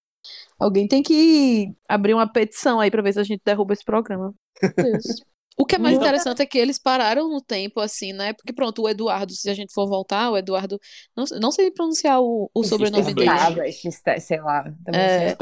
Alguém 0.59 0.89
tem 0.89 1.03
que 1.03 1.69
abrir 1.89 2.15
uma 2.15 2.31
petição 2.31 2.81
aí 2.81 2.91
pra 2.91 3.03
ver 3.03 3.13
se 3.13 3.21
a 3.21 3.25
gente 3.25 3.43
derruba 3.45 3.73
esse 3.73 3.85
programa. 3.85 4.35
Meu 4.63 4.73
Deus. 4.77 5.05
O 5.61 5.67
que 5.67 5.75
é 5.75 5.79
mais 5.79 5.95
Muito. 5.97 6.07
interessante 6.07 6.41
é 6.41 6.47
que 6.47 6.57
eles 6.57 6.79
pararam 6.79 7.29
no 7.29 7.41
tempo, 7.43 7.81
assim, 7.81 8.13
né? 8.13 8.33
Porque, 8.33 8.53
pronto, 8.53 8.83
o 8.83 8.89
Eduardo, 8.89 9.33
se 9.33 9.51
a 9.51 9.55
gente 9.55 9.73
for 9.73 9.89
voltar, 9.89 10.31
o 10.31 10.37
Eduardo. 10.37 10.79
Não, 11.17 11.25
não 11.41 11.51
sei 11.51 11.73
pronunciar 11.73 12.21
o, 12.23 12.49
o 12.55 12.63
sobrenome 12.63 13.13
dele. 13.13 13.29
Sei 14.21 14.41
lá. 14.41 14.63
Também 14.85 15.01
É. 15.01 15.37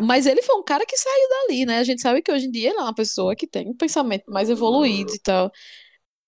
Mas 0.00 0.26
ele 0.26 0.40
foi 0.42 0.56
um 0.56 0.62
cara 0.62 0.86
que 0.86 0.96
saiu 0.96 1.28
dali, 1.28 1.66
né? 1.66 1.78
A 1.78 1.84
gente 1.84 2.00
sabe 2.00 2.22
que 2.22 2.30
hoje 2.30 2.46
em 2.46 2.50
dia 2.50 2.70
ele 2.70 2.78
é 2.78 2.82
uma 2.82 2.94
pessoa 2.94 3.34
que 3.34 3.46
tem 3.46 3.68
um 3.68 3.76
pensamento 3.76 4.30
mais 4.30 4.48
evoluído 4.48 5.12
e 5.12 5.18
tal. 5.18 5.50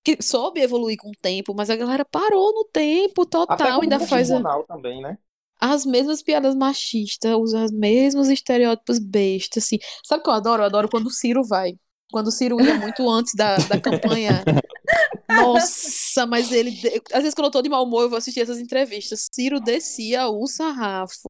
Que 0.05 0.21
soube 0.21 0.61
evoluir 0.61 0.97
com 0.97 1.09
o 1.09 1.17
tempo, 1.21 1.55
mas 1.55 1.71
a 1.71 1.77
galera 1.77 2.05
parou 2.05 2.53
no 2.55 2.65
tempo 2.65 3.23
Até 3.23 3.31
total, 3.31 3.57
como 3.57 3.83
ainda 3.83 4.01
faz 4.01 4.31
a- 4.31 4.63
também, 4.65 5.01
né? 5.01 5.17
As 5.61 5.85
mesmas 5.87 6.23
piadas 6.23 6.55
machistas, 6.55 7.35
usa 7.35 7.65
os 7.65 7.73
mesmos 7.73 8.29
estereótipos 8.29 8.99
bestas, 8.99 9.65
assim. 9.65 9.79
Sabe 10.05 10.21
o 10.21 10.25
que 10.25 10.31
eu 10.31 10.35
adoro? 10.35 10.63
Eu 10.63 10.67
adoro 10.67 10.89
quando 10.89 11.07
o 11.07 11.11
Ciro 11.11 11.43
vai. 11.45 11.75
Quando 12.13 12.29
o 12.29 12.33
Ciro 12.33 12.61
ia 12.61 12.75
muito 12.77 13.09
antes 13.11 13.35
da, 13.35 13.57
da 13.57 13.81
campanha. 13.81 14.45
Nossa, 15.29 16.27
mas 16.27 16.53
ele. 16.53 16.71
Às 17.13 17.21
vezes, 17.23 17.35
quando 17.35 17.47
eu 17.47 17.51
tô 17.51 17.63
de 17.63 17.69
mau 17.69 17.85
humor, 17.85 18.03
eu 18.03 18.09
vou 18.09 18.19
assistir 18.19 18.41
essas 18.41 18.59
entrevistas. 18.59 19.27
Ciro 19.33 19.59
descia 19.61 20.29
o 20.29 20.47
sarrafo. 20.47 21.29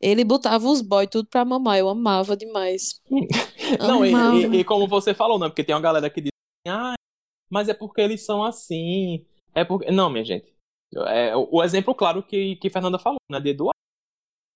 Ele 0.00 0.24
botava 0.24 0.66
os 0.68 0.80
boys 0.80 1.08
tudo 1.10 1.28
pra 1.28 1.44
mamar. 1.44 1.78
Eu 1.78 1.88
amava 1.88 2.36
demais. 2.36 3.00
Não, 3.80 4.04
e, 4.04 4.10
Amava. 4.14 4.36
e- 4.56 4.60
e 4.60 4.64
como 4.64 4.86
você 4.86 5.12
falou, 5.12 5.38
né? 5.38 5.48
Porque 5.48 5.64
tem 5.64 5.74
uma 5.74 5.80
galera 5.80 6.08
que 6.08 6.20
diz 6.20 6.30
ah, 6.68 6.94
mas 7.50 7.68
é 7.68 7.74
porque 7.74 8.00
eles 8.00 8.24
são 8.24 8.42
assim. 8.42 9.24
É 9.54 9.64
porque. 9.64 9.90
Não, 9.90 10.10
minha 10.10 10.24
gente. 10.24 10.55
É, 11.08 11.34
o, 11.36 11.62
exemplo 11.62 11.94
claro 11.94 12.22
que, 12.22 12.56
que 12.56 12.70
Fernanda 12.70 12.98
falou, 12.98 13.18
né? 13.30 13.40
De 13.40 13.50
Eduardo. 13.50 13.76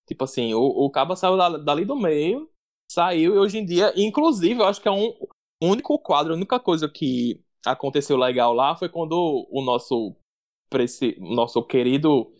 Tipo 0.06 0.24
assim, 0.24 0.54
o, 0.54 0.60
o 0.60 0.90
Caba 0.90 1.14
saiu 1.14 1.36
da- 1.36 1.56
dali 1.56 1.84
do 1.84 1.96
meio, 1.96 2.50
saiu, 2.90 3.34
e 3.34 3.38
hoje 3.38 3.58
em 3.58 3.64
dia, 3.64 3.92
inclusive, 3.96 4.60
eu 4.60 4.66
acho 4.66 4.80
que 4.80 4.88
é 4.88 4.90
um 4.90 5.14
único 5.62 5.98
quadro, 5.98 6.32
a 6.32 6.36
única 6.36 6.58
coisa 6.58 6.88
que 6.88 7.40
aconteceu 7.64 8.16
legal 8.16 8.52
lá 8.52 8.74
foi 8.74 8.88
quando 8.88 9.46
o 9.50 9.62
nosso, 9.62 10.16
nosso 11.18 11.62
querido 11.62 12.32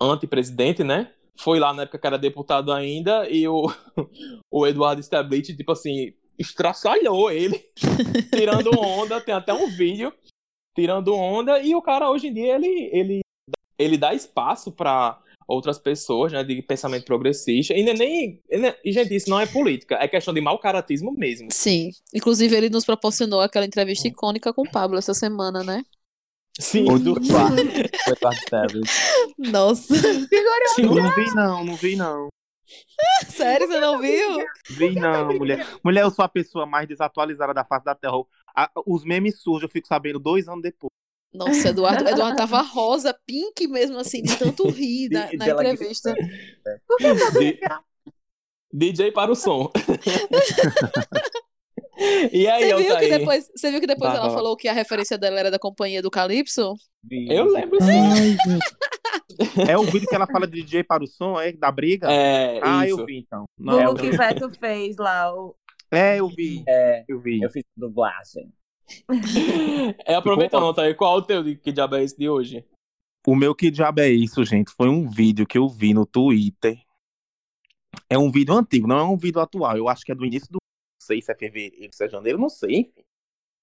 antepresidente, 0.00 0.82
né? 0.82 1.14
Foi 1.38 1.58
lá 1.58 1.72
na 1.72 1.82
época 1.82 1.98
que 1.98 2.06
era 2.06 2.18
deputado 2.18 2.72
ainda, 2.72 3.28
e 3.28 3.46
o, 3.46 3.66
o 4.50 4.66
Eduardo 4.66 5.00
Stablitz, 5.00 5.56
tipo 5.56 5.72
assim, 5.72 6.12
estraçalhou 6.38 7.30
ele, 7.30 7.58
tirando 8.34 8.70
onda, 8.80 9.20
tem 9.20 9.34
até 9.34 9.52
um 9.52 9.68
vídeo, 9.68 10.12
tirando 10.74 11.14
onda, 11.14 11.58
e 11.60 11.74
o 11.74 11.82
cara 11.82 12.10
hoje 12.10 12.28
em 12.28 12.34
dia, 12.34 12.54
ele, 12.54 12.90
ele, 12.92 13.20
ele 13.78 13.98
dá 13.98 14.14
espaço 14.14 14.72
pra 14.72 15.20
outras 15.50 15.78
pessoas, 15.78 16.32
né, 16.32 16.44
de 16.44 16.62
pensamento 16.62 17.04
progressista. 17.04 17.74
E 17.74 17.82
nem, 17.82 17.94
nem 17.96 18.74
e, 18.84 18.92
gente, 18.92 19.14
isso 19.14 19.28
não 19.28 19.40
é 19.40 19.46
política, 19.46 19.96
é 19.96 20.06
questão 20.06 20.32
de 20.32 20.40
mau 20.40 20.58
caratismo 20.58 21.12
mesmo. 21.12 21.48
Sim. 21.50 21.90
Inclusive, 22.14 22.54
ele 22.54 22.70
nos 22.70 22.84
proporcionou 22.84 23.40
aquela 23.40 23.66
entrevista 23.66 24.06
icônica 24.06 24.52
com 24.52 24.62
o 24.62 24.70
Pablo 24.70 24.96
essa 24.96 25.12
semana, 25.12 25.64
né? 25.64 25.84
Sim. 26.58 26.88
Ou 26.90 26.98
do. 26.98 27.14
Nossa. 29.38 29.94
Sim. 30.74 30.82
Não 30.82 31.14
vi, 31.14 31.34
não, 31.34 31.64
não 31.64 31.74
vi, 31.74 31.96
não. 31.96 32.28
Sério, 33.28 33.66
você 33.66 33.80
não 33.80 33.98
viu? 33.98 34.44
Vi, 34.68 34.94
não, 34.94 35.26
mulher. 35.34 35.66
Mulher, 35.82 36.02
eu 36.02 36.10
sou 36.10 36.24
a 36.24 36.28
pessoa 36.28 36.66
mais 36.66 36.86
desatualizada 36.86 37.52
da 37.52 37.64
face 37.64 37.84
da 37.84 37.94
Terra. 37.94 38.14
A- 38.54 38.70
os 38.86 39.04
memes 39.04 39.40
surgem, 39.40 39.66
eu 39.66 39.70
fico 39.70 39.86
sabendo 39.86 40.18
dois 40.18 40.48
anos 40.48 40.62
depois. 40.62 40.90
Nossa, 41.32 41.68
Eduardo, 41.68 42.08
Eduardo 42.08 42.36
tava 42.36 42.60
rosa, 42.60 43.16
pink 43.24 43.68
mesmo, 43.68 43.98
assim, 43.98 44.22
de 44.22 44.36
tanto 44.36 44.68
rir 44.68 45.08
na, 45.10 45.32
na 45.34 45.48
entrevista. 45.48 46.12
D- 47.38 47.60
DJ 48.72 49.12
para 49.12 49.30
o 49.30 49.36
som. 49.36 49.70
e 52.32 52.48
aí, 52.48 52.64
Você 52.64 52.76
viu, 52.82 52.98
que 52.98 53.08
depois, 53.08 53.50
você 53.54 53.70
viu 53.70 53.80
que 53.80 53.86
depois 53.86 54.12
ela 54.12 54.30
falou 54.30 54.56
que 54.56 54.68
a 54.68 54.72
referência 54.72 55.16
dela 55.16 55.38
era 55.38 55.50
da 55.50 55.58
companhia 55.58 56.02
do 56.02 56.10
Calypso? 56.10 56.74
Eu 57.10 57.46
lembro 57.46 57.78
sim. 57.80 58.36
É 59.68 59.76
o 59.76 59.84
vídeo 59.84 60.08
que 60.08 60.14
ela 60.14 60.26
fala 60.26 60.46
de 60.46 60.62
DJ 60.62 60.84
para 60.84 61.02
o 61.02 61.06
som, 61.06 61.40
é? 61.40 61.52
Da 61.52 61.70
briga? 61.70 62.12
É, 62.12 62.60
ah, 62.62 62.86
isso. 62.86 63.00
eu 63.00 63.06
vi 63.06 63.18
então. 63.18 63.44
O 63.58 63.64
Não, 63.64 63.80
eu 63.80 63.94
que 63.94 64.10
vi. 64.10 64.16
Veto 64.16 64.50
fez 64.50 64.96
lá. 64.96 65.34
O... 65.34 65.54
É, 65.90 66.20
eu 66.20 66.28
vi. 66.28 66.62
É, 66.68 67.04
Eu 67.08 67.20
vi. 67.20 67.40
eu 67.42 67.50
fiz 67.50 67.64
dublagem. 67.76 68.52
É, 70.06 70.14
aproveitando, 70.14 70.64
Altair, 70.66 70.96
qual 70.96 71.16
é 71.16 71.18
o 71.18 71.22
teu 71.22 71.42
de 71.42 71.56
que 71.56 71.72
diabo 71.72 71.96
é 71.96 72.02
esse 72.04 72.16
de 72.16 72.28
hoje? 72.28 72.64
O 73.26 73.34
meu 73.36 73.54
que 73.54 73.70
diabo 73.70 74.00
é 74.00 74.08
isso, 74.08 74.44
gente? 74.44 74.72
Foi 74.72 74.88
um 74.88 75.08
vídeo 75.08 75.46
que 75.46 75.58
eu 75.58 75.68
vi 75.68 75.92
no 75.94 76.06
Twitter. 76.06 76.78
É 78.08 78.16
um 78.18 78.30
vídeo 78.30 78.54
antigo, 78.54 78.86
não 78.86 78.98
é 78.98 79.04
um 79.04 79.16
vídeo 79.16 79.40
atual. 79.40 79.76
Eu 79.76 79.88
acho 79.88 80.04
que 80.04 80.12
é 80.12 80.14
do 80.14 80.24
início 80.24 80.48
do. 80.50 80.54
Não 80.56 81.06
sei 81.06 81.20
se 81.22 81.30
é 81.30 81.34
fevereiro, 81.34 81.92
se 81.92 82.04
é 82.04 82.08
janeiro, 82.08 82.38
não 82.38 82.48
sei, 82.48 82.76
enfim. 82.76 83.02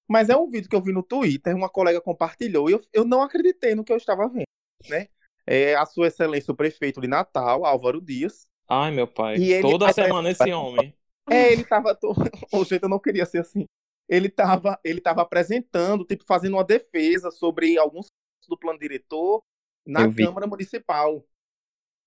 Mas 0.08 0.28
é 0.28 0.36
um 0.36 0.48
vídeo 0.48 0.68
que 0.70 0.76
eu 0.76 0.80
vi 0.82 0.92
no 0.92 1.02
Twitter, 1.02 1.54
uma 1.54 1.68
colega 1.68 2.00
compartilhou 2.00 2.68
e 2.70 2.72
eu, 2.72 2.80
eu 2.92 3.04
não 3.04 3.20
acreditei 3.22 3.74
no 3.74 3.84
que 3.84 3.92
eu 3.92 3.96
estava 3.96 4.26
vendo, 4.28 4.44
né? 4.88 5.08
É 5.46 5.74
a 5.74 5.84
Sua 5.86 6.06
Excelência, 6.08 6.52
o 6.52 6.56
prefeito 6.56 7.00
de 7.00 7.08
Natal, 7.08 7.64
Álvaro 7.66 8.00
Dias. 8.00 8.46
Ai, 8.68 8.90
meu 8.90 9.06
pai. 9.06 9.36
E 9.36 9.52
ele- 9.52 9.62
Toda 9.62 9.92
semana 9.92 10.30
esse 10.30 10.52
homem. 10.52 10.94
É, 11.30 11.52
ele 11.52 11.64
tava. 11.64 11.94
To... 11.94 12.12
Ô, 12.52 12.64
gente, 12.64 12.82
eu 12.82 12.88
não 12.88 12.98
queria 12.98 13.26
ser 13.26 13.38
assim. 13.38 13.66
Ele 14.08 14.28
tava, 14.28 14.78
ele 14.82 15.00
tava 15.00 15.22
apresentando, 15.22 16.04
tipo, 16.04 16.24
fazendo 16.24 16.54
uma 16.54 16.64
defesa 16.64 17.30
sobre 17.30 17.76
alguns 17.78 18.06
pontos 18.06 18.48
do 18.48 18.58
plano 18.58 18.78
diretor 18.78 19.42
na. 19.86 20.12
Câmara 20.12 20.46
Municipal. 20.46 21.24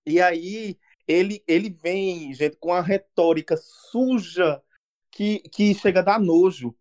E 0.05 0.19
aí 0.19 0.77
ele, 1.07 1.43
ele 1.47 1.69
vem, 1.69 2.33
gente, 2.33 2.57
com 2.57 2.69
uma 2.69 2.81
retórica 2.81 3.55
suja 3.57 4.61
que, 5.11 5.39
que 5.49 5.73
chega 5.75 5.99
a 5.99 6.03
dar 6.03 6.19
nojo. 6.19 6.75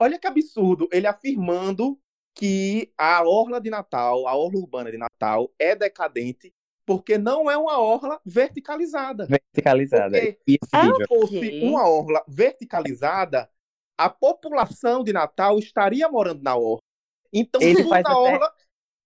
Olha 0.00 0.18
que 0.18 0.26
absurdo, 0.26 0.88
ele 0.92 1.06
afirmando 1.06 2.00
que 2.34 2.92
a 2.98 3.22
orla 3.22 3.60
de 3.60 3.70
Natal, 3.70 4.26
a 4.26 4.34
orla 4.34 4.58
urbana 4.58 4.90
de 4.90 4.98
Natal, 4.98 5.52
é 5.58 5.76
decadente 5.76 6.52
porque 6.90 7.16
não 7.16 7.48
é 7.48 7.56
uma 7.56 7.78
orla 7.78 8.20
verticalizada. 8.26 9.24
Verticalizada. 9.24 10.10
Porque 10.20 10.58
Ah, 10.72 10.82
vídeo. 10.86 10.96
Se 10.96 11.06
fosse 11.06 11.60
uma 11.62 11.88
orla 11.88 12.24
verticalizada, 12.26 13.48
a 13.96 14.10
população 14.10 15.04
de 15.04 15.12
Natal 15.12 15.56
estaria 15.60 16.08
morando 16.08 16.42
na 16.42 16.56
orla. 16.56 16.80
Então, 17.32 17.62
Ele 17.62 17.76
tudo 17.76 17.88
faz 17.90 18.02
na 18.02 18.10
até- 18.10 18.18
orla, 18.18 18.52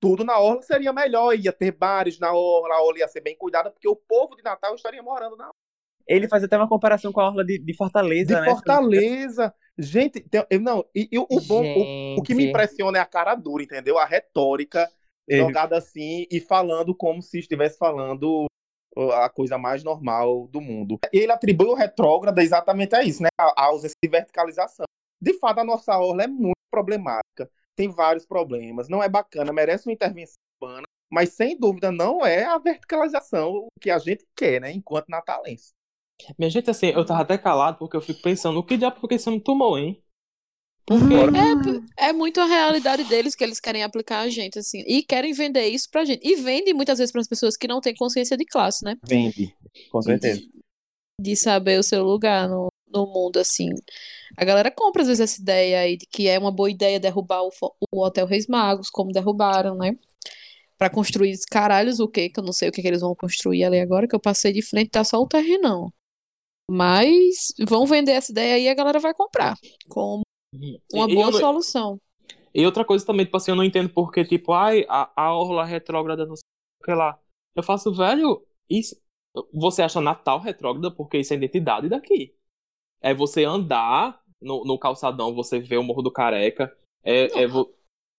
tudo 0.00 0.24
na 0.24 0.38
orla 0.38 0.62
seria 0.62 0.94
melhor. 0.94 1.34
Ia 1.38 1.52
ter 1.52 1.72
bares 1.72 2.18
na 2.18 2.32
orla, 2.32 2.74
a 2.76 2.82
orla 2.82 3.00
ia 3.00 3.08
ser 3.08 3.20
bem 3.20 3.36
cuidada, 3.36 3.70
porque 3.70 3.86
o 3.86 3.94
povo 3.94 4.34
de 4.34 4.42
Natal 4.42 4.74
estaria 4.74 5.02
morando 5.02 5.36
na 5.36 5.44
orla. 5.44 5.54
Ele 6.08 6.26
faz 6.26 6.42
até 6.42 6.56
uma 6.56 6.68
comparação 6.68 7.12
com 7.12 7.20
a 7.20 7.26
orla 7.26 7.44
de, 7.44 7.58
de 7.58 7.76
Fortaleza, 7.76 8.34
De 8.34 8.40
né? 8.40 8.50
Fortaleza. 8.50 9.54
Gente, 9.76 10.20
tem- 10.20 10.46
não, 10.58 10.86
e, 10.94 11.06
e 11.12 11.18
o, 11.18 11.26
o 11.30 11.40
bom, 11.42 11.62
o, 11.62 12.20
o 12.20 12.22
que 12.22 12.34
me 12.34 12.46
impressiona 12.48 12.96
é 12.96 13.00
a 13.02 13.06
cara 13.06 13.34
dura, 13.34 13.62
entendeu? 13.62 13.98
A 13.98 14.06
retórica 14.06 14.80
É. 14.84 14.88
jogada 15.28 15.76
assim 15.78 16.26
e 16.30 16.40
falando 16.40 16.94
como 16.94 17.22
se 17.22 17.38
estivesse 17.38 17.78
falando 17.78 18.46
a 19.12 19.28
coisa 19.28 19.58
mais 19.58 19.82
normal 19.82 20.46
do 20.48 20.60
mundo. 20.60 20.98
Ele 21.12 21.32
atribui 21.32 21.68
o 21.68 21.74
retrógrado 21.74 22.38
exatamente 22.38 22.94
a 22.94 23.02
isso, 23.02 23.22
né? 23.22 23.28
A, 23.38 23.62
a 23.62 23.64
ausência 23.66 23.96
de 24.02 24.08
verticalização. 24.08 24.86
De 25.20 25.32
fato, 25.38 25.60
a 25.60 25.64
nossa 25.64 25.98
orla 25.98 26.24
é 26.24 26.26
muito 26.26 26.54
problemática. 26.70 27.50
Tem 27.74 27.88
vários 27.88 28.24
problemas. 28.26 28.88
Não 28.88 29.02
é 29.02 29.08
bacana, 29.08 29.52
merece 29.52 29.88
uma 29.88 29.92
intervenção 29.92 30.36
urbana, 30.60 30.84
mas 31.10 31.30
sem 31.30 31.58
dúvida 31.58 31.90
não 31.90 32.24
é 32.24 32.44
a 32.44 32.58
verticalização 32.58 33.66
que 33.80 33.90
a 33.90 33.98
gente 33.98 34.24
quer, 34.36 34.60
né? 34.60 34.70
Enquanto 34.70 35.08
natalense. 35.08 35.72
Minha 36.38 36.50
gente, 36.50 36.70
assim, 36.70 36.88
eu 36.88 37.04
tava 37.04 37.22
até 37.22 37.36
calado 37.36 37.78
porque 37.78 37.96
eu 37.96 38.00
fico 38.00 38.22
pensando, 38.22 38.58
o 38.58 38.64
que 38.64 38.76
diabo 38.76 39.00
foi 39.00 39.08
que 39.08 39.14
esse 39.16 39.28
homem 39.28 39.40
tomou, 39.40 39.76
hein? 39.76 40.03
Porque 40.86 41.14
É 41.96 42.12
muito 42.12 42.40
a 42.40 42.46
realidade 42.46 43.04
deles 43.04 43.34
que 43.34 43.42
eles 43.42 43.58
querem 43.58 43.82
aplicar 43.82 44.20
a 44.20 44.28
gente, 44.28 44.58
assim. 44.58 44.84
E 44.86 45.02
querem 45.02 45.32
vender 45.32 45.66
isso 45.68 45.88
pra 45.90 46.04
gente. 46.04 46.26
E 46.26 46.36
vendem 46.36 46.74
muitas 46.74 46.98
vezes 46.98 47.12
pras 47.12 47.26
pessoas 47.26 47.56
que 47.56 47.66
não 47.66 47.80
têm 47.80 47.94
consciência 47.94 48.36
de 48.36 48.44
classe, 48.44 48.84
né? 48.84 48.96
Vende. 49.02 49.54
Com 49.90 50.02
certeza. 50.02 50.42
De 51.20 51.36
saber 51.36 51.78
o 51.78 51.82
seu 51.82 52.04
lugar 52.04 52.48
no, 52.48 52.68
no 52.92 53.06
mundo, 53.06 53.38
assim. 53.38 53.70
A 54.36 54.44
galera 54.44 54.70
compra, 54.70 55.02
às 55.02 55.08
vezes, 55.08 55.20
essa 55.20 55.40
ideia 55.40 55.80
aí 55.80 55.96
de 55.96 56.06
que 56.06 56.28
é 56.28 56.38
uma 56.38 56.52
boa 56.52 56.70
ideia 56.70 57.00
derrubar 57.00 57.42
o, 57.42 57.50
o 57.92 58.04
Hotel 58.04 58.26
Reis 58.26 58.46
Magos, 58.46 58.90
como 58.90 59.12
derrubaram, 59.12 59.76
né? 59.76 59.96
Pra 60.76 60.90
construir 60.90 61.34
caralhos 61.50 62.00
o 62.00 62.08
quê? 62.08 62.28
Que 62.28 62.40
eu 62.40 62.44
não 62.44 62.52
sei 62.52 62.68
o 62.68 62.72
que, 62.72 62.82
que 62.82 62.88
eles 62.88 63.00
vão 63.00 63.14
construir 63.14 63.64
ali 63.64 63.80
agora, 63.80 64.08
que 64.08 64.14
eu 64.14 64.20
passei 64.20 64.52
de 64.52 64.60
frente, 64.60 64.90
tá 64.90 65.04
só 65.04 65.18
o 65.18 65.26
terrenão. 65.26 65.90
Mas 66.70 67.54
vão 67.66 67.86
vender 67.86 68.12
essa 68.12 68.32
ideia 68.32 68.54
aí 68.54 68.64
e 68.64 68.68
a 68.68 68.74
galera 68.74 68.98
vai 68.98 69.14
comprar. 69.14 69.54
Como 69.88 70.23
uma 70.92 71.08
E 71.08 71.14
boa 71.14 71.26
eu 71.28 71.30
não- 71.32 71.40
solução. 71.40 72.00
E 72.54 72.64
outra 72.64 72.84
coisa 72.84 73.04
também, 73.04 73.24
tipo 73.26 73.36
assim, 73.36 73.50
eu 73.50 73.56
não 73.56 73.64
entendo 73.64 73.88
porque, 73.88 74.24
tipo, 74.24 74.52
ai, 74.52 74.84
a, 74.88 75.10
a 75.16 75.34
orla 75.34 75.64
retrógrada, 75.64 76.24
não 76.24 76.36
sei 76.36 76.44
o 76.80 76.84
que 76.84 76.92
lá. 76.92 77.18
Eu 77.54 77.62
faço, 77.62 77.92
velho, 77.92 78.44
isso. 78.70 78.96
Você 79.52 79.82
acha 79.82 80.00
Natal 80.00 80.38
retrógrada 80.38 80.90
porque 80.90 81.18
isso 81.18 81.32
é 81.32 81.36
identidade 81.36 81.88
daqui. 81.88 82.32
É 83.00 83.12
você 83.12 83.44
andar 83.44 84.22
no, 84.40 84.64
no 84.64 84.78
calçadão, 84.78 85.34
você 85.34 85.58
vê 85.58 85.76
o 85.76 85.82
Morro 85.82 86.02
do 86.02 86.12
Careca. 86.12 86.76
É, 87.02 87.42
é 87.42 87.46
vo- 87.46 87.72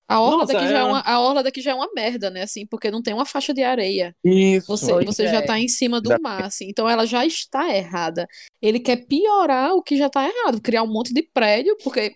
A 0.08 0.20
orla, 0.20 0.38
Nossa, 0.40 0.54
daqui 0.54 0.68
já 0.68 0.78
é- 0.78 0.82
é 0.82 0.84
uma, 0.84 1.02
a 1.02 1.20
orla 1.20 1.44
daqui 1.44 1.62
já 1.62 1.72
é 1.72 1.74
uma 1.74 1.90
merda, 1.96 2.30
né? 2.30 2.44
Assim, 2.44 2.66
porque 2.68 2.92
não 2.92 3.02
tem 3.02 3.14
uma 3.14 3.26
faixa 3.26 3.54
de 3.54 3.64
areia. 3.64 4.16
Isso. 4.24 4.68
Você, 4.68 4.94
você 5.04 5.28
já 5.28 5.40
é. 5.40 5.42
tá 5.42 5.60
em 5.60 5.68
cima 5.68 6.00
do 6.00 6.10
mar, 6.22 6.44
assim. 6.44 6.68
Então 6.70 6.88
ela 6.88 7.06
já 7.08 7.26
está 7.26 7.76
errada. 7.76 8.28
Ele 8.62 8.80
quer 8.80 8.98
piorar 9.08 9.74
o 9.74 9.82
que 9.82 9.98
já 9.98 10.10
tá 10.10 10.28
errado, 10.28 10.62
criar 10.62 10.84
um 10.84 10.92
monte 10.92 11.12
de 11.12 11.24
prédio, 11.24 11.76
porque 11.84 12.16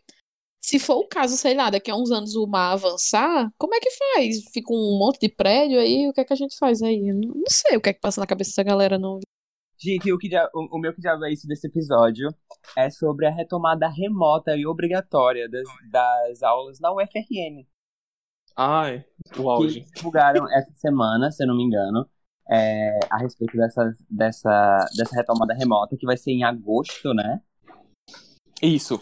se 0.62 0.78
for 0.78 0.98
o 0.98 1.08
caso, 1.08 1.36
sei 1.36 1.56
lá, 1.56 1.70
daqui 1.70 1.90
a 1.90 1.96
uns 1.96 2.12
anos 2.12 2.36
o 2.36 2.46
mar 2.46 2.74
avançar, 2.74 3.50
como 3.58 3.74
é 3.74 3.80
que 3.80 3.90
faz? 3.92 4.44
Fica 4.54 4.72
um 4.72 5.00
monte 5.00 5.20
de 5.20 5.30
prédio 5.30 5.80
aí, 5.80 6.08
o 6.08 6.14
que 6.14 6.22
é 6.22 6.26
que 6.26 6.34
a 6.34 6.36
gente 6.36 6.56
faz 6.58 6.82
aí? 6.84 7.12
Não 7.12 7.44
sei 7.48 7.78
o 7.78 7.82
que 7.82 7.90
é 7.90 7.94
que 7.94 8.00
passa 8.00 8.22
na 8.22 8.28
cabeça 8.28 8.52
dessa 8.52 8.64
galera, 8.64 9.00
não. 9.00 9.20
Gente, 9.82 10.12
o, 10.12 10.18
que 10.18 10.30
já, 10.30 10.48
o, 10.54 10.78
o 10.78 10.80
meu 10.80 10.94
que 10.94 11.02
já 11.02 11.18
é 11.24 11.32
isso 11.32 11.48
desse 11.48 11.66
episódio 11.66 12.28
é 12.78 12.90
sobre 12.90 13.26
a 13.26 13.32
retomada 13.32 13.88
remota 13.88 14.56
e 14.56 14.68
obrigatória 14.68 15.50
das, 15.50 15.64
das 15.90 16.44
aulas 16.44 16.80
na 16.82 16.92
UFRN. 16.94 17.66
Ai, 18.62 19.06
o 19.32 19.32
Que 19.32 19.42
auge. 19.42 19.80
eles 19.80 19.92
divulgaram 19.92 20.46
essa 20.52 20.74
semana, 20.74 21.32
se 21.32 21.42
eu 21.42 21.48
não 21.48 21.56
me 21.56 21.64
engano, 21.64 22.06
é, 22.52 23.00
a 23.10 23.18
respeito 23.18 23.56
dessa, 23.56 23.90
dessa, 24.10 24.86
dessa 24.98 25.16
retomada 25.16 25.54
remota, 25.54 25.96
que 25.96 26.06
vai 26.06 26.18
ser 26.18 26.32
em 26.32 26.44
agosto, 26.44 27.14
né? 27.14 27.42
Isso. 28.62 29.00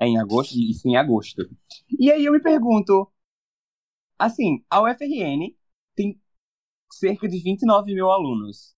É 0.00 0.06
em 0.06 0.18
agosto? 0.18 0.58
Isso 0.58 0.88
em 0.88 0.96
agosto. 0.96 1.48
E 2.00 2.10
aí 2.10 2.24
eu 2.24 2.32
me 2.32 2.42
pergunto, 2.42 3.08
assim, 4.18 4.64
a 4.68 4.82
UFRN 4.82 5.54
tem 5.94 6.20
cerca 6.92 7.28
de 7.28 7.40
29 7.40 7.94
mil 7.94 8.10
alunos. 8.10 8.74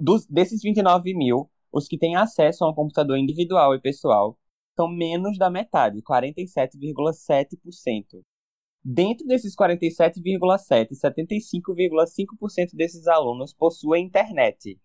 Dos, 0.00 0.26
desses 0.26 0.62
29 0.62 1.12
mil, 1.12 1.50
os 1.72 1.88
que 1.88 1.98
têm 1.98 2.14
acesso 2.14 2.64
a 2.64 2.70
um 2.70 2.74
computador 2.74 3.18
individual 3.18 3.74
e 3.74 3.80
pessoal 3.80 4.38
são 4.76 4.86
menos 4.86 5.36
da 5.38 5.50
metade, 5.50 6.00
47,7%. 6.02 8.22
Dentro 8.88 9.26
desses 9.26 9.56
47,7%, 9.56 10.90
75,5% 10.92 12.76
desses 12.76 13.08
alunos 13.08 13.52
possuem 13.52 14.06
internet. 14.06 14.78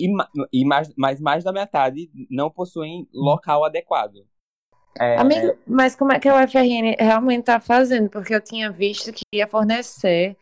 E, 0.00 0.08
e 0.50 0.64
mais, 0.64 0.90
mas 0.96 1.20
mais 1.20 1.44
da 1.44 1.52
metade 1.52 2.10
não 2.30 2.50
possuem 2.50 3.06
local 3.12 3.62
adequado. 3.66 4.26
É, 4.98 5.18
Amigo, 5.18 5.54
mas 5.66 5.94
como 5.94 6.12
é 6.12 6.18
que 6.18 6.30
a 6.30 6.42
UFRN 6.42 6.96
realmente 6.98 7.44
tá 7.44 7.60
fazendo? 7.60 8.08
Porque 8.08 8.34
eu 8.34 8.40
tinha 8.40 8.72
visto 8.72 9.12
que 9.12 9.20
ia 9.34 9.46
fornecer, 9.46 10.34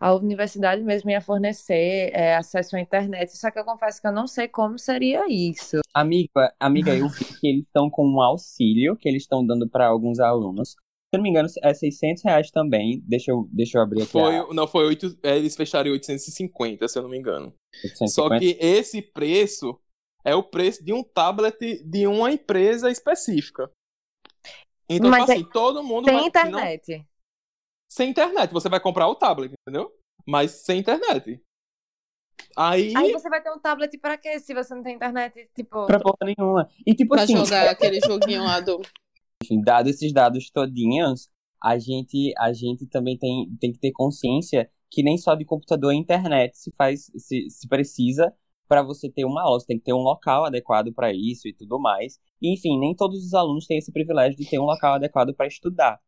a 0.00 0.12
universidade 0.12 0.82
mesmo 0.82 1.08
ia 1.08 1.20
fornecer 1.20 2.10
é, 2.12 2.34
acesso 2.34 2.74
à 2.74 2.80
internet, 2.80 3.38
só 3.38 3.48
que 3.48 3.60
eu 3.60 3.64
confesso 3.64 4.00
que 4.00 4.08
eu 4.08 4.12
não 4.12 4.26
sei 4.26 4.48
como 4.48 4.76
seria 4.76 5.24
isso. 5.28 5.78
Amiga, 5.94 6.52
amiga, 6.58 6.92
eu 6.92 7.08
vi 7.08 7.24
que 7.38 7.46
eles 7.46 7.64
estão 7.64 7.88
com 7.88 8.04
um 8.04 8.20
auxílio 8.20 8.96
que 8.96 9.08
eles 9.08 9.22
estão 9.22 9.46
dando 9.46 9.70
para 9.70 9.86
alguns 9.86 10.18
alunos, 10.18 10.74
eu 11.14 11.18
não 11.18 11.22
me 11.22 11.30
engano, 11.30 11.48
é 11.62 11.74
600 11.74 12.22
reais 12.24 12.50
também. 12.50 13.00
Deixa 13.06 13.30
eu, 13.30 13.48
deixa 13.52 13.78
eu 13.78 13.82
abrir 13.82 14.02
aqui. 14.02 14.12
Foi, 14.12 14.36
a 14.36 14.46
não, 14.54 14.66
foi 14.66 14.84
8, 14.86 15.18
é, 15.22 15.36
eles 15.36 15.54
fecharam 15.56 15.88
em 15.88 15.92
850, 15.92 16.88
se 16.88 16.98
eu 16.98 17.02
não 17.02 17.10
me 17.10 17.18
engano. 17.18 17.54
850. 17.84 18.08
Só 18.10 18.38
que 18.38 18.56
esse 18.60 19.02
preço 19.02 19.78
é 20.24 20.34
o 20.34 20.42
preço 20.42 20.84
de 20.84 20.92
um 20.92 21.02
tablet 21.02 21.82
de 21.84 22.06
uma 22.06 22.30
empresa 22.32 22.90
específica. 22.90 23.70
Então, 24.88 25.10
Mas 25.10 25.20
tipo 25.26 25.32
assim, 25.32 25.44
todo 25.50 25.82
mundo 25.82 26.04
Tem 26.04 26.14
vai... 26.14 26.22
não- 26.22 26.28
internet. 26.28 27.06
sem 27.90 28.10
internet. 28.10 28.52
Você 28.52 28.68
vai 28.68 28.80
comprar 28.80 29.08
o 29.08 29.14
tablet, 29.14 29.52
entendeu? 29.66 29.92
Mas 30.26 30.50
sem 30.64 30.78
internet. 30.80 31.42
Aí, 32.56 32.92
Aí 32.96 33.12
você 33.12 33.28
vai 33.28 33.42
ter 33.42 33.50
um 33.50 33.58
tablet 33.58 33.96
pra 33.98 34.18
quê 34.18 34.38
se 34.38 34.52
você 34.52 34.74
não 34.74 34.82
tem 34.82 34.94
internet? 34.96 35.48
Tipo, 35.54 35.86
Pra 35.86 35.98
porra 36.00 36.16
nenhuma. 36.36 36.68
E 36.86 36.94
tipo 36.94 37.14
Pra 37.14 37.22
assim, 37.22 37.36
jogar 37.36 37.68
aquele 37.70 38.00
joguinho 38.00 38.44
lá 38.44 38.60
do. 38.60 38.80
Enfim, 39.42 39.60
dado 39.60 39.88
esses 39.88 40.12
dados 40.12 40.50
todinhos, 40.50 41.28
a 41.62 41.78
gente, 41.78 42.32
a 42.38 42.52
gente 42.52 42.86
também 42.86 43.16
tem, 43.16 43.48
tem 43.60 43.72
que 43.72 43.78
ter 43.78 43.92
consciência 43.92 44.70
que 44.90 45.02
nem 45.02 45.16
só 45.16 45.34
de 45.34 45.44
computador 45.44 45.92
e 45.92 45.96
internet 45.96 46.56
se 46.58 46.70
faz, 46.76 47.10
se, 47.16 47.48
se 47.48 47.68
precisa 47.68 48.32
para 48.68 48.82
você 48.82 49.10
ter 49.10 49.24
uma 49.24 49.42
aula. 49.42 49.60
Você 49.60 49.66
tem 49.66 49.78
que 49.78 49.84
ter 49.84 49.94
um 49.94 50.02
local 50.02 50.44
adequado 50.44 50.92
para 50.92 51.12
isso 51.12 51.48
e 51.48 51.54
tudo 51.54 51.78
mais. 51.78 52.18
E, 52.40 52.52
enfim, 52.52 52.78
nem 52.78 52.94
todos 52.94 53.24
os 53.24 53.34
alunos 53.34 53.66
têm 53.66 53.78
esse 53.78 53.92
privilégio 53.92 54.36
de 54.36 54.48
ter 54.48 54.58
um 54.58 54.64
local 54.64 54.94
adequado 54.94 55.34
para 55.34 55.46
estudar. 55.46 56.00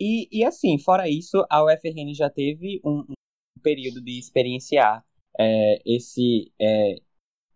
E, 0.00 0.28
e 0.30 0.44
assim, 0.44 0.78
fora 0.78 1.08
isso, 1.08 1.44
a 1.50 1.64
UFRN 1.64 2.14
já 2.14 2.30
teve 2.30 2.80
um, 2.84 3.00
um 3.08 3.60
período 3.62 4.00
de 4.00 4.18
experienciar 4.18 5.04
é, 5.38 5.78
esse, 5.84 6.52
é, 6.60 6.96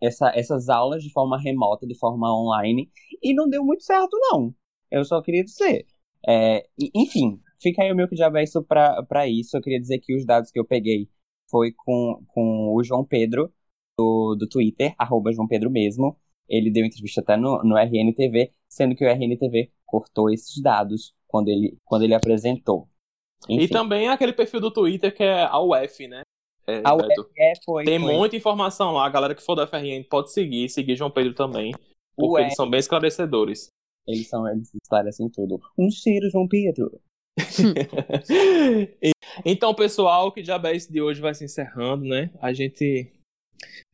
essa, 0.01 0.33
essas 0.35 0.69
aulas 0.69 1.03
de 1.03 1.13
forma 1.13 1.41
remota, 1.41 1.87
de 1.87 1.97
forma 1.99 2.33
online, 2.33 2.91
e 3.23 3.35
não 3.35 3.49
deu 3.49 3.65
muito 3.65 3.83
certo, 3.83 4.17
não. 4.31 4.55
Eu 4.99 5.05
só 5.05 5.21
queria 5.23 5.45
dizer. 5.45 5.87
É, 6.27 6.67
e- 6.79 6.91
enfim, 6.95 7.41
fica 7.61 7.83
aí 7.83 7.93
o 7.93 7.97
meu 7.97 8.09
que 8.09 8.21
é 8.21 8.43
isso 8.43 8.63
pra, 8.63 9.03
pra 9.05 9.29
isso. 9.29 9.57
Eu 9.57 9.63
queria 9.63 9.81
dizer 9.81 9.99
que 9.99 10.15
os 10.15 10.25
dados 10.25 10.51
que 10.51 10.59
eu 10.59 10.65
peguei 10.65 11.09
foi 11.51 11.73
com, 11.73 12.23
com 12.29 12.75
o 12.75 12.83
João 12.83 13.05
Pedro, 13.05 13.53
do, 13.99 14.35
do 14.35 14.47
Twitter, 14.49 14.95
arroba 14.99 15.33
João 15.33 15.49
Pedro 15.49 15.71
mesmo. 15.71 16.17
Ele 16.49 16.71
deu 16.71 16.85
entrevista 16.85 17.21
até 17.21 17.37
no, 17.37 17.63
no 17.65 17.77
RNTV, 17.77 18.53
sendo 18.69 18.95
que 18.95 19.05
o 19.05 19.09
RNTV 19.09 19.71
cortou 19.85 20.31
esses 20.31 20.61
dados 20.63 21.15
quando 21.27 21.49
ele, 21.49 21.77
quando 21.85 22.03
ele 22.03 22.15
apresentou. 22.15 22.89
e 23.49 23.57
Enfim, 23.57 23.69
também 23.69 24.09
aquele 24.09 24.33
perfil 24.33 24.61
do 24.61 24.71
Twitter 24.71 25.15
que 25.15 25.25
é 25.25 25.43
a 25.45 25.59
UF, 25.59 26.07
né? 26.07 26.23
É, 26.67 26.83
a 26.85 26.97
Beto? 26.97 27.23
UFE 27.23 27.65
foi. 27.65 27.85
Tem 27.85 28.01
foi- 28.01 28.15
muita 28.15 28.37
informação 28.37 28.93
lá. 28.93 29.07
A 29.07 29.09
galera 29.09 29.35
que 29.35 29.43
for 29.43 29.55
da 29.55 29.67
FRN 29.67 30.05
pode 30.05 30.33
seguir, 30.33 30.69
seguir 30.69 30.97
João 30.97 31.11
Pedro 31.11 31.33
também. 31.35 31.73
Porque 32.17 32.35
Ué. 32.35 32.43
eles 32.43 32.55
são 32.55 32.69
bem 32.69 32.81
esclarecedores. 32.81 33.69
Eles 34.07 34.29
são, 34.29 34.49
eles 34.49 34.71
esclarecem 34.83 35.29
tudo. 35.29 35.61
Um 35.79 35.91
cheiro, 35.91 36.31
João 36.31 36.47
Pedro. 36.49 37.01
Então, 39.45 39.75
pessoal, 39.75 40.33
que 40.33 40.41
diabo 40.41 40.67
é 40.67 40.75
esse 40.75 40.91
de 40.91 41.01
hoje 41.03 41.21
vai 41.21 41.35
se 41.35 41.45
encerrando, 41.45 42.05
né? 42.07 42.31
A 42.41 42.55
gente 42.55 43.13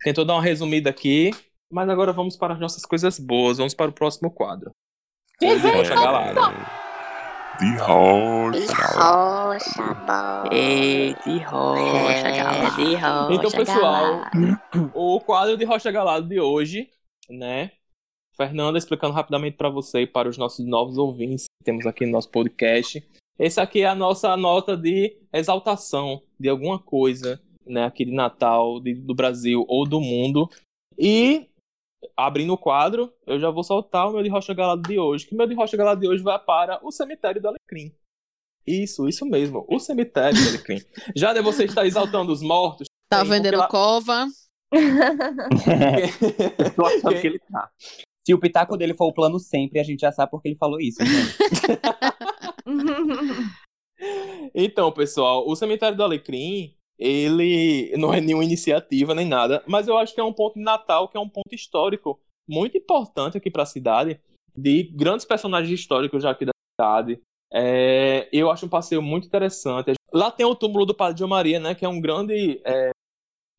tentou 0.04 0.24
dar 0.24 0.34
uma 0.34 0.42
resumida 0.42 0.88
aqui, 0.88 1.30
mas 1.70 1.88
agora 1.88 2.12
vamos 2.12 2.36
para 2.36 2.54
as 2.54 2.60
nossas 2.60 2.84
coisas 2.84 3.18
boas. 3.18 3.58
Vamos 3.58 3.74
para 3.74 3.90
o 3.90 3.94
próximo 3.94 4.30
quadro. 4.30 4.70
Rocha 5.42 5.94
Galada. 5.94 6.40
De 7.58 7.76
rocha. 7.76 8.60
De 8.60 8.66
rocha, 8.66 9.94
bom. 10.06 10.54
Ei, 10.54 11.14
de 11.26 11.38
rocha, 11.40 12.28
É, 12.28 12.70
de 12.76 12.94
rocha, 12.94 13.34
Então, 13.34 13.50
pessoal, 13.50 14.20
galera. 14.32 14.60
o 14.94 15.20
quadro 15.20 15.56
de 15.56 15.64
Rocha 15.64 15.90
Galado 15.90 16.28
de 16.28 16.38
hoje, 16.38 16.88
né? 17.28 17.72
Fernanda 18.36 18.78
explicando 18.78 19.12
rapidamente 19.14 19.56
para 19.56 19.68
você 19.68 20.00
e 20.02 20.06
para 20.06 20.28
os 20.28 20.38
nossos 20.38 20.64
novos 20.66 20.96
ouvintes 20.98 21.44
que 21.44 21.64
temos 21.64 21.86
aqui 21.86 22.06
no 22.06 22.12
nosso 22.12 22.30
podcast. 22.30 23.06
Esse 23.38 23.60
aqui 23.60 23.82
é 23.82 23.86
a 23.86 23.94
nossa 23.94 24.36
nota 24.36 24.76
de 24.76 25.16
exaltação 25.32 26.22
de 26.38 26.48
alguma 26.48 26.78
coisa, 26.78 27.40
né, 27.66 27.84
aqui 27.84 28.04
de 28.04 28.12
Natal, 28.12 28.80
de- 28.80 28.94
do 28.94 29.14
Brasil 29.14 29.64
ou 29.68 29.86
do 29.86 30.00
mundo. 30.00 30.48
E 30.98 31.48
abrindo 32.16 32.52
o 32.52 32.58
quadro, 32.58 33.12
eu 33.26 33.38
já 33.38 33.50
vou 33.50 33.62
soltar 33.62 34.08
o 34.08 34.12
meu 34.12 34.22
de 34.22 34.28
Rocha 34.28 34.52
Galado 34.54 34.82
de 34.82 34.98
hoje, 34.98 35.26
que 35.26 35.34
o 35.34 35.38
meu 35.38 35.46
de 35.46 35.54
Rocha 35.54 35.76
Galado 35.76 36.00
de 36.00 36.08
hoje 36.08 36.22
vai 36.22 36.38
para 36.38 36.78
o 36.84 36.90
cemitério 36.90 37.40
do 37.40 37.48
Alecrim. 37.48 37.94
Isso, 38.66 39.08
isso 39.08 39.24
mesmo, 39.26 39.64
o 39.68 39.78
cemitério 39.78 40.40
do 40.40 40.48
Alecrim. 40.48 40.78
Já 41.16 41.32
de 41.32 41.40
você 41.42 41.64
estar 41.64 41.84
exaltando 41.86 42.32
os 42.32 42.42
mortos, 42.42 42.86
Tá 43.08 43.22
vendendo 43.24 43.58
lá- 43.58 43.68
cova. 43.68 44.26
Eu 46.58 46.74
tô 46.74 46.86
achando 46.86 47.20
que 47.20 47.26
ele 47.26 47.38
tá. 47.38 47.70
Se 48.26 48.32
o 48.32 48.38
pitaco 48.38 48.76
dele 48.76 48.94
for 48.94 49.06
o 49.06 49.12
plano 49.12 49.38
sempre, 49.38 49.80
a 49.80 49.82
gente 49.82 50.00
já 50.00 50.12
sabe 50.12 50.30
porque 50.30 50.48
ele 50.48 50.56
falou 50.56 50.80
isso. 50.80 50.98
gente. 51.04 51.36
Então, 54.54 54.90
pessoal, 54.90 55.46
o 55.46 55.54
Cemitério 55.54 55.96
do 55.96 56.02
Alecrim, 56.02 56.74
ele 56.98 57.92
não 57.96 58.12
é 58.12 58.20
nenhuma 58.20 58.44
iniciativa 58.44 59.14
nem 59.14 59.26
nada, 59.26 59.62
mas 59.66 59.88
eu 59.88 59.96
acho 59.96 60.14
que 60.14 60.20
é 60.20 60.24
um 60.24 60.32
ponto 60.32 60.54
de 60.54 60.64
Natal, 60.64 61.08
que 61.08 61.16
é 61.16 61.20
um 61.20 61.28
ponto 61.28 61.52
histórico 61.54 62.20
muito 62.48 62.76
importante 62.76 63.36
aqui 63.36 63.50
para 63.50 63.62
a 63.62 63.66
cidade, 63.66 64.20
de 64.54 64.82
grandes 64.94 65.24
personagens 65.24 65.72
históricos 65.72 66.22
já 66.22 66.30
aqui 66.30 66.44
da 66.44 66.52
cidade. 66.74 67.20
É, 67.52 68.28
eu 68.32 68.50
acho 68.50 68.66
um 68.66 68.68
passeio 68.68 69.02
muito 69.02 69.26
interessante. 69.26 69.92
Lá 70.12 70.30
tem 70.30 70.44
o 70.44 70.54
túmulo 70.54 70.84
do 70.84 70.94
Padre 70.94 71.18
João 71.18 71.30
Maria, 71.30 71.60
né, 71.60 71.74
que 71.74 71.84
é 71.84 71.88
um 71.88 72.00
grande, 72.00 72.60
é, 72.64 72.90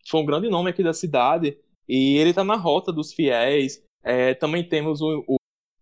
foi 0.07 0.21
um 0.21 0.25
grande 0.25 0.49
nome 0.49 0.69
aqui 0.69 0.83
da 0.83 0.93
cidade, 0.93 1.57
e 1.87 2.17
ele 2.17 2.31
está 2.31 2.43
na 2.43 2.55
rota 2.55 2.91
dos 2.91 3.13
fiéis. 3.13 3.83
É, 4.03 4.33
também 4.33 4.63
temos 4.63 5.01
o, 5.01 5.23
o 5.27 5.35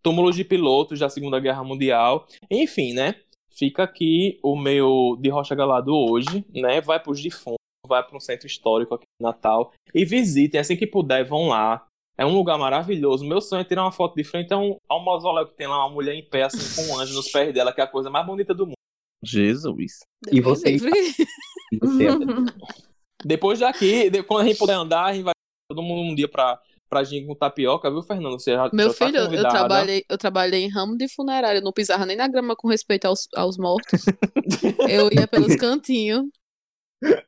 túmulo 0.03 0.31
de 0.31 0.43
pilotos 0.43 0.99
da 0.99 1.09
Segunda 1.09 1.39
Guerra 1.39 1.63
Mundial. 1.63 2.27
Enfim, 2.49 2.93
né? 2.93 3.15
Fica 3.53 3.83
aqui 3.83 4.39
o 4.41 4.55
meu 4.55 5.17
de 5.19 5.29
Rocha 5.29 5.53
Galado 5.55 5.93
hoje, 5.93 6.45
né? 6.53 6.79
Vai 6.81 6.99
para 6.99 7.11
os 7.11 7.21
defuntos, 7.21 7.57
vai 7.87 8.01
para 8.01 8.15
um 8.15 8.19
centro 8.19 8.47
histórico 8.47 8.93
aqui 8.95 9.03
em 9.19 9.23
Natal 9.23 9.73
e 9.93 10.05
visitem 10.05 10.59
assim 10.59 10.77
que 10.77 10.87
puder, 10.87 11.25
vão 11.25 11.47
lá. 11.49 11.85
É 12.17 12.25
um 12.25 12.35
lugar 12.35 12.57
maravilhoso. 12.57 13.25
Meu 13.25 13.41
sonho 13.41 13.61
é 13.61 13.65
tirar 13.65 13.83
uma 13.83 13.91
foto 13.91 14.15
de 14.15 14.23
frente 14.23 14.53
a 14.53 14.57
um, 14.57 14.77
a 14.87 14.95
um 14.97 15.03
mausoléu 15.03 15.47
que 15.47 15.55
tem 15.55 15.67
lá 15.67 15.85
uma 15.85 15.93
mulher 15.93 16.13
em 16.13 16.23
pé, 16.23 16.43
assim, 16.43 16.75
com 16.75 16.91
um 16.93 16.99
anjo 16.99 17.13
nos 17.15 17.31
pés 17.31 17.53
dela, 17.53 17.73
que 17.73 17.81
é 17.81 17.83
a 17.83 17.87
coisa 17.87 18.09
mais 18.09 18.25
bonita 18.25 18.53
do 18.53 18.65
mundo. 18.67 18.75
Jesus. 19.23 19.99
E 20.31 20.39
você? 20.41 20.75
E 20.75 20.77
você? 20.77 22.07
Depois 23.23 23.59
daqui, 23.59 24.09
de- 24.09 24.23
quando 24.23 24.41
a 24.41 24.47
gente 24.47 24.57
puder 24.57 24.73
andar, 24.73 25.05
a 25.05 25.13
gente 25.13 25.23
vai 25.23 25.33
todo 25.69 25.81
mundo 25.81 26.11
um 26.11 26.15
dia 26.15 26.27
pra, 26.27 26.59
pra 26.91 27.05
gente 27.05 27.25
com 27.25 27.33
tapioca, 27.33 27.89
viu, 27.89 28.03
Fernando? 28.03 28.33
Você 28.37 28.51
já, 28.51 28.69
Meu 28.73 28.89
já 28.89 28.93
tá 28.93 29.05
filho, 29.05 29.17
eu 29.19 29.25
convidada. 29.25 29.49
trabalhei, 29.49 30.05
eu 30.09 30.17
trabalhei 30.17 30.63
em 30.65 30.69
ramo 30.69 30.97
de 30.97 31.07
funerária, 31.07 31.59
eu 31.59 31.63
não 31.63 31.71
pisava 31.71 32.05
nem 32.05 32.17
na 32.17 32.27
grama 32.27 32.53
com 32.53 32.67
respeito 32.67 33.05
aos, 33.05 33.27
aos 33.33 33.57
mortos. 33.57 34.03
eu 34.89 35.09
ia 35.11 35.25
pelos 35.25 35.55
cantinhos. 35.55 36.25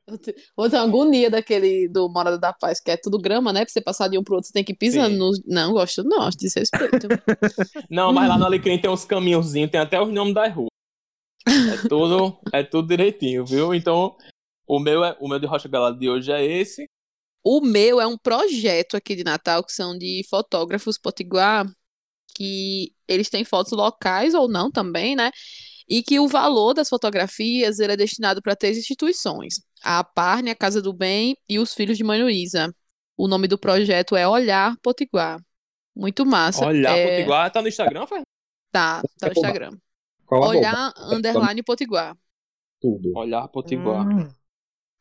Eu 0.05 0.17
te- 0.19 0.35
Ou 0.57 0.69
tem 0.69 0.77
uma 0.77 0.85
agonia 0.85 1.29
daquele 1.31 1.87
do 1.87 2.07
Morada 2.09 2.37
da 2.37 2.51
Paz, 2.53 2.79
que 2.79 2.91
é 2.91 2.97
tudo 2.97 3.17
grama, 3.17 3.51
né? 3.53 3.61
Pra 3.63 3.71
você 3.71 3.81
passar 3.81 4.09
de 4.09 4.19
um 4.19 4.23
pro 4.23 4.35
outro, 4.35 4.47
você 4.47 4.53
tem 4.53 4.63
que 4.65 4.73
ir 4.73 4.75
pisando. 4.75 5.15
Nos- 5.17 5.41
Não, 5.47 5.71
gosto 5.71 6.03
não, 6.03 6.21
acho 6.23 6.37
desrespeito. 6.37 7.07
Não, 7.89 8.11
mas 8.13 8.27
lá 8.29 8.37
no 8.37 8.45
Alecrim 8.45 8.77
tem 8.79 8.91
uns 8.91 9.05
caminhozinhos, 9.05 9.71
tem 9.71 9.79
até 9.79 9.99
os 9.99 10.11
nomes 10.13 10.33
das 10.33 10.53
ruas. 10.53 10.67
É 11.47 11.87
tudo, 11.87 12.37
é 12.53 12.63
tudo 12.63 12.87
direitinho, 12.89 13.45
viu? 13.45 13.73
Então, 13.73 14.15
o 14.67 14.79
meu, 14.79 15.03
é, 15.03 15.15
o 15.19 15.27
meu 15.27 15.39
de 15.39 15.45
Rocha 15.47 15.67
Galado 15.69 15.97
de 15.97 16.09
hoje 16.09 16.31
é 16.31 16.43
esse. 16.45 16.85
O 17.43 17.61
meu 17.61 17.99
é 17.99 18.07
um 18.07 18.17
projeto 18.17 18.95
aqui 18.95 19.15
de 19.15 19.23
Natal, 19.23 19.63
que 19.63 19.73
são 19.73 19.97
de 19.97 20.25
fotógrafos 20.29 20.97
potiguar, 20.97 21.65
que 22.35 22.93
eles 23.07 23.29
têm 23.29 23.43
fotos 23.43 23.73
locais 23.73 24.33
ou 24.33 24.47
não 24.47 24.71
também, 24.71 25.15
né? 25.15 25.31
E 25.87 26.01
que 26.01 26.19
o 26.19 26.27
valor 26.27 26.73
das 26.73 26.87
fotografias 26.87 27.79
ele 27.79 27.93
é 27.93 27.97
destinado 27.97 28.41
para 28.41 28.55
três 28.55 28.77
instituições: 28.77 29.55
a 29.83 30.03
Parne, 30.03 30.49
a 30.49 30.55
Casa 30.55 30.81
do 30.81 30.93
Bem 30.93 31.37
e 31.49 31.59
os 31.59 31.73
Filhos 31.73 31.97
de 31.97 32.03
Mãe 32.03 32.21
Luísa. 32.21 32.73
O 33.17 33.27
nome 33.27 33.47
do 33.47 33.57
projeto 33.57 34.15
é 34.15 34.27
Olhar 34.27 34.75
Potiguar. 34.81 35.39
Muito 35.95 36.25
massa. 36.25 36.65
Olhar 36.65 36.97
é... 36.97 37.17
Potiguar, 37.17 37.51
tá 37.51 37.61
no 37.61 37.67
Instagram, 37.67 38.07
Fernando? 38.07 38.25
Tá, 38.71 39.01
tá 39.19 39.27
no 39.27 39.33
Instagram. 39.33 39.77
Qual 40.25 40.43
a 40.43 40.47
Olhar 40.47 40.93
underline 40.97 41.61
Potiguar. 41.61 42.17
Tudo. 42.81 43.15
Olhar 43.15 43.47
Potiguar. 43.49 44.07
Hum, 44.07 44.33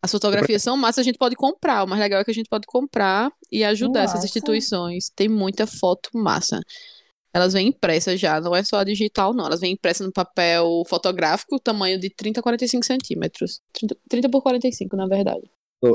As 0.05 0.11
fotografias 0.11 0.63
são 0.63 0.77
massas, 0.77 0.99
a 0.99 1.05
gente 1.05 1.19
pode 1.19 1.37
comprar. 1.37 1.85
O 1.85 1.87
mais 1.87 2.01
legal 2.01 2.21
é 2.21 2.25
que 2.25 2.31
a 2.31 2.35
gente 2.35 2.49
pode 2.49 2.67
comprar 2.67 3.33
e 3.51 3.63
ajudar 3.63 4.03
essas 4.03 4.17
Massa. 4.17 4.27
instituições. 4.27 5.11
Tem 5.15 5.29
muita 5.29 5.65
foto 5.67 6.11
massa. 6.13 6.61
Elas 7.33 7.53
vêm 7.53 7.69
impressas 7.69 8.21
já, 8.21 8.41
não 8.41 8.55
é 8.55 8.63
só 8.65 8.79
a 8.79 8.85
digital, 8.85 9.33
não. 9.33 9.47
Elas 9.47 9.61
vêm 9.61 9.73
impressas 9.73 10.07
no 10.07 10.13
papel 10.13 10.83
fotográfico, 10.89 11.59
tamanho 11.59 11.99
de 11.99 12.11
30 12.11 12.41
a 12.41 12.43
45 12.43 12.85
centímetros. 12.85 13.61
30, 13.73 13.97
30 14.09 14.29
por 14.29 14.43
45, 14.43 14.97
na 14.97 15.07
verdade. 15.07 15.49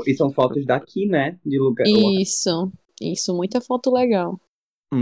E 0.06 0.14
são 0.14 0.30
fotos 0.30 0.66
daqui, 0.66 1.06
né? 1.06 1.38
De 1.44 1.58
lugar. 1.58 1.86
Isso, 1.86 2.72
isso, 3.00 3.34
muita 3.34 3.60
foto 3.60 3.90
legal. 3.90 4.40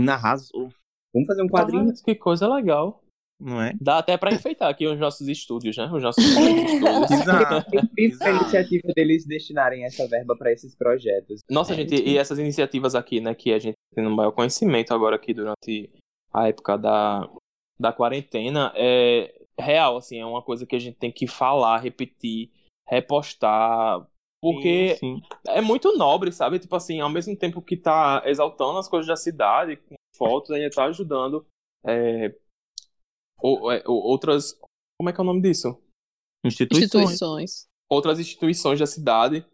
arrasou, 0.09 0.69
Vamos 1.13 1.27
fazer 1.27 1.41
um 1.41 1.47
quadrinho. 1.47 1.89
Ah, 1.89 2.03
que 2.05 2.13
coisa 2.13 2.47
legal. 2.47 3.01
Não 3.39 3.61
é? 3.61 3.73
Dá 3.79 3.99
até 3.99 4.17
pra 4.17 4.33
enfeitar 4.33 4.69
aqui 4.69 4.87
os 4.87 4.99
nossos 4.99 5.27
estúdios, 5.27 5.77
né? 5.77 5.89
Os 5.91 6.01
nossos 6.01 6.23
estúdios. 6.25 7.11
Exato. 7.11 7.67
A 8.21 8.29
iniciativa 8.31 8.87
deles 8.95 9.25
destinarem 9.25 9.85
essa 9.85 10.07
verba 10.07 10.35
para 10.35 10.51
esses 10.51 10.75
projetos. 10.75 11.41
Nossa, 11.49 11.73
É, 11.73 11.75
gente, 11.75 11.93
muito 11.93 12.07
e 12.07 12.17
essas 12.17 12.39
iniciativas 12.39 12.95
aqui, 12.95 13.21
né, 13.21 13.35
que 13.35 13.53
a 13.53 13.59
gente 13.59 13.75
tem 13.93 14.05
um 14.05 14.15
maior 14.15 14.31
conhecimento 14.31 14.93
agora 14.93 15.15
aqui 15.15 15.33
durante 15.33 15.89
a 16.33 16.47
época 16.47 16.77
da, 16.77 17.29
da 17.79 17.93
quarentena, 17.93 18.71
é, 18.75 19.33
real, 19.59 19.97
assim, 19.97 20.19
é 20.19 20.25
uma 20.25 20.41
coisa 20.41 20.65
que 20.65 20.75
a 20.75 20.79
gente 20.79 20.97
tem 20.97 21.11
que 21.11 21.27
falar, 21.27 21.77
repetir, 21.77 22.51
repostar, 22.87 24.07
porque 24.41 24.95
Sim, 24.95 25.17
sim. 25.17 25.21
é 25.47 25.61
muito 25.61 25.95
nobre, 25.97 26.31
sabe? 26.31 26.59
Tipo 26.59 26.75
assim, 26.75 26.99
ao 27.01 27.09
mesmo 27.09 27.35
tempo 27.35 27.61
que 27.61 27.75
tá 27.75 28.21
exaltando 28.25 28.77
as 28.77 28.87
coisas 28.87 29.07
da 29.07 29.15
cidade, 29.15 29.77
com 29.77 29.95
fotos, 30.15 30.51
ainda 30.51 30.69
tá 30.69 30.85
ajudando 30.85 31.45
é, 31.85 32.33
o- 33.41 33.71
é, 33.71 33.83
outras. 33.85 34.59
Como 34.99 35.09
é 35.09 35.13
que 35.13 35.19
é 35.19 35.23
o 35.23 35.25
nome 35.27 35.41
disso? 35.41 35.81
Instituições. 36.45 36.85
Instituições. 36.85 37.67
Outras 37.89 38.19
instituições 38.19 38.79
da 38.79 38.85
cidade. 38.85 39.45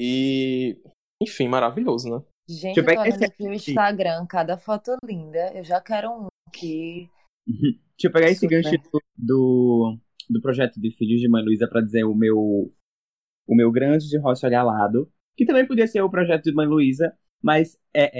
E. 0.00 0.80
Enfim, 1.22 1.48
maravilhoso, 1.48 2.08
né? 2.08 2.22
Gente, 2.48 2.82
Deixa 2.82 3.00
eu 3.00 3.04
esse 3.06 3.24
aqui 3.24 3.44
o 3.46 3.52
Instagram, 3.52 4.26
cada 4.26 4.58
foto 4.58 4.96
linda. 5.04 5.52
Eu 5.54 5.62
já 5.64 5.80
quero 5.80 6.10
um 6.10 6.26
aqui. 6.48 7.08
Deixa 7.46 8.08
eu 8.08 8.12
pegar 8.12 8.28
esse 8.28 8.40
Super. 8.40 8.62
gancho 8.62 8.76
do, 8.90 9.00
do, 9.16 9.98
do 10.28 10.40
projeto 10.40 10.80
de 10.80 10.90
Filhos 10.96 11.20
de 11.20 11.28
Mãe 11.28 11.42
Luísa 11.44 11.68
pra 11.68 11.80
dizer 11.80 12.04
o 12.04 12.14
meu, 12.14 12.36
o 12.36 13.54
meu 13.54 13.70
grande 13.70 14.08
de 14.08 14.18
Rocha 14.18 14.48
Galado, 14.48 15.10
que 15.36 15.44
também 15.44 15.66
podia 15.66 15.86
ser 15.86 16.02
o 16.02 16.10
projeto 16.10 16.44
de 16.44 16.52
Mãe 16.52 16.66
Luísa, 16.66 17.16
mas 17.42 17.78
é, 17.94 18.10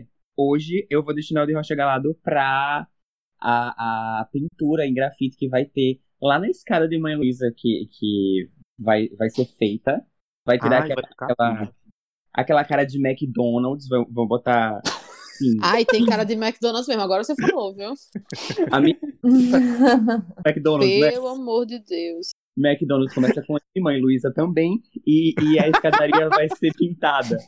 é, 0.00 0.06
hoje 0.36 0.86
eu 0.90 1.04
vou 1.04 1.14
destinar 1.14 1.44
o 1.44 1.46
de 1.46 1.54
Rocha 1.54 1.74
Galado 1.74 2.14
pra 2.22 2.88
a, 3.40 4.20
a 4.20 4.24
pintura 4.26 4.86
em 4.86 4.94
grafite 4.94 5.36
que 5.36 5.48
vai 5.48 5.64
ter 5.64 6.00
lá 6.20 6.38
na 6.38 6.48
escada 6.48 6.88
de 6.88 6.98
Mãe 6.98 7.16
Luísa 7.16 7.52
que, 7.56 7.88
que 7.92 8.48
vai, 8.78 9.08
vai 9.10 9.30
ser 9.30 9.46
feita. 9.58 10.04
Vai 10.44 10.58
tirar 10.58 10.82
Ai, 10.82 10.92
aquela, 10.92 11.02
vai 11.02 11.30
aquela, 11.30 11.72
aquela 12.32 12.64
cara 12.64 12.84
de 12.84 12.98
McDonald's, 12.98 13.88
vão, 13.88 14.06
vão 14.10 14.26
botar. 14.26 14.80
Sim, 15.36 15.56
Ai, 15.62 15.84
tem 15.84 16.04
cara 16.04 16.24
de 16.24 16.32
McDonald's 16.34 16.88
mesmo. 16.88 17.02
Agora 17.02 17.22
você 17.22 17.34
falou, 17.36 17.74
viu? 17.74 17.92
a 18.72 18.80
minha 18.80 18.98
McDonald's, 20.44 21.00
né? 21.00 21.10
Pelo 21.10 21.28
amor 21.28 21.66
de 21.66 21.78
Deus. 21.78 22.30
McDonald's 22.56 23.14
começa 23.14 23.42
com 23.46 23.56
M, 23.56 23.84
Mãe 23.84 24.00
Luísa 24.00 24.32
também, 24.34 24.82
e, 25.06 25.32
e 25.40 25.60
a 25.60 25.68
escadaria 25.68 26.28
vai 26.28 26.48
ser 26.48 26.72
pintada 26.76 27.38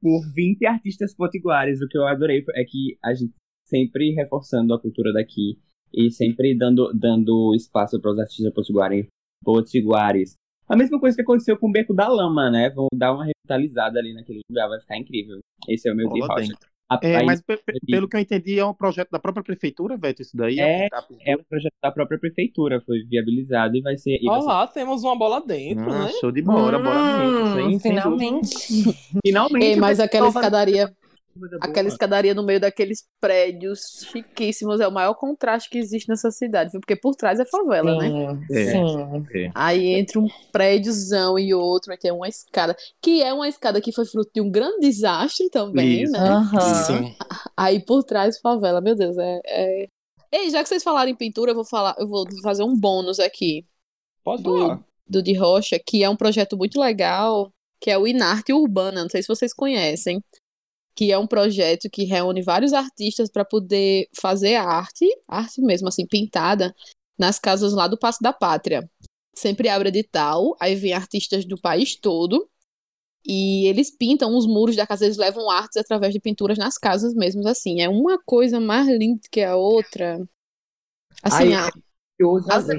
por 0.00 0.20
20 0.34 0.66
artistas 0.66 1.14
potiguares. 1.14 1.80
O 1.80 1.88
que 1.88 1.96
eu 1.96 2.06
adorei 2.06 2.42
é 2.54 2.64
que 2.64 2.98
a 3.04 3.14
gente 3.14 3.36
sempre 3.66 4.12
reforçando 4.14 4.72
a 4.72 4.80
cultura 4.80 5.12
daqui 5.12 5.58
e 5.92 6.10
sempre 6.10 6.56
dando, 6.56 6.92
dando 6.94 7.54
espaço 7.54 8.00
para 8.00 8.12
os 8.12 8.18
artistas 8.18 8.52
potiguares, 8.54 9.06
potiguares. 9.44 10.34
A 10.68 10.76
mesma 10.76 10.98
coisa 10.98 11.16
que 11.16 11.22
aconteceu 11.22 11.56
com 11.56 11.68
o 11.68 11.72
Beco 11.72 11.94
da 11.94 12.08
Lama, 12.08 12.50
né? 12.50 12.70
Vão 12.70 12.88
dar 12.94 13.12
uma 13.12 13.24
revitalizada 13.24 13.98
ali 13.98 14.12
naquele 14.12 14.40
lugar, 14.50 14.68
vai 14.68 14.80
ficar 14.80 14.96
incrível. 14.98 15.38
Esse 15.68 15.88
é 15.88 15.92
o 15.92 15.96
meu 15.96 16.08
de 16.08 16.18
Bola 16.20 16.34
dentro. 16.36 16.56
A- 16.88 17.00
É, 17.02 17.22
mas 17.24 17.40
pe- 17.40 17.56
pe- 17.56 17.80
pelo 17.84 18.08
que 18.08 18.16
eu 18.16 18.20
entendi, 18.20 18.58
é 18.60 18.64
um 18.64 18.74
projeto 18.74 19.10
da 19.10 19.18
própria 19.18 19.42
prefeitura, 19.42 19.96
Veto, 19.96 20.22
isso 20.22 20.36
daí? 20.36 20.58
É, 20.60 20.88
pintura? 20.88 21.20
é 21.24 21.36
um 21.36 21.42
projeto 21.48 21.74
da 21.82 21.90
própria 21.90 22.18
prefeitura, 22.18 22.80
foi 22.80 23.02
viabilizado 23.04 23.76
e 23.76 23.80
vai 23.80 23.96
ser. 23.96 24.18
E 24.20 24.26
vai 24.26 24.40
ser 24.40 24.72
temos 24.72 25.02
uma 25.02 25.16
bola 25.16 25.40
dentro, 25.44 25.82
Ah, 25.90 26.04
né? 26.06 26.12
show 26.20 26.30
de 26.30 26.42
bola, 26.42 26.78
dentro. 26.78 27.46
Hum, 27.46 27.70
Sim, 27.72 27.78
sem 27.78 27.92
finalmente. 27.92 28.56
finalmente. 29.24 29.64
Ei, 29.64 29.76
mas 29.76 29.98
aquela 29.98 30.28
escadaria. 30.28 30.92
Aquela 31.60 31.88
escadaria 31.88 32.34
no 32.34 32.42
meio 32.42 32.60
daqueles 32.60 33.04
prédios 33.20 34.06
chiquíssimos 34.10 34.80
é 34.80 34.88
o 34.88 34.92
maior 34.92 35.14
contraste 35.14 35.68
que 35.70 35.78
existe 35.78 36.08
nessa 36.08 36.30
cidade, 36.30 36.70
viu? 36.72 36.80
Porque 36.80 36.96
por 36.96 37.14
trás 37.14 37.38
é 37.40 37.44
favela, 37.44 37.96
né? 37.96 38.08
Sim, 38.48 38.54
É. 38.54 38.72
sim. 38.72 39.50
Aí 39.54 39.94
entre 39.94 40.18
um 40.18 40.26
prédiozão 40.52 41.38
e 41.38 41.52
outro, 41.54 41.92
aí 41.92 41.98
tem 41.98 42.12
uma 42.12 42.28
escada, 42.28 42.76
que 43.02 43.22
é 43.22 43.32
uma 43.32 43.48
escada 43.48 43.80
que 43.80 43.92
foi 43.92 44.04
fruto 44.06 44.30
de 44.34 44.40
um 44.40 44.50
grande 44.50 44.80
desastre 44.80 45.48
também, 45.50 46.02
Isso. 46.02 46.12
né? 46.12 46.18
Aham. 46.18 46.60
Sim. 46.84 47.14
Aí 47.56 47.84
por 47.84 48.02
trás, 48.04 48.38
favela, 48.40 48.80
meu 48.80 48.94
Deus, 48.94 49.16
é, 49.18 49.40
é... 49.46 49.86
Ei, 50.32 50.50
já 50.50 50.62
que 50.62 50.68
vocês 50.68 50.82
falaram 50.82 51.10
em 51.10 51.14
pintura, 51.16 51.52
eu 51.52 51.54
vou 51.54 51.64
falar, 51.64 51.94
eu 51.98 52.08
vou 52.08 52.24
fazer 52.42 52.62
um 52.64 52.74
bônus 52.78 53.18
aqui 53.20 53.64
Pode 54.24 54.42
do, 54.42 54.58
falar. 54.58 54.84
do 55.08 55.22
de 55.22 55.32
Rocha, 55.34 55.78
que 55.78 56.02
é 56.02 56.10
um 56.10 56.16
projeto 56.16 56.56
muito 56.56 56.80
legal, 56.80 57.52
que 57.80 57.90
é 57.90 57.96
o 57.96 58.06
Inarte 58.06 58.52
Urbana, 58.52 59.02
não 59.02 59.08
sei 59.08 59.22
se 59.22 59.28
vocês 59.28 59.54
conhecem, 59.54 60.20
que 60.96 61.12
é 61.12 61.18
um 61.18 61.26
projeto 61.26 61.90
que 61.90 62.04
reúne 62.04 62.40
vários 62.42 62.72
artistas 62.72 63.30
para 63.30 63.44
poder 63.44 64.08
fazer 64.18 64.54
arte, 64.54 65.06
arte 65.28 65.60
mesmo 65.60 65.88
assim, 65.88 66.06
pintada, 66.06 66.74
nas 67.18 67.38
casas 67.38 67.74
lá 67.74 67.86
do 67.86 67.98
Passo 67.98 68.18
da 68.22 68.32
Pátria. 68.32 68.88
Sempre 69.36 69.68
abre 69.68 69.90
edital, 69.90 70.56
aí 70.58 70.74
vem 70.74 70.94
artistas 70.94 71.44
do 71.44 71.60
país 71.60 71.94
todo, 71.94 72.48
e 73.26 73.66
eles 73.66 73.90
pintam 73.94 74.34
os 74.36 74.46
muros 74.46 74.74
da 74.74 74.86
casa, 74.86 75.04
eles 75.04 75.18
levam 75.18 75.50
artes 75.50 75.76
através 75.76 76.14
de 76.14 76.20
pinturas 76.20 76.56
nas 76.56 76.78
casas 76.78 77.12
mesmo, 77.12 77.46
assim. 77.46 77.82
É 77.82 77.88
uma 77.88 78.18
coisa 78.24 78.58
mais 78.58 78.88
linda 78.88 79.20
que 79.30 79.42
a 79.42 79.54
outra. 79.54 80.16
Assim, 81.22 81.52
Ai, 81.52 81.54
a- 81.54 81.72
Eu 82.18 82.30
uso 82.30 82.46
Nossa, 82.46 82.72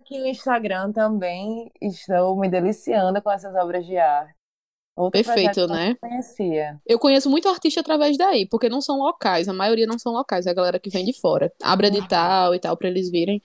Aqui 0.00 0.18
no 0.18 0.26
Instagram 0.26 0.92
também 0.92 1.70
estou 1.80 2.38
me 2.38 2.48
deliciando 2.48 3.22
com 3.22 3.30
essas 3.30 3.54
obras 3.54 3.86
de 3.86 3.96
arte. 3.96 4.37
Outro 4.98 5.22
Perfeito, 5.22 5.60
eu 5.60 5.68
né? 5.68 5.90
não 5.90 6.10
conhecia. 6.10 6.80
Eu 6.84 6.98
conheço 6.98 7.30
muito 7.30 7.48
artista 7.48 7.80
através 7.80 8.18
daí, 8.18 8.46
porque 8.48 8.68
não 8.68 8.80
são 8.80 8.98
locais, 8.98 9.48
a 9.48 9.52
maioria 9.52 9.86
não 9.86 9.98
são 9.98 10.12
locais, 10.12 10.46
é 10.46 10.50
a 10.50 10.54
galera 10.54 10.80
que 10.80 10.90
vem 10.90 11.04
de 11.04 11.12
fora. 11.20 11.52
Abre 11.62 11.86
edital 11.86 12.54
e 12.54 12.58
tal 12.58 12.76
pra 12.76 12.88
eles 12.88 13.08
virem. 13.10 13.40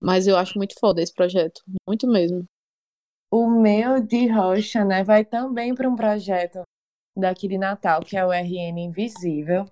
Mas 0.00 0.26
eu 0.26 0.36
acho 0.36 0.56
muito 0.56 0.74
foda 0.80 1.02
esse 1.02 1.12
projeto, 1.12 1.60
muito 1.86 2.06
mesmo. 2.06 2.44
O 3.30 3.46
meu 3.50 4.00
de 4.00 4.26
rocha, 4.28 4.84
né, 4.84 5.04
vai 5.04 5.24
também 5.24 5.74
para 5.74 5.88
um 5.88 5.94
projeto 5.96 6.62
daqui 7.16 7.48
de 7.48 7.58
Natal, 7.58 8.00
que 8.00 8.16
é 8.16 8.24
o 8.24 8.32
RN 8.32 8.80
Invisível. 8.80 9.66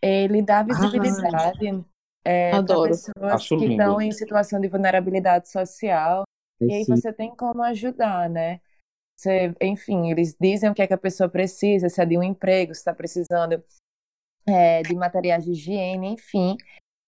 Ele 0.00 0.42
dá 0.42 0.62
visibilidade 0.62 1.84
para 2.22 2.58
Adoro. 2.58 2.90
pessoas 2.90 3.32
Acho 3.32 3.58
que 3.58 3.66
lindo. 3.66 3.72
estão 3.82 4.00
em 4.00 4.12
situação 4.12 4.60
de 4.60 4.68
vulnerabilidade 4.68 5.48
social. 5.50 6.22
E 6.60 6.72
aí 6.72 6.82
esse- 6.82 6.90
você 6.90 7.12
tem 7.12 7.34
como 7.34 7.62
ajudar, 7.62 8.28
né? 8.30 8.60
Você, 9.22 9.54
enfim, 9.60 10.10
eles 10.10 10.36
dizem 10.40 10.68
o 10.68 10.74
que 10.74 10.82
é 10.82 10.86
que 10.86 10.92
a 10.92 10.98
pessoa 10.98 11.28
precisa, 11.28 11.88
se 11.88 12.02
é 12.02 12.04
de 12.04 12.18
um 12.18 12.24
emprego, 12.24 12.74
se 12.74 12.80
está 12.80 12.92
precisando 12.92 13.62
é, 14.44 14.82
de 14.82 14.96
materiais 14.96 15.44
de 15.44 15.52
higiene, 15.52 16.08
enfim. 16.08 16.56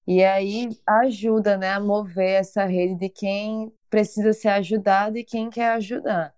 E 0.07 0.23
aí 0.23 0.69
ajuda, 0.87 1.57
né, 1.57 1.71
a 1.71 1.81
mover 1.81 2.41
essa 2.41 2.65
rede 2.67 2.95
de 2.95 3.09
quem 3.09 3.75
precisa 3.91 4.33
ser 4.33 4.49
ajudado 4.51 5.19
e 5.19 5.25
quem 5.25 5.51
quer 5.51 5.71
ajudar. 5.71 6.33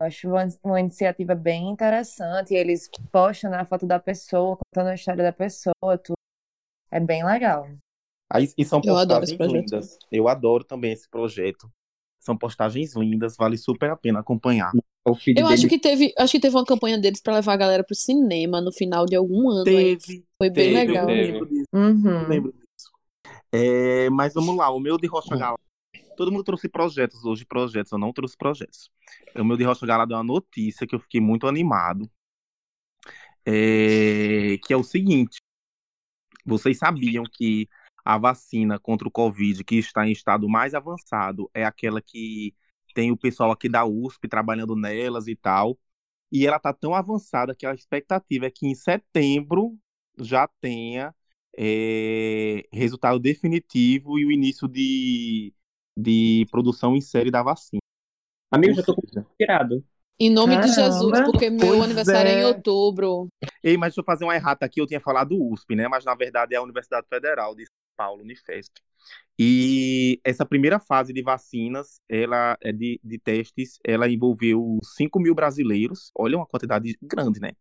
Eu 0.00 0.06
acho 0.06 0.28
uma, 0.28 0.48
uma 0.64 0.80
iniciativa 0.80 1.34
bem 1.34 1.68
interessante. 1.68 2.54
E 2.54 2.56
eles 2.56 2.88
postam 3.12 3.50
na 3.50 3.66
foto 3.66 3.86
da 3.86 4.00
pessoa, 4.00 4.56
contando 4.56 4.92
a 4.92 4.94
história 4.94 5.22
da 5.22 5.32
pessoa, 5.32 5.98
tudo. 6.02 6.16
É 6.90 6.98
bem 6.98 7.22
legal. 7.22 7.68
Aí, 8.30 8.48
e 8.56 8.64
são 8.64 8.80
Eu 8.82 8.96
adoro 8.96 9.24
esse 9.24 9.36
postagens 9.36 9.62
projeto. 9.62 9.72
lindas. 9.72 9.98
Eu 10.10 10.26
adoro 10.26 10.64
também 10.64 10.92
esse 10.92 11.06
projeto. 11.06 11.70
São 12.22 12.36
postagens 12.38 12.94
lindas, 12.94 13.36
vale 13.36 13.58
super 13.58 13.90
a 13.90 13.96
pena 13.96 14.20
acompanhar. 14.20 14.70
o 15.04 15.14
feed 15.16 15.40
Eu 15.40 15.46
acho 15.48 15.56
dele 15.56 15.68
que 15.70 15.78
teve, 15.80 16.14
acho 16.16 16.30
que 16.30 16.38
teve 16.38 16.54
uma 16.54 16.64
campanha 16.64 16.96
deles 16.96 17.20
pra 17.20 17.34
levar 17.34 17.54
a 17.54 17.56
galera 17.56 17.82
pro 17.82 17.96
cinema 17.96 18.60
no 18.60 18.70
final 18.70 19.04
de 19.06 19.16
algum 19.16 19.50
ano. 19.50 19.68
aí. 19.68 19.96
Teve, 19.96 20.24
Foi 20.38 20.48
bem 20.48 20.72
teve, 20.72 20.86
legal. 20.86 21.10
eu 21.10 21.16
lembro 21.16 21.48
disso. 21.48 21.68
Uhum. 21.72 22.22
eu 22.22 22.28
lembro 22.28 22.52
disso. 22.52 22.92
É, 23.50 24.08
mas 24.10 24.34
vamos 24.34 24.56
lá, 24.56 24.70
o 24.70 24.78
meu 24.78 24.96
de 24.96 25.08
Rocha 25.08 25.36
Galado. 25.36 25.58
Todo 26.16 26.30
mundo 26.30 26.44
trouxe 26.44 26.68
projetos 26.68 27.24
hoje, 27.24 27.44
projetos. 27.44 27.90
Eu 27.90 27.98
não 27.98 28.12
trouxe 28.12 28.36
projetos. 28.36 28.88
O 29.34 29.42
meu 29.44 29.56
de 29.56 29.64
Rocha 29.64 29.84
Galado 29.84 30.14
é 30.14 30.16
uma 30.16 30.22
notícia 30.22 30.86
que 30.86 30.94
eu 30.94 31.00
fiquei 31.00 31.20
muito 31.20 31.48
animado. 31.48 32.08
É, 33.44 34.58
que 34.64 34.72
é 34.72 34.76
o 34.76 34.84
seguinte: 34.84 35.40
vocês 36.46 36.78
sabiam 36.78 37.24
que 37.24 37.68
a 38.04 38.18
vacina 38.18 38.78
contra 38.78 39.06
o 39.06 39.10
Covid, 39.10 39.62
que 39.64 39.76
está 39.76 40.06
em 40.06 40.12
estado 40.12 40.48
mais 40.48 40.74
avançado, 40.74 41.50
é 41.54 41.64
aquela 41.64 42.00
que 42.00 42.54
tem 42.94 43.10
o 43.10 43.16
pessoal 43.16 43.50
aqui 43.50 43.68
da 43.68 43.84
USP 43.84 44.28
trabalhando 44.28 44.76
nelas 44.76 45.26
e 45.28 45.36
tal. 45.36 45.78
E 46.30 46.46
ela 46.46 46.56
está 46.56 46.72
tão 46.72 46.94
avançada 46.94 47.54
que 47.54 47.66
a 47.66 47.74
expectativa 47.74 48.46
é 48.46 48.50
que 48.50 48.66
em 48.66 48.74
setembro 48.74 49.76
já 50.18 50.48
tenha 50.60 51.14
é, 51.56 52.66
resultado 52.72 53.18
definitivo 53.18 54.18
e 54.18 54.24
o 54.24 54.32
início 54.32 54.66
de, 54.66 55.52
de 55.96 56.46
produção 56.50 56.96
em 56.96 57.00
série 57.00 57.30
da 57.30 57.42
vacina. 57.42 57.80
Amigo, 58.50 58.72
Ou 58.72 58.76
já 58.76 58.82
tô 58.82 58.94
seja, 58.94 59.26
tirado. 59.38 59.84
Em 60.18 60.30
nome 60.30 60.56
de 60.56 60.74
Caramba. 60.74 60.74
Jesus, 60.74 61.20
porque 61.24 61.50
meu 61.50 61.68
Pois 61.68 61.82
aniversário 61.82 62.30
é. 62.30 62.34
em 62.34 62.42
é. 62.42 62.46
outubro. 62.46 63.28
Ei, 63.62 63.76
mas 63.76 63.90
deixa 63.90 64.00
eu 64.00 64.04
fazer 64.04 64.24
uma 64.24 64.34
errata 64.34 64.64
aqui. 64.64 64.80
Eu 64.80 64.86
tinha 64.86 65.00
falado 65.00 65.36
USP, 65.36 65.74
né? 65.74 65.88
Mas 65.88 66.04
na 66.04 66.14
verdade 66.14 66.54
é 66.54 66.58
a 66.58 66.62
Universidade 66.62 67.06
Federal 67.08 67.54
de 67.54 67.64
Paulo, 67.96 68.22
Unifesp. 68.22 68.72
E 69.38 70.20
essa 70.24 70.44
primeira 70.44 70.78
fase 70.78 71.12
de 71.12 71.22
vacinas, 71.22 72.00
ela 72.08 72.56
é 72.60 72.72
de, 72.72 73.00
de 73.02 73.18
testes, 73.18 73.78
ela 73.84 74.08
envolveu 74.08 74.78
5 74.96 75.18
mil 75.18 75.34
brasileiros. 75.34 76.10
Olha, 76.16 76.36
uma 76.36 76.46
quantidade 76.46 76.96
grande, 77.02 77.40
né? 77.40 77.52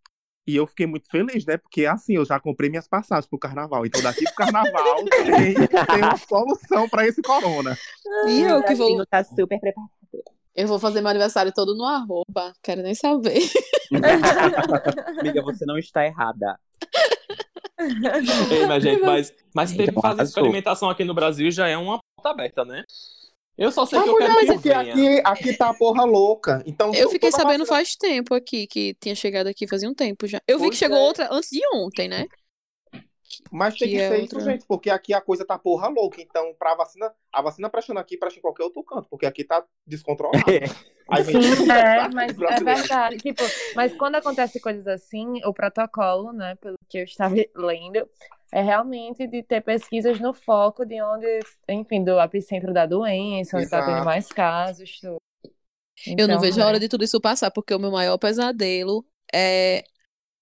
E 0.45 0.55
eu 0.55 0.65
fiquei 0.65 0.85
muito 0.87 1.07
feliz, 1.09 1.45
né? 1.45 1.57
Porque 1.57 1.85
assim, 1.85 2.15
eu 2.15 2.25
já 2.25 2.39
comprei 2.39 2.69
minhas 2.69 2.87
passagens 2.87 3.27
pro 3.27 3.39
carnaval. 3.39 3.85
Então 3.85 4.01
daqui 4.01 4.23
pro 4.25 4.35
carnaval 4.35 5.05
tem, 5.09 5.53
tem 5.55 6.03
uma 6.03 6.17
solução 6.17 6.89
para 6.89 7.07
esse 7.07 7.21
corona. 7.21 7.77
E 8.27 8.41
eu 8.41 8.63
que 8.63 8.75
vou, 8.75 9.05
tá 9.05 9.23
super 9.23 9.59
preparado. 9.59 9.91
eu 10.55 10.67
vou 10.67 10.79
fazer 10.79 10.99
meu 10.99 11.09
aniversário 11.09 11.51
todo 11.53 11.75
no 11.75 11.85
arroba. 11.85 12.53
Quero 12.61 12.81
nem 12.81 12.95
saber. 12.95 13.39
Amiga, 15.19 15.41
você 15.43 15.65
não 15.65 15.77
está 15.77 16.05
errada. 16.05 16.59
Ei, 18.51 18.65
mas, 18.67 18.83
gente, 18.83 19.01
mas, 19.01 19.33
mas 19.53 19.73
ter 19.73 19.93
que 19.93 20.01
fazer 20.01 20.23
experimentação 20.23 20.89
aqui 20.89 21.03
no 21.03 21.13
Brasil 21.13 21.49
já 21.51 21.67
é 21.67 21.77
uma 21.77 21.99
porta 22.15 22.29
aberta, 22.29 22.65
né? 22.65 22.83
Eu 23.57 23.71
só 23.71 23.85
sei 23.85 23.99
Ah, 23.99 24.03
que 24.03 24.09
eu 24.09 24.15
quero 24.17 24.31
mulher, 24.33 24.45
que 24.47 24.53
porque 24.53 24.69
venha. 24.69 24.93
aqui, 24.93 25.21
aqui 25.23 25.53
tá 25.57 25.69
a 25.69 25.73
porra 25.73 26.03
louca. 26.03 26.63
Então, 26.65 26.93
Eu 26.95 27.09
fiquei 27.09 27.29
sabendo 27.31 27.59
vacina- 27.59 27.65
faz 27.77 27.95
tempo 27.95 28.33
aqui, 28.33 28.65
que 28.65 28.95
tinha 28.99 29.13
chegado 29.13 29.47
aqui 29.47 29.67
fazia 29.67 29.89
um 29.89 29.93
tempo 29.93 30.25
já. 30.25 30.41
Eu 30.47 30.57
vi 30.57 30.65
Pois 30.65 30.71
que 30.79 30.83
chegou 30.85 30.97
é. 30.97 31.01
outra 31.01 31.27
antes 31.31 31.49
de 31.51 31.61
ontem, 31.73 32.07
né? 32.07 32.25
Mas 33.49 33.75
tem 33.77 33.89
que 33.89 33.97
que 33.97 33.99
é 33.99 34.11
ser 34.11 34.17
outra- 34.17 34.39
isso, 34.39 34.39
gente, 34.39 34.65
porque 34.65 34.89
aqui 34.89 35.13
a 35.13 35.21
coisa 35.21 35.45
tá 35.45 35.57
porra 35.59 35.87
louca. 35.89 36.21
Então, 36.21 36.53
pra 36.57 36.75
vacina, 36.75 37.13
a 37.31 37.41
vacina 37.41 37.69
prestando 37.69 37.99
aqui, 37.99 38.17
presta 38.17 38.39
em 38.39 38.41
qualquer 38.41 38.63
outro 38.63 38.83
canto, 38.83 39.07
porque 39.09 39.25
aqui 39.25 39.43
tá 39.43 39.65
descontrolado. 39.85 40.57
Aí 41.09 41.23
vem 41.23 41.37
Sim, 41.39 41.41
tudo 41.41 41.65
é, 41.71 42.07
mas 42.09 42.39
é 42.47 42.59
verdade. 42.61 43.19
Tipo, 43.19 43.51
mas 43.75 43.93
quando 43.93 44.15
acontece 44.15 44.59
coisas 44.59 44.87
assim, 44.87 45.43
o 45.45 45.53
protocolo, 45.53 46.31
né, 46.31 46.55
pelo 46.55 46.77
que 46.89 46.99
eu 46.99 47.03
estava 47.03 47.35
lendo, 47.55 48.09
é 48.51 48.61
realmente 48.61 49.27
de 49.27 49.43
ter 49.43 49.61
pesquisas 49.61 50.19
no 50.19 50.33
foco 50.33 50.85
de 50.85 51.01
onde, 51.01 51.27
enfim, 51.69 52.03
do 52.03 52.19
epicentro 52.19 52.73
da 52.73 52.85
doença, 52.85 53.57
onde 53.57 53.67
está 53.67 53.83
tendo 53.83 54.01
Exato. 54.01 54.03
mais 54.03 54.31
casos. 54.31 54.99
tudo. 55.01 55.17
Eu 56.17 56.27
não 56.27 56.37
Então, 56.37 56.39
vejo 56.39 56.61
a 56.61 56.65
né, 56.65 56.67
hora 56.67 56.79
de 56.79 56.89
tudo 56.89 57.03
isso 57.03 57.21
passar, 57.21 57.51
porque 57.51 57.73
o 57.73 57.79
meu 57.79 57.91
maior 57.91 58.17
pesadelo 58.17 59.05
é 59.33 59.83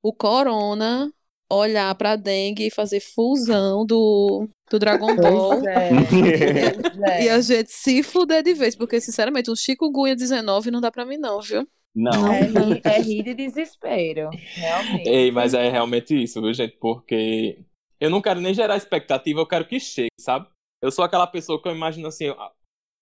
o 0.02 0.14
corona 0.14 1.14
olhar 1.50 1.94
pra 1.96 2.16
dengue 2.16 2.68
e 2.68 2.72
fazer 2.72 3.00
fusão 3.00 3.86
do, 3.86 4.48
do 4.70 4.80
Dragon 4.80 5.16
Ball. 5.16 5.60
Pois 5.60 5.66
é, 5.66 6.74
pois 6.74 7.02
é. 7.02 7.24
E 7.24 7.30
a 7.30 7.42
gente 7.42 7.72
se 7.72 8.04
fuder 8.04 8.44
de 8.44 8.54
vez, 8.54 8.76
porque, 8.76 9.02
sinceramente, 9.02 9.50
um 9.50 9.56
chikungunya 9.56 10.16
19 10.16 10.72
não 10.72 10.82
dá 10.82 10.92
pra 10.92 11.06
mim, 11.06 11.18
não, 11.18 11.42
viu? 11.42 11.68
Não. 11.96 12.32
É 12.32 12.42
rir, 12.42 12.82
é 12.84 13.02
rir 13.02 13.24
de 13.24 13.34
desespero, 13.34 14.30
realmente. 14.32 15.10
Ei, 15.10 15.32
mas 15.32 15.54
é 15.54 15.70
realmente 15.70 16.22
isso, 16.22 16.42
viu, 16.42 16.54
gente? 16.54 16.78
Porque 16.80 17.64
eu 18.00 18.10
não 18.10 18.22
quero 18.22 18.40
nem 18.40 18.54
gerar 18.54 18.78
expectativa, 18.78 19.40
eu 19.40 19.48
quero 19.48 19.68
que 19.68 19.80
chegue, 19.80 20.10
sabe? 20.20 20.48
Eu 20.82 20.92
sou 20.92 21.04
aquela 21.04 21.28
pessoa 21.28 21.62
que 21.62 21.68
eu 21.68 21.76
imagino 21.76 22.08
assim, 22.08 22.34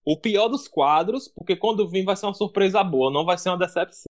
o 0.05 0.19
pior 0.19 0.47
dos 0.47 0.67
quadros, 0.67 1.27
porque 1.27 1.55
quando 1.55 1.87
vir 1.87 2.03
vai 2.03 2.15
ser 2.15 2.25
uma 2.25 2.33
surpresa 2.33 2.83
boa, 2.83 3.11
não 3.11 3.25
vai 3.25 3.37
ser 3.37 3.49
uma 3.49 3.57
decepção. 3.57 4.05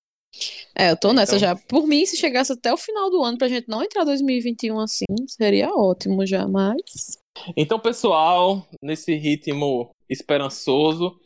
É, 0.75 0.91
eu 0.91 0.97
tô 0.97 1.13
nessa 1.13 1.35
Então- 1.37 1.39
já. 1.49 1.55
Por 1.55 1.87
mim, 1.87 2.05
se 2.05 2.17
chegasse 2.17 2.51
até 2.53 2.71
o 2.71 2.77
final 2.77 3.09
do 3.09 3.23
ano 3.23 3.37
pra 3.37 3.47
gente 3.47 3.67
não 3.67 3.83
entrar 3.83 4.03
2021 4.03 4.79
assim, 4.79 5.05
seria 5.27 5.69
ótimo 5.73 6.25
já, 6.25 6.47
mas. 6.47 7.17
Então, 7.55 7.79
pessoal, 7.79 8.65
nesse 8.81 9.15
ritmo 9.15 9.89
esperançoso, 10.09 11.19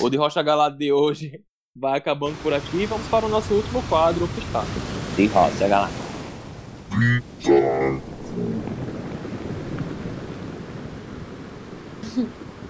o 0.00 0.08
de 0.10 0.16
Rocha 0.16 0.42
Galado 0.42 0.76
de 0.76 0.92
hoje 0.92 1.42
vai 1.76 1.98
acabando 1.98 2.36
por 2.42 2.52
aqui. 2.52 2.84
Vamos 2.86 3.06
para 3.08 3.26
o 3.26 3.28
nosso 3.28 3.54
último 3.54 3.82
quadro, 3.88 4.24
o 4.24 4.28
Pitaco. 4.28 4.66
De 5.16 5.26
roça, 5.26 5.68
galera. 5.68 5.92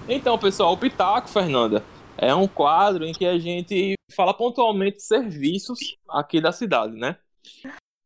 Então, 0.07 0.37
pessoal, 0.37 0.73
o 0.73 0.77
Pitaco, 0.77 1.29
Fernanda, 1.29 1.83
é 2.21 2.35
um 2.35 2.47
quadro 2.47 3.03
em 3.05 3.13
que 3.13 3.25
a 3.25 3.37
gente 3.39 3.95
fala 4.11 4.33
pontualmente 4.33 4.97
de 4.97 5.03
serviços 5.03 5.79
aqui 6.07 6.39
da 6.39 6.51
cidade, 6.51 6.95
né? 6.95 7.17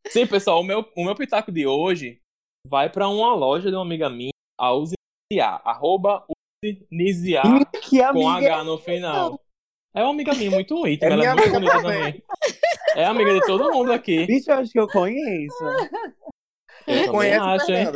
Sim, 0.07 0.25
pessoal, 0.25 0.61
o 0.61 0.63
meu, 0.63 0.89
o 0.95 1.03
meu 1.03 1.15
Pitaco 1.15 1.51
de 1.51 1.67
hoje 1.67 2.21
vai 2.67 2.89
para 2.89 3.09
uma 3.09 3.35
loja 3.35 3.69
de 3.69 3.75
uma 3.75 3.83
amiga 3.83 4.09
minha, 4.09 4.31
a 4.57 4.71
Uzinizia, 4.73 5.59
arroba 5.63 6.25
Uzinizia, 6.63 7.41
Que 7.83 8.01
com. 8.13 8.29
H 8.29 8.63
no 8.63 8.77
final. 8.77 9.39
É 9.93 10.01
uma 10.01 10.11
amiga 10.11 10.33
minha 10.33 10.51
muito 10.51 10.75
íntima, 10.87 11.09
É 11.09 11.13
ela 11.13 11.25
é 11.25 11.33
muito 11.35 11.51
bonita 11.51 11.81
também. 11.81 11.97
também. 11.99 12.23
É 12.95 13.05
amiga 13.05 13.33
de 13.33 13.41
todo 13.45 13.71
mundo 13.73 13.91
aqui. 13.91 14.25
Bicho, 14.25 14.51
eu 14.51 14.55
acho 14.57 14.71
que 14.71 14.79
eu 14.79 14.87
conheço. 14.87 15.63
Eu 16.87 17.11
Conhece, 17.11 17.39
acho, 17.39 17.71
hein? 17.71 17.87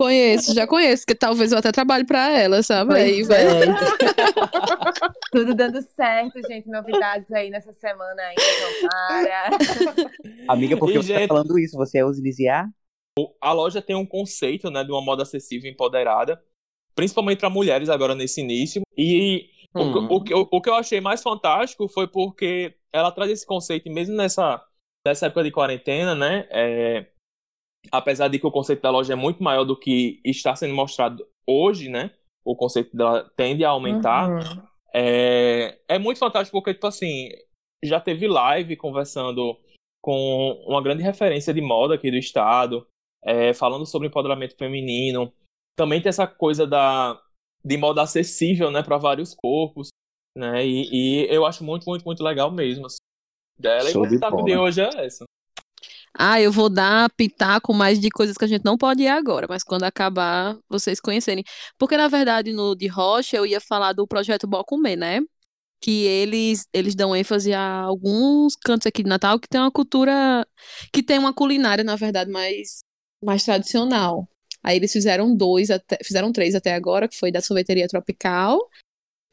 Conheço, 0.00 0.54
já 0.54 0.66
conheço, 0.66 1.04
que 1.06 1.14
talvez 1.14 1.52
eu 1.52 1.58
até 1.58 1.70
trabalhe 1.70 2.06
pra 2.06 2.30
ela, 2.30 2.62
sabe? 2.62 2.94
Aí 2.94 3.22
vai. 3.22 3.42
é. 3.44 3.60
Tudo 5.30 5.54
dando 5.54 5.82
certo, 5.82 6.40
gente. 6.48 6.66
Novidades 6.70 7.30
aí 7.32 7.50
nessa 7.50 7.70
semana 7.74 8.22
ainda, 8.22 8.42
tomara. 8.80 9.50
Amiga, 10.48 10.78
por 10.78 10.86
que 10.90 10.94
E, 10.98 11.02
você 11.02 11.12
tá 11.12 11.18
gente- 11.20 11.28
falando 11.28 11.58
isso? 11.58 11.76
Você 11.76 11.98
é 11.98 12.04
usiniciar? 12.06 12.66
A 13.42 13.52
loja 13.52 13.82
tem 13.82 13.94
um 13.94 14.06
conceito, 14.06 14.70
né, 14.70 14.82
de 14.82 14.90
uma 14.90 15.02
moda 15.02 15.22
acessível 15.22 15.68
e 15.68 15.74
empoderada, 15.74 16.40
principalmente 16.94 17.40
para 17.40 17.50
mulheres 17.50 17.90
agora 17.90 18.14
nesse 18.14 18.40
início. 18.40 18.80
E 18.96 19.50
o, 19.74 19.82
Hum. 19.82 19.92
que- 19.92 20.14
o, 20.14 20.24
que 20.24 20.32
eu- 20.32 20.48
o 20.50 20.60
que 20.62 20.70
eu 20.70 20.74
achei 20.76 21.00
mais 21.02 21.22
fantástico 21.22 21.86
foi 21.88 22.08
porque 22.08 22.74
ela 22.90 23.12
traz 23.12 23.30
esse 23.30 23.44
conceito, 23.44 23.86
e 23.86 23.92
mesmo 23.92 24.16
nessa, 24.16 24.62
nessa 25.06 25.26
época 25.26 25.44
de 25.44 25.50
quarentena, 25.50 26.14
né? 26.14 26.46
é, 26.50 27.06
apesar 27.90 28.28
de 28.28 28.38
que 28.38 28.46
o 28.46 28.50
conceito 28.50 28.82
da 28.82 28.90
loja 28.90 29.12
é 29.12 29.16
muito 29.16 29.42
maior 29.42 29.64
do 29.64 29.78
que 29.78 30.20
está 30.24 30.54
sendo 30.54 30.74
mostrado 30.74 31.26
hoje, 31.46 31.88
né? 31.88 32.10
O 32.44 32.56
conceito 32.56 32.96
dela 32.96 33.30
tende 33.36 33.64
a 33.64 33.70
aumentar. 33.70 34.30
Uhum. 34.30 34.62
É, 34.92 35.78
é 35.88 35.98
muito 35.98 36.18
fantástico 36.18 36.58
porque, 36.58 36.74
tipo 36.74 36.86
assim, 36.86 37.28
já 37.84 38.00
teve 38.00 38.26
live 38.26 38.76
conversando 38.76 39.58
com 40.02 40.64
uma 40.66 40.82
grande 40.82 41.02
referência 41.02 41.52
de 41.52 41.60
moda 41.60 41.94
aqui 41.94 42.10
do 42.10 42.16
estado, 42.16 42.86
é, 43.24 43.52
falando 43.52 43.86
sobre 43.86 44.08
empoderamento 44.08 44.56
feminino. 44.56 45.32
Também 45.76 46.00
tem 46.00 46.08
essa 46.08 46.26
coisa 46.26 46.66
da, 46.66 47.20
de 47.64 47.76
moda 47.76 48.02
acessível, 48.02 48.70
né, 48.70 48.82
para 48.82 48.96
vários 48.96 49.34
corpos, 49.34 49.88
né, 50.36 50.66
e, 50.66 50.88
e 50.90 51.26
eu 51.34 51.44
acho 51.44 51.62
muito, 51.62 51.84
muito, 51.84 52.04
muito 52.04 52.22
legal 52.22 52.50
mesmo, 52.50 52.86
assim, 52.86 52.98
dela. 53.58 53.90
Show 53.90 54.04
e 54.04 54.08
o 54.08 54.10
de 54.10 54.44
de 54.44 54.56
hoje 54.56 54.80
é 54.80 55.06
essa. 55.06 55.24
Ah, 56.18 56.40
eu 56.40 56.50
vou 56.50 56.68
dar 56.68 57.08
pitaco 57.16 57.72
mais 57.72 57.98
de 58.00 58.10
coisas 58.10 58.36
que 58.36 58.44
a 58.44 58.48
gente 58.48 58.64
não 58.64 58.76
pode 58.76 59.02
ir 59.02 59.08
agora, 59.08 59.46
mas 59.48 59.62
quando 59.62 59.84
acabar, 59.84 60.58
vocês 60.68 61.00
conhecerem. 61.00 61.44
Porque, 61.78 61.96
na 61.96 62.08
verdade, 62.08 62.52
no 62.52 62.74
de 62.74 62.88
Rocha, 62.88 63.36
eu 63.36 63.46
ia 63.46 63.60
falar 63.60 63.92
do 63.92 64.06
projeto 64.06 64.46
Bocumê, 64.46 64.96
né? 64.96 65.20
Que 65.80 66.04
eles, 66.06 66.66
eles 66.72 66.94
dão 66.94 67.16
ênfase 67.16 67.52
a 67.54 67.62
alguns 67.82 68.56
cantos 68.56 68.86
aqui 68.86 69.02
de 69.04 69.08
Natal 69.08 69.40
que 69.40 69.48
tem 69.48 69.60
uma 69.60 69.70
cultura, 69.72 70.46
que 70.92 71.02
tem 71.02 71.18
uma 71.18 71.34
culinária, 71.34 71.84
na 71.84 71.96
verdade, 71.96 72.30
mais, 72.30 72.82
mais 73.24 73.44
tradicional. 73.44 74.28
Aí 74.62 74.76
eles 74.76 74.92
fizeram 74.92 75.34
dois, 75.36 75.70
até, 75.70 75.98
fizeram 76.04 76.32
três 76.32 76.54
até 76.54 76.74
agora, 76.74 77.08
que 77.08 77.18
foi 77.18 77.32
da 77.32 77.40
sorveteria 77.42 77.88
tropical. 77.88 78.58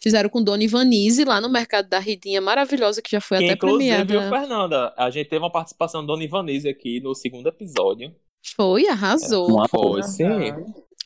Fizeram 0.02 0.30
com 0.30 0.44
Dona 0.44 0.64
Ivanise 0.64 1.24
lá 1.26 1.42
no 1.42 1.50
Mercado 1.50 1.90
da 1.90 2.00
Ridinha, 2.00 2.40
maravilhosa, 2.40 3.02
que 3.02 3.12
já 3.12 3.20
foi 3.22 3.40
Que, 3.40 3.46
até 3.46 3.54
inclusive, 3.54 4.06
premiada. 4.06 4.06
viu, 4.06 4.30
Fernanda, 4.30 4.94
a 4.96 5.10
gente 5.10 5.28
teve 5.30 5.42
uma 5.44 5.52
participação 5.52 6.02
da 6.02 6.08
Dona 6.14 6.24
Ivanise 6.24 6.70
aqui 6.70 7.00
no 7.00 7.16
segundo 7.16 7.48
episódio. 7.50 8.16
Foi, 8.56 8.88
arrasou. 8.88 9.50
Uma 9.50 9.68
Foi, 9.68 10.04
sim. 10.04 10.24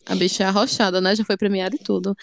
A 0.06 0.16
bicha 0.16 0.44
é 0.44 0.48
arrochada, 0.48 1.00
né? 1.00 1.16
Já 1.16 1.24
foi 1.24 1.38
premiada 1.38 1.76
e 1.76 1.80
tudo. 1.80 2.16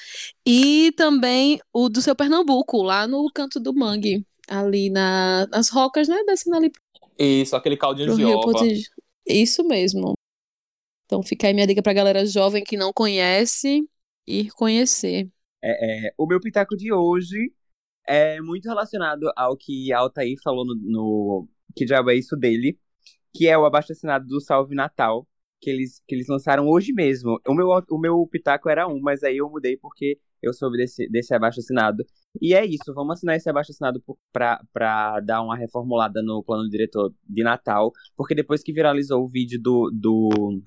E 0.44 0.92
também 0.96 1.60
o 1.72 1.88
do 1.88 2.02
seu 2.02 2.14
Pernambuco, 2.14 2.82
lá 2.82 3.06
no 3.06 3.30
canto 3.32 3.58
do 3.60 3.72
Mangue, 3.74 4.26
ali 4.48 4.90
na, 4.90 5.46
nas 5.46 5.68
rocas, 5.70 6.08
né? 6.08 6.16
Descendo 6.26 6.56
ali 6.56 6.70
Isso, 7.18 7.56
aquele 7.56 7.76
caldinho 7.76 8.14
de 8.14 8.24
ova. 8.24 8.52
Potigi. 8.52 8.88
Isso 9.26 9.64
mesmo. 9.64 10.14
Então 11.06 11.22
fica 11.22 11.46
aí 11.46 11.54
minha 11.54 11.66
dica 11.66 11.82
pra 11.82 11.92
galera 11.92 12.26
jovem 12.26 12.62
que 12.62 12.76
não 12.76 12.92
conhece, 12.92 13.88
ir 14.26 14.50
conhecer. 14.52 15.28
É, 15.62 16.12
o 16.16 16.26
meu 16.26 16.40
pitaco 16.40 16.76
de 16.76 16.92
hoje 16.92 17.52
é 18.06 18.40
muito 18.40 18.68
relacionado 18.68 19.30
ao 19.36 19.56
que 19.56 19.92
Altair 19.92 20.36
falou 20.42 20.64
no, 20.64 20.74
no 20.76 21.48
Que 21.76 21.84
Diabo 21.84 22.10
é 22.10 22.16
Isso 22.16 22.36
dele, 22.36 22.78
que 23.34 23.46
é 23.48 23.58
o 23.58 23.66
abaixo-assinado 23.66 24.26
do 24.26 24.40
Salve 24.40 24.74
Natal, 24.74 25.28
que 25.60 25.70
eles, 25.70 26.02
que 26.06 26.14
eles 26.14 26.28
lançaram 26.28 26.68
hoje 26.68 26.92
mesmo. 26.92 27.40
O 27.46 27.54
meu, 27.54 27.68
o 27.90 27.98
meu 27.98 28.26
pitaco 28.26 28.68
era 28.68 28.88
um, 28.88 29.00
mas 29.00 29.22
aí 29.22 29.38
eu 29.38 29.50
mudei 29.50 29.76
porque 29.76 30.18
eu 30.42 30.52
soube 30.52 30.78
desse, 30.78 31.08
desse 31.08 31.34
abaixo-assinado. 31.34 32.04
E 32.40 32.54
é 32.54 32.64
isso, 32.64 32.94
vamos 32.94 33.14
assinar 33.14 33.36
esse 33.36 33.50
abaixo-assinado 33.50 34.02
pra 34.32 35.20
dar 35.20 35.42
uma 35.42 35.56
reformulada 35.56 36.22
no 36.22 36.42
plano 36.42 36.68
diretor 36.68 37.12
de 37.28 37.42
Natal, 37.42 37.92
porque 38.16 38.34
depois 38.34 38.62
que 38.62 38.72
viralizou 38.72 39.22
o 39.24 39.28
vídeo 39.28 39.60
do, 39.60 39.90
do, 39.92 40.62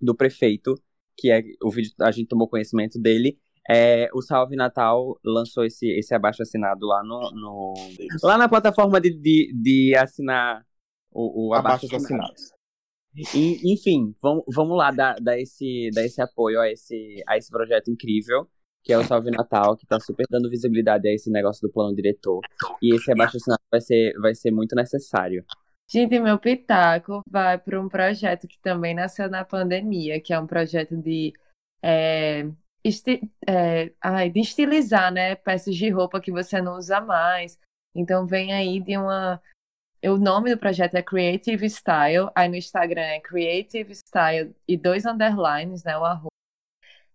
do 0.00 0.14
prefeito, 0.14 0.74
que 1.16 1.30
é 1.30 1.42
o 1.62 1.70
vídeo 1.70 1.92
a 2.00 2.10
gente 2.10 2.28
tomou 2.28 2.48
conhecimento 2.48 3.00
dele, 3.00 3.38
é, 3.68 4.08
o 4.14 4.22
Salve 4.22 4.56
Natal 4.56 5.18
lançou 5.24 5.64
esse, 5.64 5.88
esse 5.98 6.14
abaixo 6.14 6.42
assinado 6.42 6.86
lá 6.86 7.02
no, 7.02 7.30
no- 7.32 7.74
lá 8.22 8.38
na 8.38 8.48
plataforma 8.48 9.00
de, 9.00 9.10
de, 9.10 9.52
de 9.54 9.94
assinar 9.96 10.64
o, 11.12 11.48
o 11.48 11.54
abaixo 11.54 11.86
assinado. 11.96 12.34
E, 13.34 13.72
enfim, 13.72 14.14
vamos, 14.20 14.44
vamos 14.54 14.76
lá 14.76 14.90
dar, 14.90 15.16
dar, 15.20 15.38
esse, 15.38 15.90
dar 15.94 16.04
esse 16.04 16.20
apoio 16.20 16.60
a 16.60 16.70
esse, 16.70 17.22
a 17.26 17.36
esse 17.38 17.50
projeto 17.50 17.90
incrível, 17.90 18.46
que 18.84 18.92
é 18.92 18.98
o 18.98 19.04
Salve 19.04 19.30
Natal, 19.30 19.74
que 19.76 19.86
tá 19.86 19.98
super 19.98 20.26
dando 20.30 20.50
visibilidade 20.50 21.08
a 21.08 21.12
esse 21.12 21.30
negócio 21.30 21.66
do 21.66 21.72
plano 21.72 21.94
diretor. 21.96 22.40
E 22.82 22.94
esse 22.94 23.10
abaixo 23.10 23.38
assinado 23.38 23.62
vai 23.70 23.80
ser, 23.80 24.12
vai 24.20 24.34
ser 24.34 24.50
muito 24.50 24.76
necessário. 24.76 25.44
Gente, 25.90 26.18
meu 26.20 26.38
pitaco 26.38 27.22
vai 27.28 27.56
para 27.58 27.80
um 27.80 27.88
projeto 27.88 28.46
que 28.46 28.60
também 28.60 28.94
nasceu 28.94 29.30
na 29.30 29.44
pandemia, 29.44 30.20
que 30.20 30.32
é 30.34 30.38
um 30.38 30.46
projeto 30.46 30.96
de, 30.96 31.32
é, 31.82 32.44
esti- 32.88 33.22
é, 33.46 33.92
ai, 34.00 34.30
de 34.30 34.40
estilizar, 34.40 35.12
né, 35.12 35.34
peças 35.34 35.74
de 35.74 35.88
roupa 35.90 36.20
que 36.20 36.30
você 36.32 36.60
não 36.60 36.76
usa 36.76 37.00
mais. 37.00 37.58
Então 37.94 38.26
vem 38.26 38.52
aí 38.52 38.80
de 38.80 38.96
uma 38.96 39.40
o 40.04 40.16
nome 40.18 40.50
do 40.54 40.58
projeto 40.58 40.94
é 40.94 41.02
Creative 41.02 41.68
Style, 41.68 42.30
aí 42.34 42.48
no 42.48 42.54
Instagram 42.54 43.00
é 43.00 43.20
Creative 43.20 43.92
Style 43.92 44.54
e 44.68 44.76
dois 44.76 45.04
underlines, 45.04 45.82
né, 45.82 45.98
o 45.98 46.04
arroba. 46.04 46.28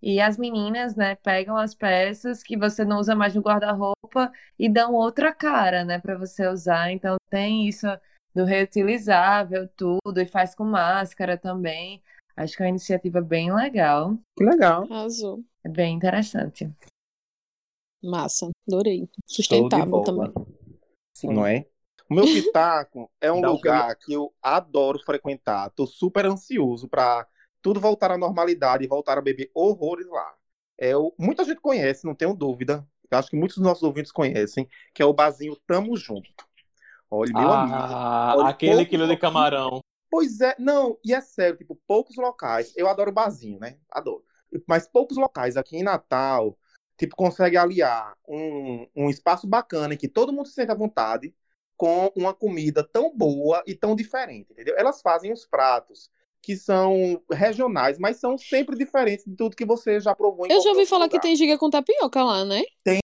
E 0.02 0.20
as 0.20 0.38
meninas, 0.38 0.96
né, 0.96 1.16
pegam 1.16 1.56
as 1.56 1.76
peças 1.76 2.42
que 2.42 2.58
você 2.58 2.84
não 2.84 2.98
usa 3.00 3.16
mais 3.16 3.36
no 3.36 3.42
guarda-roupa 3.42 4.32
e 4.58 4.68
dão 4.68 4.94
outra 4.94 5.32
cara, 5.34 5.86
né, 5.86 6.00
para 6.00 6.18
você 6.18 6.48
usar. 6.48 6.92
Então 6.92 7.16
tem 7.30 7.68
isso 7.68 7.86
do 8.34 8.44
reutilizável, 8.44 9.70
tudo, 9.78 10.20
e 10.20 10.26
faz 10.26 10.56
com 10.56 10.64
máscara 10.64 11.38
também. 11.38 12.02
Acho 12.36 12.58
que 12.58 12.64
é 12.64 12.66
uma 12.66 12.70
iniciativa 12.70 13.22
bem 13.22 13.54
legal. 13.54 14.18
Que 14.38 14.44
legal. 14.44 14.84
Arrasou. 14.90 15.44
É 15.64 15.70
bem 15.70 15.96
interessante. 15.96 16.72
Massa. 18.04 18.50
Adorei. 18.68 19.08
Sustentável 19.26 20.02
também. 20.02 20.34
Sim. 21.14 21.34
Não 21.34 21.46
é? 21.46 21.66
O 22.10 22.14
meu 22.14 22.26
pitaco 22.26 23.10
é 23.22 23.32
um 23.32 23.40
Dá 23.40 23.50
um 23.50 23.54
lugar 23.54 23.96
que 23.96 24.12
eu 24.12 24.34
adoro 24.42 25.00
frequentar. 25.00 25.70
Tô 25.70 25.86
super 25.86 26.26
ansioso 26.26 26.88
pra 26.90 27.28
tudo 27.62 27.80
voltar 27.80 28.12
à 28.12 28.18
normalidade 28.18 28.84
e 28.84 28.88
voltar 28.88 29.18
a 29.18 29.22
beber 29.22 29.50
horrores 29.54 30.08
lá. 30.08 30.34
É 30.78 30.98
o... 30.98 31.14
Muita 31.18 31.46
gente 31.46 31.62
conhece, 31.62 32.06
não 32.06 32.16
tenho 32.16 32.34
dúvida. 32.34 32.86
Eu 33.10 33.18
acho 33.18 33.30
que 33.30 33.36
muitos 33.36 33.58
dos 33.58 33.66
nossos 33.66 33.84
ouvintes 33.84 34.12
conhecem, 34.12 34.68
que 34.94 35.02
é 35.02 35.06
o 35.06 35.14
barzinho 35.14 35.56
Tamo 35.68 35.96
Junto. 35.96 36.30
Olha, 37.10 37.34
meu 37.34 37.52
amigo. 37.52 37.76
Ah, 37.78 38.34
Olha, 38.38 38.50
aquele 38.50 38.86
quilo 38.86 39.08
de 39.08 39.18
camarão. 39.18 39.82
Pois 40.10 40.42
é, 40.42 40.56
não, 40.58 40.98
e 41.06 41.14
é 41.14 41.22
sério, 41.22 41.58
tipo, 41.58 41.80
poucos 41.88 42.16
locais. 42.18 42.74
Eu 42.76 42.88
adoro 42.88 43.12
barzinho, 43.12 43.60
né? 43.60 43.78
Adoro. 43.90 44.24
Mas 44.68 44.88
poucos 44.88 45.18
locais 45.18 45.58
aqui 45.58 45.78
em 45.78 45.84
Natal, 45.84 46.58
tipo, 46.98 47.16
consegue 47.16 47.58
aliar 47.58 48.16
um, 48.28 48.88
um 48.96 49.10
espaço 49.10 49.48
bacana 49.48 49.94
em 49.94 49.98
que 49.98 50.08
todo 50.08 50.34
mundo 50.34 50.48
se 50.48 50.54
sente 50.54 50.72
à 50.72 50.76
vontade 50.76 51.34
com 51.78 52.12
uma 52.16 52.34
comida 52.34 52.84
tão 52.84 53.16
boa 53.16 53.64
e 53.66 53.74
tão 53.74 53.96
diferente, 53.96 54.52
entendeu? 54.52 54.76
Elas 54.78 55.02
fazem 55.02 55.32
os 55.32 55.46
pratos 55.48 56.12
que 56.42 56.56
são 56.56 57.22
regionais, 57.32 57.98
mas 58.00 58.18
são 58.18 58.38
sempre 58.38 58.78
diferentes 58.78 59.26
de 59.26 59.36
tudo 59.36 59.56
que 59.56 59.66
você 59.66 60.00
já 60.00 60.14
provou 60.16 60.46
em 60.46 60.52
Eu 60.52 60.62
já 60.62 60.70
ouvi 60.70 60.86
falar 60.86 61.08
que 61.08 61.16
lugar. 61.16 61.24
tem 61.24 61.36
giga 61.36 61.58
com 61.58 61.70
tapioca 61.70 62.24
lá, 62.24 62.44
né? 62.44 62.64
Tem 62.84 63.00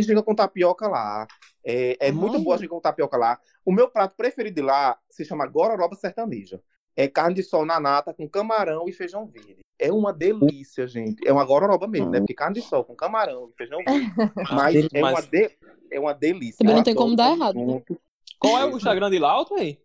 giga 0.00 0.22
com 0.22 0.34
tapioca 0.34 0.88
lá. 0.88 1.26
É, 1.64 2.08
é 2.08 2.12
muito 2.12 2.38
boa 2.40 2.56
a 2.56 2.58
giga 2.58 2.70
com 2.70 2.80
tapioca 2.80 3.16
lá. 3.16 3.40
O 3.64 3.72
meu 3.72 3.88
prato 3.88 4.16
preferido 4.16 4.56
de 4.56 4.62
lá 4.62 4.98
se 5.10 5.24
chama 5.24 5.46
gororoba 5.46 5.96
sertaneja. 5.96 6.60
É 6.96 7.08
carne 7.08 7.34
de 7.34 7.42
sol 7.42 7.64
na 7.64 7.80
nata 7.80 8.12
com 8.12 8.28
camarão 8.28 8.88
e 8.88 8.92
feijão 8.92 9.26
verde. 9.26 9.63
É 9.86 9.92
uma 9.92 10.12
delícia, 10.12 10.86
gente. 10.86 11.26
É 11.26 11.32
uma 11.32 11.44
gororoba 11.44 11.86
mesmo, 11.86 12.10
né? 12.10 12.18
Porque 12.20 12.34
carne 12.34 12.54
de 12.54 12.62
sol 12.62 12.84
com 12.84 12.94
camarão 12.94 13.50
feijão 13.56 13.78
verde. 13.86 14.12
Mas 14.52 14.74
é 14.92 14.98
uma, 15.02 15.20
de- 15.20 15.50
é 15.90 16.00
uma 16.00 16.12
delícia. 16.14 16.58
Também 16.58 16.74
não 16.76 16.82
tem 16.82 16.94
como 16.94 17.14
dar 17.16 17.32
errado, 17.32 17.56
né? 17.58 17.82
qual 18.38 18.58
é 18.58 18.64
o 18.66 18.76
Instagram 18.76 19.10
de 19.10 19.18
lá, 19.18 19.30
Alto 19.30 19.54
aí? 19.54 19.78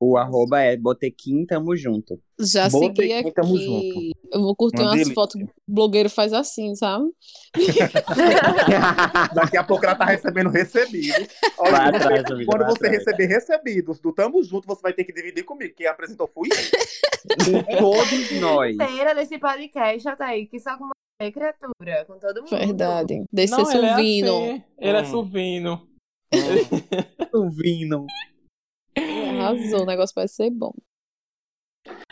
O 0.00 0.16
arroba 0.16 0.60
é 0.60 0.76
botequim, 0.76 1.44
tamo 1.44 1.76
junto. 1.76 2.20
Já 2.38 2.68
Bota 2.68 2.86
segui 2.94 3.12
aqui, 3.12 3.32
tamo 3.32 3.56
aqui. 3.56 4.12
Eu 4.32 4.42
vou 4.42 4.54
curtir 4.54 4.80
Uma 4.80 4.94
umas 4.94 5.12
fotos 5.12 5.42
blogueiro 5.66 6.08
faz 6.08 6.32
assim, 6.32 6.72
sabe? 6.76 7.06
Daqui 9.34 9.56
a 9.56 9.64
pouco 9.64 9.84
ela 9.84 9.96
tá 9.96 10.04
recebendo 10.04 10.50
recebidos. 10.50 11.26
Vai 11.58 11.72
Olha, 11.72 11.96
atrás, 11.96 12.22
você- 12.22 12.32
amiga, 12.32 12.46
quando 12.50 12.62
vai 12.62 12.70
você 12.70 12.86
atrás. 12.86 12.98
receber 12.98 13.26
recebidos 13.26 13.98
do 14.00 14.12
Tamo 14.12 14.40
Junto, 14.44 14.66
você 14.68 14.80
vai 14.82 14.92
ter 14.92 15.02
que 15.04 15.12
dividir 15.12 15.44
comigo. 15.44 15.74
Quem 15.76 15.86
apresentou 15.86 16.30
fui 16.32 16.48
eu. 16.48 17.64
Com 17.64 17.78
todos 17.78 18.40
nós. 18.40 18.74
Inteira 18.76 19.14
desse 19.16 19.36
podcast, 19.38 20.08
Altair, 20.08 20.48
que 20.48 20.60
só 20.60 20.78
com 20.78 20.88
você, 21.20 21.32
criatura, 21.32 22.04
com 22.06 22.18
todo 22.20 22.42
mundo. 22.42 22.50
Verdade. 22.50 23.24
Desse 23.32 23.52
Não, 23.52 23.68
ele 23.68 23.86
é 23.86 23.96
Silvino. 23.96 24.36
assim. 24.36 24.62
Ele 24.78 24.96
é 24.96 25.02
Hum. 25.02 25.04
Silvino. 25.04 25.88
Arrasou, 29.50 29.82
o 29.82 29.86
negócio 29.86 30.14
vai 30.14 30.28
ser 30.28 30.50
bom. 30.50 30.72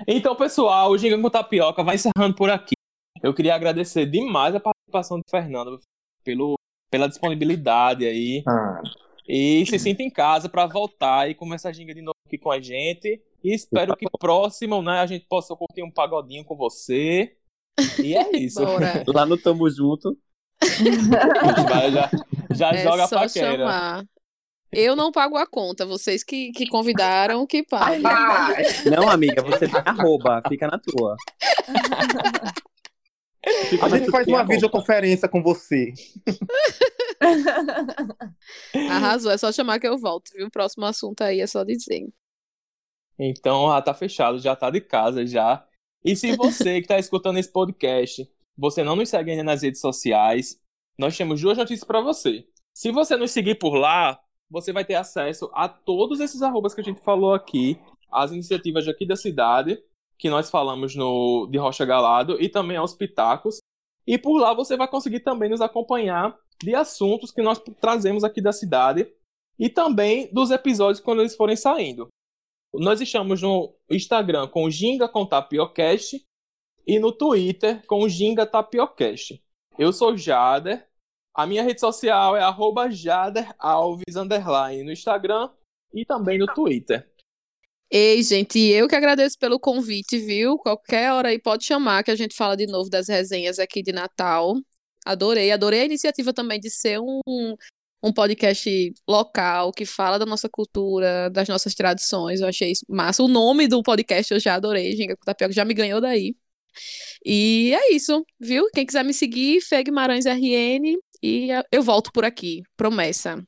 Então, 0.07 0.35
pessoal, 0.37 0.91
o 0.91 0.99
Ginga 0.99 1.21
com 1.21 1.31
Tapioca 1.31 1.83
vai 1.83 1.97
encerrando 1.97 2.35
por 2.35 2.51
aqui. 2.51 2.75
Eu 3.23 3.35
queria 3.35 3.55
agradecer 3.55 4.07
demais 4.07 4.55
a 4.55 4.61
participação 4.61 5.19
de 5.19 5.25
Fernando 5.31 5.79
pelo, 6.25 6.55
pela 6.91 7.09
disponibilidade 7.09 8.07
aí. 8.07 8.43
Ah, 8.47 8.83
E 9.29 9.65
se 9.67 9.79
sinta 9.79 10.03
em 10.03 10.11
casa 10.11 10.49
para 10.49 10.67
voltar 10.67 11.29
e 11.29 11.35
começar 11.35 11.71
a 11.71 11.73
ginga 11.73 11.95
de 11.95 12.03
novo 12.03 12.17
aqui 12.27 12.39
com 12.39 12.51
a 12.51 12.61
gente. 12.61 13.21
E 13.43 13.55
espero 13.55 13.97
que 13.97 14.07
próximo, 14.19 14.83
né, 14.83 15.01
a 15.01 15.07
gente 15.07 15.27
possa 15.27 15.55
curtir 15.57 15.83
um 15.83 15.91
pagodinho 15.91 16.45
com 16.45 16.57
você. 16.57 17.37
E 18.03 18.15
é 18.17 18.31
isso. 18.37 18.61
Lá 19.15 19.27
no 19.27 19.37
Tamo 19.37 19.69
Junto. 19.71 20.17
A 20.63 20.67
gente 20.67 21.69
vai, 21.69 21.91
já 21.93 22.11
já 22.51 22.71
É 22.71 22.83
joga 22.83 23.05
a 23.05 23.09
paquera. 23.09 23.57
chamar. 23.59 24.05
Eu 24.73 24.97
não 24.97 25.13
pago 25.13 25.37
a 25.37 25.47
conta, 25.47 25.87
vocês 25.87 26.23
que, 26.25 26.51
que 26.53 26.67
convidaram 26.67 27.47
que 27.47 27.63
paguem. 27.69 28.03
Não, 28.91 29.09
amiga, 29.09 29.43
você 29.43 29.69
tem 29.69 29.81
arroba. 29.85 30.43
Fica 30.49 30.67
na 30.67 30.79
tua. 30.79 31.17
a 33.83 33.89
gente 33.89 34.11
faz 34.11 34.27
uma 34.27 34.45
videoconferência 34.45 35.29
com 35.29 35.43
você. 35.43 35.93
Arrasou, 38.91 39.31
é 39.31 39.39
só 39.39 39.53
chamar 39.53 39.79
que 39.79 39.87
eu 39.87 39.97
volto, 39.97 40.31
viu? 40.35 40.47
O 40.47 40.51
próximo 40.51 40.85
assunto 40.85 41.23
aí 41.23 41.41
é 41.41 41.47
só 41.47 41.63
dizer. 41.65 42.09
Então, 43.19 43.69
já 43.69 43.81
tá 43.83 43.95
fechado, 43.95 44.39
já 44.39 44.55
tá 44.55 44.69
de 44.71 44.81
casa 44.81 45.25
já. 45.27 45.67
E 46.05 46.15
se 46.15 46.37
você 46.37 46.81
que 46.81 46.89
tá 46.89 46.99
escutando 46.99 47.39
esse 47.39 47.51
podcast, 47.51 48.29
você 48.57 48.85
não 48.85 48.97
nos 48.97 49.09
segue 49.09 49.31
ainda 49.31 49.45
nas 49.45 49.63
redes 49.63 49.81
sociais, 49.81 50.61
nós 50.99 51.17
temos 51.17 51.41
duas 51.41 51.57
notícias 51.57 51.87
para 51.87 52.01
você. 52.01 52.47
Se 52.75 52.93
você 52.93 53.17
nos 53.17 53.31
seguir 53.31 53.57
por 53.57 53.75
lá, 53.75 54.21
você 54.51 54.73
vai 54.73 54.85
ter 54.85 54.95
acesso 54.95 55.51
a 55.53 55.69
todos 55.69 56.21
esses 56.21 56.43
arrobas 56.43 56.75
que 56.75 56.81
a 56.81 56.85
gente 56.85 57.01
falou 57.01 57.35
aqui, 57.35 57.79
as 58.11 58.31
iniciativas 58.31 58.87
aqui 58.87 59.07
da 59.07 59.17
cidade, 59.17 59.83
que 60.19 60.31
nós 60.31 60.51
falamos 60.51 60.95
no 60.95 61.47
de 61.51 61.59
Rocha 61.59 61.85
Galado, 61.85 62.41
e 62.41 62.49
também 62.49 62.77
aos 62.77 62.95
pitacos. 62.95 63.59
E 64.07 64.17
por 64.17 64.39
lá 64.39 64.55
você 64.55 64.77
vai 64.77 64.89
conseguir 64.89 65.21
também 65.21 65.51
nos 65.51 65.61
acompanhar 65.61 66.39
de 66.63 66.75
assuntos 66.75 67.31
que 67.31 67.43
nós 67.43 67.59
trazemos 67.81 68.25
aqui 68.25 68.41
da 68.41 68.53
cidade 68.53 69.13
e 69.59 69.69
também 69.69 70.33
dos 70.33 70.51
episódios 70.51 71.01
quando 71.01 71.21
eles 71.21 71.37
forem 71.37 71.57
saindo. 71.57 72.09
Nós 72.73 73.01
estamos 73.01 73.43
no 73.43 73.75
Instagram 73.91 74.49
com 74.49 74.71
Ginga 74.71 75.09
com 75.09 75.27
Tapiocast 75.27 76.23
e 76.87 76.99
no 76.99 77.11
Twitter 77.11 77.85
com 77.87 78.09
Ginga 78.09 78.47
Tapiocast. 78.47 79.43
Eu 79.79 79.93
sou 79.93 80.17
Jader. 80.17 80.87
A 81.37 81.47
minha 81.47 81.63
rede 81.63 81.79
social 81.79 82.35
é 82.35 82.41
arroba 82.41 82.89
no 82.89 82.93
Instagram 84.91 85.51
e 85.93 86.03
também 86.03 86.39
no 86.39 86.47
Twitter. 86.47 87.07
Ei, 87.91 88.23
gente, 88.23 88.59
eu 88.59 88.89
que 88.89 88.97
agradeço 88.97 89.39
pelo 89.39 89.61
convite, 89.61 90.19
viu? 90.19 90.57
Qualquer 90.57 91.13
hora 91.13 91.29
aí 91.29 91.39
pode 91.39 91.67
chamar 91.67 92.03
que 92.03 92.11
a 92.11 92.17
gente 92.17 92.35
fala 92.35 92.57
de 92.57 92.67
novo 92.67 92.89
das 92.89 93.07
resenhas 93.07 93.59
aqui 93.59 93.83
de 93.83 93.93
Natal. 93.93 94.55
Adorei, 95.05 95.53
adorei 95.53 95.81
a 95.81 95.85
iniciativa 95.85 96.33
também 96.33 96.59
de 96.59 96.71
ser 96.71 96.99
um, 97.01 97.21
um 98.03 98.13
podcast 98.15 98.95
local 99.07 99.73
que 99.73 99.85
fala 99.85 100.19
da 100.19 100.25
nossa 100.25 100.49
cultura, 100.49 101.29
das 101.29 101.49
nossas 101.49 101.75
tradições. 101.75 102.41
Eu 102.41 102.49
achei 102.49 102.73
isso 102.73 102.85
massa. 102.89 103.23
O 103.23 103.29
nome 103.29 103.69
do 103.69 103.83
podcast 103.83 104.33
eu 104.33 104.41
já 104.41 104.55
adorei, 104.55 104.97
Ginga 104.97 105.15
com 105.15 105.23
Tapioca, 105.23 105.53
já 105.53 105.67
me 105.67 105.75
ganhou 105.75 106.01
daí. 106.01 106.35
E 107.25 107.75
é 107.75 107.95
isso, 107.95 108.25
viu? 108.39 108.69
Quem 108.75 108.87
quiser 108.87 109.05
me 109.05 109.13
seguir, 109.15 109.61
Fê 109.61 109.83
Guimarães 109.83 110.27
RN, 110.27 110.97
e 111.23 111.49
eu 111.73 111.83
volto 111.83 112.11
por 112.13 112.25
aqui, 112.25 112.63
promessa. 112.77 113.43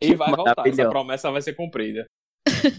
E 0.00 0.14
vai 0.14 0.30
voltar, 0.30 0.66
essa 0.66 0.88
promessa 0.88 1.30
vai 1.30 1.40
ser 1.40 1.54
cumprida. 1.54 2.06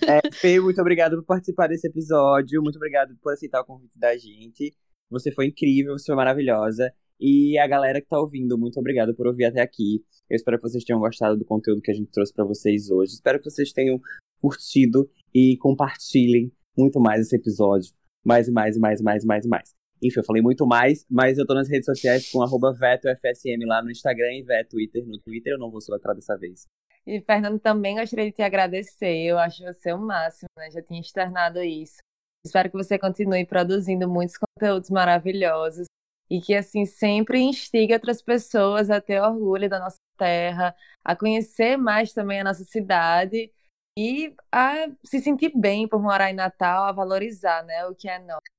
É, 0.07 0.31
Fê, 0.33 0.59
muito 0.59 0.79
obrigado 0.79 1.17
por 1.17 1.25
participar 1.25 1.67
desse 1.67 1.87
episódio. 1.87 2.61
Muito 2.61 2.75
obrigado 2.75 3.15
por 3.21 3.33
aceitar 3.33 3.61
o 3.61 3.65
convite 3.65 3.97
da 3.97 4.15
gente. 4.15 4.73
Você 5.09 5.31
foi 5.31 5.47
incrível, 5.47 5.97
você 5.97 6.05
foi 6.05 6.15
maravilhosa. 6.15 6.93
E 7.19 7.57
a 7.57 7.67
galera 7.67 7.99
que 7.99 8.07
tá 8.07 8.19
ouvindo, 8.19 8.57
muito 8.57 8.79
obrigado 8.79 9.15
por 9.15 9.27
ouvir 9.27 9.45
até 9.45 9.61
aqui. 9.61 10.03
Eu 10.29 10.35
espero 10.35 10.57
que 10.57 10.69
vocês 10.69 10.83
tenham 10.83 10.99
gostado 10.99 11.37
do 11.37 11.45
conteúdo 11.45 11.81
que 11.81 11.91
a 11.91 11.93
gente 11.93 12.11
trouxe 12.11 12.33
pra 12.33 12.45
vocês 12.45 12.89
hoje. 12.91 13.13
Espero 13.13 13.39
que 13.39 13.49
vocês 13.49 13.71
tenham 13.71 13.99
curtido 14.39 15.09
e 15.33 15.57
compartilhem 15.57 16.51
muito 16.77 16.99
mais 16.99 17.21
esse 17.21 17.35
episódio. 17.35 17.91
Mais 18.23 18.47
e 18.47 18.51
mais 18.51 18.75
e 18.75 18.79
mais 18.79 18.99
e 18.99 19.03
mais 19.03 19.23
e 19.23 19.27
mais 19.27 19.45
e 19.45 19.49
mais. 19.49 19.76
Enfim, 20.01 20.19
eu 20.19 20.23
falei 20.23 20.41
muito 20.41 20.65
mais, 20.65 21.05
mas 21.09 21.37
eu 21.37 21.45
tô 21.45 21.53
nas 21.53 21.69
redes 21.69 21.85
sociais 21.85 22.29
com 22.31 22.39
VetoFSM 22.45 23.65
lá 23.65 23.81
no 23.81 23.89
Instagram 23.89 24.33
e 24.33 24.43
Veto 24.43 24.69
Twitter 24.69 25.05
no 25.05 25.19
Twitter. 25.19 25.53
Eu 25.53 25.59
não 25.59 25.71
vou 25.71 25.81
soletrar 25.81 26.15
dessa 26.15 26.37
vez. 26.37 26.65
E, 27.05 27.21
Fernando, 27.21 27.59
também 27.59 27.95
gostaria 27.95 28.25
de 28.25 28.33
te 28.33 28.41
agradecer. 28.41 29.15
Eu 29.25 29.39
acho 29.39 29.63
você 29.63 29.93
o 29.93 29.97
máximo, 29.97 30.49
né? 30.57 30.69
Já 30.69 30.81
tinha 30.81 30.99
externado 30.99 31.63
isso. 31.63 31.97
Espero 32.45 32.69
que 32.69 32.77
você 32.77 32.99
continue 32.99 33.45
produzindo 33.45 34.07
muitos 34.09 34.35
conteúdos 34.37 34.89
maravilhosos 34.89 35.85
e 36.29 36.41
que, 36.41 36.53
assim, 36.53 36.85
sempre 36.85 37.39
instigue 37.39 37.93
outras 37.93 38.21
pessoas 38.21 38.89
a 38.89 38.99
ter 38.99 39.21
orgulho 39.21 39.69
da 39.69 39.79
nossa 39.79 39.97
terra, 40.17 40.75
a 41.03 41.15
conhecer 41.15 41.77
mais 41.77 42.11
também 42.11 42.41
a 42.41 42.43
nossa 42.43 42.63
cidade 42.65 43.51
e 43.97 44.35
a 44.51 44.89
se 45.03 45.19
sentir 45.19 45.51
bem 45.55 45.87
por 45.87 46.01
morar 46.01 46.29
em 46.29 46.35
Natal, 46.35 46.85
a 46.85 46.91
valorizar, 46.91 47.63
né? 47.63 47.85
O 47.87 47.95
que 47.95 48.09
é 48.09 48.19
nosso. 48.19 48.56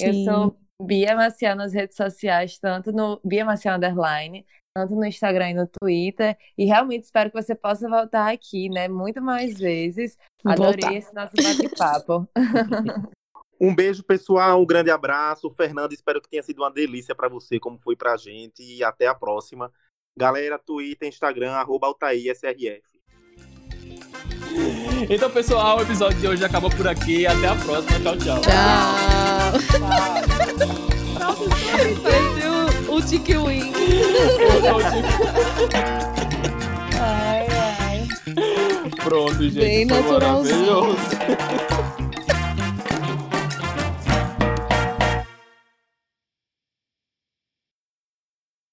Eu 0.00 0.12
Sim. 0.12 0.24
sou 0.24 0.56
Bia 0.82 1.14
Maciel 1.16 1.56
nas 1.56 1.72
redes 1.72 1.96
sociais, 1.96 2.58
tanto 2.58 2.92
no 2.92 3.20
Bia 3.24 3.44
Maciel 3.44 3.76
Underline, 3.76 4.46
tanto 4.76 4.94
no 4.94 5.04
Instagram 5.04 5.50
e 5.50 5.54
no 5.54 5.66
Twitter. 5.66 6.36
E 6.56 6.64
realmente 6.64 7.04
espero 7.04 7.30
que 7.30 7.40
você 7.40 7.54
possa 7.54 7.88
voltar 7.88 8.32
aqui, 8.32 8.68
né? 8.68 8.88
Muito 8.88 9.20
mais 9.20 9.58
vezes. 9.58 10.16
Adorei 10.44 10.80
Voltar. 10.80 10.94
esse 10.94 11.14
nosso 11.14 11.32
bate-papo. 11.36 12.28
Um 13.60 13.74
beijo, 13.74 14.04
pessoal. 14.04 14.62
Um 14.62 14.66
grande 14.66 14.88
abraço. 14.88 15.50
Fernando, 15.50 15.92
espero 15.92 16.22
que 16.22 16.28
tenha 16.28 16.42
sido 16.44 16.62
uma 16.62 16.70
delícia 16.70 17.12
pra 17.12 17.28
você, 17.28 17.58
como 17.58 17.76
foi 17.76 17.96
pra 17.96 18.16
gente. 18.16 18.62
E 18.62 18.84
até 18.84 19.08
a 19.08 19.14
próxima. 19.14 19.72
Galera, 20.16 20.58
Twitter, 20.58 21.08
Instagram, 21.08 21.52
arroba 21.52 21.88
AltairSRF. 21.88 22.97
Então, 25.08 25.30
pessoal, 25.30 25.78
o 25.78 25.82
episódio 25.82 26.18
de 26.18 26.26
hoje 26.26 26.44
acabou 26.44 26.70
por 26.70 26.88
aqui. 26.88 27.26
Até 27.26 27.48
a 27.48 27.54
próxima. 27.54 28.00
Tchau, 28.00 28.16
tchau. 28.16 28.40
Tchau. 28.40 29.52
Parecia 32.02 32.50
o, 32.90 32.94
o 32.96 33.02
Tiki 33.02 33.36
Win. 33.36 33.72
Eu 33.72 34.60
sou 34.60 34.76
o 34.76 34.82
Tico. 34.82 35.22
Ai, 37.00 37.46
ai. 37.80 38.08
Pronto, 39.04 39.42
gente. 39.42 39.60
Bem 39.60 39.84
naturalzinho. 39.84 40.66
maravilhoso. 40.66 41.98